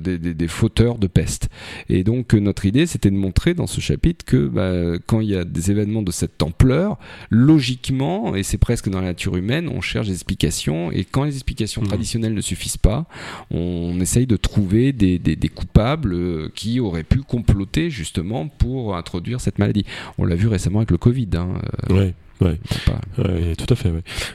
des, 0.00 0.16
des, 0.16 0.32
des, 0.32 0.48
fauteurs 0.48 0.96
de 0.96 1.06
peste. 1.06 1.50
Et 1.90 2.02
donc 2.02 2.32
notre 2.32 2.64
idée 2.64 2.86
c'était 2.86 3.10
de 3.10 3.16
montrer 3.16 3.52
dans 3.52 3.66
ce 3.66 3.82
chapitre 3.82 4.24
que 4.24 4.46
bah, 4.46 4.98
quand 5.06 5.20
il 5.20 5.28
y 5.28 5.36
a 5.36 5.44
des 5.44 5.70
événements 5.70 6.02
de 6.02 6.12
cette 6.12 6.42
ampleur, 6.42 6.98
logiquement, 7.28 8.34
et 8.34 8.42
c'est 8.42 8.56
presque 8.56 8.88
dans 8.88 9.00
la 9.00 9.08
nature 9.08 9.36
humaine, 9.36 9.68
on 9.68 9.82
cherche 9.82 10.06
des 10.06 10.14
explications, 10.14 10.61
et 10.92 11.04
quand 11.04 11.24
les 11.24 11.34
explications 11.34 11.82
mmh. 11.82 11.86
traditionnelles 11.86 12.34
ne 12.34 12.40
suffisent 12.40 12.76
pas, 12.76 13.06
on 13.50 13.98
essaye 14.00 14.26
de 14.26 14.36
trouver 14.36 14.92
des, 14.92 15.18
des, 15.18 15.48
coupables 15.48 16.14
euh, 16.14 16.50
qui 16.54 16.80
auraient 16.80 17.02
pu 17.02 17.20
comploter 17.22 17.90
justement 17.90 18.48
pour 18.48 18.96
introduire 18.96 19.40
cette 19.40 19.58
maladie. 19.58 19.84
On 20.18 20.24
l'a 20.24 20.36
vu 20.36 20.48
récemment 20.48 20.80
avec 20.80 20.90
le 20.90 20.98
Covid. 20.98 21.28
Hein, 21.34 21.60
euh, 21.90 22.10
Ouais, 22.42 23.54
tout 23.56 23.72
à 23.72 23.76
fait. 23.76 23.90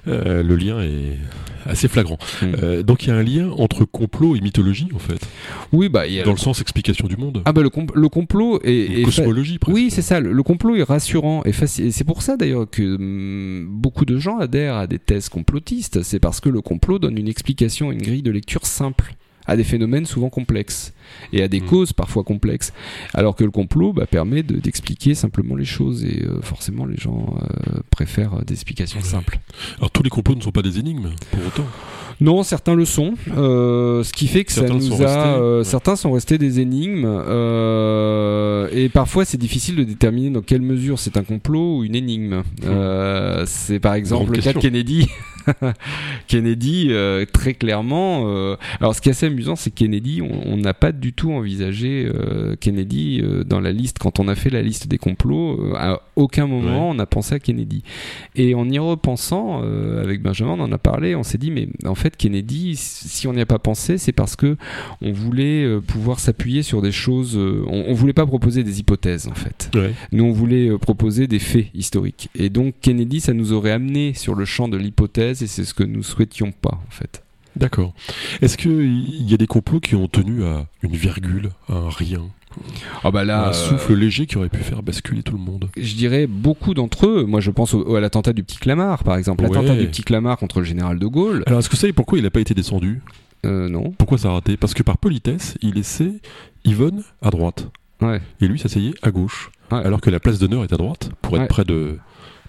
Euh, 0.08 0.44
le 0.44 0.56
lien 0.56 0.82
est 0.82 1.18
assez 1.66 1.88
flagrant. 1.88 2.18
Mm. 2.42 2.46
Euh, 2.64 2.84
donc 2.84 3.04
il 3.04 3.10
y 3.10 3.12
a 3.12 3.16
un 3.16 3.24
lien 3.24 3.50
entre 3.58 3.86
complot 3.86 4.36
et 4.36 4.42
mythologie 4.42 4.90
en 4.96 5.00
fait. 5.00 5.20
Oui, 5.72 5.90
bah 5.90 6.04
dans 6.24 6.32
le, 6.32 6.38
sens 6.38 6.62
explication 6.62 7.08
du 7.08 7.18
monde. 7.18 7.42
Ah 7.46 7.54
bah 7.54 7.62
le, 7.62 7.70
le 7.94 8.10
complot 8.10 8.60
est, 8.64 9.04
cosmologie. 9.04 9.58
Presque. 9.58 9.76
Oui, 9.76 9.90
c'est 9.92 10.02
ça. 10.02 10.20
Le, 10.20 10.44
complot 10.44 10.76
est 10.76 10.84
rassurant 10.84 11.44
et 11.46 11.52
facile. 11.52 11.92
c'est 11.92 12.04
pour 12.04 12.22
ça 12.22 12.38
d'ailleurs 12.38 12.70
que 12.70 12.96
hum, 12.96 13.68
beaucoup 13.70 14.06
de 14.06 14.18
gens 14.18 14.38
adhèrent 14.38 14.76
à 14.76 14.88
des 14.88 15.00
thèses 15.00 15.30
complotistes. 15.30 16.04
C'est 16.04 16.20
parce 16.20 16.40
que 16.40 16.50
le 16.50 16.62
complot 16.62 17.00
donne 17.00 17.18
une 17.18 17.28
explication, 17.28 17.92
une 17.92 18.02
grille 18.02 18.24
de 18.24 18.32
lecture 18.32 18.66
simple 18.66 19.14
à 19.48 19.56
des 19.56 19.64
phénomènes 19.64 20.06
souvent 20.06 20.30
complexes 20.30 20.94
et 21.34 21.42
à 21.42 21.48
des 21.48 21.62
mm. 21.62 21.66
causes 21.66 21.94
parfois 21.94 22.24
complexes. 22.24 22.74
Alors 23.14 23.36
que 23.36 23.44
le 23.44 23.52
complot 23.52 23.94
bah, 23.94 24.06
permet 24.06 24.44
d'expliquer 24.44 25.16
simplement 25.16 25.56
les 25.56 25.66
choses 25.66 26.04
et 26.04 26.24
euh, 26.24 26.42
forcément 26.42 26.86
les 26.86 26.98
gens 26.98 27.36
euh, 27.38 27.80
préfèrent 27.90 28.44
des 28.46 28.54
explications 28.54 29.02
simples. 29.02 29.40
Alors 29.78 29.92
tous 29.92 30.04
les 30.04 30.10
complots 30.10 30.36
ne 30.36 30.42
sont 30.42 30.52
pas 30.52 30.62
des 30.62 30.80
énigmes 30.80 31.12
pour 31.32 31.46
autant 31.46 31.66
non, 32.20 32.42
certains 32.42 32.74
le 32.74 32.86
sont. 32.86 33.14
Euh, 33.38 34.02
ce 34.02 34.12
qui 34.12 34.26
fait 34.26 34.44
que 34.44 34.52
certains 34.52 34.80
ça 34.80 34.88
nous 34.90 35.04
a. 35.04 35.64
Certains 35.64 35.96
sont 35.96 36.12
restés 36.12 36.40
des 36.40 36.60
énigmes. 36.60 37.06
et 38.72 38.90
parfois, 38.90 39.24
c'est 39.24 39.38
difficile 39.38 39.76
de 39.76 39.84
déterminer 39.84 40.32
dans 40.32 40.42
quelle 40.42 40.64
mesure 40.64 40.98
c'est 40.98 41.16
un 41.18 41.24
complot 41.24 41.78
ou 41.78 41.84
une 41.84 41.94
énigme. 41.94 42.42
Mm. 42.64 43.46
c'est 43.46 43.80
par 43.80 43.94
exemple 43.94 44.34
le 44.34 44.42
cas 44.42 44.54
de 44.54 44.58
Kennedy. 44.58 45.08
Kennedy, 46.28 46.88
euh, 46.90 47.26
très 47.32 47.54
clairement. 47.54 48.26
Euh, 48.28 48.56
alors, 48.80 48.96
ce 48.96 49.02
qui 49.02 49.10
est 49.10 49.12
assez 49.12 49.26
amusant, 49.38 49.56
c'est 49.56 49.72
Kennedy, 49.72 50.22
on 50.22 50.58
n'a 50.58 50.74
pas 50.74 50.92
du 50.92 51.14
tout 51.14 51.32
envisagé 51.32 52.10
euh, 52.14 52.56
Kennedy 52.60 53.22
dans 53.46 53.60
la 53.60 53.72
liste. 53.72 54.00
Quand 54.00 54.20
on 54.20 54.28
a 54.28 54.36
fait 54.36 54.50
la 54.50 54.62
liste 54.62 54.88
des 54.88 54.98
complots, 54.98 55.76
à 55.76 56.02
aucun 56.16 56.48
moment 56.48 56.90
on 56.90 57.00
a 57.00 57.06
pensé 57.06 57.36
à 57.36 57.40
Kennedy. 57.40 57.84
Et 58.36 58.56
en 58.56 58.70
y 58.70 58.80
repensant, 58.80 59.62
avec 60.02 60.22
Benjamin, 60.22 60.56
on 60.58 60.62
en 60.62 60.72
a 60.72 60.78
parlé, 60.78 61.16
on 61.16 61.24
s'est 61.24 61.38
dit, 61.38 61.52
mais 61.52 61.70
en 61.86 61.96
fait, 61.96 62.16
Kennedy, 62.18 62.76
si 62.76 63.28
on 63.28 63.34
n'y 63.34 63.42
a 63.42 63.46
pas 63.46 63.60
pensé, 63.60 63.98
c'est 63.98 64.12
parce 64.12 64.36
que 64.36 64.58
on 65.02 65.12
voulait 65.12 65.80
pouvoir 65.82 66.20
s'appuyer 66.20 66.64
sur 66.64 66.82
des 66.82 66.92
choses. 66.92 67.38
on, 67.38 67.86
on, 67.88 67.94
voulait 67.94 68.14
pas 68.14 68.26
proposer 68.26 68.64
des 68.64 68.80
hypothèses, 68.80 69.28
en 69.28 69.36
fait. 69.36 69.70
Nous, 70.12 70.24
on 70.24 70.32
voulait 70.32 70.78
proposer 70.78 71.28
des 71.28 71.40
faits 71.40 71.68
historiques. 71.74 72.30
Et 72.36 72.50
donc, 72.50 72.76
Kennedy, 72.82 73.20
ça 73.20 73.34
nous 73.34 73.54
aurait 73.54 73.72
amené 73.72 74.14
sur 74.14 74.36
le 74.36 74.46
champ 74.46 74.68
de 74.68 74.78
l'hypothèse 74.78 75.44
et 75.44 75.48
c'est 75.48 75.66
ce 75.66 75.74
que 75.74 75.84
nous 75.84 76.04
souhaitions 76.04 76.52
pas 76.52 76.80
en 76.88 76.92
fait. 76.92 77.24
D'accord. 77.58 77.94
Est-ce 78.42 78.58
qu'il 78.58 79.30
y 79.30 79.34
a 79.34 79.38
des 79.38 79.48
complots 79.48 79.80
qui 79.80 79.96
ont 79.96 80.08
tenu 80.08 80.44
à 80.44 80.66
une 80.84 80.96
virgule, 80.96 81.52
à 81.70 81.74
un 81.74 81.90
rien? 81.90 82.22
Ah 83.04 83.12
bah 83.12 83.24
là, 83.24 83.50
un 83.50 83.54
souffle 83.54 83.94
léger 83.94 84.26
qui 84.26 84.38
aurait 84.38 84.50
pu 84.50 84.60
faire 84.64 84.82
basculer 84.82 85.22
tout 85.22 85.34
le 85.34 85.40
monde? 85.44 85.70
Je 85.78 85.96
dirais 85.96 86.26
beaucoup 86.26 86.74
d'entre 86.74 87.06
eux. 87.06 87.24
Moi, 87.24 87.40
je 87.40 87.52
pense 87.52 87.76
à 87.76 88.00
l'attentat 88.00 88.34
du 88.34 88.44
petit 88.44 88.58
Clamart, 88.58 89.04
par 89.04 89.16
exemple. 89.18 89.44
L'attentat 89.44 89.76
du 89.76 89.88
petit 89.88 90.02
Clamart 90.04 90.38
contre 90.38 90.60
le 90.60 90.66
général 90.66 90.98
de 90.98 91.06
Gaulle. 91.06 91.44
Alors, 91.46 91.60
est-ce 91.60 91.70
que 91.70 91.76
vous 91.76 91.82
savez 91.82 91.94
pourquoi 91.94 92.18
il 92.18 92.24
n'a 92.24 92.32
pas 92.32 92.40
été 92.40 92.54
descendu? 92.54 93.02
Euh, 93.46 93.70
Non. 93.70 93.92
Pourquoi 93.98 94.18
ça 94.18 94.30
a 94.30 94.32
raté? 94.32 94.58
Parce 94.58 94.74
que 94.74 94.82
par 94.82 94.98
politesse, 94.98 95.58
il 95.62 95.76
laissait 95.76 96.14
Yvonne 96.66 97.04
à 97.22 97.30
droite. 97.30 97.70
Ouais. 98.02 98.22
Et 98.42 98.48
lui 98.48 98.58
s'asseyait 98.60 98.94
à 99.04 99.12
gauche. 99.12 99.52
Alors 99.70 100.02
que 100.02 100.10
la 100.10 100.20
place 100.20 100.40
d'honneur 100.40 100.64
est 100.64 100.74
à 100.74 100.78
droite, 100.78 101.10
pour 101.22 101.38
être 101.38 101.48
près 101.48 101.66
de 101.66 101.98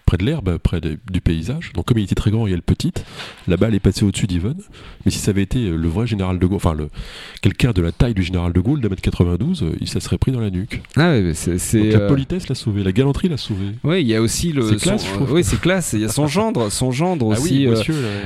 près 0.09 0.17
de 0.17 0.25
l'herbe, 0.25 0.57
près 0.57 0.81
du 0.81 1.21
paysage. 1.21 1.73
Donc 1.75 1.85
comme 1.85 1.99
il 1.99 2.05
était 2.05 2.15
très 2.15 2.31
grand 2.31 2.49
et 2.49 2.53
elle 2.53 2.63
petite, 2.63 3.05
la 3.47 3.59
balle 3.59 3.75
est 3.75 3.81
passée 3.81 4.07
au-dessus 4.07 4.27
d'Yvonne. 4.27 4.57
Mais 5.05 5.11
si 5.11 5.19
ça 5.19 5.33
avait 5.33 5.43
été 5.43 5.69
le 5.69 5.89
vrai 5.89 6.07
général 6.07 6.39
de 6.39 6.47
Gaulle, 6.47 6.57
enfin 6.57 6.75
quelqu'un 7.43 7.73
de 7.73 7.83
la 7.83 7.93
taille 7.93 8.15
du 8.15 8.23
général 8.23 8.55
de 8.55 8.61
Gaulle 8.61 8.81
d'un 8.81 8.89
mètre 8.89 9.03
92, 9.03 9.67
il 9.79 9.87
se 9.87 10.01
serait 10.01 10.17
pris 10.17 10.33
dans 10.33 10.41
la 10.41 10.49
nuque. 10.49 10.81
Ah 10.97 11.11
ouais, 11.11 11.33
c'est, 11.35 11.79
Donc 11.79 11.93
la 11.93 12.01
euh, 12.01 12.09
politesse 12.09 12.49
l'a 12.49 12.55
sauvé, 12.55 12.83
la 12.83 12.93
galanterie 12.93 13.29
l'a 13.29 13.37
sauvé. 13.37 13.67
Oui, 13.85 14.01
il 14.01 14.09
y 14.09 14.15
a 14.15 14.23
aussi 14.23 14.53
le. 14.53 14.63
C'est 14.63 14.77
classe, 14.77 15.07
Oui, 15.29 15.45
c'est 15.45 15.61
classe. 15.61 15.93
Il 15.93 16.01
y 16.01 16.05
a 16.07 16.09
son 16.09 16.27
gendre, 16.27 16.73
son 16.73 16.91
gendre 16.91 17.29
ah 17.31 17.39
aussi, 17.39 17.67
euh, 17.67 17.75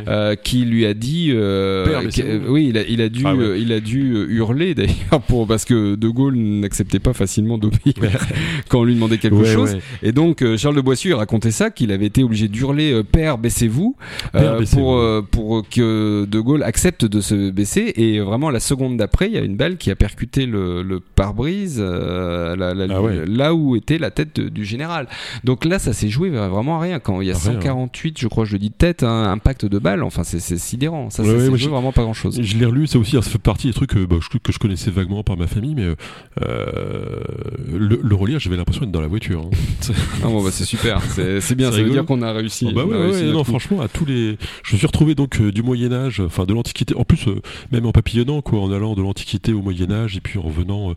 euh, 0.07 0.37
qui 0.37 0.65
lui 0.65 0.87
a 0.87 0.95
dit. 0.95 1.33
oui, 1.33 2.69
il 2.69 2.79
a, 2.79 2.83
il 2.83 3.01
a 3.01 3.09
dû, 3.09 3.25
ah 3.27 3.35
il 3.57 3.73
a 3.73 3.81
dû 3.81 4.27
hurler 4.29 4.75
d'ailleurs 4.77 5.21
pour 5.27 5.49
parce 5.49 5.65
que 5.65 5.97
de 5.97 6.09
Gaulle 6.09 6.37
n'acceptait 6.37 7.01
pas 7.01 7.13
facilement 7.13 7.59
d'obéir 7.59 7.95
quand 8.69 8.81
on 8.81 8.85
lui 8.85 8.95
demandait 8.95 9.19
quelque 9.19 9.45
chose. 9.45 9.79
Et 10.05 10.13
donc 10.13 10.45
Charles 10.57 10.77
de 10.77 10.81
Boissieu 10.81 11.17
racontait 11.17 11.51
ça 11.51 11.71
qu'il 11.73 11.93
avait 11.93 12.07
été 12.07 12.23
obligé 12.23 12.49
d'hurler 12.49 12.93
euh, 12.93 13.03
Père, 13.03 13.39
baissez-vous 13.39 13.97
euh, 14.35 14.65
pour, 14.73 14.97
euh, 14.97 15.27
pour 15.29 15.69
que 15.69 16.25
De 16.25 16.41
Gaulle 16.41 16.63
accepte 16.63 17.05
de 17.05 17.21
se 17.21 17.51
baisser. 17.51 17.93
Et 17.97 18.21
vraiment, 18.21 18.51
la 18.51 18.61
seconde 18.61 18.97
d'après, 18.97 19.27
il 19.27 19.33
y 19.33 19.39
a 19.39 19.43
une 19.43 19.57
balle 19.57 19.77
qui 19.77 19.91
a 19.91 19.97
percuté 19.97 20.47
le, 20.47 20.83
le 20.83 21.01
pare-brise 21.01 21.81
ah 21.81 22.55
là 22.57 23.55
où 23.55 23.77
était 23.77 23.99
la 23.99 24.11
tête 24.11 24.41
du 24.41 24.65
général. 24.65 25.09
Donc 25.45 25.65
là, 25.65 25.79
ça 25.79 25.93
s'est 25.93 26.09
joué 26.09 26.31
vraiment 26.31 26.79
à 26.79 26.81
rien. 26.81 26.99
Quand 26.99 27.21
il 27.21 27.29
y 27.29 27.31
a 27.31 27.35
148, 27.35 28.19
je 28.19 28.29
crois, 28.29 28.45
je 28.45 28.53
le 28.53 28.59
dis 28.59 28.71
de 28.71 28.75
tête, 28.75 29.03
un 29.03 29.09
hein, 29.09 29.33
impact 29.33 29.67
de 29.67 29.79
balle, 29.79 30.03
enfin, 30.03 30.23
c'est 30.25 30.41
sidérant. 30.59 31.11
Ça, 31.11 31.25
ça 31.25 31.39
s'est 31.39 31.57
joué 31.57 31.71
vraiment 31.71 31.93
pas 31.93 32.03
grand-chose. 32.03 32.41
Je 32.41 32.57
l'ai 32.57 32.67
relu, 32.67 32.87
ça 32.87 32.99
aussi, 32.99 33.13
ça 33.13 33.23
fait 33.23 33.39
partie 33.39 33.67
des 33.67 33.73
trucs 33.73 33.97
bah, 33.97 34.17
que 34.43 34.53
je 34.53 34.59
connaissais 34.59 34.91
vaguement 34.91 35.23
par 35.23 35.37
ma 35.37 35.47
famille, 35.47 35.75
mais 35.75 35.95
le, 36.41 38.01
le 38.03 38.15
relire, 38.15 38.39
j'avais 38.39 38.57
l'impression 38.57 38.83
d'être 38.83 38.93
dans 38.93 39.01
la 39.01 39.09
voiture. 39.09 39.43
Hein. 39.43 39.51
ah 40.23 40.27
bon, 40.27 40.43
bah, 40.43 40.51
c'est 40.53 40.65
super, 40.65 41.01
c'est 41.13 41.55
bien, 41.55 41.62
ça 41.71 41.83
veut 41.83 41.91
dire 41.91 42.05
qu'on 42.05 42.23
a 42.23 42.33
réussi. 42.33 42.67
Oh, 42.69 42.75
bah 42.75 42.85
non, 42.87 43.45
franchement, 43.45 43.81
à 43.81 43.89
tous 43.89 44.05
les. 44.05 44.37
Je 44.65 44.75
me 44.75 44.79
suis 44.79 44.87
retrouvé 44.87 45.15
donc 45.15 45.41
euh, 45.41 45.53
du 45.53 45.63
Moyen 45.63 45.93
Âge, 45.93 46.21
enfin 46.21 46.45
de 46.45 46.53
l'Antiquité. 46.53 46.95
En 46.97 47.05
plus, 47.05 47.29
euh, 47.29 47.41
même 47.71 47.87
en 47.87 47.93
papillonnant, 47.93 48.43
quoi, 48.43 48.61
en 48.61 48.73
allant 48.73 48.95
de 48.95 49.03
l'Antiquité 49.03 49.53
au 49.53 49.63
Moyen 49.63 49.91
Âge 49.91 50.17
et 50.17 50.21
puis 50.21 50.39
en 50.39 50.43
revenant 50.43 50.91
euh, 50.91 50.95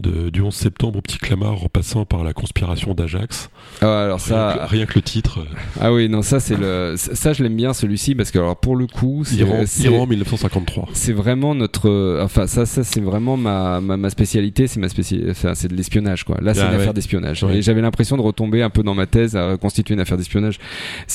de, 0.00 0.30
du 0.30 0.42
11 0.42 0.54
septembre 0.54 0.98
au 0.98 1.02
Petit 1.02 1.18
Clamart, 1.18 1.62
en 1.64 1.68
passant 1.68 2.04
par 2.04 2.24
la 2.24 2.32
conspiration 2.32 2.94
d'Ajax. 2.94 3.50
Ah, 3.80 4.04
alors 4.04 4.20
ça. 4.20 4.52
Rien 4.52 4.66
que, 4.66 4.70
rien 4.70 4.86
que, 4.86 4.94
le 4.96 5.02
titre. 5.02 5.40
Ah 5.80 5.92
oui, 5.92 6.08
non, 6.08 6.22
ça 6.22 6.40
c'est 6.40 6.56
le. 6.56 6.94
Ça, 6.96 7.32
je 7.32 7.42
l'aime 7.42 7.56
bien 7.56 7.72
celui-ci 7.72 8.14
parce 8.14 8.30
que 8.30 8.38
alors 8.38 8.56
pour 8.56 8.76
le 8.76 8.86
coup, 8.86 9.22
c'est. 9.24 9.36
Iran, 9.36 9.64
Iran 9.80 10.06
1953. 10.06 10.88
C'est 10.92 11.12
vraiment 11.12 11.54
notre. 11.54 12.20
Enfin, 12.22 12.46
ça, 12.46 12.66
ça 12.66 12.84
c'est 12.84 13.00
vraiment 13.00 13.36
ma, 13.36 13.80
ma, 13.80 14.10
spécialité. 14.10 14.66
C'est 14.66 14.80
ma 14.80 14.88
spécialité. 14.88 15.30
Enfin, 15.30 15.54
c'est 15.54 15.68
de 15.68 15.74
l'espionnage, 15.74 16.24
quoi. 16.24 16.38
Là, 16.40 16.54
c'est 16.54 16.60
ah 16.60 16.68
une 16.70 16.80
affaire 16.80 16.94
d'espionnage. 16.94 17.44
Et 17.44 17.62
j'avais 17.62 17.80
l'impression 17.80 18.16
de 18.16 18.22
retomber 18.22 18.62
un 18.62 18.70
peu 18.70 18.82
dans 18.82 18.94
ma 18.94 19.06
thèse 19.06 19.36
à 19.36 19.50
reconstituer 19.52 19.93
une 19.94 20.00
affaire 20.00 20.16
d'espionnage. 20.16 20.58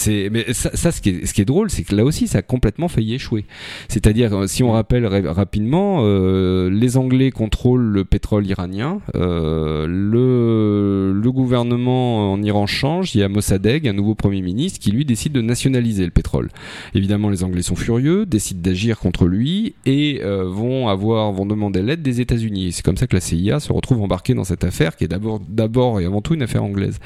Mais 0.07 0.53
ça, 0.53 0.91
ce, 0.91 1.01
qui 1.01 1.09
est, 1.09 1.45
drôle, 1.45 1.69
c'est 1.69 1.83
que 1.83 1.95
là 1.95 2.03
aussi, 2.03 2.27
ça 2.27 2.39
a 2.39 2.41
complètement 2.41 2.87
failli 2.87 3.15
échouer. 3.15 3.45
C'est-à-dire, 3.87 4.33
euh, 4.33 4.47
si 4.47 4.63
on 4.63 4.71
rappelle 4.71 5.05
rapidement, 5.05 5.99
euh, 6.01 6.69
les 6.69 6.97
Anglais 6.97 7.31
contrôlent 7.31 7.81
le 7.81 8.05
pétrole 8.05 8.45
iranien, 8.47 8.99
euh, 9.15 9.85
le, 9.87 11.13
le 11.13 11.31
gouvernement 11.31 12.33
en 12.33 12.41
Iran 12.41 12.67
change, 12.67 13.15
il 13.15 13.19
y 13.19 13.23
a 13.23 13.29
Mossadegh, 13.29 13.87
un 13.87 13.93
nouveau 13.93 14.15
premier 14.15 14.41
ministre, 14.41 14.79
qui 14.79 14.91
lui 14.91 15.05
décide 15.05 15.33
de 15.33 15.41
nationaliser 15.41 16.05
le 16.05 16.11
pétrole. 16.11 16.49
Évidemment, 16.93 17.29
les 17.29 17.43
Anglais 17.43 17.61
sont 17.61 17.75
furieux, 17.75 18.25
décident 18.25 18.61
d'agir 18.61 18.99
contre 18.99 19.25
lui 19.25 19.75
et 19.85 20.21
vont 20.23 20.87
avoir, 20.87 21.31
vont 21.31 21.45
demander 21.45 21.81
l'aide 21.81 22.01
des 22.01 22.21
États-Unis. 22.21 22.71
C'est 22.71 22.83
comme 22.83 22.97
ça 22.97 23.07
que 23.07 23.15
la 23.15 23.21
CIA 23.21 23.59
se 23.59 23.71
retrouve 23.71 24.01
embarquée 24.01 24.33
dans 24.33 24.43
cette 24.43 24.63
affaire, 24.63 24.95
qui 24.95 25.03
est 25.03 25.07
d'abord, 25.07 25.39
d'abord 25.39 25.99
et 25.99 26.05
avant 26.05 26.21
tout 26.21 26.33
une 26.33 26.41
affaire 26.41 26.63
anglaise. 26.63 26.99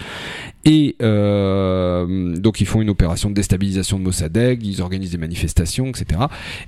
Et 0.66 0.96
euh, 1.02 2.38
donc 2.38 2.62
ils 2.62 2.68
font 2.68 2.82
une 2.82 2.90
opération 2.90 3.30
de 3.30 3.36
déstabilisation 3.36 4.00
de 4.00 4.04
Mossadegh, 4.04 4.66
ils 4.66 4.82
organisent 4.82 5.12
des 5.12 5.18
manifestations, 5.18 5.88
etc. 5.88 6.22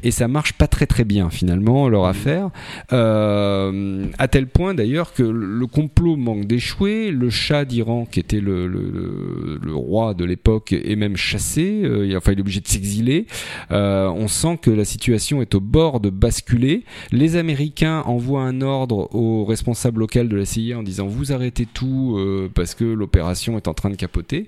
Et 0.03 0.11
ça 0.11 0.27
marche 0.27 0.53
pas 0.53 0.67
très 0.67 0.85
très 0.85 1.03
bien 1.03 1.29
finalement 1.29 1.87
leur 1.87 2.05
affaire, 2.05 2.49
euh, 2.93 4.05
à 4.17 4.27
tel 4.27 4.47
point 4.47 4.73
d'ailleurs 4.73 5.13
que 5.13 5.23
le 5.23 5.67
complot 5.67 6.15
manque 6.15 6.45
d'échouer. 6.45 7.11
Le 7.11 7.29
Shah 7.29 7.65
d'Iran, 7.65 8.05
qui 8.05 8.19
était 8.19 8.39
le, 8.39 8.67
le, 8.67 9.59
le, 9.61 9.75
roi 9.75 10.13
de 10.13 10.25
l'époque, 10.25 10.73
est 10.73 10.95
même 10.95 11.15
chassé. 11.15 11.81
Euh, 11.83 12.17
enfin, 12.17 12.31
il 12.31 12.37
est 12.37 12.41
obligé 12.41 12.61
de 12.61 12.67
s'exiler. 12.67 13.27
Euh, 13.71 14.07
on 14.07 14.27
sent 14.27 14.59
que 14.61 14.71
la 14.71 14.85
situation 14.85 15.41
est 15.41 15.55
au 15.55 15.59
bord 15.59 15.99
de 15.99 16.09
basculer. 16.09 16.83
Les 17.11 17.35
Américains 17.35 18.01
envoient 18.05 18.43
un 18.43 18.61
ordre 18.61 19.13
au 19.13 19.45
responsable 19.45 19.99
local 19.99 20.29
de 20.29 20.35
la 20.35 20.45
CIA 20.45 20.79
en 20.79 20.83
disant 20.83 21.07
vous 21.07 21.31
arrêtez 21.31 21.65
tout 21.65 22.15
euh, 22.17 22.49
parce 22.53 22.75
que 22.75 22.85
l'opération 22.85 23.57
est 23.57 23.67
en 23.67 23.73
train 23.73 23.84
train 23.85 23.89
de 23.91 23.99
capoter. 23.99 24.47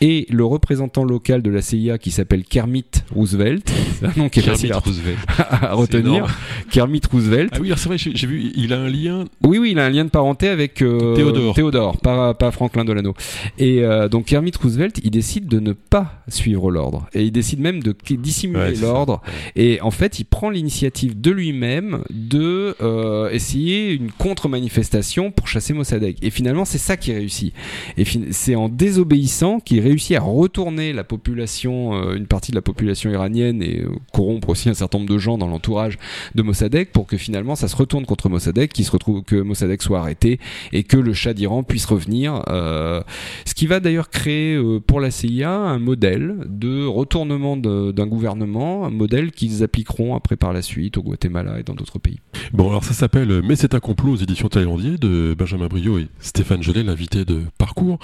Et 0.00 0.26
le 0.30 0.44
représentant 0.44 1.04
local 1.04 1.42
de 1.42 1.50
la 1.50 1.62
CIA 1.62 1.98
qui 1.98 2.10
s'appelle 2.10 2.44
Kermit 2.44 2.84
Roosevelt, 3.14 3.72
un 4.02 4.12
nom 4.16 4.28
qui 4.28 4.40
est 4.40 4.42
Kermit 4.42 4.58
facile 4.58 4.72
à, 4.72 4.78
Roosevelt. 4.78 5.18
à 5.38 5.74
retenir. 5.74 6.26
Kermit 6.70 7.02
Roosevelt. 7.10 7.50
Ah 7.54 7.58
oui, 7.60 7.72
c'est 7.76 7.88
vrai, 7.88 7.98
j'ai 7.98 8.26
vu, 8.26 8.52
il 8.54 8.72
a 8.72 8.78
un 8.78 8.88
lien. 8.88 9.24
Oui, 9.42 9.58
oui, 9.58 9.72
il 9.72 9.78
a 9.78 9.86
un 9.86 9.90
lien 9.90 10.04
de 10.04 10.10
parenté 10.10 10.48
avec 10.48 10.82
euh, 10.82 11.14
Théodore. 11.14 11.54
Théodore, 11.54 11.96
pas, 11.98 12.34
pas 12.34 12.50
Franklin 12.50 12.84
Delano. 12.84 13.14
Et 13.58 13.82
euh, 13.82 14.08
donc 14.08 14.26
Kermit 14.26 14.52
Roosevelt, 14.60 15.00
il 15.02 15.10
décide 15.10 15.48
de 15.48 15.60
ne 15.60 15.72
pas 15.72 16.22
suivre 16.28 16.70
l'ordre. 16.70 17.08
Et 17.12 17.24
il 17.24 17.32
décide 17.32 17.60
même 17.60 17.82
de 17.82 17.94
dissimuler 18.10 18.56
Ouais, 18.56 18.74
l'ordre. 18.74 19.20
Et 19.54 19.80
en 19.80 19.90
fait, 19.90 20.18
il 20.18 20.24
prend 20.24 20.50
l'initiative 20.50 21.20
de 21.20 21.30
lui-même 21.30 22.02
de 22.10 22.74
euh, 22.80 23.28
essayer 23.30 23.92
une 23.92 24.10
contre-manifestation 24.10 25.30
pour 25.30 25.48
chasser 25.48 25.72
Mossadegh. 25.72 26.16
Et 26.22 26.30
finalement, 26.30 26.64
c'est 26.64 26.78
ça 26.78 26.96
qui 26.96 27.12
réussit. 27.12 27.52
Et 27.96 28.04
c'est 28.30 28.54
en 28.54 28.68
désobéissant 28.76 29.60
qu'il 29.60 29.80
réussit 29.80 30.16
à 30.16 30.20
retourner 30.20 30.92
la 30.92 31.04
population, 31.04 31.94
euh, 31.94 32.14
une 32.14 32.26
partie 32.26 32.50
de 32.50 32.56
la 32.56 32.62
population 32.62 33.10
iranienne 33.10 33.62
et 33.62 33.80
euh, 33.80 33.88
corrompre 34.12 34.50
aussi 34.50 34.68
un 34.68 34.74
certain 34.74 34.98
nombre 34.98 35.10
de 35.10 35.18
gens 35.18 35.38
dans 35.38 35.48
l'entourage 35.48 35.98
de 36.34 36.42
Mossadegh 36.42 36.88
pour 36.92 37.06
que 37.06 37.16
finalement 37.16 37.56
ça 37.56 37.68
se 37.68 37.76
retourne 37.76 38.04
contre 38.04 38.28
Mossadegh, 38.28 38.68
qu'il 38.68 38.84
se 38.84 38.90
retrouve 38.90 39.22
que 39.22 39.36
Mossadegh 39.36 39.80
soit 39.80 40.00
arrêté 40.00 40.38
et 40.72 40.82
que 40.82 40.96
le 40.96 41.12
Shah 41.12 41.34
d'Iran 41.34 41.62
puisse 41.62 41.86
revenir. 41.86 42.42
euh, 42.48 43.02
ce 43.44 43.54
qui 43.54 43.66
va 43.66 43.80
d'ailleurs 43.80 44.10
créer 44.10 44.60
pour 44.86 45.00
la 45.00 45.10
CIA 45.10 45.50
un 45.50 45.78
modèle 45.78 46.36
de 46.46 46.84
retournement 46.84 47.56
d'un 47.56 48.06
gouvernement, 48.06 48.84
un 48.84 48.90
modèle 48.90 49.32
qu'ils 49.32 49.62
appliqueront 49.62 50.14
après 50.14 50.36
par 50.36 50.52
la 50.52 50.62
suite 50.62 50.98
au 50.98 51.02
Guatemala 51.02 51.58
et 51.60 51.62
dans 51.62 51.74
d'autres 51.74 51.98
pays. 51.98 52.18
Bon, 52.52 52.68
alors 52.68 52.84
ça 52.84 52.92
s'appelle 52.92 53.40
Mais 53.42 53.56
c'est 53.56 53.74
un 53.74 53.80
complot 53.80 54.12
aux 54.12 54.16
éditions 54.16 54.48
Thaïlandier 54.48 54.98
de 54.98 55.34
Benjamin 55.38 55.68
Brio 55.68 55.98
et 55.98 56.08
Stéphane 56.20 56.62
Gelet, 56.62 56.82
l'invité 56.82 57.24
de 57.24 57.42
Parcours. 57.58 57.98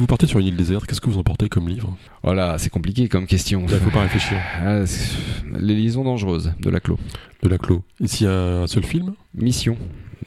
Vous 0.00 0.06
partez 0.06 0.26
sur 0.26 0.38
une 0.38 0.46
île 0.46 0.56
déserte, 0.56 0.86
qu'est-ce 0.86 1.00
que 1.00 1.10
vous 1.10 1.18
emportez 1.18 1.48
comme 1.48 1.68
livre 1.68 1.96
Voilà, 2.22 2.58
c'est 2.58 2.70
compliqué 2.70 3.08
comme 3.08 3.26
question. 3.26 3.64
Il 3.68 3.74
faut 3.78 3.90
pas 3.90 4.02
réfléchir. 4.02 4.38
Ah, 4.58 4.84
les 5.58 5.74
liaisons 5.74 6.04
dangereuses 6.04 6.52
de 6.60 6.70
Laclos. 6.70 6.98
De 7.42 7.48
la 7.48 7.58
clos. 7.58 7.82
Ici, 8.00 8.24
il 8.24 8.26
y 8.26 8.30
a 8.30 8.62
un 8.62 8.66
seul 8.66 8.84
film? 8.84 9.14
Mission 9.34 9.76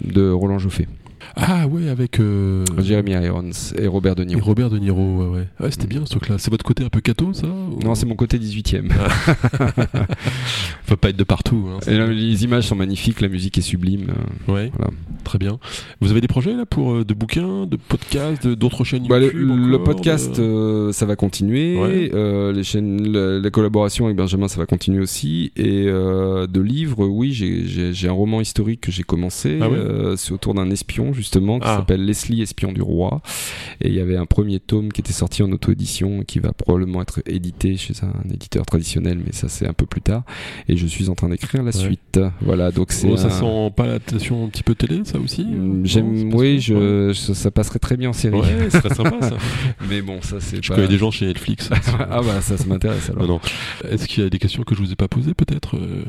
de 0.01 0.29
Roland 0.29 0.59
Joffé, 0.59 0.87
Ah 1.35 1.67
ouais, 1.67 1.87
avec 1.89 2.19
euh, 2.19 2.65
Jeremy 2.79 3.11
Irons 3.11 3.51
et 3.77 3.87
Robert 3.87 4.15
De 4.15 4.23
et 4.23 4.25
Niro. 4.25 4.41
Robert 4.41 4.69
De 4.69 4.77
Niro. 4.77 5.17
Ouais, 5.23 5.27
ouais. 5.39 5.47
Ouais, 5.59 5.71
c'était 5.71 5.87
bien 5.87 6.01
ce 6.05 6.11
truc-là. 6.11 6.37
C'est 6.37 6.51
votre 6.51 6.65
côté 6.65 6.83
un 6.83 6.89
peu 6.89 7.01
cato, 7.01 7.33
ça 7.33 7.47
ou- 7.47 7.79
Non, 7.83 7.95
c'est 7.95 8.05
mon 8.05 8.15
côté 8.15 8.37
18ème. 8.39 8.89
Faut 10.85 10.95
pas 10.97 11.09
être 11.09 11.17
de 11.17 11.23
partout. 11.23 11.65
hein, 11.69 11.77
c'est- 11.81 11.93
Et 11.93 11.97
là, 11.97 12.07
les 12.07 12.43
images 12.43 12.67
sont 12.67 12.75
magnifiques, 12.75 13.21
la 13.21 13.27
musique 13.27 13.57
est 13.57 13.61
sublime. 13.61 14.07
euh, 14.09 14.53
Ouais, 14.53 14.71
Voilà. 14.75 14.91
très 15.23 15.37
bien. 15.37 15.59
Vous 16.01 16.11
avez 16.11 16.21
des 16.21 16.27
projets 16.27 16.53
là 16.53 16.65
pour 16.65 16.93
euh, 16.93 17.05
de 17.05 17.13
bouquins, 17.13 17.65
de 17.67 17.75
podcasts, 17.77 18.47
d'autres 18.47 18.83
chaînes 18.83 19.07
Bah, 19.07 19.19
le, 19.19 19.25
YouTube 19.27 19.67
le 19.69 19.83
podcast, 19.83 20.37
de- 20.37 20.41
euh, 20.43 20.91
ça 20.91 21.05
va 21.05 21.15
continuer. 21.15 21.77
Ouais. 21.77 22.51
Les 22.53 22.63
chaînes, 22.63 23.11
la, 23.11 23.39
la 23.39 23.49
collaboration 23.51 24.05
avec 24.05 24.17
Benjamin, 24.17 24.47
ça 24.47 24.57
va 24.57 24.65
continuer 24.65 24.99
aussi. 25.01 25.51
Et 25.55 25.85
de 25.85 26.59
livres, 26.61 27.05
oui, 27.05 27.31
j'ai- 27.33 28.09
un 28.09 28.11
roman 28.11 28.41
historique 28.41 28.81
que 28.81 28.91
j'ai 28.91 29.03
commencé. 29.03 29.59
Ah 29.61 29.69
ouais 29.69 29.77
C'est 30.17 30.31
autour 30.31 30.53
d'un 30.55 30.69
espion 30.71 31.11
justement 31.19 31.59
qui 31.59 31.67
Ah. 31.67 31.77
s'appelle 31.77 32.03
Leslie, 32.05 32.41
espion 32.41 32.71
du 32.73 32.81
roi. 32.81 33.21
Et 33.81 33.89
il 33.89 33.93
y 33.93 33.99
avait 33.99 34.17
un 34.17 34.25
premier 34.25 34.59
tome 34.59 34.91
qui 34.91 35.01
était 35.01 35.13
sorti 35.13 35.43
en 35.43 35.51
auto-édition 35.51 36.21
et 36.21 36.25
qui 36.25 36.39
va 36.39 36.51
probablement 36.53 37.01
être 37.01 37.21
édité 37.27 37.77
chez 37.77 37.93
un 38.03 38.29
éditeur 38.33 38.65
traditionnel, 38.65 39.19
mais 39.25 39.31
ça 39.33 39.47
c'est 39.49 39.67
un 39.67 39.73
peu 39.73 39.85
plus 39.85 40.01
tard. 40.01 40.23
Et 40.67 40.75
je 40.77 40.87
suis 40.87 41.09
en 41.09 41.15
train 41.15 41.29
d'écrire 41.29 41.61
la 41.63 41.67
Ouais. 41.69 41.71
suite. 41.73 42.19
Voilà, 42.41 42.71
donc 42.71 42.91
c'est. 42.91 43.07
Oh, 43.09 43.17
ça 43.17 43.27
un- 43.27 43.29
sent 43.29 43.73
pas 43.75 43.85
l'adaptation 43.85 44.45
un 44.45 44.49
petit 44.49 44.63
peu 44.63 44.73
télé, 44.75 45.01
ça 45.03 45.19
aussi 45.19 45.41
euh, 45.41 45.81
c'est 45.83 45.89
J'aime, 45.89 46.33
oui, 46.33 46.61
ça 46.61 46.73
je, 46.73 47.13
ça, 47.13 47.35
ça 47.35 47.51
passerait 47.51 47.79
très 47.79 47.97
bien 47.97 48.09
en 48.09 48.13
série. 48.13 48.39
Ouais, 48.39 48.69
ce 48.71 48.79
serait 48.79 48.95
sympa 48.95 49.17
ça. 49.21 49.37
Mais 49.89 50.01
bon, 50.01 50.21
ça 50.21 50.37
c'est 50.39 50.63
Je 50.63 50.69
pas. 50.69 50.75
connais 50.75 50.87
des 50.87 50.97
gens 50.97 51.11
chez 51.11 51.25
Netflix. 51.27 51.69
ah 51.99 52.21
bah 52.21 52.41
ça, 52.41 52.57
ça 52.57 52.65
m'intéresse 52.65 53.11
alors. 53.19 53.41
Est-ce 53.89 54.07
qu'il 54.07 54.23
y 54.23 54.25
a 54.25 54.29
des 54.29 54.39
questions 54.39 54.63
que 54.63 54.73
je 54.75 54.79
vous 54.81 54.91
ai 54.91 54.95
pas 54.95 55.07
posées 55.07 55.33
peut-être 55.33 55.75
euh, 55.77 56.03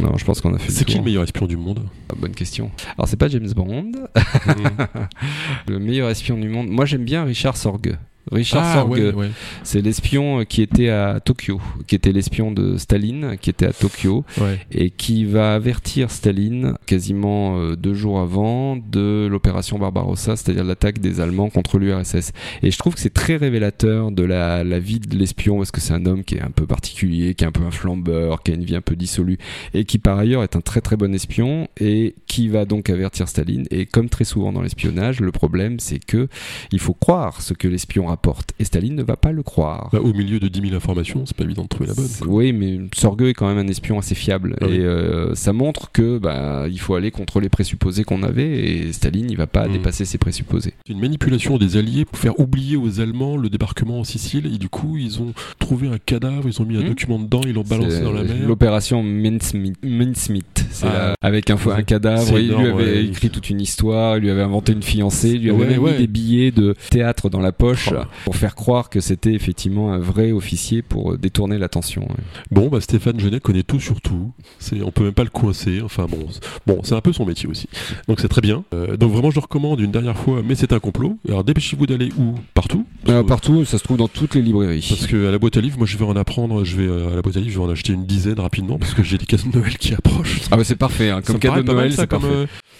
Non, 0.00 0.16
je 0.16 0.24
pense 0.24 0.40
qu'on 0.40 0.54
a 0.54 0.58
fait. 0.58 0.70
C'est 0.70 0.84
qui 0.84 0.96
le 0.98 1.04
meilleur 1.04 1.22
espion 1.24 1.46
du 1.46 1.56
monde? 1.56 1.86
Ah, 2.10 2.14
Bonne 2.18 2.34
question. 2.34 2.70
Alors 2.96 3.08
c'est 3.08 3.16
pas 3.16 3.28
James 3.28 3.50
Bond, 3.54 3.92
le 5.68 5.78
meilleur 5.78 6.08
espion 6.10 6.36
du 6.38 6.48
monde. 6.48 6.68
Moi 6.68 6.84
j'aime 6.84 7.04
bien 7.04 7.24
Richard 7.24 7.56
Sorge. 7.56 7.96
Richard 8.30 8.62
Ah 8.64 8.74
Sorge, 8.74 8.90
ouais, 8.90 9.12
ouais. 9.12 9.30
c'est 9.62 9.80
l'espion 9.80 10.44
qui 10.44 10.62
était 10.62 10.90
à 10.90 11.20
Tokyo, 11.20 11.60
qui 11.86 11.94
était 11.94 12.12
l'espion 12.12 12.52
de 12.52 12.76
Staline, 12.76 13.36
qui 13.40 13.50
était 13.50 13.66
à 13.66 13.72
Tokyo 13.72 14.24
ouais. 14.40 14.58
et 14.70 14.90
qui 14.90 15.24
va 15.24 15.54
avertir 15.54 16.10
Staline 16.10 16.74
quasiment 16.86 17.58
euh, 17.58 17.76
deux 17.76 17.94
jours 17.94 18.20
avant 18.20 18.76
de 18.76 19.26
l'opération 19.30 19.78
Barbarossa, 19.78 20.36
c'est-à-dire 20.36 20.64
l'attaque 20.64 20.98
des 20.98 21.20
Allemands 21.20 21.50
contre 21.50 21.78
l'URSS. 21.78 22.32
Et 22.62 22.70
je 22.70 22.78
trouve 22.78 22.94
que 22.94 23.00
c'est 23.00 23.14
très 23.14 23.36
révélateur 23.36 24.10
de 24.12 24.22
la, 24.22 24.64
la 24.64 24.78
vie 24.78 25.00
de 25.00 25.16
l'espion, 25.16 25.56
parce 25.56 25.70
que 25.70 25.80
c'est 25.80 25.94
un 25.94 26.06
homme 26.06 26.22
qui 26.22 26.36
est 26.36 26.42
un 26.42 26.50
peu 26.50 26.66
particulier, 26.66 27.34
qui 27.34 27.44
est 27.44 27.48
un 27.48 27.52
peu 27.52 27.64
un 27.64 27.70
flambeur, 27.70 28.42
qui 28.42 28.52
a 28.52 28.54
une 28.54 28.64
vie 28.64 28.76
un 28.76 28.80
peu 28.80 28.96
dissolue, 28.96 29.38
et 29.74 29.84
qui 29.84 29.98
par 29.98 30.18
ailleurs 30.18 30.42
est 30.42 30.56
un 30.56 30.60
très 30.60 30.80
très 30.80 30.96
bon 30.96 31.12
espion, 31.14 31.68
et 31.80 32.14
qui 32.26 32.48
va 32.48 32.64
donc 32.64 32.90
avertir 32.90 33.28
Staline. 33.28 33.66
Et 33.70 33.86
comme 33.86 34.08
très 34.08 34.24
souvent 34.24 34.52
dans 34.52 34.62
l'espionnage, 34.62 35.20
le 35.20 35.32
problème 35.32 35.80
c'est 35.80 36.04
que 36.04 36.28
il 36.70 36.78
faut 36.78 36.94
croire 36.94 37.40
ce 37.40 37.54
que 37.54 37.66
l'espion 37.66 38.09
rapporte, 38.10 38.52
et 38.58 38.64
Staline 38.64 38.94
ne 38.94 39.02
va 39.02 39.16
pas 39.16 39.32
le 39.32 39.42
croire. 39.42 39.88
Bah, 39.92 40.00
au 40.00 40.12
milieu 40.12 40.38
de 40.38 40.48
10 40.48 40.60
000 40.62 40.74
informations, 40.74 41.24
c'est 41.26 41.36
pas 41.36 41.44
évident 41.44 41.62
de 41.62 41.68
trouver 41.68 41.88
la 41.88 41.94
bonne. 41.94 42.08
Quoi. 42.20 42.28
Oui, 42.28 42.52
mais 42.52 42.78
Sorgue 42.94 43.22
est 43.22 43.34
quand 43.34 43.48
même 43.48 43.58
un 43.58 43.68
espion 43.68 43.98
assez 43.98 44.14
fiable. 44.14 44.56
Ah 44.60 44.66
oui. 44.68 44.76
et 44.76 44.80
euh, 44.80 45.34
ça 45.34 45.52
montre 45.52 45.90
que 45.92 46.18
bah, 46.18 46.66
il 46.70 46.78
faut 46.78 46.94
aller 46.94 47.10
contre 47.10 47.40
les 47.40 47.48
présupposés 47.48 48.04
qu'on 48.04 48.22
avait. 48.22 48.48
Et 48.48 48.92
Staline, 48.92 49.30
il 49.30 49.36
va 49.36 49.46
pas 49.46 49.66
Mm. 49.68 49.72
dépasser 49.72 50.04
ses 50.04 50.18
présupposés. 50.18 50.74
C'est 50.86 50.92
une 50.92 51.00
manipulation 51.00 51.56
des 51.58 51.76
Alliés 51.76 52.04
pour 52.04 52.18
faire 52.18 52.38
oublier 52.40 52.76
aux 52.76 53.00
Allemands 53.00 53.36
le 53.36 53.48
débarquement 53.48 54.00
en 54.00 54.04
Sicile. 54.04 54.46
Et 54.52 54.58
du 54.58 54.68
coup, 54.68 54.96
ils 54.98 55.20
ont 55.22 55.32
trouvé 55.58 55.88
un 55.88 55.98
cadavre, 55.98 56.48
ils 56.48 56.60
ont 56.60 56.64
mis 56.64 56.76
un 56.76 56.80
Hmm. 56.82 56.88
document 56.88 57.18
dedans, 57.18 57.40
ils 57.46 57.52
l'ont 57.54 57.62
balancé 57.62 58.00
dans 58.02 58.12
la 58.12 58.22
mer. 58.24 58.46
L'opération 58.46 59.02
Mincemeat. 59.02 60.46
Ah. 60.82 61.14
avec 61.20 61.50
un, 61.50 61.56
un 61.70 61.82
cadavre. 61.82 62.38
Il 62.38 62.48
lui 62.48 62.54
avait 62.54 62.72
ouais. 62.72 63.04
écrit 63.04 63.30
toute 63.30 63.50
une 63.50 63.60
histoire. 63.60 64.16
Il 64.16 64.22
lui 64.22 64.30
avait 64.30 64.42
inventé 64.42 64.72
une 64.72 64.82
fiancée. 64.82 65.30
Il 65.30 65.42
lui 65.42 65.50
avait 65.50 65.58
Ouais, 65.60 65.66
même 65.68 65.78
ouais. 65.80 65.92
mis 65.92 65.98
des 65.98 66.06
billets 66.06 66.50
de 66.52 66.74
théâtre 66.90 67.28
dans 67.28 67.40
la 67.40 67.52
poche 67.52 67.90
Oh. 67.92 67.99
Pour 68.24 68.36
faire 68.36 68.54
croire 68.54 68.90
que 68.90 69.00
c'était 69.00 69.32
effectivement 69.32 69.92
un 69.92 69.98
vrai 69.98 70.32
officier 70.32 70.82
pour 70.82 71.12
euh, 71.12 71.18
détourner 71.18 71.58
l'attention. 71.58 72.02
ouais. 72.02 72.24
Bon, 72.50 72.68
bah, 72.68 72.80
Stéphane 72.80 73.18
Genet 73.20 73.40
connaît 73.40 73.62
tout 73.62 73.80
sur 73.80 74.00
tout. 74.00 74.32
C'est, 74.58 74.82
on 74.82 74.90
peut 74.90 75.04
même 75.04 75.12
pas 75.14 75.24
le 75.24 75.30
coincer. 75.30 75.80
Enfin 75.84 76.06
bon, 76.10 76.26
c'est- 76.30 76.40
bon, 76.66 76.80
c'est 76.82 76.94
un 76.94 77.00
peu 77.00 77.12
son 77.12 77.24
métier 77.26 77.48
aussi. 77.48 77.68
Donc 78.08 78.20
c'est 78.20 78.28
très 78.28 78.40
bien. 78.40 78.64
Euh, 78.74 78.96
donc 78.96 79.12
vraiment, 79.12 79.30
je 79.30 79.36
le 79.36 79.40
recommande 79.42 79.80
une 79.80 79.90
dernière 79.92 80.16
fois. 80.16 80.42
Mais 80.44 80.54
c'est 80.54 80.72
un 80.72 80.78
complot. 80.80 81.18
Alors 81.28 81.44
dépêchez-vous 81.44 81.86
d'aller 81.86 82.10
où? 82.18 82.34
Partout? 82.54 82.84
Euh, 83.08 83.22
partout, 83.22 83.64
ça 83.64 83.78
se 83.78 83.84
trouve 83.84 83.96
dans 83.96 84.08
toutes 84.08 84.34
les 84.34 84.42
librairies. 84.42 84.86
Parce 84.88 85.06
que 85.06 85.28
à 85.28 85.30
la 85.30 85.38
boîte 85.38 85.56
à 85.56 85.60
livres, 85.60 85.78
moi 85.78 85.86
je 85.86 85.96
vais 85.96 86.04
en 86.04 86.16
apprendre, 86.16 86.64
je 86.64 86.76
vais 86.76 86.88
à 87.12 87.14
la 87.16 87.22
boîte 87.22 87.36
à 87.36 87.40
livres, 87.40 87.52
je 87.52 87.58
vais 87.58 87.64
en 87.64 87.70
acheter 87.70 87.92
une 87.92 88.06
dizaine 88.06 88.38
rapidement 88.40 88.78
parce 88.78 88.94
que 88.94 89.02
j'ai 89.02 89.18
des 89.18 89.26
cadeaux 89.26 89.50
de 89.50 89.58
Noël 89.58 89.76
qui 89.78 89.94
approchent. 89.94 90.40
Ah 90.50 90.56
bah 90.56 90.64
c'est 90.64 90.76
parfait, 90.76 91.10
hein. 91.10 91.20
Comme 91.22 91.36
me 91.36 91.40
cadeau 91.40 91.62
de 91.62 91.72
Noël, 91.72 91.92
c'est 91.92 92.06
comme, 92.08 92.20
parfait. 92.22 92.34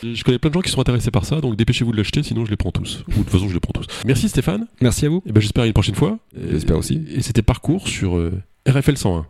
euh, 0.04 0.14
je 0.14 0.24
connais 0.24 0.38
plein 0.38 0.50
de 0.50 0.54
gens 0.54 0.60
qui 0.60 0.70
sont 0.70 0.80
intéressés 0.80 1.10
par 1.10 1.24
ça, 1.24 1.40
donc 1.40 1.56
dépêchez-vous 1.56 1.92
de 1.92 1.96
l'acheter, 1.96 2.22
sinon 2.22 2.44
je 2.44 2.50
les 2.50 2.56
prends 2.56 2.70
tous. 2.72 3.04
Ou 3.08 3.10
de 3.10 3.16
toute 3.18 3.30
façon, 3.30 3.48
je 3.48 3.54
les 3.54 3.60
prends 3.60 3.72
tous. 3.72 3.86
Merci 4.06 4.28
Stéphane. 4.28 4.66
Merci 4.80 5.06
à 5.06 5.08
vous. 5.09 5.09
Et 5.26 5.32
ben 5.32 5.40
j'espère 5.40 5.64
une 5.64 5.72
prochaine 5.72 5.94
fois. 5.94 6.18
J'espère 6.50 6.78
aussi. 6.78 7.06
Et 7.14 7.22
c'était 7.22 7.42
parcours 7.42 7.88
sur 7.88 8.16
euh, 8.16 8.32
RFL 8.68 8.96
101. 8.96 9.26